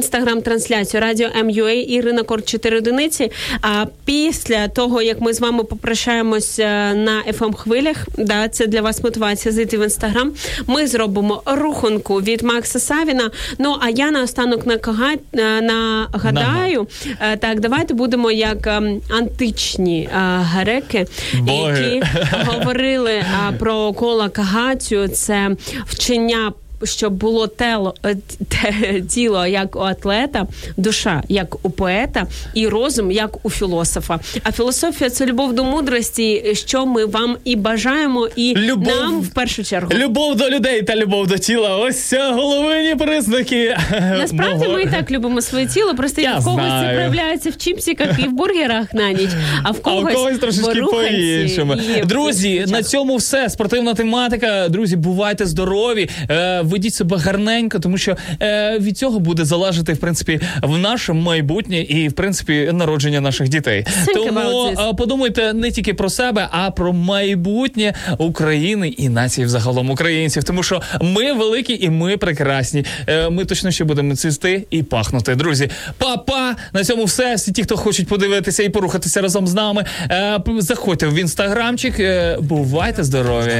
інстаграм-трансляцію 0.52 1.02
Радіо 1.02 1.30
МЮА 1.44 1.72
Ірина 1.72 2.24
Кор 2.24 2.46
4 2.46 2.78
одиниці. 2.78 3.32
А 3.62 3.86
після 4.06 4.68
того, 4.68 5.02
як 5.02 5.22
ми 5.22 5.34
з 5.34 5.42
вами 5.42 5.64
попрощаємось 5.64 6.58
на 6.58 7.24
fm 7.28 7.54
хвилях, 7.54 8.08
да, 8.18 8.48
це 8.48 8.68
для 8.68 8.82
вас 8.82 9.04
мотивація 9.04 9.52
зайти 9.52 9.78
в 9.78 9.84
інстаграм. 9.84 10.32
Ми 10.68 10.88
зробимо 10.88 11.42
руханку 11.46 12.16
від 12.22 12.42
Макса 12.42 12.80
Савіна. 12.80 13.32
Ну 13.60 13.78
а 13.82 13.90
я 13.90 14.12
наостанок 14.12 14.66
накага... 14.66 15.14
е, 15.34 15.62
нагадаю, 15.62 16.88
е, 17.20 17.38
так, 17.38 17.60
давайте 17.60 17.94
будемо 17.94 18.32
як 18.32 18.68
ем, 18.68 19.02
античні 19.10 20.02
е, 20.04 20.10
греки, 20.42 21.06
Боги. 21.40 21.82
які 21.82 22.04
говорили 22.46 23.12
е, 23.12 23.26
про 23.60 23.94
кола 23.94 24.30
кагацію, 24.30 25.08
це 25.08 25.50
вчення. 25.86 26.52
Щоб 26.84 27.14
було 27.14 27.48
тело 27.48 27.94
е, 28.06 28.16
те- 28.50 29.02
тіло 29.10 29.46
як 29.46 29.76
у 29.76 29.80
атлета, 29.80 30.48
душа 30.78 31.24
як 31.30 31.66
у 31.66 31.70
поета, 31.70 32.28
і 32.54 32.68
розум 32.68 33.12
як 33.12 33.46
у 33.46 33.50
філософа. 33.50 34.20
А 34.44 34.52
філософія 34.52 35.10
це 35.10 35.26
любов 35.26 35.54
до 35.54 35.64
мудрості, 35.64 36.44
що 36.54 36.86
ми 36.86 37.06
вам 37.06 37.38
і 37.44 37.56
бажаємо, 37.56 38.28
і 38.36 38.54
Любов- 38.58 38.88
нам 39.02 39.22
в 39.22 39.30
першу 39.34 39.64
чергу. 39.64 39.92
Любов 39.94 40.36
до 40.36 40.50
людей 40.50 40.82
та 40.82 40.96
любов 40.96 41.28
до 41.28 41.38
тіла. 41.38 41.78
Ось 41.78 42.14
головні 42.14 42.96
признаки. 42.96 43.78
Насправді 44.18 44.66
мого- 44.66 44.78
ми 44.78 44.84
і 44.84 44.88
так 44.88 45.12
любимо 45.12 45.42
своє 45.42 45.66
тіло, 45.66 45.96
просто 45.96 46.22
Я 46.22 46.38
в 46.38 46.44
когось 46.44 46.66
знаю. 46.66 46.88
це 46.90 46.94
проявляється 46.96 47.50
в 47.50 47.58
чіпсиках 47.58 48.20
і 48.20 48.28
в 48.28 48.32
бургерах 48.32 48.94
на 48.94 49.12
ніч, 49.12 49.30
а 49.64 49.72
в 49.72 49.76
А 49.84 49.90
в 50.00 50.02
когось 50.04 50.38
трошечки 50.40 50.82
по-іншому. 50.82 51.76
Друзі, 52.06 52.66
на 52.68 52.84
цьому 52.84 53.16
все. 53.16 53.50
Спортивна 53.50 53.94
тематика. 53.94 54.70
Друзі, 54.70 54.96
бувайте 54.96 55.46
здорові, 55.46 56.10
е, 56.30 56.62
ведіть 56.72 56.94
себе 56.94 57.18
гарненько, 57.18 57.80
тому 57.80 57.98
що 57.98 58.18
е, 58.42 58.80
від 58.80 58.98
цього 58.98 59.20
буде 59.20 59.46
залежати 59.46 59.94
в 59.94 59.98
принципі 59.98 60.40
в 60.64 60.78
наше 60.78 61.14
майбутнє 61.14 61.82
і 61.82 62.08
в 62.08 62.14
принципі 62.14 62.70
народження 62.74 63.22
наших 63.22 63.50
дітей. 63.50 63.86
Think 64.08 64.14
Тому 64.14 64.68
е, 64.68 64.94
подумайте 64.98 65.54
не 65.54 65.72
тільки 65.72 65.94
про 65.94 66.10
себе, 66.10 66.48
а 66.52 66.72
про 66.72 66.94
майбутнє 66.94 67.94
України 68.18 68.88
і 68.88 69.10
нації 69.10 69.46
взагалом 69.46 69.90
українців. 69.90 70.44
Тому 70.44 70.64
що 70.64 70.82
ми 71.02 71.34
великі 71.34 71.78
і 71.86 71.90
ми 71.90 72.18
прекрасні. 72.18 72.86
Е, 73.08 73.30
Ми 73.30 73.46
точно 73.46 73.72
ще 73.72 73.84
будемо 73.84 74.16
цвісти 74.16 74.68
і 74.70 74.84
пахнути. 74.84 75.36
Друзі, 75.36 75.70
па-па! 75.98 76.56
На 76.74 76.84
цьому 76.84 77.04
все. 77.04 77.36
Всі 77.36 77.52
ті, 77.52 77.64
хто 77.64 77.78
хочуть 77.78 78.08
подивитися 78.08 78.64
і 78.64 78.70
порухатися 78.70 79.22
разом 79.22 79.48
з 79.48 79.54
нами. 79.54 79.86
е, 80.12 80.40
Заходьте 80.60 81.08
в 81.08 81.16
інстаграмчик. 81.16 82.00
Е, 82.00 82.38
Бувайте 82.42 83.04
здорові! 83.04 83.52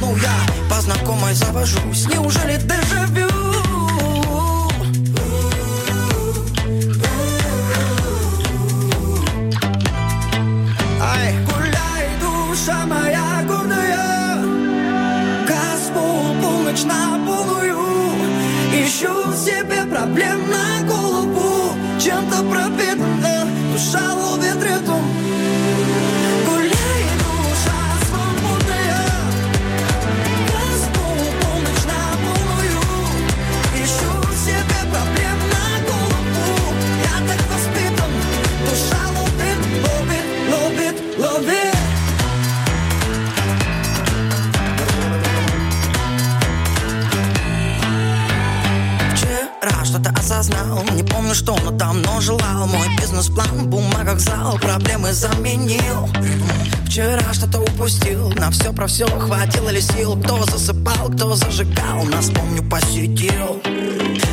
Мной 0.00 0.14
я 0.22 0.32
по 0.68 0.80
знакомой 0.80 1.34
завожусь 1.34 2.06
started 2.42 2.68
the 2.68 3.21
На 58.42 58.50
все 58.50 58.72
про 58.72 58.88
все 58.88 59.06
хватило 59.06 59.68
ли 59.68 59.80
сил. 59.80 60.16
Кто 60.16 60.42
засыпал, 60.42 61.10
кто 61.10 61.36
зажигал 61.36 62.02
Нас 62.06 62.28
помню 62.28 62.68
посетил. 62.68 63.62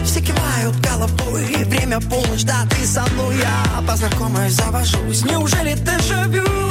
Все 0.04 0.20
кивают 0.20 0.76
головой 0.80 1.46
Время 1.66 2.02
полночь, 2.02 2.44
да 2.44 2.66
ты 2.72 2.88
со 2.88 3.06
мной. 3.14 3.36
Я 3.38 3.84
по 3.88 3.96
знакомой 3.96 4.50
завожусь. 4.50 5.24
Неужели 5.26 5.76
дежавю? 5.76 6.69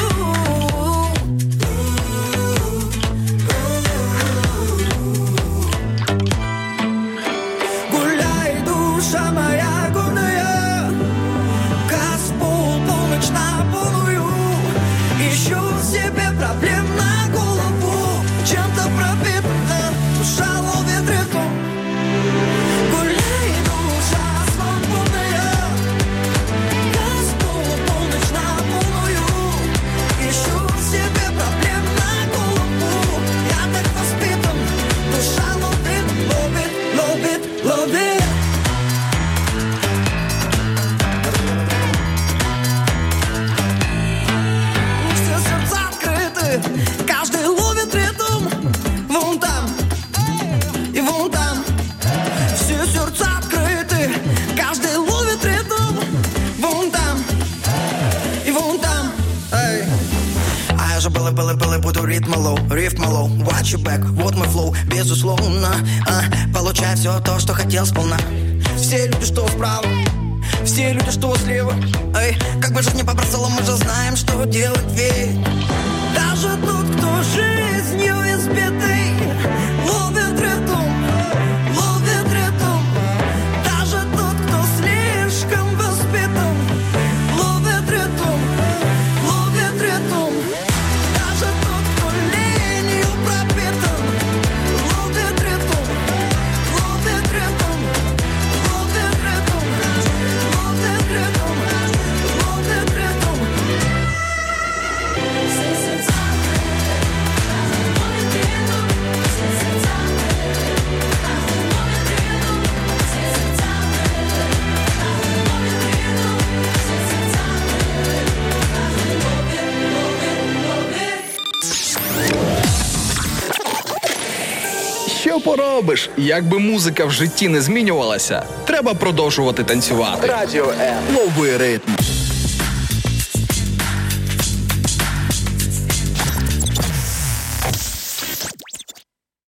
якби 126.18 126.58
музика 126.58 127.04
в 127.04 127.10
житті 127.10 127.48
не 127.48 127.60
змінювалася, 127.60 128.42
треба 128.64 128.94
продовжувати 128.94 129.64
танцювати. 129.64 130.26
Радіо 130.26 130.70
М. 130.80 130.96
Новий 131.14 131.56
ритм. 131.56 131.92